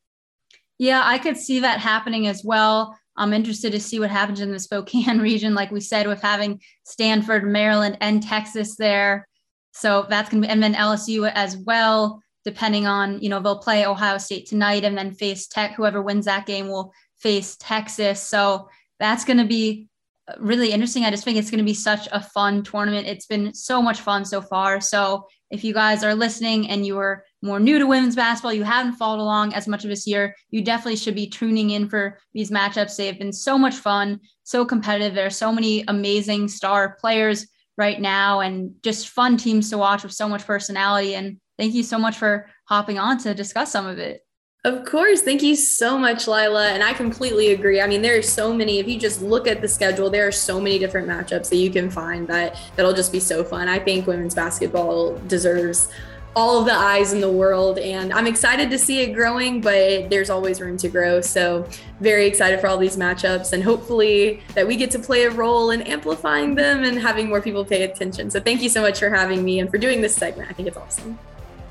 Yeah, 0.79 1.03
I 1.05 1.19
could 1.19 1.37
see 1.37 1.61
that 1.61 1.79
happening 1.79 2.27
as 2.27 2.43
well. 2.43 2.99
I'm 3.17 3.35
interested 3.35 3.73
to 3.73 3.81
see 3.81 4.01
what 4.01 4.11
happens 4.11 4.41
in 4.41 4.51
the 4.51 4.59
Spokane 4.59 5.19
region, 5.21 5.55
like 5.55 5.71
we 5.71 5.81
said, 5.81 6.07
with 6.07 6.23
having 6.23 6.61
Stanford, 6.85 7.45
Maryland, 7.45 7.99
and 8.01 8.23
Texas 8.23 8.77
there. 8.77 9.29
So 9.73 10.07
that's 10.09 10.29
going 10.29 10.43
to 10.43 10.47
be, 10.47 10.53
and 10.53 10.63
then 10.63 10.75
LSU 10.75 11.31
as 11.35 11.57
well, 11.57 12.23
depending 12.45 12.87
on, 12.87 13.21
you 13.21 13.29
know, 13.29 13.41
they'll 13.41 13.59
play 13.59 13.87
Ohio 13.87 14.19
State 14.19 14.47
tonight 14.47 14.85
and 14.85 14.97
then 14.97 15.15
face 15.15 15.47
Tech. 15.47 15.75
Whoever 15.75 16.03
wins 16.03 16.27
that 16.27 16.47
game 16.47 16.69
will 16.69 16.93
face 17.19 17.57
Texas. 17.59 18.21
So 18.21 18.69
that's 18.99 19.25
going 19.25 19.39
to 19.39 19.45
be 19.45 19.89
uh, 20.29 20.35
really 20.39 20.73
interesting. 20.73 21.05
I 21.05 21.11
just 21.11 21.25
think 21.25 21.39
it's 21.39 21.51
going 21.51 21.59
to 21.59 21.65
be 21.65 21.75
such 21.75 22.09
a 22.13 22.23
fun 22.23 22.63
tournament. 22.63 23.07
It's 23.07 23.27
been 23.27 23.55
so 23.55 23.81
much 23.81 24.01
fun 24.01 24.25
so 24.25 24.41
far. 24.41 24.81
So 24.81 25.27
if 25.51 25.65
you 25.65 25.75
guys 25.75 26.03
are 26.03 26.15
listening 26.15 26.71
and 26.71 26.87
you 26.87 26.99
are 26.99 27.25
more 27.43 27.61
new 27.61 27.79
to 27.79 27.87
women's 27.87 28.17
basketball, 28.17 28.55
you 28.55 28.65
haven't 28.65 28.95
followed 28.95 29.21
along 29.21 29.53
as 29.55 29.69
much 29.69 29.85
of 29.85 29.91
this 29.91 30.07
year, 30.07 30.35
you 30.51 30.63
definitely 30.63 30.97
should 30.97 31.15
be 31.15 31.29
tuning 31.29 31.71
in 31.71 31.89
for 31.89 32.19
these 32.33 32.51
matchups. 32.51 32.97
They 32.97 33.07
have 33.07 33.19
been 33.19 33.33
so 33.33 33.59
much 33.59 33.75
fun, 33.75 34.21
so 34.45 34.65
competitive. 34.65 35.15
There 35.15 35.27
are 35.27 35.31
so 35.31 35.53
many 35.53 35.85
amazing 35.89 36.49
star 36.49 36.97
players 37.01 37.47
right 37.77 38.01
now 38.01 38.41
and 38.41 38.75
just 38.83 39.09
fun 39.09 39.37
teams 39.37 39.71
to 39.71 39.79
watch 39.79 40.03
with 40.03 40.13
so 40.13 40.29
much 40.29 40.47
personality. 40.47 41.15
And 41.15 41.39
thank 41.59 41.75
you 41.75 41.83
so 41.83 41.99
much 41.99 42.17
for 42.17 42.49
hopping 42.67 42.99
on 42.99 43.19
to 43.19 43.35
discuss 43.35 43.73
some 43.73 43.87
of 43.87 43.99
it. 43.99 44.21
Of 44.65 44.85
course. 44.85 45.23
Thank 45.23 45.43
you 45.43 45.57
so 45.57 45.99
much, 45.99 46.29
Lila. 46.29 46.69
And 46.69 46.85
I 46.85 46.93
completely 46.93 47.53
agree. 47.53 47.81
I 47.81 47.89
mean, 47.89 48.01
there 48.01 48.17
are 48.17 48.23
so 48.23 48.55
many, 48.55 48.79
if 48.79 48.87
you 48.87 48.97
just 48.97 49.21
look 49.21 49.49
at 49.49 49.61
the 49.61 49.67
schedule, 49.67 50.09
there 50.09 50.29
are 50.29 50.33
so 50.33 50.61
many 50.61 50.79
different 50.79 51.09
matchups 51.09 51.51
that 51.51 51.57
you 51.57 51.69
can 51.69 51.91
find 51.91 52.29
that 52.29 52.57
that'll 52.77 52.93
just 52.93 53.11
be 53.11 53.19
so 53.19 53.43
fun. 53.43 53.69
I 53.69 53.81
think 53.81 54.07
women's 54.07 54.37
basketball 54.37 55.19
deserves 55.27 55.89
all 56.35 56.59
of 56.59 56.67
the 56.67 56.75
eyes 56.75 57.13
in 57.13 57.21
the 57.21 57.31
world. 57.31 57.79
And 57.79 58.13
I'm 58.13 58.27
excited 58.27 58.71
to 58.71 58.79
see 58.79 59.01
it 59.01 59.15
growing, 59.15 59.61
but 59.61 60.11
there's 60.11 60.31
always 60.31 60.61
room 60.61 60.77
to 60.79 60.89
grow. 60.89 61.21
So, 61.21 61.69
very 62.01 62.27
excited 62.27 62.61
for 62.61 62.67
all 62.67 62.79
these 62.79 62.97
matchups 62.97 63.53
and 63.53 63.63
hopefully 63.63 64.43
that 64.55 64.67
we 64.67 64.77
get 64.77 64.91
to 64.93 64.99
play 64.99 65.25
a 65.25 65.31
role 65.31 65.71
in 65.71 65.83
amplifying 65.83 66.55
them 66.55 66.85
and 66.85 66.99
having 66.99 67.29
more 67.29 67.41
people 67.41 67.65
pay 67.65 67.83
attention. 67.83 68.31
So, 68.31 68.41
thank 68.41 68.63
you 68.63 68.69
so 68.69 68.81
much 68.81 68.99
for 68.99 69.11
having 69.11 69.45
me 69.45 69.61
and 69.61 69.71
for 69.71 69.79
doing 69.79 70.01
this 70.01 70.15
segment. 70.15 70.51
I 70.51 70.55
think 70.55 70.69
it's 70.69 70.77
awesome. 70.77 71.19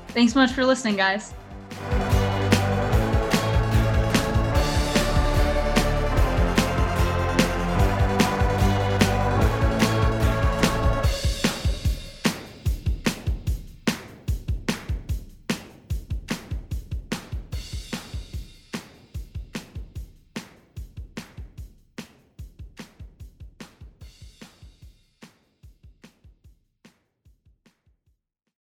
Thanks 0.08 0.34
so 0.34 0.40
much 0.40 0.52
for 0.52 0.64
listening, 0.64 0.96
guys. 0.96 1.32